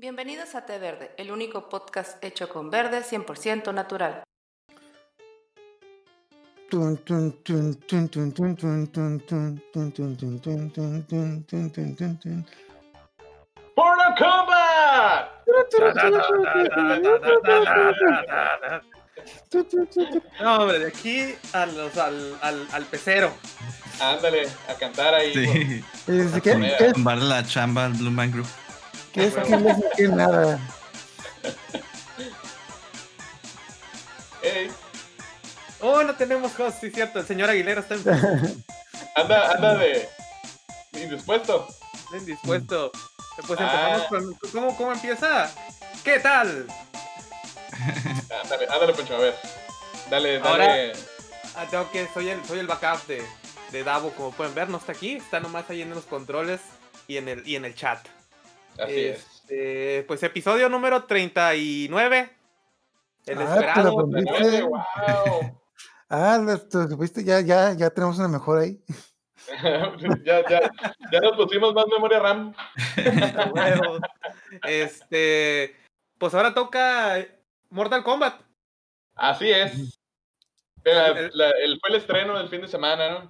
Bienvenidos 0.00 0.54
a 0.54 0.64
Té 0.64 0.78
Verde, 0.78 1.10
el 1.18 1.30
único 1.30 1.68
podcast 1.68 2.24
hecho 2.24 2.48
con 2.48 2.70
verde 2.70 3.02
100% 3.02 3.74
natural. 3.74 4.22
¡Porno 13.74 14.04
Combat! 14.16 15.28
No, 20.40 20.56
hombre, 20.56 20.78
de 20.78 20.88
aquí 20.88 21.34
a 21.52 21.66
los, 21.66 21.98
al, 21.98 22.38
al, 22.40 22.66
al 22.72 22.84
pecero. 22.86 23.34
Ándale, 24.00 24.48
a 24.66 24.74
cantar 24.76 25.12
ahí. 25.12 25.34
Sí. 25.34 25.84
Por, 26.06 26.40
¿Qué? 26.40 26.74
¿Qué? 26.78 26.92
la 27.04 27.44
chamba 27.44 27.84
al 27.84 27.92
Blue 27.92 28.10
Man 28.10 28.32
Group 28.32 28.48
qué 29.12 29.26
es 29.26 29.34
que 29.34 29.56
les 29.56 29.76
dije 29.76 30.08
nada? 30.08 30.58
Ey, 34.42 34.70
Oh, 35.82 36.02
no 36.02 36.14
tenemos 36.14 36.58
host, 36.60 36.78
sí, 36.82 36.90
cierto. 36.90 37.20
El 37.20 37.26
señor 37.26 37.48
Aguilera 37.48 37.80
está 37.80 37.94
en- 37.94 38.02
anda, 39.16 39.50
anda 39.52 39.74
de 39.76 40.08
indispuesto. 40.92 41.66
indispuesto. 42.12 42.92
Pues 43.46 43.58
Ah. 43.60 43.96
empezamos 44.04 44.06
con. 44.08 44.50
¿Cómo, 44.52 44.76
¿Cómo 44.76 44.92
empieza? 44.92 45.50
¿Qué 46.04 46.20
tal? 46.20 46.66
Ándale, 48.42 48.66
ándale, 48.70 48.92
Poncho, 48.92 49.14
a 49.16 49.18
ver. 49.20 49.34
Dale, 50.10 50.38
Ahora- 50.40 50.66
dale. 50.66 50.92
Ah, 51.56 51.66
tengo 51.70 51.90
que. 51.90 52.06
Soy 52.12 52.28
el, 52.28 52.44
soy 52.44 52.58
el 52.58 52.66
backup 52.66 53.06
de, 53.06 53.22
de 53.72 53.82
Davo, 53.84 54.10
como 54.10 54.32
pueden 54.32 54.54
ver. 54.54 54.68
No 54.68 54.76
está 54.76 54.92
aquí, 54.92 55.16
está 55.16 55.40
nomás 55.40 55.70
ahí 55.70 55.80
en 55.80 55.90
los 55.90 56.04
controles 56.04 56.60
y 57.08 57.16
en 57.16 57.28
el, 57.28 57.48
y 57.48 57.56
en 57.56 57.64
el 57.64 57.74
chat. 57.74 58.06
Así 58.78 59.00
es. 59.06 59.26
Este, 59.42 60.04
Pues 60.06 60.22
episodio 60.22 60.68
número 60.68 61.04
39. 61.04 62.30
El 63.26 63.38
Ah, 63.38 63.44
esperado. 63.44 63.96
pero- 63.96 64.06
¿Viste? 64.06 64.62
¡Wow! 64.62 65.56
Ah, 66.12 66.38
lo- 66.38 66.52
lo 66.80 66.88
supiste, 66.88 67.22
ya, 67.22 67.40
ya, 67.40 67.72
ya 67.72 67.88
tenemos 67.90 68.18
una 68.18 68.26
mejor 68.26 68.58
ahí. 68.58 68.82
ya, 70.24 70.42
ya, 70.48 70.72
ya 71.12 71.20
nos 71.20 71.36
pusimos 71.36 71.72
más 71.72 71.86
memoria 71.86 72.18
RAM. 72.18 72.52
Huevos. 73.54 74.00
este. 74.66 75.76
Pues 76.18 76.34
ahora 76.34 76.52
toca 76.52 77.24
Mortal 77.70 78.02
Kombat. 78.02 78.40
Así 79.14 79.50
es. 79.52 80.00
La- 80.82 81.50
el, 81.50 81.78
fue 81.80 81.90
el 81.90 81.94
estreno 81.96 82.36
del 82.38 82.48
fin 82.48 82.62
de 82.62 82.68
semana, 82.68 83.10
¿no? 83.10 83.28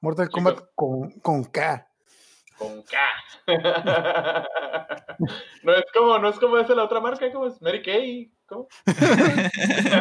Mortal. 0.00 0.30
Kombat 0.30 0.60
con, 0.76 1.10
con 1.20 1.42
K. 1.44 1.88
Con 2.62 2.82
K. 2.82 2.98
no 5.62 5.74
es 5.74 5.84
como, 5.94 6.18
no 6.18 6.28
es 6.28 6.38
como 6.38 6.58
esa 6.58 6.74
la 6.74 6.84
otra 6.84 7.00
marca, 7.00 7.30
como 7.32 7.46
es 7.46 7.60
Mary 7.60 7.82
Kay. 7.82 8.32
¿Cómo? 8.46 8.68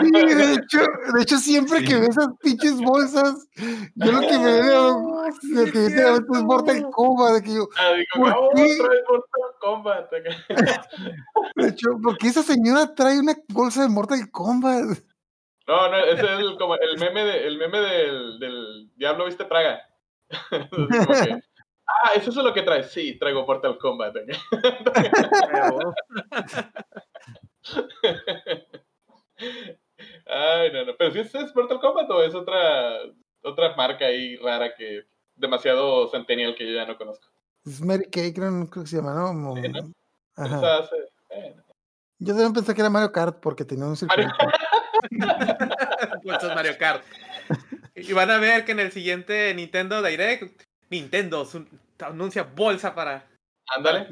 Sí, 0.04 0.12
de 0.12 0.54
hecho, 0.54 0.80
de 1.14 1.22
hecho 1.22 1.38
siempre 1.38 1.80
Sí. 1.80 1.86
que 1.86 1.96
veo 1.96 2.10
esas 2.10 2.28
pinches 2.42 2.78
bolsas, 2.82 3.48
yo 3.96 4.12
lo 4.12 4.20
que 4.22 4.38
me 4.38 4.62
veo, 4.62 5.24
lo 5.44 5.66
que 5.72 5.80
veo 5.90 6.16
es. 6.16 6.22
Mortal 6.44 6.90
Kombat, 6.92 7.34
de 7.36 7.42
que 7.44 7.54
yo, 7.54 7.68
Ah, 7.78 7.94
digo, 7.94 8.32
¿Por 8.32 8.54
qué? 8.56 8.78
Mortal 9.10 9.52
Kombat. 9.60 10.12
de 11.56 11.68
hecho, 11.68 11.90
porque 12.04 12.28
esa 12.28 12.44
señora 12.44 12.94
trae 12.94 13.20
una 13.20 13.36
bolsa 13.50 13.84
de 13.84 13.90
Mortal 13.90 14.30
Kombat. 14.32 14.98
No, 15.68 15.90
no, 15.90 15.98
ese 15.98 16.26
es 16.26 16.40
el, 16.40 16.58
como 16.58 16.76
el 16.76 17.00
meme, 17.00 17.24
de, 17.24 17.48
el 17.48 17.58
meme 17.58 17.80
del, 17.80 18.40
del 18.40 18.92
Diablo 18.98 19.26
Viste 19.26 19.46
Praga. 19.46 19.80
Así 20.30 20.70
como 20.70 20.88
que, 21.08 21.42
ah, 22.04 22.12
¿eso 22.16 22.30
es 22.30 22.36
lo 22.36 22.54
que 22.54 22.62
traes? 22.62 22.92
Sí, 22.92 23.18
traigo 23.18 23.46
Mortal 23.46 23.78
Kombat. 23.78 24.16
Ay, 30.26 30.72
no, 30.72 30.86
no. 30.86 30.96
Pero 30.98 31.12
si 31.12 31.20
es, 31.20 31.34
es 31.36 31.56
Mortal 31.56 31.80
Kombat 31.80 32.10
o 32.10 32.24
es 32.24 32.34
otra, 32.36 32.98
otra 33.44 33.76
marca 33.76 34.06
ahí 34.06 34.38
rara 34.38 34.74
que 34.76 35.04
demasiado 35.36 36.10
centennial 36.10 36.56
que 36.56 36.68
yo 36.68 36.74
ya 36.74 36.86
no 36.86 36.98
conozco. 36.98 37.28
Es 37.66 37.82
Mary 37.82 38.10
Kay, 38.10 38.34
creo, 38.34 38.52
no 38.52 38.70
creo 38.70 38.84
que 38.84 38.90
se 38.90 38.98
llama, 38.98 39.14
¿no? 39.14 39.56
Sí, 39.56 39.70
¿no? 39.70 39.92
Ajá. 40.36 40.88
Bueno. 41.30 41.64
Yo 42.20 42.34
también 42.34 42.54
pensé 42.54 42.74
que 42.74 42.82
era 42.82 42.90
Mario 42.90 43.12
Kart 43.12 43.40
porque 43.40 43.66
tenía 43.66 43.86
un 43.86 43.96
circuito. 43.98 44.32
Pues 46.24 46.44
es 46.44 46.56
Mario 46.56 46.78
Kart. 46.78 47.04
Y 47.96 48.14
van 48.14 48.30
a 48.30 48.38
ver 48.38 48.64
que 48.66 48.72
en 48.74 48.80
el 48.80 48.92
siguiente 48.92 49.54
Nintendo 49.56 50.02
Direct, 50.02 50.62
Nintendo 50.90 51.46
su- 51.46 51.66
anuncia 52.02 52.44
bolsa 52.44 52.94
para 52.96 53.28
Ándale. 53.76 54.08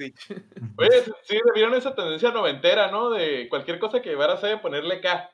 Oye, 0.77 1.03
sí, 1.23 1.39
vieron 1.53 1.73
esa 1.73 1.93
tendencia 1.93 2.31
noventera, 2.31 2.89
¿no? 2.91 3.09
De 3.09 3.49
cualquier 3.49 3.77
cosa 3.79 4.01
que 4.01 4.09
llevara 4.09 4.33
a 4.35 4.61
ponerle 4.61 5.01
K. 5.01 5.29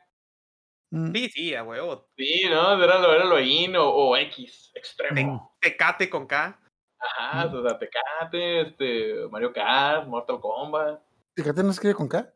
Mm. 0.91 1.11
Sí, 1.13 1.29
sí, 1.29 1.55
a 1.55 1.63
huevo. 1.63 2.07
Sí, 2.17 2.43
¿no? 2.49 2.81
Era 2.83 2.99
lo, 2.99 3.13
era 3.13 3.25
lo 3.25 3.39
in 3.39 3.75
o, 3.75 3.87
o 3.87 4.17
X, 4.17 4.71
extremo. 4.73 5.55
Tecate 5.59 6.09
con 6.09 6.25
K. 6.25 6.59
Ajá, 6.97 7.45
o 7.53 7.61
sea, 7.61 7.77
Tecate, 7.77 8.61
este, 8.61 9.27
Mario 9.29 9.53
Kart, 9.53 10.07
Mortal 10.07 10.39
Kombat. 10.39 11.01
Fíjate, 11.35 11.61
no 11.61 11.71
escribe 11.71 11.93
con 11.93 12.07
K. 12.07 12.33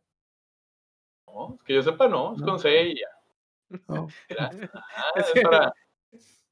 No, 1.28 1.58
que 1.66 1.74
yo 1.74 1.82
sepa, 1.82 2.08
no, 2.08 2.34
es 2.34 2.40
No. 2.40 2.46
con 2.46 2.60
C 2.60 2.82
y 2.84 3.00
ya. 3.00 3.08
No. 3.88 4.08
Era- 4.28 4.50
Ah, 4.74 5.12
Es 5.16 5.32
es 5.34 5.42
para, 5.44 5.74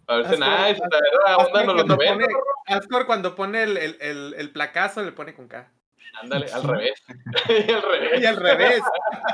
para 0.07 0.19
verse 0.23 0.37
Ascor- 0.37 0.67
nice, 0.69 0.81
era 1.25 1.37
onda 1.37 1.85
90. 1.95 2.13
pone, 2.25 2.25
Ascor 2.67 3.05
cuando 3.05 3.35
pone 3.35 3.61
el, 3.63 3.77
el, 3.77 3.97
el, 4.01 4.33
el 4.37 4.51
placazo 4.51 5.03
le 5.03 5.11
pone 5.11 5.35
con 5.35 5.47
K. 5.47 5.71
Ándale, 6.21 6.51
al 6.51 6.63
revés. 6.63 7.03
y 7.67 7.71
al 7.71 7.81
revés. 7.83 8.21
Y 8.21 8.25
al 8.25 8.35
revés. 8.37 8.81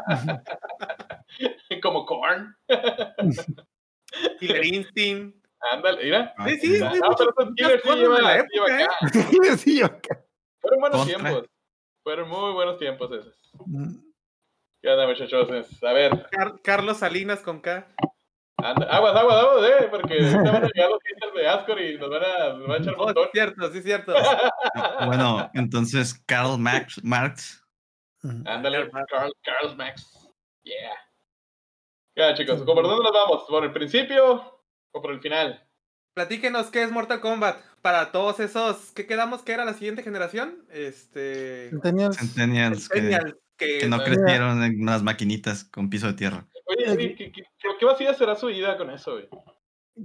Como 1.82 2.06
Korn. 2.06 2.56
Killer 4.40 4.66
Instinct. 4.66 5.44
Ándale, 5.72 6.04
mira. 6.04 6.34
Sí, 6.46 6.58
sí, 6.58 6.80
No, 6.80 6.92
sí, 6.94 7.00
pero 7.00 7.10
muchas- 7.10 7.28
esos 7.38 7.56
Killer 7.56 7.82
sí 7.82 7.88
cosas 7.88 8.00
lleva, 8.02 8.16
de 8.18 8.22
la 8.22 8.42
sí 8.42 8.48
lleva 8.52 8.68
época, 8.82 8.84
acá. 9.08 9.58
Sí, 9.58 9.80
yo- 9.80 9.88
Fueron 10.60 10.80
buenos 10.82 11.00
Contra. 11.00 11.18
tiempos. 11.20 11.50
Fueron 12.04 12.30
muy 12.30 12.54
buenos 12.54 12.78
tiempos 12.80 13.12
esos. 13.12 13.40
Mm. 13.66 13.96
¿Qué 14.82 14.90
onda, 14.90 15.08
muchachos? 15.08 15.50
A 15.84 15.94
ver, 15.94 16.28
Car- 16.32 16.62
Carlos 16.62 16.98
Salinas 16.98 17.40
con 17.40 17.62
K. 17.62 17.88
anda, 18.72 18.86
aguas, 18.88 19.16
aguas, 19.16 19.36
aguas, 19.38 19.70
eh, 19.70 19.88
porque 19.92 20.14
ahorita 20.20 20.52
van 20.52 20.64
a 20.64 20.68
llegar 20.74 20.90
los 20.90 21.00
haters 21.04 21.34
de 21.36 21.48
Ascor 21.48 21.82
y 21.82 21.98
nos 21.98 22.10
van 22.10 22.24
a, 22.24 22.50
nos 22.54 22.68
van 22.68 22.72
a 22.72 22.78
echar 22.78 22.94
un 22.96 23.00
Oh, 23.02 23.06
montón. 23.06 23.28
cierto, 23.34 23.72
sí, 23.72 23.78
es 23.80 23.84
cierto. 23.84 24.14
Bueno, 25.06 25.50
entonces 25.54 26.22
Karl 26.26 26.58
Marx, 26.58 27.04
Marx. 27.04 27.64
Ándale, 28.46 28.90
Carl, 29.10 29.32
Carl 29.44 29.76
Max. 29.76 30.32
Yeah. 30.64 30.96
Ya, 32.16 32.34
chicos, 32.36 32.62
¿por 32.62 32.84
dónde 32.84 33.04
nos 33.04 33.12
vamos? 33.12 33.44
¿Por 33.50 33.64
el 33.66 33.74
principio 33.74 34.62
o 34.94 35.02
por 35.02 35.12
el 35.12 35.20
final? 35.20 35.68
Platíquenos 36.16 36.68
qué 36.70 36.84
es 36.84 36.92
Mortal 36.92 37.20
Kombat. 37.22 37.58
Para 37.82 38.12
todos 38.12 38.40
esos. 38.40 38.92
¿Qué 38.92 39.06
quedamos 39.08 39.42
que 39.42 39.52
era 39.52 39.66
la 39.66 39.74
siguiente 39.74 40.04
generación? 40.04 40.66
Este. 40.70 41.70
Centennials. 41.72 42.18
Centennials 42.18 42.88
que, 42.88 43.00
Centennials, 43.02 43.36
que, 43.58 43.80
que 43.80 43.88
no 43.88 44.04
crecieron 44.04 44.64
en 44.64 44.82
unas 44.82 45.04
maquinitas 45.04 45.64
con 45.64 45.90
piso 45.90 46.08
de 46.08 46.14
tierra. 46.14 46.48
Oye, 46.66 47.16
¿qué, 47.16 47.32
qué, 47.32 47.44
qué, 47.80 47.86
vacía 47.86 48.14
será 48.14 48.36
su 48.36 48.48
vida 48.48 48.78
con 48.78 48.90
eso, 48.90 49.14
güey? 49.14 49.30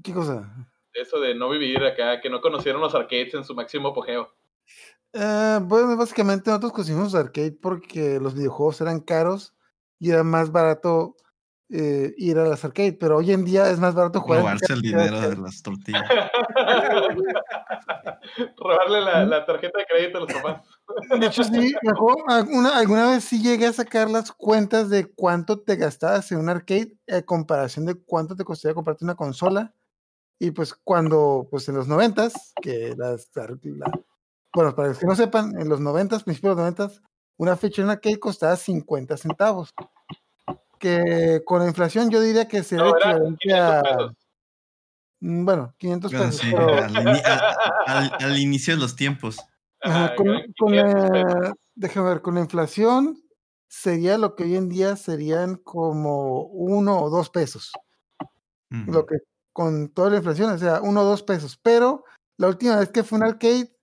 ¿Qué 0.03 0.13
cosa? 0.13 0.53
Eso 0.93 1.21
de 1.21 1.35
no 1.35 1.49
vivir 1.51 1.83
acá, 1.85 2.21
que 2.21 2.31
no 2.31 2.41
conocieron 2.41 2.81
los 2.81 2.95
arcades 2.95 3.35
en 3.35 3.45
su 3.45 3.55
máximo 3.55 3.89
apogeo. 3.89 4.35
Eh, 5.13 5.59
bueno, 5.63 5.97
básicamente 5.97 6.51
nosotros 6.51 6.73
conseguimos 6.73 7.15
arcade 7.15 7.53
porque 7.53 8.21
los 8.21 8.35
videojuegos 8.35 8.81
eran 8.81 9.01
caros 9.01 9.55
y 9.99 10.11
era 10.11 10.23
más 10.23 10.53
barato 10.53 11.17
eh, 11.71 12.15
ir 12.17 12.39
a 12.39 12.45
las 12.45 12.65
arcade, 12.65 12.95
pero 12.95 13.19
hoy 13.19 13.33
en 13.33 13.45
día 13.45 13.71
es 13.71 13.79
más 13.79 13.95
barato 13.95 14.21
jugar. 14.21 14.41
Robarse 14.41 14.73
el 14.73 14.83
dinero 14.83 15.21
de 15.21 15.37
las 15.37 15.63
tortillas. 15.63 16.03
Robarle 18.57 19.01
la, 19.01 19.25
la 19.25 19.47
tarjeta 19.47 19.79
de 19.79 19.87
crédito 19.87 20.19
a 20.19 20.21
los 20.23 20.33
papás. 20.33 20.63
De 21.19 21.27
hecho, 21.27 21.45
sí, 21.45 21.73
mejor, 21.83 22.17
alguna, 22.29 22.79
alguna 22.79 23.11
vez 23.11 23.25
sí 23.25 23.43
llegué 23.43 23.67
a 23.67 23.73
sacar 23.73 24.11
las 24.11 24.33
cuentas 24.33 24.91
de 24.91 25.11
cuánto 25.13 25.61
te 25.61 25.77
gastabas 25.77 26.31
en 26.33 26.39
un 26.39 26.49
arcade 26.49 26.97
a 27.11 27.23
comparación 27.23 27.87
de 27.87 27.95
cuánto 27.95 28.37
te 28.37 28.45
costaría 28.45 28.75
comprarte 28.75 29.05
una 29.05 29.15
consola. 29.15 29.75
Y 30.39 30.53
pues 30.53 30.73
cuando, 30.73 31.49
pues 31.51 31.69
en 31.69 31.75
los 31.75 31.89
noventas, 31.89 32.53
que 32.63 32.95
las, 32.97 33.29
la- 33.35 33.91
bueno, 34.55 34.75
para 34.75 34.89
los 34.89 34.99
que 34.99 35.07
no 35.07 35.17
sepan, 35.17 35.59
en 35.61 35.69
los 35.69 35.81
noventas, 35.81 36.23
principios 36.23 36.57
de 36.57 36.63
los 36.63 36.79
noventas, 36.79 37.03
una 37.37 37.57
fecha 37.57 37.83
en 37.83 37.87
un 37.87 37.91
arcade 37.93 38.21
costaba 38.21 38.57
50 38.57 39.17
centavos. 39.17 39.75
Que 40.79 41.43
con 41.45 41.61
la 41.61 41.67
inflación 41.69 42.11
yo 42.11 42.21
diría 42.21 42.47
que 42.49 42.63
sería 42.63 42.89
equivalente 42.89 43.39
500 43.41 43.71
a, 43.71 43.83
pesos. 43.83 44.13
bueno, 45.21 45.75
500 45.79 46.13
Bueno, 46.13 46.27
pesos. 46.27 46.41
sí, 46.41 46.51
pero- 46.53 46.75
al, 46.85 47.23
al- 47.87 48.13
al 48.21 48.39
inicio 48.39 48.75
de 48.75 48.81
los 48.81 48.95
tiempos. 48.97 49.39
Ajá, 49.81 50.07
Ajá, 50.07 50.15
con, 50.17 50.29
eran 50.29 50.53
con 50.59 50.69
500 50.71 51.11
pesos. 51.11 51.33
la, 51.41 51.55
déjame 51.75 52.09
ver, 52.09 52.23
con 52.23 52.35
la 52.35 52.41
inflación 52.41 53.23
sería 53.69 54.17
lo 54.19 54.35
que 54.35 54.45
hoy 54.45 54.57
en 54.57 54.69
día 54.69 54.97
serían 54.97 55.57
como 55.57 56.43
uno 56.45 56.99
o 57.01 57.11
dos 57.11 57.31
pesos. 57.31 57.73
Lo 58.71 59.07
que 59.07 59.17
con 59.53 59.89
toda 59.89 60.11
la 60.11 60.17
inflación, 60.19 60.51
o 60.53 60.59
sea, 60.59 60.81
uno 60.83 61.01
o 61.01 61.05
dos 61.05 61.23
pesos. 61.23 61.59
Pero 61.63 62.05
la 62.37 62.49
última 62.49 62.77
vez 62.77 62.91
que 62.91 63.03
fue 63.03 63.19
un 63.19 63.25
arcade, 63.25 63.75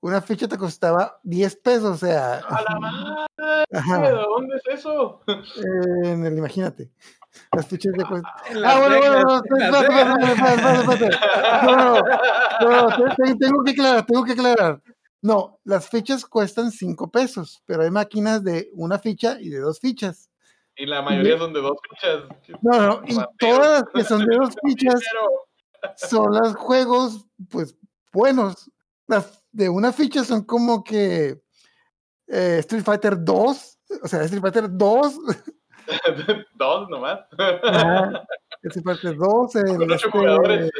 una 0.00 0.20
ficha 0.22 0.48
te 0.48 0.58
costaba 0.58 1.18
10 1.22 1.56
pesos, 1.56 1.84
o 1.84 1.96
sea, 2.06 2.38
¡A 2.38 2.62
la 2.62 2.78
madre! 2.80 3.26
Ajá, 3.72 4.10
¿Dónde 4.10 4.56
es 4.56 4.78
eso? 4.80 5.22
eh, 5.26 6.08
en 6.08 6.24
el 6.26 6.38
Imagínate. 6.38 6.90
Las 7.52 7.66
fichas 7.66 7.92
de 7.92 8.04
Las 8.60 8.74
Ah, 8.74 8.78
bueno, 8.78 8.98
bueno, 8.98 9.22
no, 9.22 9.42
en 9.56 9.72
Las 9.72 9.82
espérate, 9.82 9.86
espérate, 9.86 10.20
Vegas. 10.20 10.30
espérate, 10.30 10.80
espérate, 10.80 11.04
espérate. 11.06 11.66
No, 11.66 11.76
no, 11.76 12.02
no, 12.60 12.88
no, 12.88 12.96
te- 13.16 13.22
te- 13.24 13.34
tengo 13.36 13.64
que 13.64 13.70
aclarar, 13.72 14.06
tengo 14.06 14.24
que 14.24 14.32
aclarar. 14.32 14.82
No, 15.22 15.58
las 15.64 15.88
fichas 15.88 16.24
cuestan 16.26 16.70
5 16.70 17.10
pesos, 17.10 17.62
pero 17.66 17.82
hay 17.82 17.90
máquinas 17.90 18.44
de 18.44 18.70
una 18.74 18.98
ficha 18.98 19.38
y 19.40 19.48
de 19.48 19.58
dos 19.58 19.80
fichas. 19.80 20.30
Y 20.76 20.86
la 20.86 21.02
mayoría 21.02 21.38
son 21.38 21.52
de 21.52 21.60
dos 21.60 21.76
fichas. 21.88 22.24
No, 22.62 22.80
no, 22.80 23.02
y 23.06 23.16
todas 23.38 23.82
las 23.82 23.84
que 23.92 24.04
son 24.04 24.26
de 24.26 24.36
dos 24.36 24.54
fichas 24.64 25.00
son 25.96 26.32
los 26.32 26.54
juegos, 26.56 27.26
pues, 27.50 27.76
buenos. 28.12 28.70
Las 29.06 29.42
de 29.52 29.68
una 29.68 29.92
ficha 29.92 30.24
son 30.24 30.44
como 30.44 30.82
que 30.84 31.40
eh, 32.28 32.58
Street 32.60 32.82
Fighter 32.84 33.16
2, 33.22 33.78
o 34.02 34.08
sea, 34.08 34.22
Street 34.22 34.40
Fighter 34.42 34.64
2, 34.70 35.14
dos 36.54 36.88
nomás. 36.88 37.20
ajá, 37.38 38.26
Street 38.62 38.84
Fighter 38.84 39.16
2, 39.16 39.54
el, 39.56 39.76
Con 39.76 39.92
ocho 39.92 40.08
este, 40.50 40.70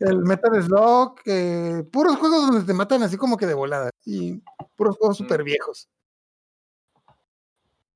el 0.00 0.18
Metal 0.18 0.62
Slug, 0.62 1.16
eh, 1.26 1.82
puros 1.92 2.16
juegos 2.16 2.46
donde 2.48 2.64
te 2.66 2.72
matan 2.74 3.02
así 3.02 3.16
como 3.16 3.36
que 3.36 3.46
de 3.46 3.54
volada, 3.54 3.90
y 4.04 4.40
puros 4.76 4.96
juegos 4.96 5.20
Mm. 5.20 5.24
súper 5.24 5.42
viejos. 5.44 5.88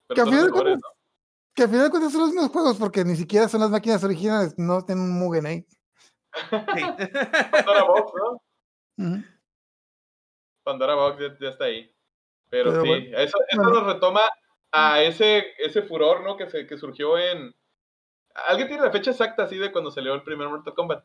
Pero 0.08 0.14
Que 0.14 0.20
al 0.20 0.26
final 0.28 0.44
de 0.46 0.50
mejores, 0.52 0.72
cuentas- 0.74 0.92
Que 1.54 1.62
al 1.64 1.68
final 1.68 1.84
de 1.84 1.90
cuentas 1.90 2.12
son 2.12 2.20
los 2.22 2.30
mismos 2.30 2.50
juegos, 2.50 2.76
porque 2.76 3.04
ni 3.04 3.14
siquiera 3.16 3.48
son 3.48 3.60
las 3.60 3.70
máquinas 3.70 4.02
originales, 4.04 4.54
no 4.56 4.84
tienen 4.84 5.04
un 5.04 5.18
Mugen 5.18 5.46
ahí. 5.46 5.66
Sí. 6.34 6.50
Pandora 7.66 7.84
Box, 7.84 8.12
¿no? 8.96 9.22
Pandora 10.64 10.94
Box 10.94 11.18
ya, 11.20 11.38
ya 11.40 11.48
está 11.50 11.64
ahí. 11.64 11.91
Pero, 12.52 12.70
Pero 12.70 12.82
sí, 12.82 12.88
bueno, 12.88 13.18
eso, 13.18 13.38
eso 13.48 13.62
bueno. 13.62 13.80
nos 13.80 13.94
retoma 13.94 14.20
a 14.72 15.00
ese, 15.00 15.42
ese 15.58 15.80
furor, 15.80 16.22
¿no? 16.22 16.36
Que, 16.36 16.50
se, 16.50 16.66
que 16.66 16.76
surgió 16.76 17.16
en... 17.16 17.56
¿Alguien 18.46 18.68
tiene 18.68 18.82
la 18.82 18.92
fecha 18.92 19.10
exacta 19.10 19.44
así 19.44 19.56
de 19.56 19.72
cuando 19.72 19.90
salió 19.90 20.12
el 20.12 20.22
primer 20.22 20.50
Mortal 20.50 20.74
Kombat? 20.74 21.02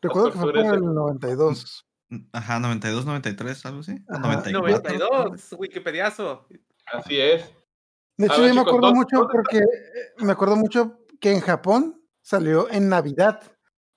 Recuerdo 0.00 0.30
que 0.30 0.38
fue 0.38 0.50
eh. 0.60 0.74
el 0.74 0.94
92. 0.94 1.84
Ajá, 2.32 2.60
92, 2.60 3.04
93, 3.04 3.66
algo 3.66 3.80
así. 3.80 3.96
Ajá. 4.08 4.20
94. 4.20 4.98
92, 4.98 5.56
Wikipediazo. 5.58 6.46
Así 6.86 7.20
es. 7.20 7.52
De 8.16 8.26
hecho, 8.26 8.40
ver, 8.40 8.50
yo 8.50 8.54
me 8.54 8.60
acuerdo 8.60 8.80
¿dónde- 8.80 8.98
mucho 9.00 9.28
porque 9.28 9.58
eh, 9.58 10.12
me 10.18 10.30
acuerdo 10.30 10.54
mucho 10.54 11.00
que 11.20 11.32
en 11.32 11.40
Japón 11.40 12.00
salió 12.22 12.70
en 12.70 12.88
Navidad, 12.88 13.42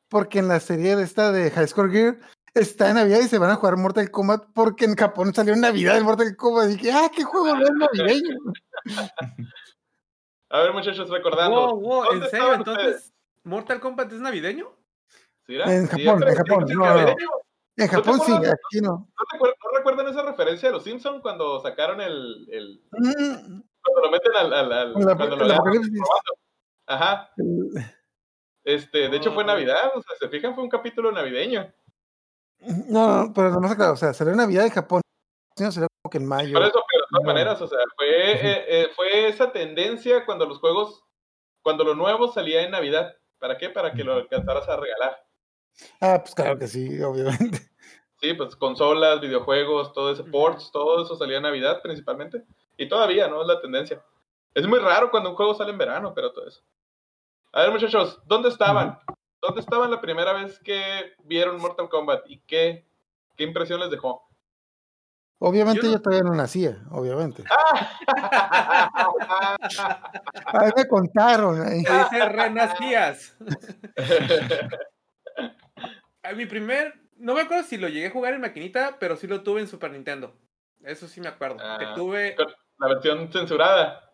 porque 0.10 0.40
en 0.40 0.48
la 0.48 0.60
serie 0.60 0.96
de 0.96 1.04
esta 1.04 1.32
de 1.32 1.52
High 1.52 1.68
Score 1.68 1.92
Gear 1.92 2.18
está 2.54 2.90
en 2.90 2.96
Navidad 2.96 3.20
y 3.20 3.28
se 3.28 3.38
van 3.38 3.50
a 3.52 3.56
jugar 3.56 3.78
Mortal 3.78 4.10
Kombat 4.12 4.46
porque 4.54 4.86
en 4.86 4.96
Japón 4.96 5.34
salió 5.34 5.54
en 5.54 5.62
Navidad 5.62 5.98
el 5.98 6.04
Mortal 6.04 6.36
Kombat 6.36 6.70
y 6.70 6.74
dije, 6.74 6.92
ah, 6.92 7.10
qué 7.14 7.24
juego 7.24 7.56
no 7.56 7.64
es 7.64 7.72
navideño. 7.72 8.38
A 10.50 10.60
ver, 10.62 10.74
muchachos, 10.74 11.10
recordando. 11.10 11.76
Wow, 11.76 11.80
wow, 11.82 12.04
¿en 12.04 12.10
¿dónde 12.20 12.30
serio? 12.30 12.54
Entonces, 12.54 12.86
ustedes? 12.86 13.14
¿Mortal 13.44 13.80
Kombat 13.80 14.12
es 14.12 14.20
navideño? 14.20 14.72
En 15.48 15.88
Japón, 15.88 16.24
en 16.28 16.36
Japón, 16.36 16.68
¿sí, 16.68 16.74
no, 16.76 16.86
navideño? 16.86 17.28
En 17.76 17.88
Japón 17.88 18.20
sí, 18.24 18.32
acuerdas? 18.32 18.54
aquí 18.70 18.82
no. 18.82 19.10
¿No, 19.40 19.48
recuerdan 19.76 20.08
esa 20.10 20.22
referencia 20.22 20.70
de 20.70 20.74
los 20.76 20.84
Simpsons 20.84 21.22
cuando 21.24 21.60
sacaron 21.60 22.00
el, 22.02 22.48
el- 22.52 22.82
Mm, 22.92 23.62
cuando 23.82 24.02
lo 24.04 24.12
meten 24.12 24.32
al, 24.38 24.54
al, 24.54 24.72
al- 24.72 24.94
El 24.96 25.10
ap- 25.10 25.18
cuando 25.18 25.36
lo? 25.38 25.54
Ajá, 26.86 27.32
este, 28.64 29.10
de 29.10 29.18
hecho 29.18 29.34
fue 29.34 29.44
Oh. 29.44 29.48
Navidad, 29.48 29.92
o 29.96 30.02
sea, 30.04 30.16
se 30.20 30.30
fijan, 30.30 30.54
fue 30.54 30.64
un 30.64 30.70
capítulo 30.70 31.12
navideño. 31.12 31.74
No, 32.88 33.26
no, 33.26 33.34
pero 33.34 33.50
nomás 33.50 33.72
aclaro, 33.72 33.94
o 33.94 33.98
sea, 33.98 34.14
salió 34.14 34.32
en 34.32 34.38
Navidad 34.38 34.66
en 34.66 34.72
Japón. 34.72 35.02
Salió 35.56 35.88
como 36.02 36.12
que 36.12 36.18
en 36.18 36.26
mayo. 36.26 36.54
Por 36.54 36.64
eso, 36.64 36.84
pero 36.92 37.04
de 37.04 37.10
todas 37.12 37.26
maneras, 37.26 37.62
o 37.62 37.68
sea, 37.68 37.80
fue, 37.96 38.08
eh, 38.08 38.66
eh, 38.68 38.88
fue 38.96 39.28
esa 39.28 39.52
tendencia 39.52 40.26
cuando 40.26 40.46
los 40.46 40.60
juegos, 40.60 41.04
cuando 41.62 41.84
lo 41.84 41.96
nuevo 41.96 42.32
salía 42.32 42.64
en 42.64 42.72
Navidad. 42.72 43.16
¿Para 43.40 43.58
qué? 43.58 43.70
Para 43.70 43.94
que 43.94 44.04
lo 44.04 44.14
alcanzaras 44.14 44.68
a 44.70 44.78
regalar. 44.78 45.24
Ah, 46.00 46.20
pues 46.22 46.34
claro 46.34 46.58
que 46.58 46.68
sí, 46.68 47.02
obviamente. 47.02 47.60
Sí, 48.20 48.34
pues 48.36 48.56
consolas, 48.56 49.20
videojuegos, 49.20 49.92
todo 49.92 50.12
ese 50.12 50.24
ports, 50.24 50.72
todo 50.72 51.04
eso 51.04 51.16
salía 51.18 51.38
en 51.38 51.44
Navidad 51.44 51.82
principalmente. 51.82 52.44
Y 52.78 52.88
todavía, 52.88 53.28
¿no? 53.28 53.42
Es 53.42 53.48
la 53.48 53.60
tendencia. 53.60 54.02
Es 54.54 54.66
muy 54.66 54.80
raro 54.80 55.12
cuando 55.12 55.32
un 55.32 55.36
juego 55.36 55.54
sale 55.54 55.72
en 55.72 55.78
verano, 55.78 56.14
pero 56.16 56.32
todo 56.32 56.48
eso. 56.48 56.62
A 57.52 57.64
ver, 57.64 57.72
muchachos, 57.72 58.20
¿dónde 58.26 58.50
estaban? 58.50 58.98
¿Dónde 59.46 59.60
estaban 59.62 59.92
la 59.92 60.00
primera 60.00 60.32
vez 60.34 60.58
que 60.60 61.14
vieron 61.26 61.60
Mortal 61.60 61.90
Kombat? 61.90 62.24
¿Y 62.28 62.40
qué, 62.48 62.88
qué 63.36 63.44
impresión 63.44 63.80
les 63.82 63.92
dejó? 63.92 64.26
Obviamente 65.40 65.82
Yo 65.86 65.92
yo, 65.92 66.02
todavía 66.02 66.24
no 66.24 66.34
nacía, 66.34 66.78
obviamente. 66.92 67.44
A 70.46 70.66
mí 70.66 70.72
me 70.76 70.88
contaron. 70.88 71.62
ahí. 71.62 71.84
Se 71.84 71.94
dice 71.94 72.30
renacías. 72.30 73.36
A 76.24 76.32
mi 76.32 76.46
primer, 76.46 76.94
no 77.18 77.34
me 77.34 77.42
acuerdo 77.42 77.64
si 77.66 77.76
lo 77.78 77.90
llegué 77.90 78.08
a 78.08 78.12
jugar 78.12 78.34
en 78.34 78.40
maquinita, 78.42 78.96
pero 79.00 79.18
sí 79.18 79.28
lo 79.28 79.44
tuve 79.44 79.60
en 79.60 79.68
Super 79.68 79.92
Nintendo. 79.92 80.34
Eso 80.84 81.08
sí 81.10 81.20
me 81.20 81.28
acuerdo. 81.28 81.58
que 81.58 81.64
Ah, 81.86 81.94
tuve 81.96 82.36
la 82.78 82.88
versión 82.88 83.30
censurada. 83.32 84.10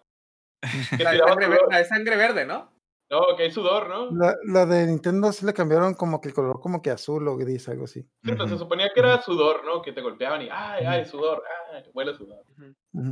La 1.00 1.12
de, 1.12 1.18
tiraba 1.18 1.30
sangre, 1.30 1.48
ver- 1.48 1.58
sudor. 1.60 1.72
la 1.72 1.78
de 1.78 1.86
sangre 1.86 2.16
verde, 2.18 2.46
¿no? 2.46 2.74
No, 3.12 3.36
que 3.36 3.44
hay 3.44 3.52
sudor, 3.52 3.90
¿no? 3.90 4.12
La, 4.12 4.36
la 4.46 4.66
de 4.68 4.86
Nintendo 4.86 5.32
sí 5.32 5.44
le 5.46 5.54
cambiaron 5.54 5.96
como 5.96 6.22
que 6.22 6.28
el 6.30 6.34
color 6.36 6.60
como 6.62 6.82
que 6.82 6.92
azul 6.92 7.28
o 7.28 7.36
gris, 7.38 7.68
algo 7.68 7.86
así. 7.86 8.02
Sí, 8.02 8.08
pues 8.34 8.38
se 8.38 8.44
Ujú. 8.56 8.60
suponía 8.60 8.92
que 8.94 9.00
era 9.00 9.20
sudor, 9.22 9.66
¿no? 9.66 9.82
Que 9.82 9.92
te 9.94 10.02
golpeaban 10.02 10.44
y, 10.44 10.50
ay, 10.52 10.86
ay, 10.86 11.06
sudor, 11.06 11.44
ay, 11.74 11.84
huele 11.94 12.12
a 12.12 12.16
sudor. 12.16 12.46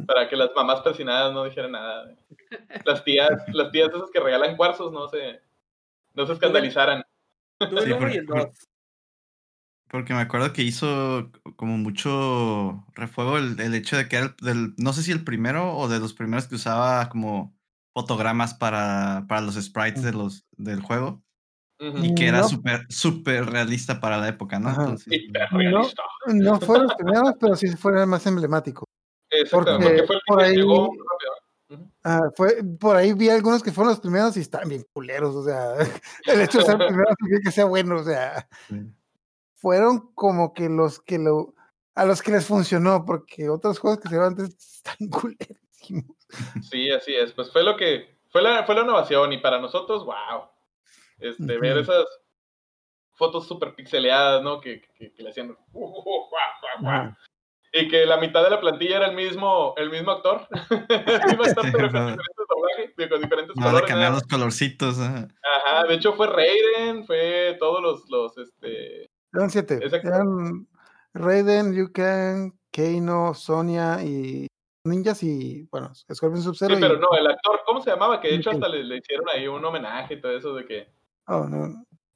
Para 0.05 0.29
que 0.29 0.35
las 0.35 0.51
mamás 0.55 0.81
persinadas 0.81 1.33
no 1.33 1.43
dijeran 1.45 1.71
nada. 1.71 2.15
Las 2.85 3.03
tías, 3.03 3.29
las 3.53 3.71
tías 3.71 3.89
esas 3.89 4.09
que 4.11 4.19
regalan 4.19 4.55
cuarzos 4.55 4.91
no 4.91 5.07
se, 5.07 5.41
no 6.13 6.25
se 6.27 6.33
escandalizaran. 6.33 7.03
Sí, 7.59 7.65
el 7.75 7.93
uno 7.93 7.99
por- 7.99 8.11
y 8.11 8.17
el 8.17 8.25
por- 8.25 8.39
2. 8.45 8.67
Porque 9.89 10.13
me 10.13 10.19
acuerdo 10.19 10.53
que 10.53 10.61
hizo 10.63 11.31
como 11.55 11.77
mucho 11.77 12.85
refuego 12.93 13.37
el, 13.37 13.59
el 13.59 13.73
hecho 13.73 13.97
de 13.97 14.07
que 14.07 14.17
era 14.17 14.25
el- 14.27 14.35
del, 14.45 14.73
no 14.77 14.93
sé 14.93 15.01
si 15.01 15.11
el 15.11 15.23
primero 15.23 15.75
o 15.75 15.87
de 15.87 15.99
los 15.99 16.13
primeros 16.13 16.45
que 16.47 16.55
usaba 16.55 17.09
como 17.09 17.56
fotogramas 18.01 18.53
para, 18.53 19.25
para 19.27 19.41
los 19.41 19.55
sprites 19.55 20.03
de 20.03 20.11
los, 20.11 20.45
del 20.55 20.81
juego 20.81 21.23
y 21.79 22.13
que 22.13 22.27
era 22.27 22.41
No. 22.41 22.47
súper, 22.49 22.85
súper 22.89 23.45
realista 23.47 23.99
para 23.99 24.17
la 24.19 24.27
época, 24.27 24.59
¿no? 24.59 24.69
Entonces, 24.69 25.07
Hiperrealista. 25.11 26.03
No 26.27 26.59
fueron 26.59 26.85
los 26.87 26.95
primeros, 26.95 27.33
pero 27.39 27.55
sí 27.55 27.67
fueron 27.75 28.01
el 28.01 28.07
más 28.07 28.23
emblemático. 28.27 28.85
Exactamente, 29.31 30.03
Porque 30.03 30.05
porque 30.05 30.05
fue 30.07 30.15
el 30.15 30.21
por 30.27 30.41
ahí- 30.43 30.55
llegó 30.57 30.85
rápido. 30.93 31.79
Ujú. 31.81 31.91
Ah, 32.03 32.21
fue, 32.35 32.63
por 32.79 32.95
ahí 32.95 33.13
vi 33.13 33.29
algunos 33.29 33.63
que 33.63 33.71
fueron 33.71 33.89
los 33.91 33.99
primeros 33.99 34.37
y 34.37 34.41
están 34.41 34.69
bien 34.69 34.85
culeros, 34.93 35.35
o 35.35 35.43
sea, 35.43 35.73
el 36.25 36.41
hecho 36.41 36.59
de 36.59 36.65
ser 36.65 36.77
primero 36.87 37.07
significa 37.17 37.41
que 37.49 37.51
sea 37.51 37.65
bueno, 37.65 37.95
o 37.95 38.03
sea, 38.03 38.47
sí. 38.69 38.75
fueron 39.55 40.11
como 40.13 40.53
que 40.53 40.69
los 40.69 40.99
que 41.01 41.17
lo, 41.17 41.55
a 41.95 42.05
los 42.05 42.21
que 42.21 42.31
les 42.31 42.45
funcionó, 42.45 43.05
porque 43.05 43.49
otros 43.49 43.79
juegos 43.79 43.99
que 44.01 44.09
se 44.09 44.17
antes 44.19 44.49
están 44.85 45.09
Sí, 46.61 46.91
así 46.91 47.15
es. 47.15 47.31
Pues 47.33 47.51
fue 47.51 47.63
lo 47.63 47.75
que, 47.77 48.19
fue 48.29 48.41
la, 48.41 48.63
fue 48.65 48.75
la 48.75 48.81
innovación 48.81 49.31
y 49.33 49.37
para 49.39 49.59
nosotros, 49.59 50.03
wow. 50.05 50.49
Este, 51.19 51.57
ver 51.57 51.77
esas 51.77 52.05
fotos 53.13 53.47
súper 53.47 53.73
pixeleadas, 53.73 54.43
¿no? 54.43 54.59
Que, 54.61 54.81
que, 54.95 55.11
que 55.13 55.23
le 55.23 55.29
hacían. 55.29 55.49
uh, 55.51 55.55
uh, 55.73 55.99
uh, 55.99 56.03
guau, 56.03 56.29
guau, 56.29 56.81
guau. 56.81 56.93
Ajá. 56.93 57.17
Y 57.73 57.87
que 57.89 58.05
la 58.05 58.17
mitad 58.17 58.43
de 58.43 58.49
la 58.49 58.59
plantilla 58.61 58.97
era 58.97 59.07
el 59.07 59.15
mismo, 59.15 59.73
el 59.77 59.89
mismo 59.89 60.11
actor. 60.11 60.47
el 60.69 61.27
mismo 61.27 61.43
actor, 61.43 61.65
Sí, 61.65 61.71
pero 61.71 61.91
con 61.91 62.01
diferentes 62.07 62.45
doblajes, 62.47 63.09
con 63.09 63.21
diferentes 63.21 63.55
No, 63.55 63.63
colores. 63.65 64.11
los 64.11 64.23
colorcitos. 64.23 64.99
ajá. 64.99 65.27
Ajá, 65.65 65.83
de 65.87 65.93
hecho 65.95 66.13
fue 66.13 66.27
Raiden, 66.27 67.05
fue 67.05 67.55
todos 67.59 67.81
los, 67.81 68.09
los 68.09 68.37
este, 68.37 69.09
Eran 69.33 69.49
siete, 69.49 69.79
eran 69.83 70.67
Raiden, 71.13 71.73
Liu 71.73 71.91
Kang, 71.91 72.53
Keino, 72.71 73.33
Sonia 73.33 74.01
y 74.03 74.47
ninjas 74.87 75.21
y, 75.23 75.67
bueno, 75.71 75.93
Scorpion 75.95 76.37
sí, 76.41 76.43
Sub-Zero. 76.45 76.77
y- 76.77 76.81
pero 76.81 76.97
no, 76.97 77.07
el 77.17 77.27
actor, 77.27 77.61
¿cómo 77.65 77.81
se 77.81 77.89
llamaba? 77.91 78.19
Que 78.21 78.29
de 78.29 78.35
hecho 78.35 78.51
hasta 78.51 78.67
le, 78.69 78.83
le 78.83 78.97
hicieron 78.97 79.25
ahí 79.33 79.47
un 79.47 79.63
homenaje 79.63 80.15
y 80.15 80.21
todo 80.21 80.31
eso 80.35 80.53
de 80.55 80.65
que, 80.65 80.87
Oh, 81.27 81.43
no, 81.45 81.67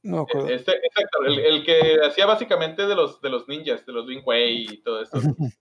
no 0.04 0.18
me 0.18 0.20
acuerdo. 0.20 0.48
este, 0.50 0.72
exacto, 0.86 1.26
el, 1.26 1.38
el 1.40 1.64
que 1.66 2.00
hacía 2.06 2.26
básicamente 2.26 2.88
de 2.88 2.96
los, 2.96 3.22
de 3.22 3.30
los 3.30 3.48
ninjas, 3.48 3.86
de 3.86 3.92
los 3.94 4.08
Lin 4.08 4.22
Kuei 4.22 4.66
y 4.72 4.78
todo 4.82 5.02
eso. 5.02 5.12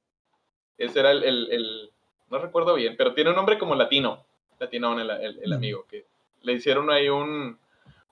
Ese 0.78 1.00
era 1.00 1.10
el, 1.10 1.24
el, 1.24 1.52
el- 1.52 1.90
no 2.30 2.38
recuerdo 2.38 2.74
bien, 2.74 2.94
pero 2.96 3.12
tiene 3.12 3.30
un 3.30 3.36
nombre 3.36 3.58
como 3.58 3.74
latino, 3.74 4.24
latinón 4.60 5.00
el, 5.00 5.10
el, 5.10 5.38
el 5.42 5.46
Ujú. 5.48 5.54
amigo, 5.54 5.84
que 5.88 6.06
le 6.42 6.52
hicieron 6.52 6.88
ahí 6.90 7.08
un, 7.08 7.58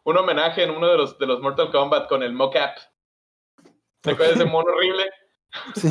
un 0.05 0.17
homenaje 0.19 0.65
en 0.65 0.71
uno 0.71 0.89
de 0.89 0.99
los, 0.99 1.19
de 1.19 1.27
los 1.27 1.41
Mortal 1.41 1.71
Kombat 1.71 2.09
con 2.09 2.23
el 2.25 2.33
mocap. 2.33 2.77
¿Te 4.01 4.11
acuerdas 4.11 4.39
de 4.39 4.45
ese 4.45 4.53
mono 4.53 4.73
horrible? 4.73 5.11
Sí. 5.77 5.89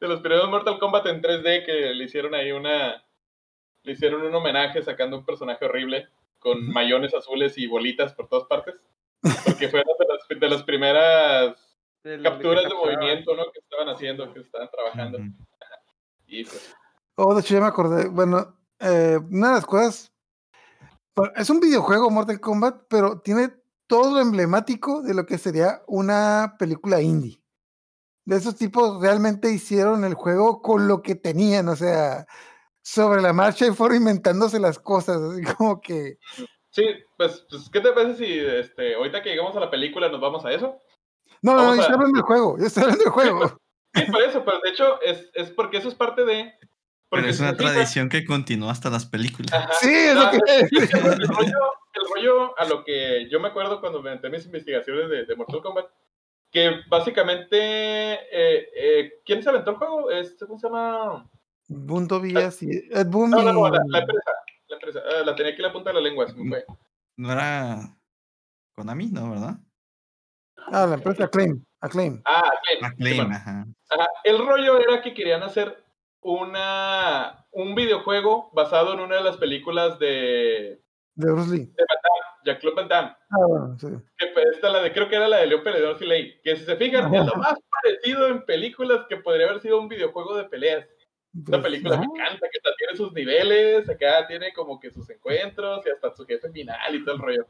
De 0.00 0.08
los 0.08 0.20
primeros 0.20 0.48
Mortal 0.48 0.78
Kombat 0.78 1.06
en 1.06 1.22
3D 1.22 1.64
que 1.64 1.94
le 1.94 2.04
hicieron 2.04 2.34
ahí 2.34 2.52
una. 2.52 3.04
Le 3.82 3.92
hicieron 3.92 4.22
un 4.22 4.34
homenaje 4.34 4.82
sacando 4.82 5.18
un 5.18 5.24
personaje 5.24 5.64
horrible 5.64 6.08
con 6.38 6.66
mayones 6.68 7.14
azules 7.14 7.56
y 7.58 7.66
bolitas 7.66 8.12
por 8.12 8.28
todas 8.28 8.46
partes. 8.46 8.74
Porque 9.44 9.68
fue 9.68 9.82
una 9.82 9.92
de 9.98 10.06
las, 10.06 10.40
de 10.40 10.48
las 10.48 10.62
primeras 10.62 11.80
capturas 12.22 12.64
de 12.64 12.74
movimiento 12.74 13.34
¿no? 13.34 13.44
que 13.52 13.58
estaban 13.60 13.88
haciendo, 13.88 14.32
que 14.32 14.40
estaban 14.40 14.70
trabajando. 14.70 15.18
Y 16.26 16.44
pues, 16.44 16.74
Oh, 17.22 17.34
de 17.34 17.42
hecho 17.42 17.52
ya 17.52 17.60
me 17.60 17.66
acordé. 17.66 18.08
Bueno, 18.08 18.56
eh, 18.78 19.18
una 19.30 19.48
de 19.48 19.54
las 19.56 19.66
cosas. 19.66 20.10
Es 21.36 21.50
un 21.50 21.60
videojuego 21.60 22.10
Mortal 22.10 22.40
Kombat, 22.40 22.84
pero 22.88 23.20
tiene 23.20 23.50
todo 23.86 24.14
lo 24.14 24.20
emblemático 24.20 25.02
de 25.02 25.12
lo 25.12 25.26
que 25.26 25.36
sería 25.36 25.82
una 25.86 26.56
película 26.58 27.02
indie. 27.02 27.39
De 28.30 28.36
esos 28.36 28.54
tipos 28.54 29.00
realmente 29.02 29.50
hicieron 29.50 30.04
el 30.04 30.14
juego 30.14 30.62
con 30.62 30.86
lo 30.86 31.02
que 31.02 31.16
tenían, 31.16 31.68
o 31.68 31.74
sea, 31.74 32.26
sobre 32.80 33.20
la 33.22 33.32
marcha 33.32 33.66
y 33.66 33.72
fueron 33.72 33.96
inventándose 33.96 34.60
las 34.60 34.78
cosas, 34.78 35.20
así 35.20 35.42
como 35.56 35.80
que. 35.80 36.18
Sí, 36.70 36.84
pues, 37.18 37.44
pues, 37.50 37.68
¿qué 37.72 37.80
te 37.80 37.90
parece 37.90 38.24
si 38.24 38.38
este, 38.38 38.94
ahorita 38.94 39.20
que 39.20 39.30
llegamos 39.30 39.56
a 39.56 39.60
la 39.60 39.68
película 39.68 40.08
nos 40.08 40.20
vamos 40.20 40.44
a 40.44 40.52
eso? 40.52 40.78
No, 41.42 41.54
no, 41.56 41.62
yo 41.64 41.70
a- 41.70 41.74
estoy 41.80 41.94
hablando 41.96 42.16
del 42.18 42.24
juego, 42.24 42.56
yo 42.56 42.66
estoy 42.66 42.82
hablando 42.84 43.02
del 43.02 43.12
juego. 43.12 43.60
Sí, 43.96 44.02
por 44.12 44.22
eso, 44.22 44.44
pero 44.44 44.60
de 44.60 44.70
hecho 44.70 45.02
es, 45.02 45.28
es 45.34 45.50
porque 45.50 45.78
eso 45.78 45.88
es 45.88 45.96
parte 45.96 46.24
de... 46.24 46.54
Pero 47.10 47.26
es 47.26 47.40
una 47.40 47.56
tradición 47.56 48.08
que 48.08 48.24
continúa 48.24 48.70
hasta 48.70 48.90
las 48.90 49.06
películas. 49.06 49.52
Ajá. 49.52 49.72
Sí, 49.80 49.92
es 49.92 50.14
lo 50.14 50.30
que 50.30 50.38
es- 50.46 50.72
el, 50.94 51.26
rollo, 51.26 51.72
el 51.94 52.02
rollo 52.14 52.56
a 52.60 52.64
lo 52.66 52.84
que 52.84 53.28
yo 53.28 53.40
me 53.40 53.48
acuerdo 53.48 53.80
cuando 53.80 54.00
me 54.00 54.12
metí 54.12 54.26
en 54.26 54.32
mis 54.34 54.46
investigaciones 54.46 55.10
de, 55.10 55.24
de 55.26 55.34
Mortal 55.34 55.60
Kombat, 55.62 55.86
que 56.50 56.80
básicamente, 56.88 57.56
eh, 57.56 58.68
eh, 58.74 59.12
¿quién 59.24 59.42
se 59.42 59.48
aventó 59.48 59.70
el 59.70 59.76
juego? 59.76 60.10
Este, 60.10 60.46
¿Cómo 60.46 60.58
se 60.58 60.66
llama? 60.66 61.30
Punto 61.86 62.20
Villas 62.20 62.62
y 62.62 62.88
No, 62.90 63.26
no, 63.28 63.52
no, 63.52 63.68
la, 63.68 63.80
la 63.86 63.98
empresa. 64.00 64.30
La 64.68 64.76
empresa. 64.76 65.00
Ah, 65.04 65.22
la 65.24 65.34
tenía 65.36 65.52
aquí 65.52 65.62
en 65.62 65.68
la 65.68 65.72
punta 65.72 65.90
de 65.90 65.94
la 65.94 66.00
lengua, 66.00 66.26
se 66.26 66.34
me 66.34 66.48
fue. 66.48 66.64
No 67.16 67.32
era 67.32 67.96
Konami, 68.74 69.06
¿no? 69.06 69.30
¿Verdad? 69.30 69.56
Ah, 70.56 70.86
la 70.86 70.94
empresa 70.94 71.24
Acclaim. 71.24 71.64
Acclaim. 71.80 72.22
Ah, 72.24 72.50
Acclaim, 72.52 72.84
Acclaim, 72.84 73.32
ajá. 73.32 73.66
Ajá, 73.90 74.08
El 74.24 74.38
rollo 74.38 74.78
era 74.80 75.00
que 75.02 75.14
querían 75.14 75.42
hacer 75.42 75.84
una, 76.20 77.46
un 77.52 77.74
videojuego 77.74 78.50
basado 78.52 78.94
en 78.94 79.00
una 79.00 79.16
de 79.16 79.24
las 79.24 79.36
películas 79.38 79.98
de 79.98 80.82
De 81.14 81.32
Bruce 81.32 81.56
Lee. 81.56 81.72
Jean-Claude 82.44 82.76
Van 82.76 82.88
Damme. 82.88 83.16
Ah, 83.30 83.46
bueno, 83.48 83.76
sí. 83.78 83.86
Que 84.18 84.26
pues, 84.28 84.46
esta 84.52 84.68
la 84.70 84.82
de, 84.82 84.92
creo 84.92 85.08
que 85.08 85.16
era 85.16 85.28
la 85.28 85.38
de 85.38 85.46
León 85.46 85.62
Peleador 85.62 85.98
Silei. 85.98 86.40
Que 86.42 86.56
si 86.56 86.64
se 86.64 86.76
fijan, 86.76 87.14
es 87.14 87.26
lo 87.26 87.34
más 87.34 87.54
parecido 87.82 88.26
en 88.28 88.44
películas 88.44 89.06
que 89.08 89.16
podría 89.18 89.48
haber 89.48 89.60
sido 89.60 89.78
un 89.80 89.88
videojuego 89.88 90.36
de 90.36 90.44
peleas. 90.44 90.86
Una 91.32 91.44
Pues, 91.46 91.62
película 91.62 91.94
ajá. 91.96 92.04
me 92.04 92.20
encanta, 92.20 92.48
que 92.50 92.58
hasta 92.58 92.74
tiene 92.76 92.96
sus 92.96 93.12
niveles, 93.12 93.88
acá 93.88 94.26
tiene 94.26 94.52
como 94.52 94.80
que 94.80 94.90
sus 94.90 95.08
encuentros 95.10 95.86
y 95.86 95.90
hasta 95.90 96.14
su 96.14 96.24
jefe 96.26 96.50
final 96.50 96.94
y 96.94 97.04
todo 97.04 97.14
el 97.14 97.20
rollo. 97.22 97.46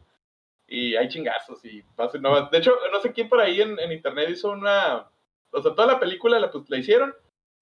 Y 0.67 0.95
hay 0.97 1.09
chingazos 1.09 1.65
y 1.65 1.83
paso- 1.97 2.19
no, 2.19 2.49
De 2.51 2.59
hecho, 2.59 2.77
no 2.93 3.01
sé 3.01 3.13
quién 3.13 3.29
por 3.29 3.41
ahí 3.41 3.61
en, 3.61 3.79
en 3.79 3.91
internet 3.93 4.29
hizo 4.31 4.51
una. 4.51 5.09
O 5.51 5.63
sea, 5.63 5.75
toda 5.75 5.87
la 5.87 5.99
película 5.99 6.39
la, 6.39 6.51
pues, 6.51 6.69
la 6.71 6.77
hicieron, 6.77 7.15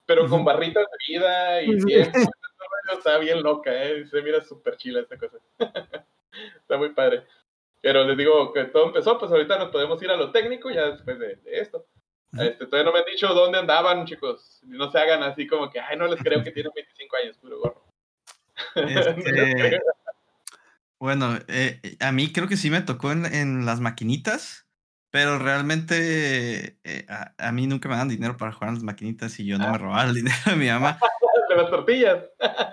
pero 0.05 0.27
con 0.27 0.43
barritas 0.45 0.85
de 0.85 1.13
vida 1.13 1.61
y 1.63 1.77
tiempo. 1.85 2.11
rollo. 2.17 2.29
Está 2.97 3.17
bien 3.19 3.41
loca, 3.43 3.71
¿eh? 3.71 4.05
Se 4.07 4.21
mira 4.21 4.41
súper 4.43 4.75
chila 4.77 4.99
esta 5.01 5.17
cosa. 5.17 5.37
Está 6.57 6.77
muy 6.77 6.89
padre. 6.89 7.25
Pero 7.81 8.03
les 8.03 8.17
digo 8.17 8.51
que 8.53 8.65
todo 8.65 8.87
empezó, 8.87 9.17
pues 9.17 9.31
ahorita 9.31 9.57
nos 9.57 9.69
podemos 9.69 10.01
ir 10.03 10.11
a 10.11 10.17
lo 10.17 10.31
técnico 10.31 10.69
ya 10.69 10.91
después 10.91 11.17
de, 11.17 11.35
de 11.37 11.59
esto. 11.59 11.85
Este, 12.33 12.65
todavía 12.65 12.85
no 12.85 12.93
me 12.93 12.99
han 12.99 13.05
dicho 13.05 13.27
dónde 13.29 13.57
andaban, 13.57 14.05
chicos. 14.05 14.59
No 14.63 14.91
se 14.91 14.99
hagan 14.99 15.23
así 15.23 15.47
como 15.47 15.69
que, 15.69 15.79
ay, 15.79 15.97
no 15.97 16.07
les 16.07 16.21
creo 16.21 16.43
que 16.43 16.51
tienen 16.51 16.71
25 16.75 17.15
años, 17.17 17.37
puro 17.37 17.59
gorro. 17.59 17.85
Este, 18.75 19.79
bueno, 20.99 21.39
eh, 21.47 21.79
a 22.01 22.11
mí 22.11 22.33
creo 22.33 22.49
que 22.49 22.57
sí 22.57 22.69
me 22.69 22.81
tocó 22.81 23.13
en, 23.13 23.25
en 23.25 23.65
las 23.65 23.79
maquinitas, 23.79 24.67
pero 25.11 25.39
realmente 25.39 26.77
eh, 26.83 27.05
a, 27.07 27.33
a 27.37 27.51
mí 27.53 27.67
nunca 27.67 27.87
me 27.87 27.95
dan 27.95 28.09
dinero 28.09 28.35
para 28.35 28.51
jugar 28.51 28.69
en 28.69 28.75
las 28.75 28.83
maquinitas 28.83 29.39
y 29.39 29.45
yo 29.45 29.57
no 29.57 29.71
me 29.71 29.77
robaba 29.77 30.03
el 30.03 30.13
dinero 30.15 30.35
de 30.45 30.55
mi 30.57 30.67
mamá. 30.67 30.99
De 31.49 31.55
las 31.55 31.69
tortillas. 31.69 32.23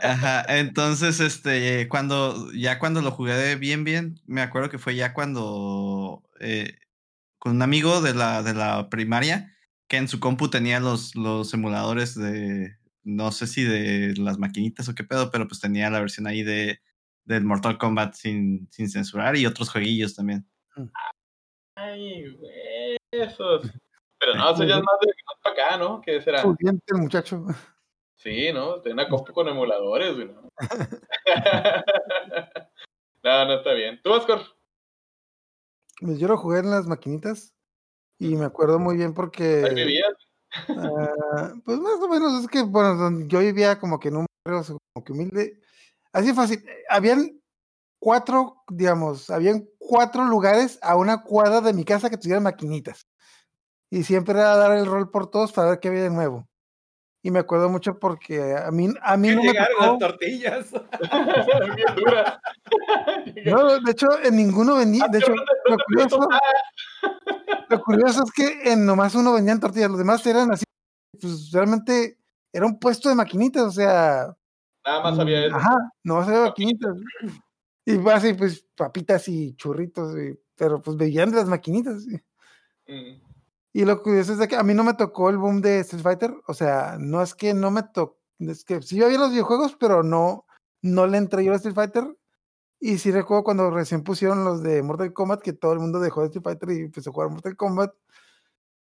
Ajá, 0.02 0.44
entonces, 0.48 1.20
este, 1.20 1.88
cuando, 1.88 2.52
ya 2.52 2.78
cuando 2.78 3.00
lo 3.02 3.10
jugué 3.10 3.34
de 3.34 3.56
bien, 3.56 3.82
bien, 3.84 4.20
me 4.26 4.42
acuerdo 4.42 4.70
que 4.70 4.78
fue 4.78 4.94
ya 4.94 5.14
cuando, 5.14 6.22
eh, 6.38 6.76
con 7.38 7.56
un 7.56 7.62
amigo 7.62 8.00
de 8.00 8.14
la, 8.14 8.42
de 8.42 8.54
la 8.54 8.88
primaria, 8.90 9.52
que 9.88 9.96
en 9.96 10.08
su 10.08 10.20
compu 10.20 10.48
tenía 10.48 10.80
los, 10.80 11.14
los 11.16 11.52
emuladores 11.54 12.14
de, 12.14 12.76
no 13.02 13.32
sé 13.32 13.46
si 13.46 13.62
de 13.62 14.14
las 14.18 14.38
maquinitas 14.38 14.88
o 14.88 14.94
qué 14.94 15.04
pedo, 15.04 15.30
pero 15.30 15.48
pues 15.48 15.60
tenía 15.60 15.90
la 15.90 16.00
versión 16.00 16.26
ahí 16.26 16.42
de, 16.42 16.80
del 17.24 17.44
Mortal 17.44 17.78
Kombat 17.78 18.14
sin, 18.14 18.68
sin 18.70 18.90
censurar 18.90 19.36
y 19.36 19.46
otros 19.46 19.70
jueguillos 19.70 20.14
también. 20.14 20.46
Ay, 21.76 22.30
güey, 22.36 22.96
esos. 23.10 23.70
Pero 24.18 24.34
no, 24.34 24.50
eso 24.50 24.64
ya 24.64 24.76
es 24.76 24.82
más 24.82 25.00
de 25.00 25.06
más 25.26 25.36
para 25.42 25.66
acá, 25.66 25.78
¿no? 25.78 26.00
¿Qué 26.00 26.20
será? 26.22 26.42
Pudiente 26.42 26.94
muchacho. 26.94 27.46
Sí, 28.26 28.52
¿no? 28.52 28.80
Tiene 28.82 28.94
una 28.94 29.08
compu 29.08 29.32
con 29.32 29.46
emuladores, 29.46 30.16
güey. 30.16 30.26
¿no? 30.26 30.50
no, 33.22 33.44
no 33.44 33.52
está 33.52 33.72
bien. 33.72 34.00
¿Tú, 34.02 34.12
Oscar? 34.12 34.40
Pues 36.00 36.18
yo 36.18 36.26
lo 36.26 36.36
jugué 36.36 36.58
en 36.58 36.70
las 36.72 36.88
maquinitas 36.88 37.54
y 38.18 38.34
me 38.34 38.46
acuerdo 38.46 38.80
muy 38.80 38.96
bien 38.96 39.10
Ahí 39.10 39.14
porque, 39.14 39.70
vivías. 39.72 40.12
ah, 40.70 41.54
pues 41.64 41.78
más 41.78 42.00
o 42.02 42.08
menos 42.08 42.42
es 42.42 42.48
que, 42.48 42.62
bueno, 42.62 42.96
donde 42.96 43.28
yo 43.28 43.38
vivía 43.38 43.78
como 43.78 44.00
que 44.00 44.08
en 44.08 44.16
un 44.16 44.26
barrio 44.44 44.80
como 44.92 45.04
que 45.04 45.12
humilde. 45.12 45.60
Así 46.10 46.34
fácil. 46.34 46.64
Habían 46.88 47.40
cuatro, 48.00 48.64
digamos, 48.68 49.30
habían 49.30 49.68
cuatro 49.78 50.24
lugares 50.24 50.80
a 50.82 50.96
una 50.96 51.22
cuadra 51.22 51.60
de 51.60 51.72
mi 51.72 51.84
casa 51.84 52.10
que 52.10 52.18
tuvieran 52.18 52.42
maquinitas. 52.42 53.06
Y 53.88 54.02
siempre 54.02 54.34
era 54.34 54.56
dar 54.56 54.76
el 54.76 54.86
rol 54.86 55.12
por 55.12 55.30
todos 55.30 55.52
para 55.52 55.70
ver 55.70 55.78
qué 55.78 55.86
había 55.86 56.02
de 56.02 56.10
nuevo. 56.10 56.48
Y 57.26 57.30
me 57.32 57.40
acuerdo 57.40 57.68
mucho 57.68 57.98
porque 57.98 58.54
a 58.54 58.70
mí, 58.70 58.88
a 59.02 59.16
mí 59.16 59.30
no 59.30 59.42
me 59.42 59.48
llegaron 59.48 59.74
tocó. 59.76 59.90
las 59.90 59.98
tortillas. 59.98 60.70
Bien. 63.34 63.50
No, 63.54 63.80
de 63.80 63.90
hecho, 63.90 64.06
en 64.22 64.36
ninguno 64.36 64.76
vendía. 64.76 65.08
De 65.08 65.18
hecho, 65.18 65.34
lo 65.34 65.76
curioso, 65.86 66.20
lo 67.68 67.82
curioso 67.82 68.22
es 68.22 68.30
que 68.30 68.70
en 68.72 68.86
nomás 68.86 69.16
uno 69.16 69.32
vendían 69.32 69.58
tortillas, 69.58 69.90
los 69.90 69.98
demás 69.98 70.24
eran 70.24 70.52
así. 70.52 70.62
Pues 71.20 71.50
realmente 71.50 72.16
era 72.52 72.64
un 72.64 72.78
puesto 72.78 73.08
de 73.08 73.16
maquinitas, 73.16 73.64
o 73.64 73.72
sea. 73.72 74.32
Nada 74.84 75.02
más 75.02 75.18
había 75.18 75.46
eso. 75.46 75.56
Ajá, 75.56 75.76
nomás 76.04 76.28
había 76.28 76.42
maquinitas. 76.42 76.94
Y 77.84 77.98
pues, 77.98 78.14
así, 78.16 78.34
pues 78.34 78.64
papitas 78.76 79.26
y 79.26 79.56
churritos, 79.56 80.16
y- 80.16 80.38
pero 80.54 80.80
pues 80.80 80.96
veían 80.96 81.32
de 81.32 81.38
las 81.38 81.48
maquinitas. 81.48 82.04
sí. 82.04 82.20
Mm. 82.86 83.20
Y 83.76 83.84
lo 83.84 84.02
curioso 84.02 84.32
es 84.32 84.38
de 84.38 84.48
que 84.48 84.56
a 84.56 84.62
mí 84.62 84.72
no 84.72 84.84
me 84.84 84.94
tocó 84.94 85.28
el 85.28 85.36
boom 85.36 85.60
de 85.60 85.80
Street 85.80 86.02
Fighter, 86.02 86.34
o 86.46 86.54
sea, 86.54 86.96
no 86.98 87.20
es 87.20 87.34
que 87.34 87.52
no 87.52 87.70
me 87.70 87.82
tocó, 87.82 88.16
es 88.38 88.64
que 88.64 88.80
sí 88.80 89.02
había 89.02 89.18
los 89.18 89.32
videojuegos, 89.32 89.76
pero 89.78 90.02
no, 90.02 90.46
no 90.80 91.06
le 91.06 91.18
entré 91.18 91.44
yo 91.44 91.52
a 91.52 91.56
Street 91.56 91.74
Fighter. 91.74 92.16
Y 92.80 92.96
sí 92.96 93.12
recuerdo 93.12 93.44
cuando 93.44 93.70
recién 93.70 94.02
pusieron 94.02 94.46
los 94.46 94.62
de 94.62 94.82
Mortal 94.82 95.12
Kombat, 95.12 95.42
que 95.42 95.52
todo 95.52 95.74
el 95.74 95.80
mundo 95.80 96.00
dejó 96.00 96.22
de 96.22 96.28
Street 96.28 96.42
Fighter 96.42 96.70
y 96.70 96.84
empezó 96.84 97.10
a 97.10 97.12
jugar 97.12 97.28
Mortal 97.28 97.54
Kombat. 97.54 97.92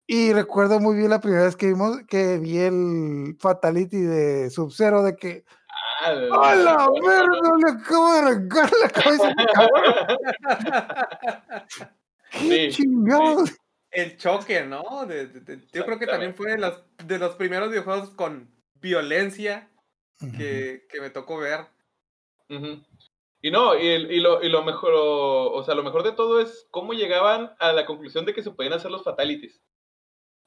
Y 0.07 0.33
recuerdo 0.33 0.79
muy 0.79 0.95
bien 0.95 1.11
la 1.11 1.21
primera 1.21 1.43
vez 1.43 1.57
que 1.57 1.67
vimos, 1.67 1.99
que 2.07 2.39
vi 2.39 2.59
el 2.59 3.37
Fatality 3.41 4.03
de 4.03 4.51
Sub-Zero, 4.51 5.03
de 5.03 5.17
que, 5.17 5.45
Ah, 6.05 6.51
¡a 6.51 6.55
la 6.55 6.89
verga! 7.05 7.57
Le 7.59 7.73
acabo 7.73 8.13
de 8.13 8.19
arrancar 8.21 8.71
la 8.81 8.89
cabeza. 8.89 9.35
¡Qué 12.31 12.71
Sí, 12.71 12.71
chingados! 12.71 13.51
El 13.97 14.19
choque, 14.19 14.63
¿no? 14.65 15.07
De- 15.07 15.27
de- 15.27 15.41
de- 15.41 15.67
yo 15.73 15.85
creo 15.87 15.99
que 15.99 16.07
también 16.07 16.35
fue 16.35 16.51
de 16.51 16.59
los, 16.59 16.83
de 17.05 17.19
los 17.19 17.35
primeros 17.37 17.71
videojuegos 17.71 18.11
con 18.11 18.55
violencia 18.75 19.71
que, 20.37 20.87
que 20.91 21.01
me 21.01 21.09
tocó 21.11 21.39
ver. 21.39 21.61
Y 23.41 23.51
no, 23.51 23.75
y, 23.79 23.87
el- 23.87 24.11
y 24.13 24.21
lo, 24.21 24.43
y 24.43 24.49
lo 24.51 24.63
mejor, 24.65 24.93
o 24.95 25.63
sea, 25.65 25.75
lo 25.75 25.83
mejor 25.83 26.03
de 26.03 26.13
todo 26.13 26.41
es 26.41 26.67
cómo 26.71 26.93
llegaban 26.93 27.55
a 27.59 27.73
la 27.73 27.87
conclusión 27.87 28.25
de 28.27 28.35
que 28.35 28.43
se 28.43 28.51
podían 28.51 28.75
hacer 28.75 28.91
los 28.91 29.03
fatalities. 29.03 29.63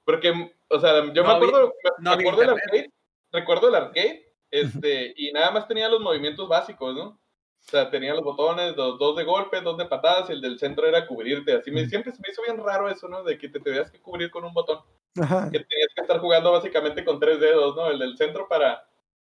Porque, 0.06 0.54
o 0.70 0.80
sea, 0.80 1.04
yo 1.14 1.24
me 1.24 1.30
No 1.30 1.32
acuerdo, 1.32 1.68
me, 1.68 1.90
no 2.04 2.04
me 2.04 2.10
había 2.12 2.30
acuerdo 2.32 2.40
del 2.42 2.50
arcade, 2.62 2.94
recuerdo 3.32 3.68
el 3.70 3.76
arcade, 3.76 4.36
este, 4.52 5.14
y 5.16 5.32
nada 5.32 5.52
más 5.52 5.68
tenía 5.68 5.90
los 5.90 6.02
movimientos 6.02 6.48
básicos, 6.48 6.96
¿no? 6.96 7.20
O 7.68 7.72
sea, 7.72 7.90
tenía 7.92 8.14
los 8.16 8.24
botones, 8.24 8.76
dos, 8.76 8.98
dos 8.98 9.16
de 9.16 9.24
golpe, 9.24 9.62
dos 9.62 9.78
de 9.78 9.86
patadas, 9.86 10.30
y 10.30 10.34
el 10.34 10.42
del 10.42 10.58
centro 10.58 10.88
era 10.88 11.06
cubrirte. 11.06 11.54
Así 11.54 11.70
me, 11.72 11.88
siempre 11.88 12.12
se 12.12 12.20
me 12.22 12.32
hizo 12.32 12.42
bien 12.42 12.58
raro 12.58 12.90
eso, 12.90 13.08
¿no? 13.08 13.24
De 13.24 13.38
que 13.38 13.48
te 13.50 13.60
tenías 13.60 13.92
que 13.92 14.00
cubrir 14.02 14.32
con 14.32 14.44
un 14.44 14.54
botón. 14.54 14.80
Ajá. 15.22 15.44
Que 15.52 15.60
tenías 15.60 15.90
que 15.96 16.02
estar 16.02 16.20
jugando 16.20 16.52
básicamente 16.52 17.06
con 17.06 17.20
tres 17.20 17.40
dedos, 17.40 17.76
¿no? 17.76 17.88
El 17.92 18.00
del 18.00 18.18
centro 18.18 18.48
para 18.48 18.88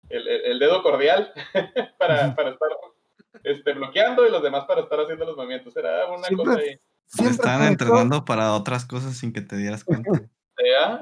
el, 0.08 0.26
el- 0.28 0.44
el 0.46 0.58
dedo 0.58 0.82
cordial 0.82 1.30
para, 1.98 2.34
para 2.34 2.50
estar 2.50 2.68
este, 3.44 3.72
bloqueando 3.74 4.26
y 4.26 4.30
los 4.30 4.42
demás 4.42 4.64
para 4.64 4.80
estar 4.82 5.00
haciendo 5.00 5.26
los 5.26 5.36
movimientos. 5.36 5.76
Era 5.76 6.06
una 6.06 6.24
Siempre- 6.28 6.46
cosa 6.46 6.58
ahí. 6.60 6.80
Se 7.06 7.24
hizo- 7.24 7.62
entrenando 7.66 8.24
para 8.24 8.54
otras 8.54 8.86
cosas 8.86 9.14
sin 9.16 9.32
que 9.34 9.42
te 9.42 9.56
dieras 9.56 9.84
cuenta. 9.84 10.10
¿Ya? 10.64 11.00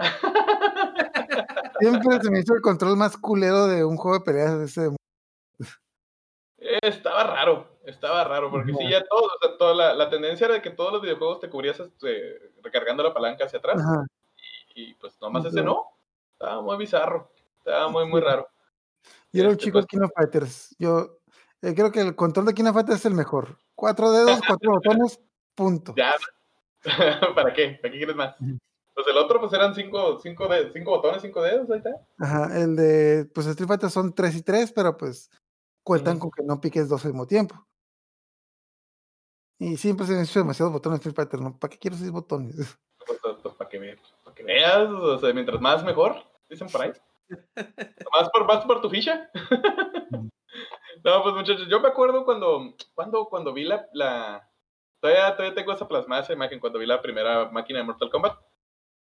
Siempre 1.79 2.21
se 2.23 2.31
me 2.31 2.41
hizo 2.41 2.55
el 2.55 2.61
control 2.61 2.97
más 2.97 3.17
culero 3.17 3.67
de 3.67 3.85
un 3.85 3.97
juego 3.97 4.19
de 4.19 4.25
peleas 4.25 4.59
de 4.59 4.65
ese. 4.65 4.91
Estaba 6.83 7.25
raro, 7.25 7.69
estaba 7.85 8.25
raro, 8.25 8.50
porque 8.50 8.73
sí, 8.73 8.89
ya 8.91 9.05
todo, 9.05 9.25
o 9.25 9.39
sea, 9.41 9.57
toda 9.59 9.75
la, 9.75 9.95
la 9.95 10.09
tendencia 10.11 10.45
era 10.47 10.55
de 10.55 10.62
que 10.62 10.71
todos 10.71 10.93
los 10.93 11.03
videojuegos 11.03 11.41
te 11.41 11.50
cubrías 11.50 11.79
este, 11.81 12.53
recargando 12.62 13.03
la 13.03 13.12
palanca 13.15 13.45
hacia 13.45 13.59
atrás, 13.59 13.81
Ajá. 13.81 14.07
y 14.75 14.95
pues 14.95 15.21
nomás 15.21 15.45
ese 15.45 15.62
no. 15.62 15.87
Estaba 16.33 16.62
muy 16.62 16.77
bizarro, 16.79 17.31
estaba 17.59 17.89
muy, 17.89 18.07
muy 18.07 18.21
raro. 18.21 18.49
Yo 19.33 19.41
era 19.43 19.49
un 19.49 19.53
Este, 19.53 19.65
chico 19.65 19.75
pues- 19.75 19.85
de 19.85 19.89
King 19.89 20.05
of 20.05 20.12
Fighters. 20.17 20.77
Yo 20.79 21.19
eh, 21.62 21.75
creo 21.75 21.93
que 21.93 22.00
el 22.00 22.17
control 22.17 22.47
de 22.47 22.55
King 22.55 22.65
of 22.65 22.75
Fighters 22.75 23.00
es 23.00 23.07
el 23.07 23.15
mejor. 23.15 23.59
Cuatro 23.75 24.11
dedos, 24.12 24.41
cuatro 24.59 24.71
botones, 24.73 25.21
punto. 25.55 25.95
Ya. 25.97 26.15
¿Para 27.35 27.53
qué? 27.53 27.79
¿Para 27.83 27.93
qué 27.93 27.99
quieres 27.99 28.17
más? 28.17 28.35
Pues 28.95 29.07
el 29.07 29.17
otro, 29.19 29.41
pues 29.41 29.53
eran 29.53 29.75
cinco, 29.75 30.19
cinco, 30.21 30.49
de, 30.49 30.73
cinco 30.73 30.91
botones, 30.93 31.23
cinco 31.23 31.43
dedos, 31.43 31.71
ahí 31.71 31.79
está. 31.79 31.91
Ajá, 32.19 32.59
el 32.59 32.77
de, 32.77 33.27
pues 33.35 33.47
Street 33.47 33.69
Fighter 33.69 33.91
son 33.91 34.15
tres 34.15 34.35
y 34.37 34.43
tres, 34.43 34.73
pero 34.73 34.97
pues 34.97 35.31
cuentan 35.82 36.18
con 36.18 36.30
que 36.30 36.42
no 36.42 36.60
piques 36.60 36.88
dos 36.88 37.04
al 37.04 37.12
mismo 37.12 37.26
tiempo. 37.26 37.66
Y 39.58 39.76
siempre 39.76 40.06
se 40.06 40.14
han 40.14 40.22
hecho 40.22 40.38
demasiados 40.38 40.72
botones 40.72 40.96
en 40.96 41.00
Street 41.00 41.16
Fighter, 41.16 41.40
¿no? 41.40 41.58
¿Para 41.58 41.70
qué 41.70 41.78
quiero 41.78 41.96
seis 41.96 42.10
botones? 42.10 42.56
Pues, 43.42 43.54
para 43.56 43.68
que 43.68 44.44
veas, 44.44 44.88
o 44.88 45.18
sea, 45.18 45.32
mientras 45.32 45.60
más 45.60 45.82
mejor, 45.82 46.22
dicen 46.49 46.68
por 46.68 46.82
ahí. 46.82 46.92
más, 48.14 48.30
por, 48.30 48.46
más 48.46 48.64
por 48.64 48.80
tu 48.80 48.88
ficha. 48.88 49.28
no, 51.04 51.22
pues 51.22 51.34
muchachos, 51.34 51.66
yo 51.68 51.80
me 51.80 51.88
acuerdo 51.88 52.25
cuando, 52.25 52.75
cuando, 52.94 53.26
cuando 53.26 53.52
vi 53.52 53.64
la, 53.64 53.88
la 53.94 54.49
todavía, 55.00 55.34
todavía 55.34 55.54
tengo 55.54 55.72
esa 55.72 55.88
plasmada, 55.88 56.22
esa 56.22 56.32
imagen, 56.34 56.60
cuando 56.60 56.78
vi 56.78 56.87
la 56.87 57.02
primera 57.02 57.50
máquina 57.50 57.80
de 57.80 57.87
Mortal 57.87 58.10
Kombat. 58.10 58.38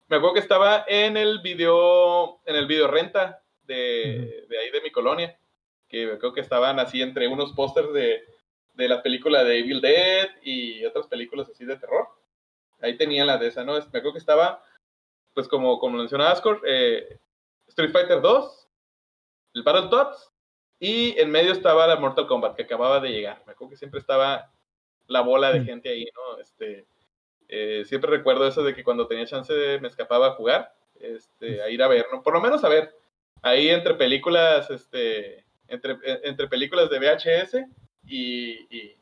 Me 0.09 0.16
acuerdo 0.16 0.35
que 0.35 0.40
estaba 0.40 0.85
en 0.88 1.16
el 1.16 1.40
video, 1.40 2.40
en 2.47 2.56
el 2.56 2.66
video 2.66 2.88
renta 2.88 3.42
de, 3.62 4.47
de 4.49 4.59
ahí 4.59 4.71
de 4.71 4.83
mi 4.83 4.90
colonia, 4.90 5.38
que 5.95 6.19
creo 6.19 6.33
que 6.33 6.41
estaban 6.41 6.81
así 6.81 7.01
entre 7.01 7.29
unos 7.29 7.53
pósters 7.53 7.93
de, 7.93 8.25
de 8.75 8.89
la 8.89 9.03
película 9.03 9.45
de 9.45 9.61
Evil 9.61 9.81
Dead 9.81 10.29
y 10.43 10.85
otras 10.85 11.07
películas 11.07 11.49
así 11.49 11.65
de 11.65 11.77
terror. 11.77 12.09
Ahí 12.81 12.97
tenían 12.97 13.29
la 13.29 13.39
de 13.39 13.47
esa, 13.47 13.65
¿no? 13.65 13.75
Me 13.75 13.79
acuerdo 13.79 14.13
que 14.13 14.19
estaba, 14.19 14.63
pues 15.35 15.47
como, 15.49 15.79
como 15.79 15.99
mencionaba 15.99 16.33
Ascor, 16.33 16.61
eh, 16.67 17.19
Street 17.69 17.93
Fighter 17.93 18.21
2, 18.21 18.69
el 19.55 19.63
Battletoads, 19.63 20.33
y 20.81 21.19
en 21.19 21.31
medio 21.31 21.53
estaba 21.53 21.87
la 21.87 21.97
Mortal 21.97 22.27
Kombat, 22.27 22.57
que 22.57 22.65
acababa 22.65 22.99
de 23.01 23.11
llegar. 23.11 23.43
Me 23.47 23.53
acuerdo 23.53 23.71
que 23.71 23.77
siempre 23.77 24.01
estaba 24.01 24.51
la 25.07 25.21
bola 25.21 25.53
de 25.53 25.61
Mm. 25.61 25.65
gente 25.65 25.89
ahí, 25.91 26.07
¿no? 26.15 26.41
Este, 26.41 26.87
eh, 27.49 27.85
siempre 27.87 28.11
recuerdo 28.11 28.47
eso 28.49 28.65
de 28.65 28.75
que 28.75 28.83
cuando 28.83 29.07
tenía 29.07 29.27
chance 29.27 29.79
me 29.81 29.89
escapaba 29.89 30.29
a 30.29 30.33
jugar, 30.35 30.75
este, 30.99 31.63
a 31.63 31.71
ir 31.71 31.83
a 31.83 31.89
ver, 31.89 32.07
¿no? 32.13 32.23
Por 32.23 32.35
lo 32.35 32.41
menos 32.41 32.65
a 32.65 32.69
ver, 32.69 32.95
ahí 33.43 33.69
entre 33.69 33.95
películas, 33.95 34.69
este, 34.71 35.45
entre, 35.75 35.99
entre 36.23 36.49
películas 36.49 36.90
de 36.90 36.99
VHS 36.99 37.66
y, 38.07 38.52
y 38.76 38.97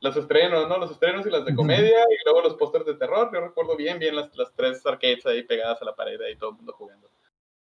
los 0.00 0.16
estrenos, 0.16 0.68
¿no? 0.68 0.78
Los 0.78 0.90
estrenos 0.90 1.26
y 1.26 1.30
las 1.30 1.44
de 1.44 1.54
comedia 1.54 2.02
y 2.02 2.24
luego 2.24 2.42
los 2.42 2.54
pósters 2.54 2.86
de 2.86 2.94
terror. 2.94 3.30
Yo 3.32 3.40
recuerdo 3.40 3.76
bien, 3.76 3.98
bien 3.98 4.16
las, 4.16 4.34
las 4.36 4.52
tres 4.54 4.84
arcades 4.86 5.24
ahí 5.26 5.42
pegadas 5.42 5.80
a 5.80 5.84
la 5.84 5.94
pared 5.94 6.20
ahí 6.20 6.36
todo 6.36 6.50
el 6.50 6.56
mundo 6.56 6.72
jugando. 6.72 7.08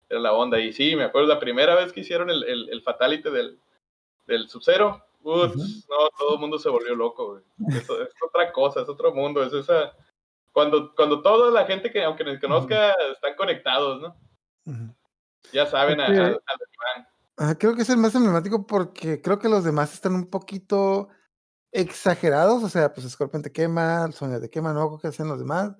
Era 0.09 0.19
la 0.19 0.33
onda. 0.33 0.59
Y 0.59 0.73
sí, 0.73 0.95
me 0.95 1.03
acuerdo 1.03 1.27
la 1.27 1.39
primera 1.39 1.75
vez 1.75 1.91
que 1.93 2.01
hicieron 2.01 2.29
el, 2.29 2.43
el, 2.43 2.69
el 2.69 2.81
Fatality 2.81 3.29
del, 3.29 3.59
del 4.27 4.49
Sub-Zero. 4.49 5.03
Ujú. 5.23 5.57
No, 5.57 6.09
todo 6.17 6.33
el 6.35 6.39
mundo 6.39 6.57
se 6.57 6.69
volvió 6.69 6.95
loco, 6.95 7.31
güey. 7.31 7.43
Eso 7.77 8.01
es 8.01 8.09
otra 8.25 8.51
cosa, 8.51 8.81
es 8.81 8.89
otro 8.89 9.13
mundo. 9.13 9.43
Es 9.43 9.53
esa. 9.53 9.93
Cuando, 10.51 10.93
cuando 10.95 11.21
toda 11.21 11.51
la 11.51 11.65
gente 11.65 11.91
que, 11.91 12.03
aunque 12.03 12.23
nos 12.23 12.39
conozca, 12.39 12.93
están 13.13 13.35
conectados, 13.35 14.01
¿no? 14.01 14.15
Ya 15.53 15.65
saben 15.65 16.01
a, 16.01 16.05
a, 16.05 16.27
a 16.27 16.57
Que 17.37 17.57
creo 17.57 17.75
que 17.75 17.81
es 17.81 17.89
el 17.89 17.97
más 17.97 18.13
emblemático 18.15 18.65
porque 18.67 19.21
creo 19.21 19.39
que 19.39 19.49
los 19.49 19.63
demás 19.63 19.93
están 19.93 20.13
un 20.15 20.29
poquito 20.29 21.09
exagerados. 21.71 22.63
O 22.63 22.69
sea, 22.69 22.93
pues 22.93 23.09
Scorpion 23.09 23.41
te 23.41 23.51
quema, 23.51 24.11
Sonia 24.11 24.39
te 24.39 24.49
quema, 24.49 24.73
no 24.73 24.97
qué 24.99 25.07
hacen 25.07 25.27
los 25.27 25.39
demás. 25.39 25.75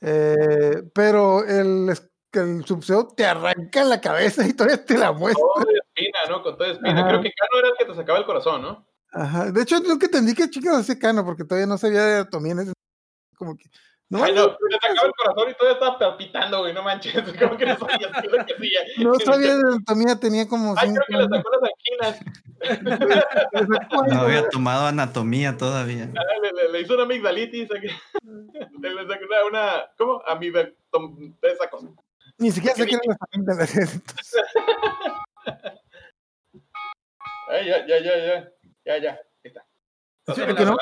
Eh, 0.00 0.82
pero 0.94 1.44
el, 1.44 1.88
el 2.32 2.64
Sub-Zero 2.64 3.08
te 3.16 3.24
arranca 3.24 3.82
la 3.84 4.00
cabeza 4.00 4.46
y 4.46 4.52
todavía 4.52 4.84
te 4.84 4.98
la 4.98 5.12
muestra. 5.12 5.42
Todo 5.42 5.64
de 5.64 5.78
espina, 5.78 6.18
¿no? 6.28 6.42
Con 6.42 6.56
toda 6.56 6.70
espina. 6.72 7.00
Ajá. 7.00 7.08
Creo 7.08 7.22
que 7.22 7.32
Cano 7.32 7.58
era 7.58 7.68
el 7.68 7.74
que 7.78 7.84
te 7.86 7.94
sacaba 7.94 8.18
el 8.18 8.26
corazón, 8.26 8.62
¿no? 8.62 8.86
Ajá. 9.12 9.50
De 9.50 9.62
hecho, 9.62 9.80
nunca 9.80 10.06
entendí 10.06 10.34
que 10.34 10.50
chicas 10.50 10.76
hacía 10.76 10.98
Cano 10.98 11.24
porque 11.24 11.44
todavía 11.44 11.66
no 11.66 11.78
sabía 11.78 12.04
de 12.04 12.14
anatomía. 12.16 12.54
Como 13.36 13.56
que. 13.56 13.64
No, 14.08 14.22
Ay, 14.22 14.32
no, 14.34 14.50
te 14.50 14.56
el 15.04 15.12
corazón 15.16 15.50
y 15.50 15.54
todavía 15.54 15.72
estaba 15.72 15.98
palpitando, 15.98 16.60
güey, 16.60 16.72
no 16.72 16.82
manches. 16.84 17.12
Como 17.38 17.56
que 17.56 17.66
no 17.66 17.76
sabías 17.76 18.12
qué 18.20 18.26
es 18.26 18.32
lo 18.32 18.46
que 18.46 18.54
hacía. 18.54 18.80
no 18.98 19.14
sabía 19.24 19.54
de 19.56 19.62
anatomía, 19.62 20.20
tenía 20.20 20.46
como 20.46 20.74
Ay, 20.78 20.88
cinco 20.90 21.02
creo 21.08 21.18
que 21.28 21.34
le 21.34 21.36
sacó 21.36 21.50
las 22.00 22.18
sacó 23.80 24.06
No 24.08 24.20
había 24.20 24.48
tomado 24.48 24.86
anatomía 24.86 25.56
todavía. 25.56 26.08
Ah, 26.16 26.22
Le, 26.40 26.52
le- 26.52 26.68
le 26.72 26.80
hizo 26.82 26.94
una 26.94 27.02
amigdalitis. 27.02 27.68
Le, 28.80 28.94
le 28.94 29.06
sacó 29.08 29.24
una, 29.26 29.44
una 29.48 29.90
¿cómo? 29.98 30.22
Amigdal, 30.26 30.76
esa 31.42 31.68
cosa. 31.68 31.88
Ni 32.38 32.52
siquiera 32.52 32.76
sé 32.76 32.86
qué 32.86 32.94
era 32.94 33.16
entonces. 33.32 34.00
Ay, 37.48 37.66
ya, 37.68 37.86
ya, 37.86 37.98
ya, 37.98 38.16
ya. 38.16 38.52
Ya, 38.84 38.98
ya. 38.98 39.10
Ahí 39.12 39.20
está. 39.44 39.64
Sí, 40.34 40.40
no- 40.40 40.46
alarma. 40.46 40.76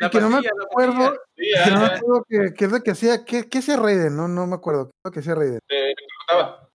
La 0.00 0.10
que 0.10 0.20
no 0.20 0.28
me 0.28 0.36
pastilla, 0.36 0.52
la 0.56 0.64
acuerdo, 0.64 0.94
pastilla. 0.94 1.18
Sí, 1.36 1.64
que 1.64 1.70
no 1.70 1.80
me 1.80 1.86
acuerdo 1.86 2.24
qué, 2.28 2.54
qué 2.56 2.64
es 2.64 2.72
lo 2.72 2.80
que 2.82 2.90
hacía, 2.92 3.24
qué, 3.24 3.48
qué 3.48 3.58
hacía 3.58 3.76
Raiden, 3.76 4.16
no, 4.16 4.28
no 4.28 4.46
me 4.46 4.54
acuerdo, 4.54 4.86
qué 4.86 4.90
es 4.90 5.00
lo 5.04 5.10
que 5.12 5.20
hacía 5.20 5.34
Raiden. 5.34 5.58
Te 5.66 5.92
electrocutaba. 5.92 6.68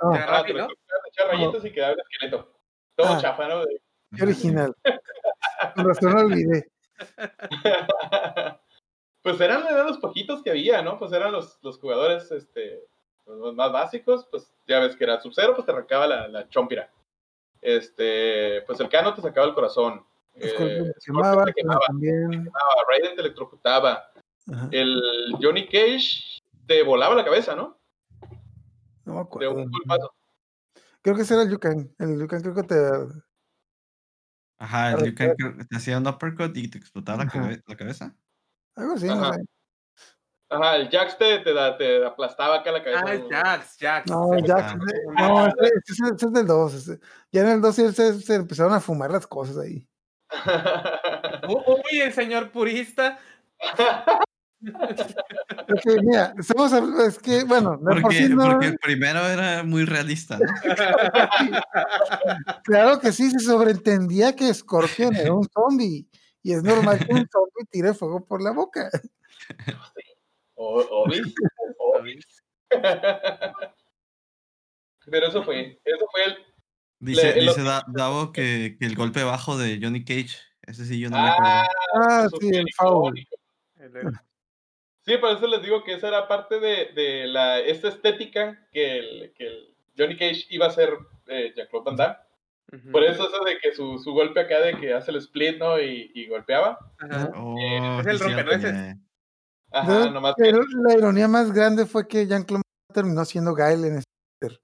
Ah, 0.00 0.12
Te 0.12 0.18
Ah, 0.28 0.42
te 0.44 0.52
echaba 1.10 1.32
rayitos 1.32 1.64
y 1.64 1.72
quedaba 1.72 1.92
el 1.92 2.00
esqueleto. 2.00 2.52
Todo 2.96 3.06
Ah. 3.14 3.18
chafa, 3.20 3.48
¿no? 3.48 3.62
Qué 4.16 4.22
original. 4.22 4.74
Con 5.74 5.88
razón 5.88 6.12
lo 6.14 6.20
olvidé. 6.20 6.68
pues 9.22 9.40
eran, 9.40 9.66
eran 9.66 9.86
los 9.86 9.98
poquitos 9.98 10.42
que 10.42 10.50
había, 10.50 10.82
¿no? 10.82 10.98
Pues 10.98 11.12
eran 11.12 11.32
los, 11.32 11.58
los 11.62 11.78
jugadores 11.78 12.30
este, 12.30 12.84
los 13.26 13.54
más 13.54 13.72
básicos, 13.72 14.26
pues 14.30 14.52
ya 14.66 14.78
ves 14.80 14.96
que 14.96 15.04
era 15.04 15.20
Sub-Zero, 15.20 15.54
pues 15.54 15.66
te 15.66 15.72
arrancaba 15.72 16.06
la, 16.06 16.28
la 16.28 16.48
chompira. 16.48 16.90
Este, 17.60 18.62
pues 18.62 18.78
el 18.80 18.88
Cano 18.88 19.14
te 19.14 19.22
sacaba 19.22 19.46
el 19.46 19.54
corazón. 19.54 20.04
Eh, 20.38 20.92
te 20.94 21.00
quemaba, 21.04 21.44
te 21.46 21.52
quemaba, 21.54 21.80
también. 21.86 22.50
Raiden 22.88 23.14
te 23.14 23.20
electrocutaba. 23.22 24.10
Ajá, 24.52 24.68
El 24.70 25.00
Johnny 25.40 25.66
Cage 25.66 26.40
te 26.66 26.82
volaba 26.82 27.14
la 27.14 27.24
cabeza, 27.24 27.56
¿no? 27.56 27.78
no 29.04 29.12
me 29.12 29.18
De 29.18 29.20
acuerdo. 29.22 29.54
un 29.54 29.70
golpazo. 29.70 30.12
Creo 31.02 31.14
que 31.16 31.22
ese 31.22 31.34
era 31.34 31.42
el 31.44 31.50
Yukan. 31.50 31.94
El 31.98 32.18
Yukan 32.18 32.42
creo 32.42 32.54
que 32.54 32.62
te. 32.64 32.76
Ajá, 34.58 34.92
el 34.92 35.14
creo 35.14 35.34
que 35.36 35.64
te 35.64 35.76
hacía 35.76 35.98
un 35.98 36.06
uppercut 36.08 36.56
y 36.56 36.68
te 36.68 36.78
explotaba 36.78 37.18
la, 37.18 37.24
Ajá. 37.24 37.40
cabe- 37.40 37.62
la 37.66 37.76
cabeza. 37.76 38.14
Algo 38.74 38.94
así, 38.94 39.06
no 39.06 39.14
Ajá. 39.14 39.34
sé. 39.34 39.44
Ajá, 40.48 40.76
el 40.76 40.88
Jax 40.90 41.18
te, 41.18 41.38
te, 41.40 41.52
da- 41.52 41.76
te 41.76 42.04
aplastaba 42.04 42.56
acá 42.56 42.70
la 42.72 42.82
cabeza. 42.82 43.02
Ah, 43.06 43.14
es 43.14 43.22
Jax, 43.28 43.76
Jax. 43.80 44.10
No, 44.10 44.38
ya. 44.38 44.56
Ah. 44.58 44.76
No, 45.28 45.46
ese, 45.48 45.74
ese- 45.88 46.14
ese 46.14 46.26
es 46.26 46.32
del 46.32 46.46
2. 46.46 46.86
Ya 47.32 47.40
en 47.42 47.48
el 47.48 47.60
2 47.60 47.74
sí 47.74 47.92
se, 47.92 48.20
se 48.20 48.34
empezaron 48.36 48.72
a 48.72 48.80
fumar 48.80 49.10
las 49.10 49.26
cosas 49.26 49.58
ahí. 49.58 49.86
Uy, 51.48 52.00
el 52.00 52.12
señor 52.12 52.50
purista. 52.50 53.18
Es 54.60 55.82
que, 55.82 56.00
mira, 56.02 56.34
estamos. 56.38 56.72
hab- 56.72 57.06
Es 57.06 57.18
que, 57.18 57.44
bueno, 57.44 57.76
de 57.76 57.84
por 57.84 58.02
Porque, 58.02 58.16
sí 58.18 58.28
no- 58.28 58.50
porque 58.52 58.66
el 58.68 58.78
primero 58.78 59.20
era 59.26 59.62
muy 59.62 59.84
realista, 59.84 60.38
¿no? 60.38 60.46
Claro 62.64 62.98
que 63.00 63.12
sí, 63.12 63.30
se 63.30 63.38
sobreentendía 63.40 64.34
que 64.34 64.52
Scorpion 64.52 65.14
era 65.14 65.32
un 65.32 65.46
zombie. 65.52 66.06
Y 66.42 66.52
es 66.52 66.62
normal 66.62 66.98
que 66.98 67.12
un 67.12 67.28
zombie 67.32 67.64
tire 67.70 67.94
fuego 67.94 68.24
por 68.24 68.42
la 68.42 68.52
boca. 68.52 68.90
O- 70.54 70.80
Obis. 71.04 71.34
Obis. 71.78 72.24
Pero 75.08 75.28
eso 75.28 75.42
fue, 75.44 75.80
eso 75.84 76.06
fue 76.10 76.24
el. 76.24 76.36
Dice, 76.98 77.34
Le- 77.34 77.40
dice 77.42 77.62
Da- 77.62 77.84
Davo 77.88 78.32
que, 78.32 78.76
que 78.78 78.86
el 78.86 78.94
golpe 78.96 79.22
bajo 79.24 79.56
de 79.58 79.78
Johnny 79.82 80.04
Cage, 80.04 80.36
ese 80.62 80.84
sí 80.84 80.98
yo 81.00 81.10
no 81.10 81.22
me 81.22 81.28
acuerdo. 81.28 81.50
Ah, 81.52 81.66
Ah, 81.94 82.26
sí, 82.40 82.48
el 82.48 82.56
el- 82.56 82.66
Sí, 85.06 85.16
por 85.18 85.30
eso 85.36 85.46
les 85.46 85.62
digo 85.62 85.84
que 85.84 85.94
esa 85.94 86.08
era 86.08 86.26
parte 86.26 86.58
de, 86.58 86.86
de 86.94 87.28
la, 87.28 87.60
esta 87.60 87.88
estética 87.88 88.66
que 88.72 88.98
el, 88.98 89.32
que 89.36 89.46
el 89.46 89.76
Johnny 89.96 90.16
Cage 90.16 90.46
iba 90.50 90.66
a 90.66 90.70
ser 90.70 90.90
eh, 91.28 91.52
Jean-Claude 91.54 91.84
Van 91.84 91.96
Damme. 91.96 92.16
Por 92.90 93.04
eso 93.04 93.28
eso 93.28 93.44
de 93.44 93.58
que 93.58 93.72
su, 93.72 94.00
su 94.00 94.10
golpe 94.12 94.40
acá 94.40 94.58
de 94.60 94.76
que 94.76 94.92
hace 94.92 95.12
el 95.12 95.18
split, 95.18 95.58
¿no? 95.58 95.78
Y, 95.80 96.10
y 96.12 96.26
golpeaba. 96.26 96.76
Ajá. 96.98 97.30
Oh, 97.36 98.00
es 98.00 98.06
el 98.08 98.18
rompenueces. 98.18 98.96
Ajá, 99.70 100.10
nomás 100.10 100.34
que 100.34 100.42
Pero 100.42 100.62
la 100.88 100.94
ironía 100.94 101.28
más 101.28 101.52
grande 101.52 101.86
fue 101.86 102.08
que 102.08 102.26
Jean-Claude 102.26 102.62
terminó 102.92 103.24
siendo 103.24 103.54
Gael 103.54 103.84
en 103.84 103.98
ese. 103.98 104.58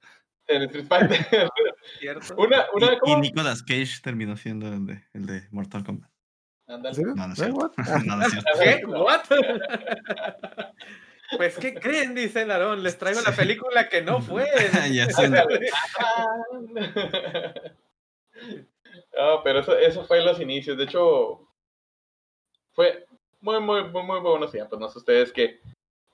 En 0.48 0.62
Street 0.62 0.87
Fighter. 0.87 1.18
¿Cierto? 1.98 2.35
una, 2.37 2.66
una, 2.74 2.98
Y. 3.05 3.16
Nicolas 3.16 3.62
Cage 3.62 4.00
terminó 4.02 4.37
siendo 4.37 4.68
el 4.68 4.87
de, 4.87 5.05
el 5.12 5.26
de 5.26 5.48
Mortal 5.50 5.85
Kombat. 5.85 6.11
Ándale. 6.66 6.88
¿En 6.88 6.94
serio? 6.94 7.14
No, 7.14 7.26
no 7.26 7.33
es 7.33 7.38
cierto. 7.38 7.57
What? 7.57 7.72
No, 8.07 8.16
no 8.16 8.26
es 8.26 8.33
cierto. 8.33 8.50
¿Qué? 8.59 8.83
¿What? 8.87 9.22
Pues, 11.37 11.59
¿qué 11.59 11.74
creen? 11.74 12.14
Dice 12.14 12.42
el 12.42 12.50
Aarón. 12.50 12.83
Les 12.83 12.98
traigo 12.98 13.20
la 13.22 13.33
película 13.33 13.88
que 13.88 14.02
no 14.02 14.20
fue. 14.20 14.46
Ya. 14.90 15.07
No, 19.16 19.42
pero 19.42 19.61
eso, 19.61 19.76
eso 19.76 20.05
fue 20.05 20.22
los 20.22 20.40
inicios. 20.40 20.76
De 20.76 20.85
hecho, 20.85 21.48
fue 22.72 23.07
muy, 23.40 23.61
muy, 23.61 23.85
muy, 23.85 24.02
muy 24.02 24.20
buenos 24.20 24.52
tiempos. 24.52 24.78
No 24.78 24.88
sé 24.88 24.98
ustedes 24.98 25.33
qué. 25.33 25.61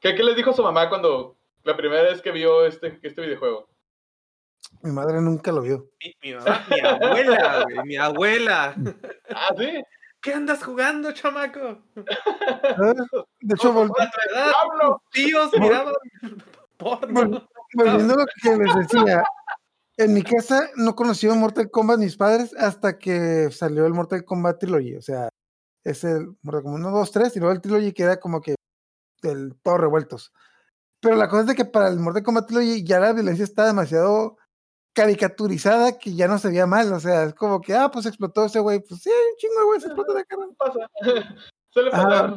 ¿Qué, 0.01 0.15
qué 0.15 0.23
les 0.23 0.37
dijo 0.37 0.53
su 0.53 0.63
mamá 0.63 0.89
cuando 0.89 1.37
la 1.65 1.77
primera 1.77 2.03
vez 2.03 2.23
que 2.23 2.31
vio 2.31 2.65
este, 2.65 2.99
este 3.03 3.21
videojuego? 3.21 3.69
Mi 4.83 4.93
madre 4.93 5.21
nunca 5.21 5.51
lo 5.53 5.63
vio. 5.63 5.91
Mi, 6.03 6.15
mi 6.23 6.35
mamá, 6.37 6.65
mi 6.71 6.81
abuela, 6.81 7.63
güey, 7.65 7.87
mi 7.87 7.97
abuela. 7.97 8.75
Ah, 9.35 9.49
sí. 9.59 9.83
¿Qué 10.21 10.35
andas 10.35 10.63
jugando, 10.65 11.13
chamaco? 11.13 11.83
¿sabes? 12.77 12.97
De 13.41 13.55
hecho, 13.55 13.73
vol- 13.73 13.93
A 14.37 14.99
tíos 15.13 15.51
miraban 15.59 15.95
porno. 16.77 17.21
Vol- 17.21 17.49
volviendo 17.75 18.15
a 18.15 18.17
lo 18.19 18.27
que 18.43 18.57
les 18.57 18.75
decía, 18.77 19.25
en 19.97 20.15
mi 20.15 20.23
casa 20.23 20.69
no 20.77 20.95
conocía 20.95 21.33
Mortal 21.35 21.71
Kombat 21.71 21.99
mis 21.99 22.17
padres 22.17 22.55
hasta 22.57 22.99
que 22.99 23.51
salió 23.51 23.87
el 23.87 23.95
Mortal 23.95 24.25
Kombat 24.25 24.59
Trilogy. 24.61 24.97
O 24.97 25.03
sea, 25.03 25.29
es 25.85 26.03
el 26.05 26.29
Mortal 26.43 26.63
Kombat 26.65 26.81
1, 26.81 26.91
2, 26.91 27.11
3 27.13 27.37
y 27.37 27.39
luego 27.41 27.53
el 27.55 27.61
Trilogy 27.61 27.93
que 27.93 28.03
era 28.05 28.19
como 28.19 28.41
que 28.41 28.55
el 29.23 29.55
todos 29.63 29.81
revueltos. 29.81 30.33
Pero 31.01 31.15
la 31.15 31.29
cosa 31.29 31.43
es 31.43 31.47
de 31.49 31.55
que 31.55 31.65
para 31.65 31.89
el 31.89 31.99
Mortal 32.01 32.23
Kombat 32.25 32.47
Trilogy 32.49 32.85
ya 32.85 32.99
la 33.01 33.13
violencia 33.13 33.45
está 33.45 33.67
demasiado 33.67 34.37
caricaturizada 34.99 35.97
que 35.97 36.13
ya 36.15 36.27
no 36.27 36.39
se 36.39 36.49
veía 36.49 36.67
mal. 36.67 36.93
O 36.93 36.99
sea, 36.99 37.23
es 37.25 37.35
como 37.35 37.61
que, 37.61 37.73
ah, 37.75 37.89
pues 37.91 38.07
explotó 38.07 38.45
ese 38.45 38.59
güey. 38.59 38.81
Pues 38.81 39.01
sí, 39.03 39.11
un 39.11 39.37
chingo 39.37 39.61
de 39.61 39.65
güey 39.67 39.81
se 39.81 39.87
explota 39.87 40.13
la 40.13 40.25
cara. 40.25 40.43
pasa. 40.59 40.91
Suele 41.71 41.91
pasar. 41.91 42.31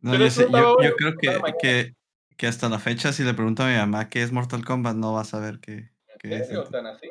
No, 0.00 0.10
Pero 0.12 0.24
yo, 0.24 0.30
sé- 0.30 0.46
creo 0.46 1.14
que, 1.20 1.40
que, 1.60 1.94
que 2.36 2.46
hasta 2.46 2.68
la 2.68 2.78
fecha, 2.78 3.12
si 3.12 3.24
le 3.24 3.34
pregunto 3.34 3.62
a 3.64 3.66
mi 3.66 3.76
mamá 3.76 4.08
qué 4.08 4.22
es 4.22 4.30
Mortal 4.32 4.64
Kombat, 4.64 4.94
no 4.96 5.12
va 5.12 5.22
a 5.22 5.24
saber 5.24 5.58
qué, 5.60 5.90
qué 6.20 6.36
¿En 6.36 6.42
es. 6.42 6.70
¿Tan 6.70 6.86
así? 6.86 7.10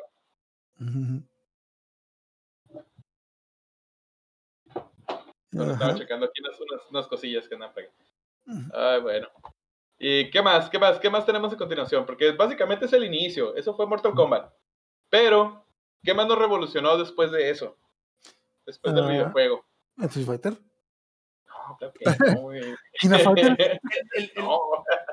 Bueno, 5.52 5.72
Ajá. 5.72 5.72
estaba 5.74 5.94
checando 5.98 6.26
aquí 6.26 6.40
unas, 6.40 6.58
unas, 6.60 6.90
unas 6.90 7.06
cosillas 7.08 7.46
que 7.48 7.54
andan. 7.54 7.72
Ay, 8.74 9.00
bueno. 9.02 9.28
¿Y 10.04 10.30
qué 10.30 10.42
más? 10.42 10.68
¿Qué 10.68 10.80
más? 10.80 10.98
¿Qué 10.98 11.08
más 11.08 11.24
tenemos 11.24 11.52
a 11.52 11.56
continuación? 11.56 12.04
Porque 12.04 12.32
básicamente 12.32 12.86
es 12.86 12.92
el 12.92 13.04
inicio. 13.04 13.54
Eso 13.54 13.72
fue 13.76 13.86
Mortal 13.86 14.14
Kombat. 14.14 14.52
Pero, 15.08 15.64
¿qué 16.02 16.12
más 16.12 16.26
nos 16.26 16.38
revolucionó 16.38 16.96
después 16.98 17.30
de 17.30 17.50
eso? 17.50 17.78
Después 18.66 18.94
del 18.94 19.04
Ah. 19.04 19.08
videojuego. 19.08 19.64
Street 19.98 20.26
Fighter. 20.26 20.54
No, 21.46 21.76
claro 21.78 21.92
que 22.18 22.32
no, 22.34 22.40
güey. 22.40 22.62
Fighter. 23.00 23.80
El- 23.80 23.80
el- 24.16 24.32
No. 24.36 24.58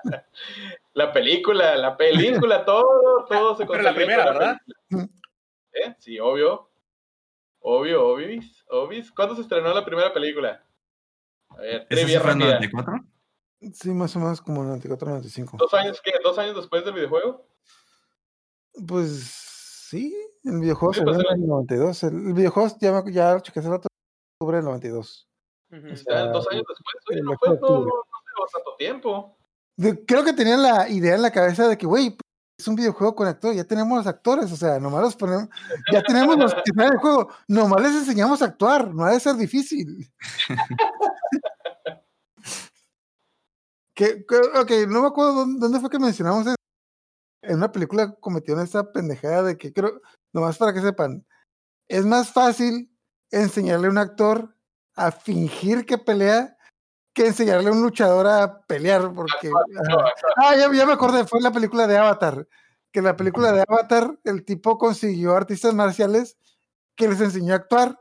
La 0.94 1.14
película, 1.14 1.78
la 1.78 1.96
película, 1.96 2.66
todo, 2.66 3.26
todo 3.30 3.56
se 3.56 3.66
Pero 3.68 3.84
la 3.84 3.94
primera, 3.94 4.26
la. 4.26 4.32
¿verdad? 4.32 4.58
¿Eh? 5.72 5.96
Sí, 6.00 6.20
obvio. 6.20 6.72
Obvio, 7.60 8.08
obvis, 8.08 8.66
obvis. 8.70 9.12
¿Cuándo 9.12 9.36
se 9.36 9.42
estrenó 9.42 9.72
la 9.74 9.86
primera 9.86 10.12
película? 10.12 10.64
A 11.50 11.58
ver, 11.58 11.86
¿Ese 11.90 12.08
sí 12.08 12.18
fue 12.18 12.32
en 12.32 12.40
rápida. 12.40 12.46
94? 12.56 12.94
Sí, 13.74 13.90
más 13.92 14.16
o 14.16 14.20
menos 14.20 14.42
como 14.42 14.64
94, 14.64 15.10
95. 15.10 15.58
¿Dos 15.58 15.74
años 15.74 16.02
qué? 16.04 16.12
¿Dos 16.24 16.38
años 16.38 16.56
después 16.56 16.86
del 16.86 16.94
videojuego? 16.94 17.46
Pues 18.88 19.22
sí, 19.90 20.16
el 20.44 20.60
videojuego 20.60 20.94
salió 20.94 21.14
pues, 21.14 21.26
en 21.36 21.42
el 21.42 21.48
92. 21.48 22.04
El, 22.04 22.28
el 22.28 22.34
videojuego 22.34 22.70
ya, 22.80 23.04
ya 23.12 23.42
chequé 23.42 23.60
hace 23.60 23.70
rato, 23.70 23.88
octubre 24.40 24.58
del 24.58 24.66
92. 24.66 25.28
Ujú. 25.72 25.88
O 25.88 25.92
Ah, 25.92 25.96
sea, 25.98 26.26
dos 26.28 26.48
años 26.52 26.64
después. 26.68 26.96
Oye, 27.12 27.22
no 27.22 27.32
8 27.32 27.40
fue, 27.40 27.50
de 27.56 27.60
no, 27.62 27.68
no, 27.80 27.86
no 27.86 28.46
tanto 28.54 28.76
tiempo. 28.78 29.38
De- 29.78 30.06
creo 30.06 30.24
que 30.24 30.34
tenían 30.34 30.62
la 30.64 30.88
idea 30.90 31.16
en 31.16 31.22
la 31.22 31.32
cabeza 31.32 31.68
de 31.68 31.78
que, 31.78 31.86
güey, 31.86 32.16
es 32.58 32.68
un 32.68 32.76
videojuego 32.76 33.16
con 33.16 33.28
actores, 33.28 33.56
ya 33.58 33.64
tenemos 33.64 33.98
los 33.98 34.08
actores, 34.08 34.52
o 34.52 34.56
sea, 34.58 34.80
nomás 34.80 35.02
los 35.02 35.16
ponemos, 35.16 35.48
ya 35.94 36.02
tenemos 36.04 36.38
los 36.38 36.54
que 36.54 36.72
saben 36.76 36.94
el 36.94 37.00
juego, 37.00 37.30
nomás 37.48 37.82
les 37.82 37.96
enseñamos 37.96 38.42
a 38.42 38.46
actuar, 38.46 38.94
no 38.94 39.04
ha 39.06 39.12
de 39.12 39.20
ser 39.20 39.36
difícil. 39.36 40.10
que, 44.00 44.26
que- 44.26 44.60
ok, 44.60 44.88
no 44.88 45.02
me 45.02 45.08
acuerdo 45.08 45.34
dónde, 45.34 45.60
dónde 45.60 45.80
fue 45.82 45.90
que 45.90 46.00
mencionamos 46.00 46.48
eso. 46.48 46.56
En 47.42 47.58
una 47.58 47.72
película 47.72 48.16
cometieron 48.16 48.64
esa 48.64 48.94
pendejada 48.94 49.44
de 49.44 49.58
que 49.58 49.74
creo, 49.74 50.02
nomás 50.34 50.58
para 50.58 50.74
que 50.74 50.82
sepan, 50.82 51.26
es 51.90 52.06
más 52.06 52.32
fácil 52.32 52.96
enseñarle 53.30 53.88
a 53.88 53.92
un 53.92 53.98
actor 53.98 54.56
a 54.96 55.12
fingir 55.12 55.86
que 55.86 55.98
pelea 55.98 56.58
que 57.14 57.28
enseñarle 57.28 57.70
a 57.70 57.74
un 57.74 57.82
luchador 57.82 58.28
a 58.28 58.62
pelear, 58.66 59.14
porque... 59.14 59.52
Ah, 60.38 60.56
ya, 60.56 60.72
ya 60.72 60.86
me 60.86 60.94
acordé, 60.94 61.26
fue 61.26 61.42
la 61.42 61.52
película 61.52 61.88
de 61.88 61.98
Avatar. 61.98 62.48
Que 62.92 63.00
en 63.00 63.06
la 63.06 63.18
película 63.18 63.52
de 63.52 63.66
Avatar, 63.68 64.18
el 64.24 64.46
tipo 64.46 64.78
consiguió 64.78 65.36
artistas 65.36 65.74
marciales 65.74 66.38
que 66.96 67.10
les 67.10 67.20
enseñó 67.20 67.54
a 67.54 67.58
actuar. 67.58 68.00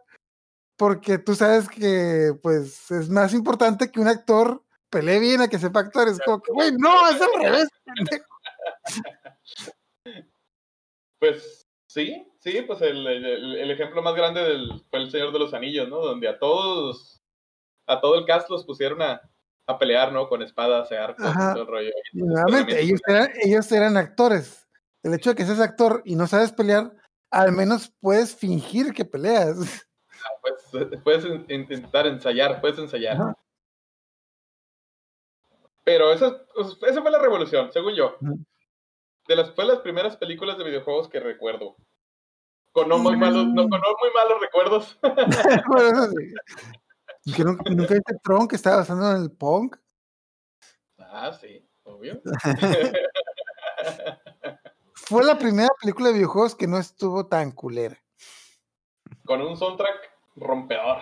Porque 0.77 1.19
tú 1.19 1.35
sabes 1.35 1.69
que, 1.69 2.39
pues, 2.43 2.91
es 2.93 3.09
más 3.09 3.35
importante 3.35 3.91
que 3.91 3.99
un 3.99 4.07
actor 4.09 4.63
pelee 4.91 5.19
bien 5.21 5.41
a 5.41 5.49
que 5.49 5.59
sepa 5.59 5.81
actuar. 5.81 6.09
Es 6.09 6.19
como 6.25 6.41
que, 6.41 6.53
güey, 6.53 6.73
no, 6.73 7.09
es 7.11 7.21
al 7.21 7.43
revés. 7.43 7.69
pendejo". 7.85 8.25
Pues 11.21 11.67
sí, 11.89 12.27
sí, 12.39 12.63
pues 12.63 12.81
el, 12.83 13.07
el- 13.07 13.57
el 13.57 13.71
ejemplo 13.71 14.03
más 14.03 14.15
grande 14.15 14.41
del, 14.43 14.85
fue 14.91 15.01
el 15.01 15.11
Señor 15.11 15.33
de 15.33 15.39
los 15.41 15.53
Anillos, 15.53 15.89
¿no? 15.89 15.97
Donde 15.99 16.29
a 16.29 16.39
todos, 16.39 17.21
a 17.87 18.01
todo 18.01 18.17
el 18.19 18.25
cast 18.25 18.49
los 18.51 18.65
pusieron 18.65 19.03
a, 19.03 19.21
a 19.67 19.79
pelear, 19.79 20.13
¿no? 20.13 20.29
Con 20.29 20.43
espadas, 20.43 20.93
arcos, 20.93 21.27
Ajá. 21.27 21.55
todo 21.55 21.63
el 21.63 21.69
rollo. 21.69 21.91
Y 22.13 22.23
nuevamente, 22.23 22.81
ellos 22.81 23.01
eran, 23.07 23.31
ellos 23.43 23.73
eran 23.73 23.97
actores. 23.97 24.69
El 25.03 25.15
hecho 25.15 25.31
de 25.31 25.37
que 25.37 25.45
seas 25.45 25.61
actor 25.61 26.03
y 26.05 26.15
no 26.15 26.27
sabes 26.29 26.53
pelear, 26.53 26.93
al 27.31 27.53
menos 27.53 27.93
puedes 28.01 28.35
fingir 28.37 28.93
que 28.93 29.05
peleas. 29.05 29.57
Pues, 30.41 30.83
eh, 30.83 30.99
puedes 31.03 31.25
in- 31.25 31.47
intentar 31.49 32.07
ensayar, 32.07 32.61
puedes 32.61 32.79
ensayar. 32.79 33.15
Ajá. 33.17 33.37
Pero 35.89 36.13
esa, 36.13 36.45
pues, 36.55 36.77
esa 36.87 37.01
fue 37.01 37.11
la 37.11 37.19
revolución, 37.19 37.73
según 37.73 37.95
yo. 37.95 38.19
De 39.27 39.35
las, 39.37 39.55
fue 39.55 39.65
las 39.65 39.79
primeras 39.79 40.19
películas 40.19 40.59
de 40.59 40.65
videojuegos 40.65 41.09
que 41.09 41.19
recuerdo. 41.19 41.77
Con 42.73 42.91
no 42.91 42.99
muy 42.99 43.17
malos, 43.17 43.47
no, 43.47 43.65
Mm. 43.65 43.71
con 43.71 43.81
no 43.81 43.87
muy 44.03 44.11
malos 44.15 44.39
recuerdos. 44.39 44.99
Bueno, 45.67 46.05
eso 46.05 46.11
sí. 46.11 46.35
Que 47.35 47.43
nunca, 47.43 47.71
nunca 47.71 47.95
viste 47.95 48.19
Tron 48.23 48.47
que 48.49 48.57
estaba 48.57 48.77
basado 48.77 49.17
en 49.17 49.23
el 49.23 49.31
punk. 49.31 49.77
ah, 50.99 51.33
sí, 51.33 51.67
obvio. 51.85 52.21
Fue 54.95 55.25
la 55.25 55.39
primera 55.39 55.69
película 55.81 56.09
de 56.09 56.15
videojuegos 56.17 56.55
que 56.55 56.67
no 56.67 56.77
estuvo 56.79 57.27
tan 57.27 57.51
culera. 57.53 57.97
con 59.25 59.41
un 59.41 59.57
soundtrack 59.57 59.97
rompedor. 60.37 60.99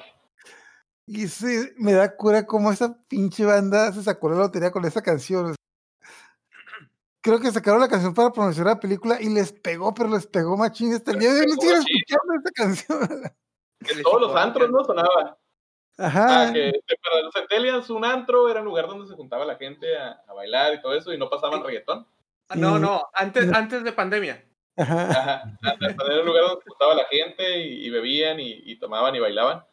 Y 1.06 1.28
sí, 1.28 1.70
me 1.76 1.92
da 1.92 2.16
cura 2.16 2.46
cómo 2.46 2.72
esa 2.72 2.98
pinche 3.08 3.44
banda 3.44 3.92
se 3.92 4.02
sacó 4.02 4.28
la 4.28 4.36
lotería 4.36 4.72
con 4.72 4.84
esa 4.84 5.02
canción. 5.02 5.54
Creo 7.22 7.40
que 7.40 7.50
sacaron 7.50 7.80
la 7.80 7.88
canción 7.88 8.14
para 8.14 8.32
promocionar 8.32 8.74
la 8.74 8.80
película 8.80 9.20
y 9.20 9.28
les 9.28 9.52
pegó, 9.52 9.94
pero 9.94 10.08
les 10.08 10.26
pegó 10.26 10.56
machín. 10.56 10.94
Hasta 10.94 11.12
el 11.12 11.18
día 11.18 11.32
de 11.32 11.40
hoy 11.40 11.46
no 11.46 11.52
escuchando 11.52 12.34
esa 12.40 12.50
canción. 12.54 13.32
En 13.80 14.02
todos 14.02 14.20
los 14.20 14.36
antros, 14.36 14.70
¿no? 14.70 14.84
Sonaba. 14.84 15.38
Ajá. 15.98 16.48
Ah, 16.48 16.52
que 16.52 16.72
para 17.02 17.22
los 17.22 17.32
Centennials 17.32 17.90
un 17.90 18.04
antro 18.04 18.48
era 18.48 18.60
un 18.60 18.66
lugar 18.66 18.86
donde 18.86 19.06
se 19.06 19.14
juntaba 19.14 19.44
la 19.44 19.56
gente 19.56 19.96
a, 19.96 20.22
a 20.26 20.34
bailar 20.34 20.74
y 20.74 20.82
todo 20.82 20.94
eso 20.94 21.12
y 21.12 21.18
no 21.18 21.30
pasaban 21.30 21.62
reggaetón. 21.64 22.06
Ah, 22.48 22.54
No, 22.56 22.78
no, 22.78 23.02
antes, 23.14 23.52
antes 23.52 23.82
de 23.82 23.92
pandemia. 23.92 24.44
Ajá. 24.76 25.10
Ajá. 25.10 25.56
Era 25.62 26.20
un 26.20 26.26
lugar 26.26 26.44
donde 26.44 26.62
se 26.64 26.70
juntaba 26.70 26.94
la 26.94 27.06
gente 27.06 27.60
y, 27.60 27.86
y 27.86 27.90
bebían 27.90 28.38
y, 28.40 28.60
y 28.64 28.78
tomaban 28.78 29.14
y 29.14 29.20
bailaban. 29.20 29.64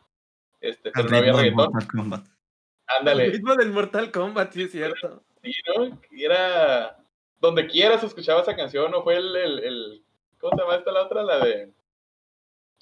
Este, 0.63 0.91
pero 0.91 1.09
no 1.09 1.17
había 1.17 1.33
reggaetón. 1.33 1.71
Mortal 1.73 1.87
Kombat. 1.91 2.25
El 2.25 2.97
Ándale. 2.99 3.25
ritmo 3.29 3.55
del 3.55 3.71
Mortal 3.71 4.11
Kombat, 4.11 4.51
sí 4.53 4.63
es 4.63 4.71
cierto. 4.71 5.23
Sí, 5.43 5.51
¿no? 5.77 5.99
Era. 6.11 6.97
Donde 7.39 7.67
quiera 7.67 7.97
se 7.97 8.05
escuchaba 8.05 8.41
esa 8.41 8.55
canción, 8.55 8.89
¿no? 8.91 9.03
Fue 9.03 9.15
el. 9.17 9.35
el, 9.35 9.59
el- 9.63 10.05
¿Cómo 10.39 10.55
se 10.55 10.61
llama 10.63 10.75
esta 10.75 10.91
la 10.91 11.03
otra? 11.03 11.23
La 11.23 11.39
de. 11.39 11.73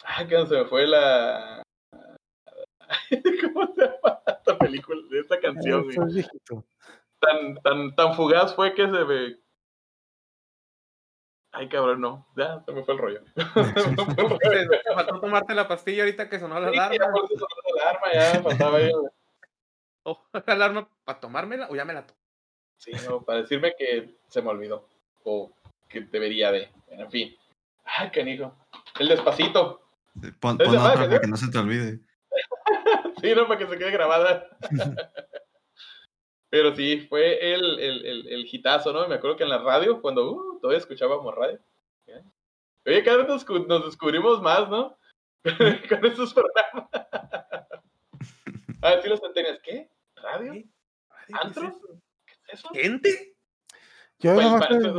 Ah, 0.03 0.27
que 0.27 0.45
se 0.45 0.55
me 0.57 0.65
fue 0.65 0.85
la. 0.87 1.63
¿Cómo 3.53 3.73
se 3.73 3.81
llama 3.81 4.19
esta 4.27 4.57
película? 4.59 5.01
Esta 5.19 5.39
canción, 5.39 5.83
güey. 5.85 6.25
Tan, 7.19 7.55
tan, 7.63 7.95
tan 7.95 8.13
fugaz 8.15 8.55
fue 8.55 8.73
que 8.75 8.83
se 8.83 8.91
me. 9.05 9.37
Ay, 11.53 11.67
cabrón, 11.67 11.99
no. 12.01 12.27
Ya, 12.37 12.63
se 12.65 12.71
me 12.71 12.83
fue 12.83 12.93
el 12.93 12.99
rollo. 12.99 13.21
Se 13.35 13.89
me 13.89 14.05
fue 14.05 14.23
el 14.23 14.29
rollo. 14.29 14.37
Te 14.39 14.77
te 14.77 14.93
faltó 14.93 15.19
tomarte 15.19 15.53
la 15.53 15.67
pastilla 15.67 16.03
ahorita 16.03 16.29
que 16.29 16.39
sonó 16.39 16.59
la 16.59 16.67
alarma. 16.69 16.97
Alarma, 17.81 18.13
ya 18.13 18.41
faltaba 18.41 18.77
ahí. 18.77 18.91
Oh, 20.03 20.19
la 20.33 20.41
alarma 20.47 20.89
para 21.03 21.19
tomármela 21.19 21.67
o 21.69 21.75
ya 21.75 21.85
me 21.85 21.93
la 21.93 22.05
tomo. 22.07 22.19
Sí, 22.77 22.91
no, 23.07 23.21
para 23.21 23.41
decirme 23.41 23.75
que 23.77 24.15
se 24.27 24.41
me 24.41 24.49
olvidó. 24.49 24.87
O 25.23 25.51
que 25.87 26.01
debería 26.01 26.51
de. 26.51 26.71
En 26.87 27.11
fin. 27.11 27.35
Ay, 27.85 28.09
canijo. 28.09 28.55
El 28.99 29.09
despacito. 29.09 29.81
Pon, 30.39 30.57
pon 30.57 30.67
otra 30.75 30.95
¿no? 30.95 31.07
para 31.07 31.19
que 31.21 31.27
no 31.27 31.37
se 31.37 31.51
te 31.51 31.57
olvide. 31.57 31.99
Sí, 33.21 33.35
no, 33.35 33.47
para 33.47 33.59
que 33.59 33.67
se 33.67 33.77
quede 33.77 33.91
grabada. 33.91 34.47
Pero 36.49 36.75
sí, 36.75 37.05
fue 37.07 37.53
el, 37.53 37.79
el, 37.79 38.05
el, 38.05 38.27
el 38.27 38.49
hitazo, 38.51 38.91
¿no? 38.91 39.07
Me 39.07 39.15
acuerdo 39.15 39.37
que 39.37 39.43
en 39.43 39.49
la 39.49 39.59
radio, 39.59 40.01
cuando 40.01 40.31
uh, 40.31 40.59
todavía 40.59 40.79
escuchábamos 40.79 41.35
radio. 41.35 41.59
¿ya? 42.07 42.23
Oye, 42.87 43.03
cada 43.03 43.17
vez 43.17 43.27
nos, 43.27 43.67
nos 43.67 43.85
descubrimos 43.85 44.41
más, 44.41 44.67
¿no? 44.69 44.97
Con 45.43 46.05
esos 46.05 46.33
programas. 46.33 46.89
A 48.81 48.89
ver, 48.89 49.01
si 49.03 49.09
los 49.09 49.19
centenias, 49.19 49.59
¿qué? 49.63 49.89
¿Radio? 50.15 50.53
¿Qué? 50.53 50.65
Ay, 51.09 51.25
¿qué 51.27 51.33
es 51.33 51.39
¿Antros? 51.45 51.75
eso? 51.75 51.87
¿Qué 52.25 52.33
es 52.33 52.39
eso? 52.59 52.69
¿Gente? 52.73 53.35
Yo 54.19 54.33
Pues, 54.35 54.45
nomás 54.45 54.61
para- 54.67 54.79
yo 54.79 54.81
yo- 54.81 54.93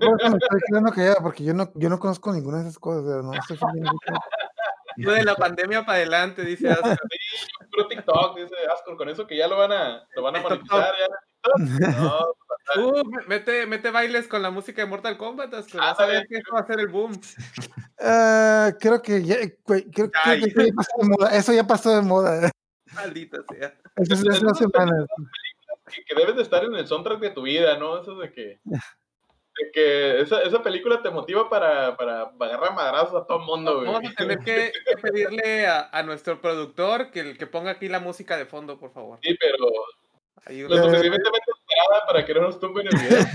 yo 0.00 0.16
estoy 0.26 0.60
quedando 0.68 0.92
callado, 0.92 1.16
porque 1.22 1.44
yo 1.44 1.54
no, 1.54 1.70
yo 1.74 1.88
no 1.88 1.98
conozco 1.98 2.32
ninguna 2.32 2.58
de 2.58 2.64
esas 2.64 2.78
cosas. 2.78 3.04
o 3.04 3.08
sea, 3.08 3.22
no 3.22 3.32
estoy. 3.34 3.58
Yo 4.96 5.12
de 5.12 5.24
la 5.24 5.34
pandemia 5.36 5.84
para 5.84 5.98
adelante, 5.98 6.42
dice 6.44 6.68
Ascar. 6.70 6.98
Puro 7.72 7.86
TikTok, 7.88 8.36
dice 8.36 8.54
Ascor, 8.72 8.96
con 8.96 9.08
eso 9.08 9.26
que 9.26 9.36
ya 9.36 9.46
lo 9.48 9.56
van 9.56 9.72
a, 9.72 10.06
lo 10.14 10.22
van 10.22 10.36
a 10.36 10.40
monetizar. 10.42 10.94
Ya. 10.98 11.06
No, 11.56 12.26
Uh, 12.76 13.02
mete, 13.26 13.64
mete 13.64 13.90
bailes 13.90 14.28
con 14.28 14.42
la 14.42 14.50
música 14.50 14.82
de 14.82 14.86
Mortal 14.88 15.16
Kombat. 15.16 15.50
Vas 15.72 15.98
a 16.00 16.04
ver 16.04 16.26
que 16.28 16.36
eso 16.36 16.52
va 16.54 16.60
a 16.60 16.66
ser 16.66 16.78
el 16.80 16.88
boom. 16.88 17.18
Ah, 17.98 18.72
creo 18.78 19.00
que 19.00 19.24
ya, 19.24 19.36
güey, 19.64 19.84
creo, 19.90 20.10
creo 20.10 20.22
Ay. 20.22 20.40
que 20.42 20.48
eso 20.50 20.60
ya 20.62 20.74
pasó 20.76 20.92
de 21.00 21.08
moda. 21.08 21.36
Eso 21.36 21.52
ya 21.54 21.66
pasó 21.66 21.96
de 21.96 22.02
moda. 22.02 22.50
Maldita 22.94 23.38
sea. 23.50 23.74
Eso 23.96 24.14
es 24.14 24.20
hace 24.44 24.64
semanas. 24.64 25.06
que, 25.90 26.04
que 26.04 26.14
debes 26.14 26.36
de 26.36 26.42
estar 26.42 26.62
en 26.62 26.74
el 26.74 26.86
soundtrack 26.86 27.20
de 27.20 27.30
tu 27.30 27.42
vida, 27.42 27.78
¿no? 27.78 28.02
Eso 28.02 28.16
de 28.16 28.32
que, 28.32 28.60
de 28.64 29.70
que 29.72 30.20
esa, 30.20 30.42
esa 30.42 30.62
película 30.62 31.00
te 31.02 31.08
motiva 31.10 31.48
para, 31.48 31.96
para 31.96 32.22
agarrar 32.38 32.74
madrazos 32.74 33.22
a 33.22 33.26
todo 33.26 33.38
el 33.38 33.46
mundo, 33.46 33.76
güey. 33.80 33.86
Vamos 33.92 34.10
a 34.10 34.14
tener 34.14 34.40
que, 34.40 34.72
que 34.86 34.96
pedirle 34.98 35.66
a, 35.66 35.88
a 35.90 36.02
nuestro 36.02 36.40
productor 36.42 37.10
que, 37.10 37.20
el- 37.20 37.38
que 37.38 37.46
ponga 37.46 37.70
aquí 37.70 37.88
la 37.88 38.00
música 38.00 38.36
de 38.36 38.44
fondo, 38.44 38.78
por 38.78 38.92
favor. 38.92 39.18
Sí, 39.22 39.34
pero 39.40 39.56
lo 40.46 40.68
no, 40.76 40.82
suficientemente 40.84 41.28
esperada 41.28 42.06
para 42.06 42.24
que 42.24 42.34
no 42.34 42.40
nos 42.42 42.58
tumben 42.60 42.86
el 42.86 42.98
video. 42.98 43.26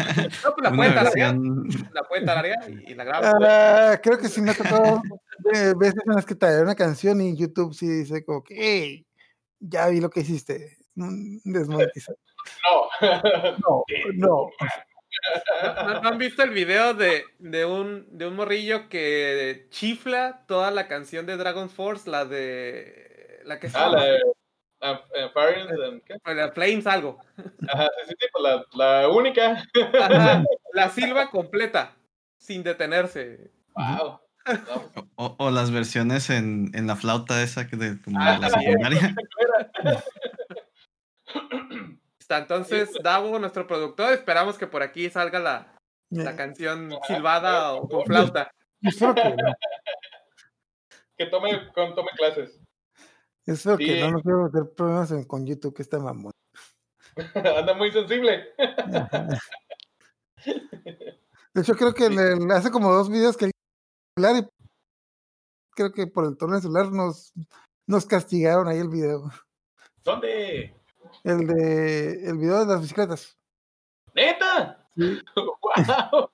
pues 0.42 0.56
la 0.62 0.72
puede 0.72 0.90
versión. 0.94 1.64
la 1.94 2.04
puede 2.04 2.26
tararear 2.26 2.70
y, 2.70 2.92
y 2.92 2.96
la 2.96 3.04
graba. 3.04 3.32
Ah, 3.42 4.00
creo 4.02 4.18
que 4.18 4.30
sí 4.30 4.42
me 4.42 4.52
ha 4.52 4.54
tocado 4.56 5.02
veces 5.78 6.02
en 6.06 6.14
las 6.16 6.26
que 6.26 6.36
te 6.36 6.62
una 6.62 6.76
canción 6.76 7.20
y 7.22 7.36
YouTube 7.38 7.74
sí 7.74 7.88
dice 7.88 8.24
como 8.24 8.44
que, 8.44 8.56
hey, 8.58 9.06
ya 9.60 9.88
vi 9.88 10.00
lo 10.00 10.10
que 10.10 10.22
hiciste. 10.22 10.78
Desmonetizar. 10.96 12.16
No. 13.02 13.24
No, 13.62 13.84
no. 14.16 14.50
¿No, 15.86 16.02
no 16.02 16.10
han 16.10 16.18
visto 16.18 16.44
el 16.44 16.50
video 16.50 16.94
de, 16.94 17.24
de, 17.40 17.66
un, 17.66 18.06
de 18.18 18.28
un 18.28 18.36
morrillo 18.36 18.90
que 18.90 19.68
chifla 19.70 20.44
toda 20.48 20.70
la 20.72 20.88
canción 20.90 21.26
de 21.26 21.38
Dragon 21.38 21.70
Force, 21.70 22.10
la 22.10 22.26
de... 22.26 23.40
La 23.46 23.60
que 23.60 23.70
se 23.70 23.78
Ah, 23.78 23.86
llama- 23.86 23.98
la 24.00 24.06
de 24.06 24.20
ah, 24.84 25.02
eh, 25.16 25.30
Fire 25.34 25.58
and- 25.60 26.02
¿qué? 26.04 26.16
la 26.34 26.52
Flames 26.52 26.86
algo. 26.88 27.18
Ajá, 27.68 27.88
sí, 28.04 28.10
sí, 28.10 28.16
sí, 28.20 28.28
pues 28.32 28.44
la, 28.44 28.66
la 29.02 29.08
única. 29.10 29.64
Ajá, 30.00 30.44
la 30.74 30.90
silba 30.90 31.30
completa, 31.32 31.96
sin 32.38 32.62
detenerse. 32.64 33.52
Wow. 33.76 34.20
No, 34.46 34.92
O, 35.16 35.36
o 35.40 35.52
las 35.52 35.72
versiones 35.72 36.30
en, 36.30 36.70
en 36.76 36.86
la 36.86 36.98
flauta 36.98 37.42
esa 37.42 37.66
que 37.68 37.78
de 37.78 38.02
como 38.02 38.20
Ah, 38.20 38.38
la 38.40 38.50
también. 38.50 38.72
secundaria. 38.74 39.16
Está 42.20 42.38
entonces 42.40 42.90
Davo, 43.04 43.40
nuestro 43.40 43.68
productor, 43.68 44.14
esperamos 44.14 44.58
que 44.58 44.68
por 44.68 44.82
aquí 44.84 45.10
salga 45.10 45.40
la, 45.40 45.76
la 46.10 46.32
Eh, 46.32 46.36
canción 46.36 46.92
silbada 47.08 47.74
o 47.74 47.88
con 47.88 48.06
flauta. 48.06 48.52
Que 51.18 51.26
tome, 51.28 51.72
con- 51.74 51.96
tome 51.96 52.10
clases. 52.18 52.60
Espero 53.46 53.78
que 53.78 53.86
Sí. 53.86 54.00
no, 54.02 54.12
no 54.12 54.22
quiero 54.22 54.44
meter 54.44 54.70
problemas 54.76 55.12
en- 55.12 55.24
con 55.26 55.46
YouTube, 55.46 55.76
que 55.76 55.82
está 55.82 56.00
mamón. 56.00 56.32
Anda 57.36 57.74
muy 57.74 57.92
sensible. 57.92 58.50
De 61.54 61.62
hecho, 61.62 61.76
creo 61.76 61.94
que 61.94 62.06
hace 62.52 62.72
como 62.72 62.92
dos 62.92 63.10
videos 63.10 63.38
que 63.38 63.46
el 63.46 63.52
celular 64.18 64.44
y 64.44 64.48
creo 65.76 65.92
que 65.92 66.08
por 66.08 66.26
el 66.26 66.38
tono 66.38 66.54
del 66.54 66.62
celular 66.62 66.92
nos, 66.92 67.34
nos 67.88 68.06
castigaron 68.06 68.68
ahí 68.68 68.80
el 68.80 68.90
video. 68.90 69.30
¿Dónde? 70.04 70.74
El 71.24 71.48
de 71.48 72.26
el 72.30 72.38
video 72.38 72.60
de 72.60 72.66
las 72.66 72.82
bicicletas. 72.82 73.38
¿Neta? 74.16 74.88
Sí. 74.96 75.20
¡Wow! 75.36 76.30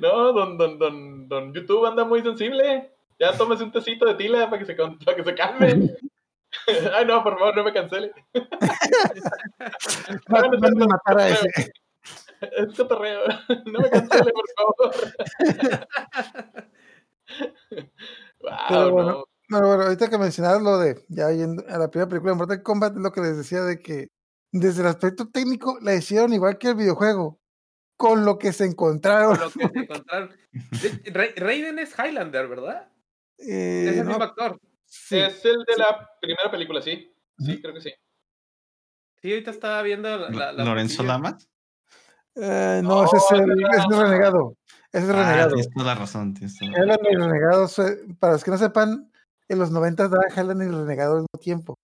No, 0.00 0.32
don, 0.32 0.58
don, 0.58 0.78
don, 0.78 1.28
don 1.28 1.54
YouTube 1.54 1.86
anda 1.86 2.04
muy 2.04 2.22
sensible. 2.22 2.92
Ya 3.20 3.36
tómese 3.36 3.62
un 3.64 3.72
tecito 3.72 4.06
de 4.06 4.14
tila 4.14 4.48
para 4.50 4.58
que 4.58 4.64
se, 4.66 4.74
para 4.74 5.16
que 5.16 5.24
se 5.24 5.34
calme. 5.34 5.96
Ay, 6.94 7.04
no, 7.06 7.22
por 7.22 7.38
favor, 7.38 7.56
no 7.56 7.64
me 7.64 7.72
cancele. 7.72 8.12
Va- 10.32 10.42
van 10.60 10.82
a 10.82 10.86
matar 10.86 11.18
a 11.18 11.28
ese. 11.28 11.48
Es 12.40 12.76
cotorreo. 12.76 13.20
No 13.66 13.80
me 13.80 13.90
cancele, 13.90 14.32
por 14.32 14.44
favor. 14.56 14.94
Pero 17.68 18.80
Wow, 18.84 18.90
bueno. 18.92 19.10
no. 19.12 19.24
No, 19.50 19.66
bueno, 19.66 19.82
ahorita 19.84 20.10
que 20.10 20.18
mencionabas 20.18 20.60
lo 20.62 20.78
de 20.78 21.02
ya 21.08 21.30
yendo 21.30 21.64
a 21.68 21.78
la 21.78 21.88
primera 21.88 22.06
película 22.08 22.32
de 22.32 22.38
Mortal 22.38 22.62
Kombat, 22.62 22.96
es 22.96 23.02
lo 23.02 23.12
que 23.12 23.22
les 23.22 23.36
decía 23.36 23.62
de 23.62 23.80
que 23.80 24.08
desde 24.52 24.82
el 24.82 24.88
aspecto 24.88 25.28
técnico 25.30 25.78
la 25.80 25.94
hicieron 25.94 26.34
igual 26.34 26.58
que 26.58 26.68
el 26.68 26.74
videojuego, 26.74 27.40
con 27.96 28.26
lo 28.26 28.36
que 28.38 28.52
se 28.52 28.66
encontraron. 28.66 29.38
Por 29.38 29.40
lo 29.40 29.50
que 29.50 29.68
se 29.72 29.78
encontraron. 29.84 30.36
De- 30.52 31.10
Ra- 31.12 31.32
Raiden 31.46 31.78
es 31.78 31.94
Highlander, 31.98 32.46
¿verdad? 32.46 32.90
Eh, 33.38 33.86
Es 33.88 33.96
el 33.96 34.04
no, 34.04 34.10
mismo 34.10 34.24
actor. 34.24 34.60
Sí, 34.88 35.18
Es 35.18 35.44
el 35.44 35.58
de 35.64 35.76
la 35.76 36.08
primera 36.20 36.50
película, 36.50 36.80
sí. 36.82 37.14
Sí, 37.38 37.60
creo 37.60 37.74
que 37.74 37.80
sí. 37.80 37.92
Sí, 39.20 39.30
ahorita 39.32 39.50
estaba 39.50 39.82
viendo 39.82 40.08
la, 40.16 40.30
la- 40.30 40.52
la 40.52 40.64
Lorenzo. 40.64 41.02
Lamas. 41.02 41.48
eh, 42.36 42.80
no, 42.82 43.04
ese 43.04 43.16
es 43.16 43.30
el, 43.32 43.50
es 43.50 43.84
renegado. 43.98 44.56
Ese 44.92 45.04
es 45.04 45.10
Ah, 45.10 45.22
renegado. 45.24 45.48
tienes 45.54 45.70
toda 45.70 45.86
la 45.86 45.94
razón. 45.94 46.34
Tienes 46.34 46.56
toda 46.58 46.70
la 46.70 46.78
Highlander 46.78 47.12
y 47.12 47.16
Renegado, 47.16 47.68
para 48.18 48.32
los 48.34 48.44
que 48.44 48.50
no 48.50 48.58
sepan, 48.58 49.12
en 49.48 49.58
los 49.58 49.70
90 49.70 50.08
daba 50.08 50.24
Highlander 50.34 50.68
y 50.68 50.70
Renegado 50.70 51.12
al 51.14 51.18
mismo 51.20 51.40
tiempo. 51.40 51.74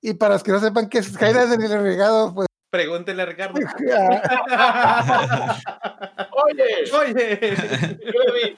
Y 0.00 0.14
para 0.14 0.34
los 0.34 0.42
que 0.42 0.52
no 0.52 0.60
sepan 0.60 0.88
qué 0.88 0.98
es 0.98 1.10
Highlander 1.20 1.58
y 1.60 1.66
Renegado, 1.66 2.34
pues. 2.34 2.46
Pregúntele 2.76 3.22
a 3.22 3.26
Ricardo. 3.26 3.58
Oye, 6.44 6.84
Oye. 6.92 8.56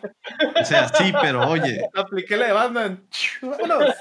O 0.61 0.65
sea, 0.65 0.89
sí, 0.89 1.13
pero 1.23 1.49
oye. 1.49 1.89
apliqué 1.95 2.37
la 2.37 2.47
de 2.47 2.53
Batman. 2.53 3.09
Vámonos. 3.43 3.95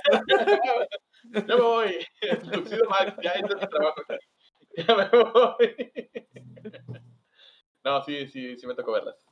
Ya 1.45 1.55
me 1.55 1.61
voy. 1.61 2.07
Lucido 2.51 2.89
Max, 2.89 3.13
ya 3.21 3.33
hice 3.37 3.55
mi 3.55 3.67
trabajo. 3.67 4.01
Ya 4.75 4.95
me 4.95 5.07
voy. 5.09 5.75
No, 7.83 8.03
sí, 8.03 8.27
sí, 8.27 8.57
sí 8.57 8.65
me 8.65 8.73
tocó 8.73 8.93
verlas. 8.93 9.23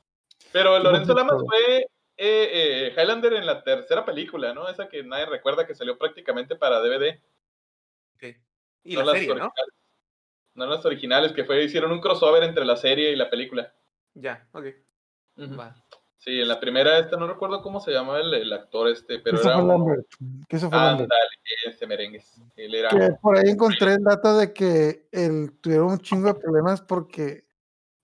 Pero 0.52 0.78
Lorenzo 0.78 1.14
Lamas 1.14 1.42
fue 1.44 1.78
eh, 1.80 1.86
eh, 2.16 2.92
Highlander 2.96 3.32
en 3.32 3.46
la 3.46 3.64
tercera 3.64 4.04
película, 4.04 4.54
¿no? 4.54 4.68
Esa 4.68 4.88
que 4.88 5.02
nadie 5.02 5.26
recuerda 5.26 5.66
que 5.66 5.74
salió 5.74 5.98
prácticamente 5.98 6.54
para 6.54 6.78
DVD. 6.80 7.20
Ok. 8.14 8.36
Y 8.84 8.94
no 8.94 9.00
la 9.00 9.06
las 9.06 9.14
serie, 9.20 9.34
¿no? 9.34 9.52
No 10.56 10.66
las 10.66 10.84
originales, 10.84 11.32
que 11.32 11.44
fue, 11.44 11.62
hicieron 11.64 11.92
un 11.92 12.00
crossover 12.00 12.42
entre 12.42 12.64
la 12.64 12.76
serie 12.76 13.12
y 13.12 13.16
la 13.16 13.30
película. 13.30 13.72
Ya, 14.14 14.48
ok. 14.52 14.64
Sí, 16.16 16.40
en 16.40 16.48
la 16.48 16.58
primera, 16.58 16.98
esta 16.98 17.16
no 17.16 17.28
recuerdo 17.28 17.62
cómo 17.62 17.78
se 17.78 17.92
llamaba 17.92 18.20
el, 18.20 18.32
el 18.34 18.52
actor 18.52 18.88
este, 18.88 19.20
pero 19.20 19.40
era 19.40 19.58
un... 19.58 19.68
Lambert. 19.68 20.06
Christopher 20.48 20.78
Lambert. 20.78 21.10
Ándale, 21.12 21.30
ese 21.66 21.86
merengues. 21.86 22.42
Él 22.56 22.74
era... 22.74 22.88
Que 22.88 23.10
por 23.20 23.36
ahí 23.36 23.50
encontré 23.50 23.92
el 23.92 24.02
dato 24.02 24.36
de 24.36 24.52
que 24.52 25.06
el, 25.12 25.52
tuvieron 25.60 25.92
un 25.92 25.98
chingo 25.98 26.28
de 26.28 26.40
problemas 26.40 26.80
porque 26.80 27.44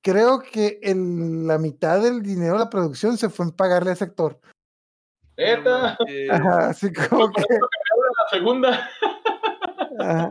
creo 0.02 0.40
que 0.40 0.78
el- 0.82 1.46
la 1.46 1.58
mitad 1.58 2.02
del 2.02 2.22
dinero 2.22 2.52
de 2.52 2.58
la 2.60 2.70
producción 2.70 3.16
se 3.16 3.30
fue 3.30 3.46
en 3.46 3.52
pagarle 3.52 3.90
a 3.90 3.94
ese 3.94 4.04
actor. 4.04 4.38
¡Neta! 5.36 5.96
Ajá, 6.30 6.68
así 6.68 6.92
como 6.92 7.32
que. 7.32 7.42
La 7.42 8.28
segunda. 8.30 8.90
ajá, 9.98 10.30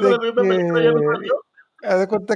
La 0.00 0.10
de 0.10 0.18
película 0.34 0.82
ya 0.82 0.92
no 0.92 1.00
que- 1.00 1.06
salió. 1.06 1.42
haz 1.84 1.98
de 2.00 2.08
cuenta. 2.08 2.34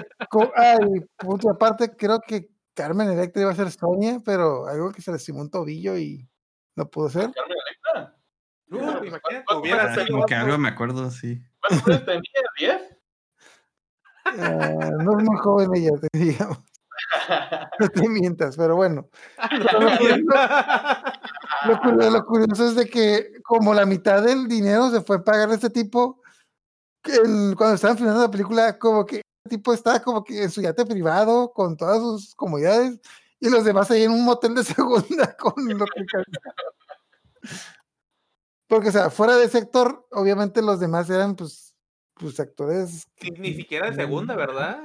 Ay, 0.57 0.79
punto 1.17 1.51
aparte, 1.51 1.97
creo 1.97 2.21
que 2.21 2.49
Carmen 2.75 3.11
Electra 3.11 3.43
iba 3.43 3.51
a 3.51 3.55
ser 3.57 3.71
Sonia, 3.71 4.21
pero 4.25 4.67
algo 4.67 4.93
que 4.93 5.03
se 5.03 5.11
le 5.11 5.17
lastimó 5.17 5.41
un 5.41 5.51
tobillo 5.51 5.97
y 5.97 6.29
no 6.77 6.87
pudo 6.89 7.09
ser. 7.11 7.31
Carmen 7.33 7.57
Electra. 7.67 8.17
uh, 8.71 8.71
Pero, 8.71 9.05
imagínate, 9.05 9.45
¿cuántos 9.47 9.61
hubiera 9.61 9.93
Ah, 9.93 10.07
como 10.11 10.27
que 10.27 10.35
algo 10.35 10.59
me 10.59 10.69
acuerdo, 10.69 11.11
sí. 11.11 11.43
¿Cuántos 11.61 11.87
meses 11.89 12.05
tenía? 12.07 12.79
¿10? 12.79 12.99
Ah, 14.25 14.91
no 15.03 15.19
es 15.19 15.25
muy 15.25 15.37
joven 15.39 15.71
ella, 15.75 15.91
te 16.01 16.19
digamos. 16.19 16.59
No 17.81 17.89
te 17.89 18.09
mientas, 18.09 18.57
pero 18.57 18.77
bueno. 18.77 19.09
Lo 21.67 21.81
curioso, 21.81 22.11
lo 22.11 22.25
curioso 22.25 22.67
es 22.69 22.77
de 22.77 22.87
que 22.87 23.33
como 23.43 23.75
la 23.75 23.85
mitad 23.87 24.23
del 24.23 24.47
dinero 24.47 24.89
se 24.91 25.01
fue 25.01 25.17
a 25.17 25.25
pagar 25.25 25.51
a 25.51 25.55
este 25.55 25.69
tipo, 25.71 26.22
cuando 27.03 27.75
estaban 27.75 27.97
filmando 27.97 28.23
la 28.23 28.31
película, 28.31 28.79
como 28.79 29.05
que 29.05 29.17
este 29.17 29.57
tipo 29.57 29.73
estaba 29.73 30.01
como 30.01 30.23
que 30.23 30.45
en 30.45 30.51
su 30.51 30.63
yate 30.63 30.87
privado, 30.87 31.53
con 31.53 31.77
todas 31.77 31.99
sus 31.99 32.35
comodidades, 32.35 33.01
y 33.41 33.51
los 33.51 33.65
demás 33.65 33.91
ahí 33.91 34.05
en 34.05 34.13
un 34.13 34.25
motel 34.25 34.55
de 34.55 34.65
segunda 34.65 35.37
con 35.37 35.55
lo 35.67 35.85
que. 35.85 36.05
Porque, 38.69 38.89
o 38.89 38.93
sea, 38.93 39.11
fuera 39.11 39.37
de 39.37 39.45
ese 39.45 39.59
actor, 39.59 40.07
obviamente 40.13 40.63
los 40.63 40.81
demás 40.81 41.11
eran, 41.11 41.37
pues, 41.37 41.75
pues 42.15 42.41
actores. 42.41 43.07
Ni, 43.21 43.31
ni 43.31 43.55
siquiera 43.55 43.91
de 43.91 43.97
segunda, 43.97 44.35
¿verdad? 44.35 44.81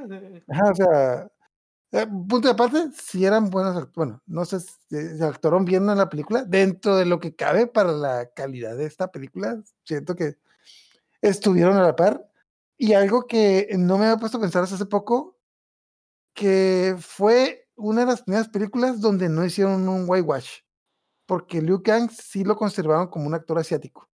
Ajá, 0.49 0.71
o 0.71 0.75
sea, 0.75 1.27
eh, 1.91 2.05
punto 2.05 2.47
de 2.47 2.49
aparte, 2.49 2.89
si 2.91 3.23
eran 3.25 3.49
buenos, 3.49 3.93
bueno, 3.93 4.21
no 4.25 4.43
sé 4.43 4.59
si 4.59 4.67
si 4.89 5.23
actuaron 5.23 5.63
bien 5.63 5.89
en 5.89 5.97
la 5.97 6.09
película, 6.09 6.43
dentro 6.43 6.97
de 6.97 7.05
lo 7.05 7.19
que 7.19 7.35
cabe 7.35 7.67
para 7.67 7.93
la 7.93 8.29
calidad 8.33 8.75
de 8.75 8.85
esta 8.85 9.09
película, 9.09 9.61
siento 9.85 10.15
que 10.15 10.37
estuvieron 11.21 11.77
a 11.77 11.83
la 11.83 11.95
par. 11.95 12.29
Y 12.77 12.93
algo 12.93 13.25
que 13.25 13.69
no 13.77 13.97
me 13.97 14.05
había 14.05 14.17
puesto 14.17 14.37
a 14.37 14.41
pensar 14.41 14.63
hasta 14.63 14.75
hace 14.75 14.85
poco, 14.85 15.39
que 16.33 16.95
fue 16.99 17.67
una 17.75 18.01
de 18.01 18.07
las 18.07 18.21
primeras 18.21 18.49
películas 18.49 19.01
donde 19.01 19.29
no 19.29 19.43
hicieron 19.43 19.87
un 19.87 20.05
whitewash, 20.07 20.59
porque 21.25 21.61
Liu 21.61 21.81
Kang 21.81 22.09
sí 22.11 22.43
lo 22.43 22.55
conservaron 22.55 23.07
como 23.07 23.25
un 23.27 23.33
actor 23.33 23.57
asiático. 23.57 24.07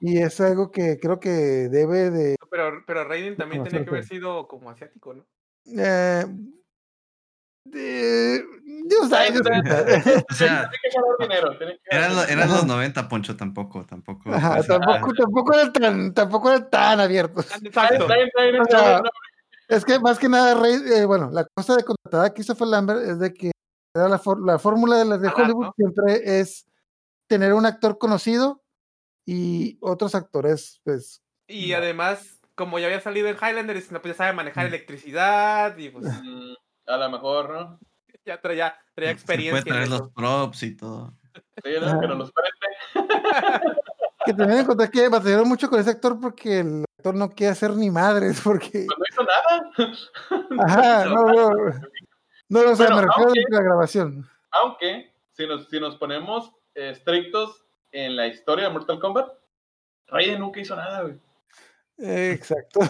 Y 0.00 0.18
es 0.18 0.40
algo 0.40 0.70
que 0.70 0.98
creo 1.00 1.18
que 1.18 1.28
debe 1.28 2.10
de... 2.10 2.36
Pero, 2.48 2.84
pero 2.86 3.04
Raiden 3.04 3.36
también 3.36 3.64
tenía 3.64 3.82
que 3.82 3.90
haber 3.90 4.04
sido 4.04 4.46
como 4.46 4.70
asiático, 4.70 5.14
¿no? 5.14 5.26
eh, 5.66 6.24
de- 7.70 8.44
Dios 8.88 9.08
sabe. 9.10 9.30
O 9.38 10.34
sea, 10.34 10.70
Tiene 10.70 10.78
que 10.82 10.90
ganar 10.94 11.16
dinero. 11.20 11.58
tiene 11.58 11.72
que 11.78 11.90
ganar 11.90 12.04
eran, 12.04 12.14
lo- 12.16 12.20
dinero. 12.22 12.32
eran 12.40 12.48
los 12.48 12.58
Ajá. 12.58 12.66
90, 12.66 13.08
Poncho, 13.08 13.36
tampoco, 13.36 13.84
tampoco. 13.84 14.32
Ajá, 14.32 14.54
pues, 14.56 14.66
tampoco, 14.66 15.12
tampoco 15.14 15.54
era 15.54 15.72
tan, 15.72 16.14
tampoco 16.14 16.50
era 16.52 16.68
tan 16.70 17.00
abierto. 17.00 17.40
Está 17.40 17.56
Exacto. 17.62 18.04
O 18.06 18.64
sea, 18.70 19.02
Es 19.68 19.84
que 19.84 19.98
más 19.98 20.18
que 20.18 20.28
nada, 20.28 20.54
Rey, 20.54 20.76
eh, 20.94 21.04
bueno, 21.04 21.30
la 21.32 21.44
cosa 21.54 21.74
de 21.76 21.82
contratar 21.84 22.24
a 22.26 22.34
Christopher 22.34 22.68
Lambert 22.68 23.00
es 23.02 23.18
de 23.18 23.34
que 23.34 23.50
era 23.94 24.08
la, 24.08 24.18
for- 24.18 24.44
la 24.44 24.58
fórmula 24.58 24.96
de 24.98 25.04
las 25.06 25.20
de 25.20 25.28
Hollywood 25.28 25.66
¿no? 25.66 25.72
siempre 25.76 26.40
es 26.40 26.66
tener 27.28 27.52
un 27.54 27.66
actor 27.66 27.98
conocido 27.98 28.62
y 29.26 29.78
otros 29.80 30.14
actores, 30.14 30.80
pues, 30.84 31.22
Y 31.48 31.70
No. 31.72 31.78
además, 31.78 32.40
como 32.54 32.78
ya 32.78 32.86
había 32.86 33.00
salido 33.00 33.26
en 33.28 33.36
Highlander, 33.36 33.82
pues 34.00 34.02
ya 34.04 34.14
sabe 34.14 34.32
manejar 34.32 34.66
electricidad 34.66 35.76
y 35.76 35.88
pues 35.90 36.04
Mm, 36.04 36.54
A 36.86 36.96
lo 36.96 37.10
mejor, 37.10 37.50
¿no? 37.50 37.78
ya 38.24 38.40
traía, 38.40 38.76
traía 38.94 39.16
Se 39.16 39.24
puede 39.24 39.38
experiencia. 39.44 39.58
en 39.60 39.64
traer 39.64 39.88
los 39.88 40.10
props 40.10 40.62
y 40.64 40.76
todo. 40.76 41.12
Sí, 41.62 41.70
¿no? 41.80 41.86
Ajá. 41.86 42.00
que 42.00 42.08
nos 42.08 42.18
los 42.18 42.32
preste. 42.32 42.66
que 44.24 44.34
también 44.34 44.60
encontré 44.60 44.90
que 44.90 45.08
batallaron 45.08 45.48
mucho 45.48 45.68
con 45.70 45.78
ese 45.78 45.90
actor 45.90 46.18
porque 46.20 46.58
el 46.60 46.84
actor 46.98 47.14
no 47.14 47.30
quiere 47.30 47.52
hacer 47.52 47.70
ni 47.76 47.88
madres, 47.90 48.40
porque, 48.42 48.86
Pues 48.86 48.98
no 48.98 49.04
hizo 49.08 49.22
nada. 49.22 49.70
ajá, 50.66 51.04
no, 51.04 51.24
no, 51.24 51.50
no, 52.48 52.70
o 52.72 52.76
sea, 52.76 52.86
Bueno, 52.86 52.96
me 52.96 53.02
refiero 53.02 53.28
aunque- 53.28 53.40
a 53.40 53.56
la 53.58 53.62
grabación. 53.62 54.28
Aunque, 54.50 55.12
si 55.32 55.46
nos, 55.46 55.68
si 55.68 55.78
nos 55.78 55.96
ponemos 55.96 56.50
eh, 56.74 56.90
estrictos 56.90 57.64
en 57.92 58.16
la 58.16 58.26
historia 58.26 58.66
de 58.66 58.72
Mortal 58.72 58.98
Kombat, 58.98 59.28
Raiden 60.08 60.40
nunca 60.40 60.60
hizo 60.60 60.74
nada, 60.74 61.02
güey. 61.02 61.20
Exacto. 61.98 62.80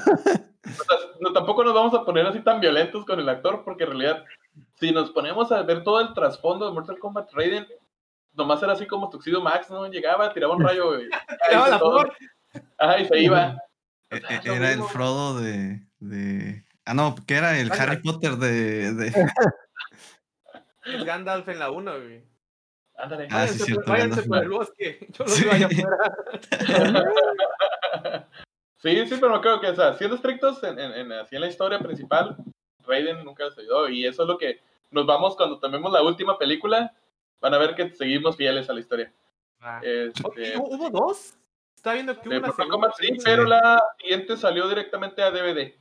No, 1.20 1.32
tampoco 1.32 1.62
nos 1.64 1.74
vamos 1.74 1.94
a 1.94 2.04
poner 2.04 2.26
así 2.26 2.40
tan 2.40 2.60
violentos 2.60 3.04
con 3.04 3.20
el 3.20 3.28
actor, 3.28 3.62
porque 3.64 3.84
en 3.84 3.90
realidad, 3.90 4.24
si 4.80 4.90
nos 4.92 5.10
ponemos 5.10 5.52
a 5.52 5.62
ver 5.62 5.82
todo 5.84 6.00
el 6.00 6.12
trasfondo 6.12 6.66
de 6.66 6.72
Mortal 6.72 6.98
Kombat, 6.98 7.32
Raiden 7.32 7.66
nomás 8.32 8.60
era 8.62 8.72
así 8.72 8.86
como 8.86 9.08
Tuxedo 9.08 9.40
Max, 9.40 9.70
¿no? 9.70 9.86
Llegaba, 9.88 10.32
tiraba 10.34 10.54
un 10.56 10.62
rayo, 10.64 10.88
güey. 10.88 11.08
Tiraba 11.48 11.68
la 11.68 11.78
flor. 11.78 12.12
Ajá, 12.78 12.98
y 13.00 13.04
se 13.06 13.18
iba. 13.20 13.56
E- 14.10 14.20
sea, 14.20 14.40
e- 14.44 14.56
Era 14.56 14.72
el. 14.72 14.82
Frodo 14.84 15.40
de, 15.40 15.80
de... 15.98 16.64
Ah, 16.84 16.94
no, 16.94 17.16
que 17.26 17.34
era 17.34 17.58
el 17.58 17.68
Gandalf. 17.70 17.90
Harry 17.90 18.02
Potter 18.02 18.36
de... 18.36 18.92
de... 18.94 19.08
Es 20.84 21.04
Gandalf 21.04 21.48
en 21.48 21.58
la 21.58 21.70
1, 21.72 21.92
güey. 21.92 22.24
Ándale. 22.96 23.26
Ah, 23.30 23.46
sí, 23.48 23.58
Váyanse, 23.58 23.64
cierto, 23.64 23.82
por, 23.84 23.92
váyanse 23.92 24.20
Gandalf. 24.20 24.28
por 24.28 24.42
el 24.44 24.48
bosque. 24.50 25.06
Yo 25.10 25.24
los 25.24 25.34
Sí. 25.34 25.42
veo 25.44 25.52
allá 25.52 25.66
afuera. 25.66 25.88
Sí, 28.78 29.06
sí, 29.06 29.14
pero 29.20 29.30
no 29.32 29.40
creo 29.40 29.60
que, 29.60 29.68
o 29.68 29.74
sea, 29.74 29.94
siendo 29.94 30.16
estrictos 30.16 30.62
en, 30.62 30.78
en, 30.78 30.92
en- 30.92 31.12
así 31.12 31.34
en 31.34 31.40
la 31.40 31.48
historia 31.48 31.78
principal, 31.78 32.36
Raiden 32.86 33.24
nunca 33.24 33.44
les 33.44 33.58
ayudó. 33.58 33.88
Y 33.88 34.06
eso 34.06 34.22
es 34.22 34.28
lo 34.28 34.38
que 34.38 34.60
nos 34.90 35.06
vamos 35.06 35.36
cuando 35.36 35.58
tomemos 35.58 35.92
la 35.92 36.02
última 36.02 36.38
película. 36.38 36.92
Van 37.40 37.54
a 37.54 37.58
ver 37.58 37.74
que 37.74 37.90
seguimos 37.94 38.36
fieles 38.36 38.68
a 38.70 38.74
la 38.74 38.80
historia. 38.80 39.12
Ah. 39.60 39.80
Este, 39.82 40.56
¿Hubo 40.58 40.90
dos? 40.90 41.34
Estaba 41.74 41.94
viendo 41.94 42.14
que 42.20 42.28
hubo 42.28 42.36
una 42.38 42.46
Mortal 42.48 42.66
segunda 42.66 42.88
Kombat 42.88 42.94
sí, 42.98 43.18
pero 43.24 43.44
la 43.44 43.82
siguiente 43.98 44.36
salió 44.36 44.68
directamente 44.68 45.22
a 45.22 45.30
DVD. 45.30 45.74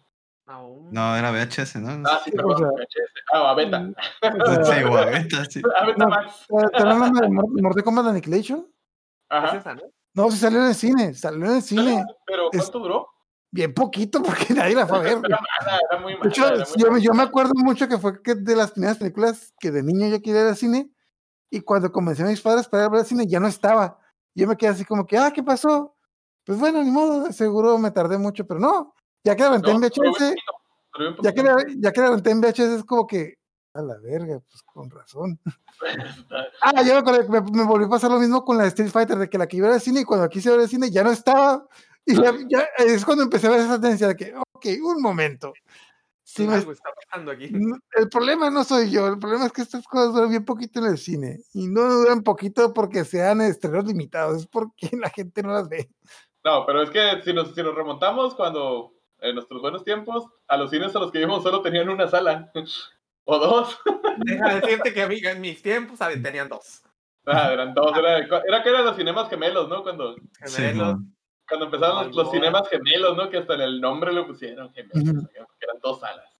Aún. 0.47 0.91
No, 0.93 1.15
era 1.15 1.31
VHS, 1.31 1.77
¿no? 1.77 2.07
Ah, 2.07 2.19
sí, 2.23 2.29
Sí, 2.29 2.37
perdón. 2.37 2.53
o 2.53 2.57
sea, 2.57 2.67
VHS. 2.67 3.23
Ah, 3.33 3.49
a 3.51 3.55
Beta. 3.55 3.89
O 4.45 4.45
sea, 4.45 4.63
Sí, 4.63 4.83
guaveta, 4.83 5.45
sí. 5.49 5.61
A 5.75 5.85
Beta 5.85 6.03
no, 6.03 6.09
Max. 6.09 6.45
¿Están 6.49 6.87
hablando 6.87 7.19
de 7.21 7.29
Mor- 7.29 7.61
Mortal 7.61 7.83
Kombat 7.83 8.05
Annihilation? 8.07 8.59
Es 8.59 8.65
Ajá. 9.29 9.57
esa, 9.57 9.73
¿no? 9.75 9.81
No, 10.15 10.31
sí 10.31 10.37
salió 10.37 10.61
en 10.61 10.67
el 10.67 10.75
cine, 10.75 11.13
salió 11.13 11.45
en 11.45 11.55
el 11.57 11.61
cine. 11.61 12.03
Pero 12.25 12.49
Es- 12.51 12.61
¿cuánto 12.61 12.79
duró? 12.79 13.07
Bien 13.51 13.73
poquito 13.73 14.21
porque 14.23 14.53
nadie 14.53 14.75
la 14.75 14.87
fue 14.87 14.97
a 14.97 15.01
ver. 15.01 15.11
Era 15.11 15.19
mala, 15.61 15.79
era 15.91 16.01
muy 16.01 16.13
De 16.13 16.19
mala. 16.19 16.29
hecho, 16.31 16.47
era 16.47 16.55
muy 16.65 16.65
yo, 16.77 16.87
mala. 16.87 16.99
yo 17.03 17.13
me 17.13 17.23
acuerdo 17.23 17.51
mucho 17.55 17.87
que 17.87 17.97
fue 17.97 18.21
que 18.21 18.35
de 18.35 18.55
las 18.55 18.71
primeras 18.71 18.97
películas 18.97 19.53
que 19.59 19.71
de 19.71 19.83
niño 19.83 20.07
yo 20.07 20.21
quería 20.21 20.41
ir 20.41 20.47
al 20.47 20.55
cine 20.57 20.89
y 21.49 21.61
cuando 21.61 21.91
convencí 21.91 22.21
a 22.23 22.25
mis 22.25 22.41
padres 22.41 22.67
para 22.67 22.85
ir 22.85 22.91
al 22.91 23.05
cine 23.05 23.25
ya 23.27 23.39
no 23.39 23.47
estaba. 23.47 23.99
Yo 24.33 24.47
me 24.47 24.57
quedé 24.57 24.71
así 24.71 24.83
como 24.83 25.05
que, 25.05 25.17
ah, 25.17 25.31
¿qué 25.31 25.43
pasó? 25.43 25.95
Pues 26.45 26.59
bueno, 26.59 26.83
ni 26.83 26.91
modo, 26.91 27.31
seguro 27.31 27.77
me 27.77 27.91
tardé 27.91 28.17
mucho, 28.17 28.45
pero 28.45 28.59
no. 28.59 28.93
Ya 29.23 29.35
que 29.35 29.43
la 29.43 29.51
renté 29.51 29.69
No, 29.73 29.75
en 29.77 29.81
VHS, 29.81 30.35
ya 31.21 31.33
que, 31.33 31.43
la, 31.43 31.55
ya 31.77 31.91
que 31.91 32.01
la 32.01 32.09
renté 32.09 32.31
en 32.31 32.41
VHS 32.41 32.75
es 32.75 32.83
como 32.83 33.07
que, 33.07 33.35
a 33.75 33.81
la 33.81 33.97
verga, 33.97 34.39
pues 34.49 34.63
con 34.63 34.89
razón. 34.89 35.39
Ah, 36.61 36.81
ya 36.81 37.01
me 37.01 37.41
me, 37.41 37.63
volvió 37.65 37.85
a 37.87 37.89
pasar 37.89 38.09
lo 38.09 38.19
mismo 38.19 38.43
con 38.43 38.57
la 38.57 38.65
Street 38.67 38.89
Fighter, 38.89 39.17
de 39.17 39.29
que 39.29 39.37
la 39.37 39.45
que 39.45 39.57
iba 39.57 39.71
al 39.71 39.79
cine 39.81 39.99
y 39.99 40.03
cuando 40.03 40.27
quise 40.29 40.49
ver 40.49 40.61
el 40.61 40.69
cine 40.69 40.89
ya 40.89 41.03
no 41.03 41.11
estaba. 41.11 41.67
Y 42.05 42.15
ya, 42.15 42.33
ya- 42.49 42.67
es 42.79 43.05
cuando 43.05 43.23
empecé 43.23 43.47
a 43.47 43.51
ver 43.51 43.59
esa 43.59 43.73
tendencia 43.79 44.07
de 44.07 44.15
que, 44.15 44.33
ok, 44.35 44.65
un 44.81 45.01
momento. 45.01 45.53
Sí 46.23 46.47
me- 46.47 46.55
Algo 46.55 46.71
está 46.71 46.89
pasando 47.05 47.31
aquí. 47.31 47.51
el 47.97 48.09
problema 48.09 48.49
no 48.49 48.63
soy 48.63 48.89
yo, 48.89 49.07
el 49.07 49.19
problema 49.19 49.45
es 49.45 49.51
que 49.51 49.61
estas 49.61 49.85
cosas 49.85 50.13
duran 50.13 50.29
bien 50.29 50.45
poquito 50.45 50.79
en 50.79 50.85
el 50.85 50.97
cine. 50.97 51.39
Y 51.53 51.67
no 51.67 51.81
duran 51.83 52.23
poquito 52.23 52.73
porque 52.73 53.05
sean 53.05 53.41
estrenos 53.41 53.85
limitados, 53.85 54.37
es 54.41 54.47
porque 54.47 54.89
la 54.97 55.09
gente 55.09 55.43
no 55.43 55.51
las 55.53 55.69
ve. 55.69 55.89
No, 56.43 56.65
pero 56.65 56.81
es 56.81 56.89
que 56.89 57.21
si 57.23 57.33
nos, 57.33 57.53
si 57.53 57.61
nos 57.61 57.75
remontamos 57.75 58.33
cuando 58.33 58.93
en 59.19 59.35
nuestros 59.35 59.61
buenos 59.61 59.83
tiempos, 59.83 60.25
a 60.47 60.57
los 60.57 60.71
cines 60.71 60.95
a 60.95 60.99
los 60.99 61.11
que 61.11 61.19
íbamos 61.19 61.43
solo 61.43 61.61
tenían 61.61 61.89
una 61.89 62.07
sala. 62.07 62.51
O 63.25 63.39
dos. 63.39 63.79
Deja 64.17 64.49
de 64.49 64.61
decirte 64.61 64.93
que 64.93 65.01
a 65.01 65.07
mí, 65.07 65.19
en 65.23 65.41
mis 65.41 65.61
tiempos 65.61 65.99
ver, 65.99 66.21
tenían 66.21 66.47
dos. 66.47 66.83
Ah, 67.25 67.51
eran 67.51 67.73
dos. 67.73 67.97
Era, 67.97 68.19
era 68.19 68.63
que 68.63 68.69
eran 68.69 68.85
los 68.85 68.95
cinemas 68.95 69.29
gemelos, 69.29 69.67
¿no? 69.67 69.83
Cuando, 69.83 70.15
Gemelos. 70.39 70.99
cuando 71.47 71.65
empezaron 71.65 72.07
los, 72.07 72.15
los 72.15 72.31
cinemas 72.31 72.69
gemelos, 72.69 73.17
¿no? 73.17 73.29
Que 73.29 73.37
hasta 73.37 73.55
en 73.55 73.61
el 73.61 73.81
nombre 73.81 74.13
le 74.13 74.23
pusieron 74.23 74.71
gemelos. 74.73 75.25
Eran 75.33 75.79
dos 75.81 75.99
salas. 75.99 76.34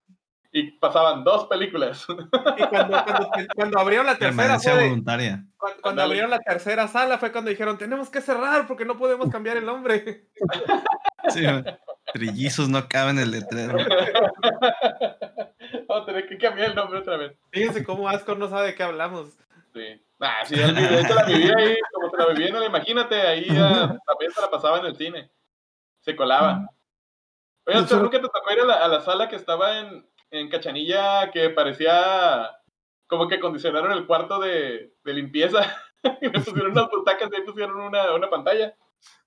Y 0.58 0.72
pasaban 0.72 1.26
dos 1.26 1.48
películas. 1.48 2.06
Y 2.10 2.63
cuando, 2.70 3.04
cuando, 3.04 3.30
cuando 3.54 3.78
abrieron 3.80 4.06
la 4.06 4.18
tercera, 4.18 4.58
fue 4.58 4.74
de- 4.74 4.84
voluntaria. 4.88 5.44
cuando, 5.82 6.02
abrieron 6.02 6.30
la 6.30 6.39
tercera 6.39 6.88
sala 6.88 7.18
fue 7.18 7.34
cuando 7.34 7.50
dijeron, 7.50 7.78
tenemos 7.78 8.10
que 8.10 8.22
cerrar 8.22 8.65
porque 8.65 8.86
no 8.86 8.98
podemos 8.98 9.30
cambiar 9.30 9.58
el 9.58 9.65
nombre. 9.65 10.30
Sí. 11.28 11.44
Trillizos 12.13 12.70
no 12.70 12.88
caben 12.88 13.18
en 13.18 13.24
el 13.24 13.32
letrero. 13.32 13.80
Vamos 15.88 16.04
a 16.04 16.06
tener 16.06 16.28
que 16.30 16.38
cambiar 16.38 16.70
el 16.70 16.76
nombre 16.76 17.00
otra 17.00 17.18
vez. 17.18 17.36
Fíjense 17.52 17.84
cómo 17.84 18.08
Ascor 18.08 18.38
no 18.38 18.48
sabe 18.48 18.68
de 18.68 18.76
qué 18.76 18.84
hablamos. 18.84 19.30
Sí. 19.74 20.02
Ah, 20.20 20.46
sí, 20.46 20.56
la 20.56 21.26
viví 21.26 21.52
ahí, 21.58 21.76
como 21.91 22.10
se 22.12 22.18
la 22.18 22.26
viví 22.28 22.48
en 22.48 22.56
el 22.56 22.63
Imagínate, 22.65 23.20
ahí 23.22 23.48
ah, 23.52 23.98
también 24.06 24.32
se 24.32 24.39
la 24.41 24.50
pasaba 24.52 24.80
en 24.80 24.86
el 24.86 24.96
cine. 24.96 25.32
Se 26.02 26.15
colaba. 26.15 26.70
Oye, 27.65 27.80
hecho- 27.80 27.98
¿nunca 28.00 28.22
te 28.22 28.28
tocó 28.28 28.52
ir 28.54 28.60
a 28.62 28.65
la, 28.65 28.74
a 28.76 28.88
la 28.88 29.02
sala 29.02 29.28
que 29.28 29.36
estaba 29.36 29.80
en, 29.80 30.08
en 30.36 30.50
Cachanilla 30.50 31.32
que 31.32 31.50
parecía 31.50 32.52
como 33.08 33.28
que 33.28 33.36
acondicionaron 33.36 33.91
el 33.91 34.06
cuarto 34.06 34.39
de, 34.39 34.93
de 35.04 35.13
limpieza? 35.13 35.62
y 36.21 36.26
le 36.26 36.39
pusieron 36.41 36.71
unas 36.71 36.89
butacas 36.89 37.30
y 37.32 37.36
ahí 37.36 37.41
pusieron 37.43 37.80
una, 37.80 38.13
una 38.13 38.30
pantalla. 38.30 38.76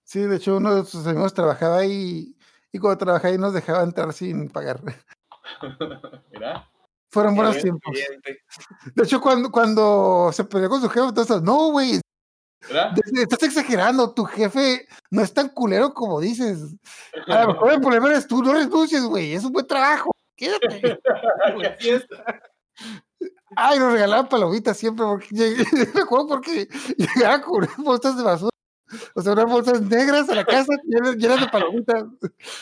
Sí, 0.05 0.21
de 0.21 0.37
hecho, 0.37 0.57
uno 0.57 0.75
de 0.75 0.85
sus 0.85 1.07
amigos 1.07 1.35
trabajaba 1.35 1.79
ahí 1.79 2.35
y 2.73 2.79
cuando 2.79 2.99
trabajaba 2.99 3.33
ahí 3.33 3.39
nos 3.39 3.53
dejaba 3.53 3.83
entrar 3.83 4.13
sin 4.13 4.49
pagar. 4.49 4.81
Mira. 6.33 6.71
Fueron 7.11 7.35
buenos 7.35 7.55
bien, 7.55 7.79
tiempos. 7.81 7.99
De 8.95 9.03
hecho, 9.03 9.21
cuando, 9.21 9.51
cuando 9.51 10.31
se 10.33 10.45
peleó 10.45 10.69
con 10.69 10.83
su 10.83 10.91
jefe, 10.91 11.09
entonces, 11.09 11.41
no, 11.41 11.71
güey, 11.71 12.01
estás 13.15 13.43
exagerando, 13.43 14.13
tu 14.13 14.25
jefe 14.25 14.87
no 15.11 15.23
es 15.23 15.33
tan 15.33 15.49
culero 15.49 15.95
como 15.95 16.21
dices. 16.21 16.75
A 17.27 17.43
lo 17.45 17.55
mejor 17.55 17.73
el 17.73 17.81
problema 17.81 18.09
eres 18.09 18.27
tú, 18.27 18.43
no 18.43 18.53
renuncies, 18.53 19.05
güey, 19.05 19.33
es 19.33 19.45
un 19.45 19.53
buen 19.53 19.67
trabajo, 19.67 20.11
quédate. 20.39 20.99
Ay, 23.57 23.79
nos 23.79 23.93
regalaban 23.93 24.29
palomitas 24.29 24.77
siempre, 24.77 25.05
porque 25.05 25.27
llegué- 25.33 25.67
me 25.95 26.01
acuerdo 26.03 26.29
porque 26.29 26.69
llegaba 26.97 27.41
con 27.43 27.57
unas 27.65 27.77
bolsas 27.77 28.17
de 28.17 28.23
basura, 28.23 28.51
o 29.15 29.21
sea, 29.23 29.33
unas 29.33 29.47
bolsas 29.47 29.81
negras 29.83 30.29
a 30.29 30.35
la 30.37 30.45
casa 30.45 30.73
llenas, 30.85 31.41
de 31.41 31.47
palomitas. 31.49 32.05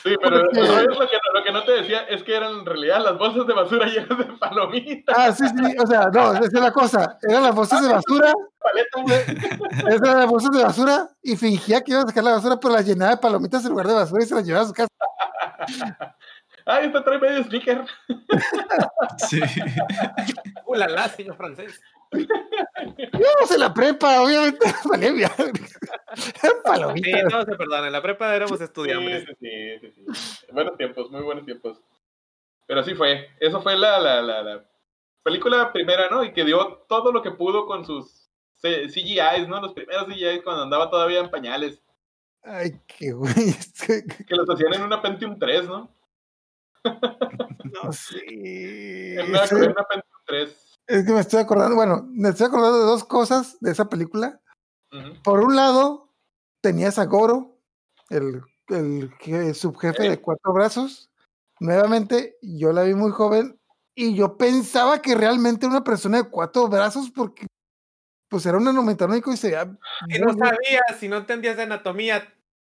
Sí, 0.02 0.14
pero 0.22 0.40
Porque- 0.44 0.60
lo, 0.60 0.98
que, 1.08 1.18
lo 1.34 1.44
que 1.44 1.52
no 1.52 1.64
te 1.64 1.72
decía 1.72 2.00
es 2.04 2.22
que 2.22 2.34
eran 2.34 2.60
en 2.60 2.66
realidad 2.66 3.02
las 3.04 3.18
bolsas 3.18 3.46
de 3.46 3.52
basura 3.52 3.86
llenas 3.92 4.16
de 4.18 4.24
palomitas, 4.38 5.14
Ah, 5.18 5.32
sí, 5.32 5.44
sí, 5.46 5.76
o 5.78 5.86
sea, 5.86 6.06
no, 6.12 6.32
esa 6.32 6.44
es 6.44 6.52
la 6.52 6.72
cosa, 6.72 7.18
eran 7.28 7.42
las 7.42 7.54
bolsas 7.54 7.82
de 7.82 7.88
basura, 7.92 8.32
paletas. 8.58 9.28
esas 9.86 10.02
eran 10.02 10.18
las 10.20 10.26
bolsas 10.30 10.50
de 10.52 10.62
basura, 10.64 11.10
y 11.22 11.36
fingía 11.36 11.82
que 11.82 11.90
iba 11.92 12.00
a 12.00 12.06
sacar 12.06 12.24
la 12.24 12.32
basura, 12.32 12.58
pero 12.58 12.72
las 12.74 12.86
llenaba 12.86 13.10
de 13.10 13.16
palomitas 13.18 13.64
en 13.64 13.70
lugar 13.70 13.86
de 13.88 13.94
basura 13.94 14.22
y 14.24 14.26
se 14.26 14.34
las 14.34 14.46
llevaba 14.46 14.64
a 14.64 14.68
su 14.68 14.72
casa. 14.72 14.88
Ay, 16.66 16.86
esta 16.86 17.04
trae 17.04 17.18
medio 17.18 17.44
sneaker. 17.44 17.84
Sí. 19.18 19.40
Ulala, 20.66 21.08
señor 21.08 21.36
francés. 21.36 21.80
Íbamos 22.12 23.50
en 23.50 23.60
la 23.60 23.72
prepa, 23.72 24.20
obviamente, 24.22 24.66
bien. 24.98 25.30
Eran 25.38 25.56
Sí, 26.16 26.50
palomitas. 26.64 27.32
no 27.32 27.44
se 27.44 27.54
perdona. 27.56 27.86
En 27.86 27.92
la 27.92 28.02
prepa 28.02 28.34
éramos 28.34 28.58
Sí, 28.58 28.64
estudiantes. 28.64 29.24
sí, 29.40 29.48
sí, 29.80 29.92
sí, 29.94 30.04
sí. 30.14 30.46
Buenos 30.52 30.76
tiempos, 30.76 31.10
muy 31.10 31.22
buenos 31.22 31.44
tiempos. 31.44 31.80
Pero 32.66 32.80
así 32.80 32.94
fue. 32.94 33.28
Eso 33.40 33.62
fue 33.62 33.76
la, 33.76 33.98
la, 34.00 34.20
la, 34.22 34.42
la 34.42 34.64
película 35.22 35.72
primera, 35.72 36.08
¿no? 36.10 36.24
Y 36.24 36.32
que 36.32 36.44
dio 36.44 36.84
todo 36.88 37.12
lo 37.12 37.22
que 37.22 37.30
pudo 37.30 37.66
con 37.66 37.84
sus 37.86 38.28
CGIs, 38.60 39.48
¿no? 39.48 39.60
Los 39.60 39.72
primeros 39.72 40.06
CGIs 40.06 40.42
cuando 40.42 40.62
andaba 40.62 40.90
todavía 40.90 41.20
en 41.20 41.30
pañales. 41.30 41.80
Ay, 42.42 42.78
qué 42.86 43.12
güey. 43.12 43.32
Que 44.26 44.34
los 44.36 44.48
hacían 44.50 44.74
en 44.74 44.82
una 44.82 45.00
Pentium 45.02 45.38
3, 45.38 45.66
¿no? 45.68 45.90
No 47.84 47.92
sé. 47.92 48.20
En 49.20 49.28
una, 49.30 49.44
ese- 49.44 49.54
en 49.56 49.70
una 49.70 49.84
Pentium 49.84 50.20
3. 50.26 50.78
Es 50.86 51.04
que 51.04 51.12
me 51.12 51.20
estoy 51.20 51.40
acordando, 51.40 51.74
bueno, 51.76 52.06
me 52.10 52.28
estoy 52.28 52.46
acordando 52.46 52.78
de 52.78 52.84
dos 52.84 53.04
cosas 53.04 53.58
de 53.60 53.72
esa 53.72 53.88
película. 53.88 54.40
Por 55.24 55.40
un 55.40 55.56
lado, 55.56 56.12
tenías 56.62 56.98
a 56.98 57.04
Goro, 57.06 57.58
el, 58.08 58.40
el 58.68 59.10
je- 59.18 59.52
subjefe 59.52 60.08
de 60.08 60.20
cuatro 60.20 60.52
brazos. 60.52 61.10
Nuevamente, 61.58 62.36
yo 62.40 62.72
la 62.72 62.82
vi 62.84 62.94
muy 62.94 63.10
joven 63.10 63.58
y 63.94 64.14
yo 64.14 64.36
pensaba 64.36 65.02
que 65.02 65.14
realmente 65.16 65.66
era 65.66 65.74
una 65.74 65.84
persona 65.84 66.18
de 66.22 66.30
cuatro 66.30 66.68
brazos 66.68 67.10
porque 67.10 67.46
pues 68.28 68.46
era 68.46 68.58
un 68.58 68.68
anometrónico 68.68 69.32
y 69.32 69.36
se 69.36 69.48
veía 69.48 69.76
Si 70.08 70.18
no 70.20 70.32
sabías, 70.34 70.82
si 71.00 71.08
no 71.08 71.16
entendías 71.16 71.56
de 71.56 71.62
anatomía, 71.64 72.32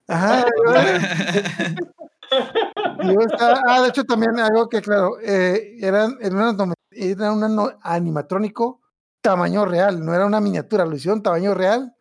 Ajá, 0.07 0.45
ah, 2.30 3.82
de 3.82 3.89
hecho 3.89 4.03
también 4.03 4.39
algo 4.39 4.69
que 4.69 4.82
claro, 4.82 5.17
eh, 5.21 5.78
eran, 5.82 6.17
era, 6.21 6.36
un 6.36 6.73
era 6.91 7.32
un 7.32 7.71
animatrónico 7.82 8.82
tamaño 9.21 9.65
real, 9.65 10.03
no 10.03 10.13
era 10.13 10.25
una 10.25 10.39
miniatura, 10.39 10.86
lo 10.86 10.95
hicieron 10.95 11.21
tamaño 11.21 11.53
real. 11.53 11.93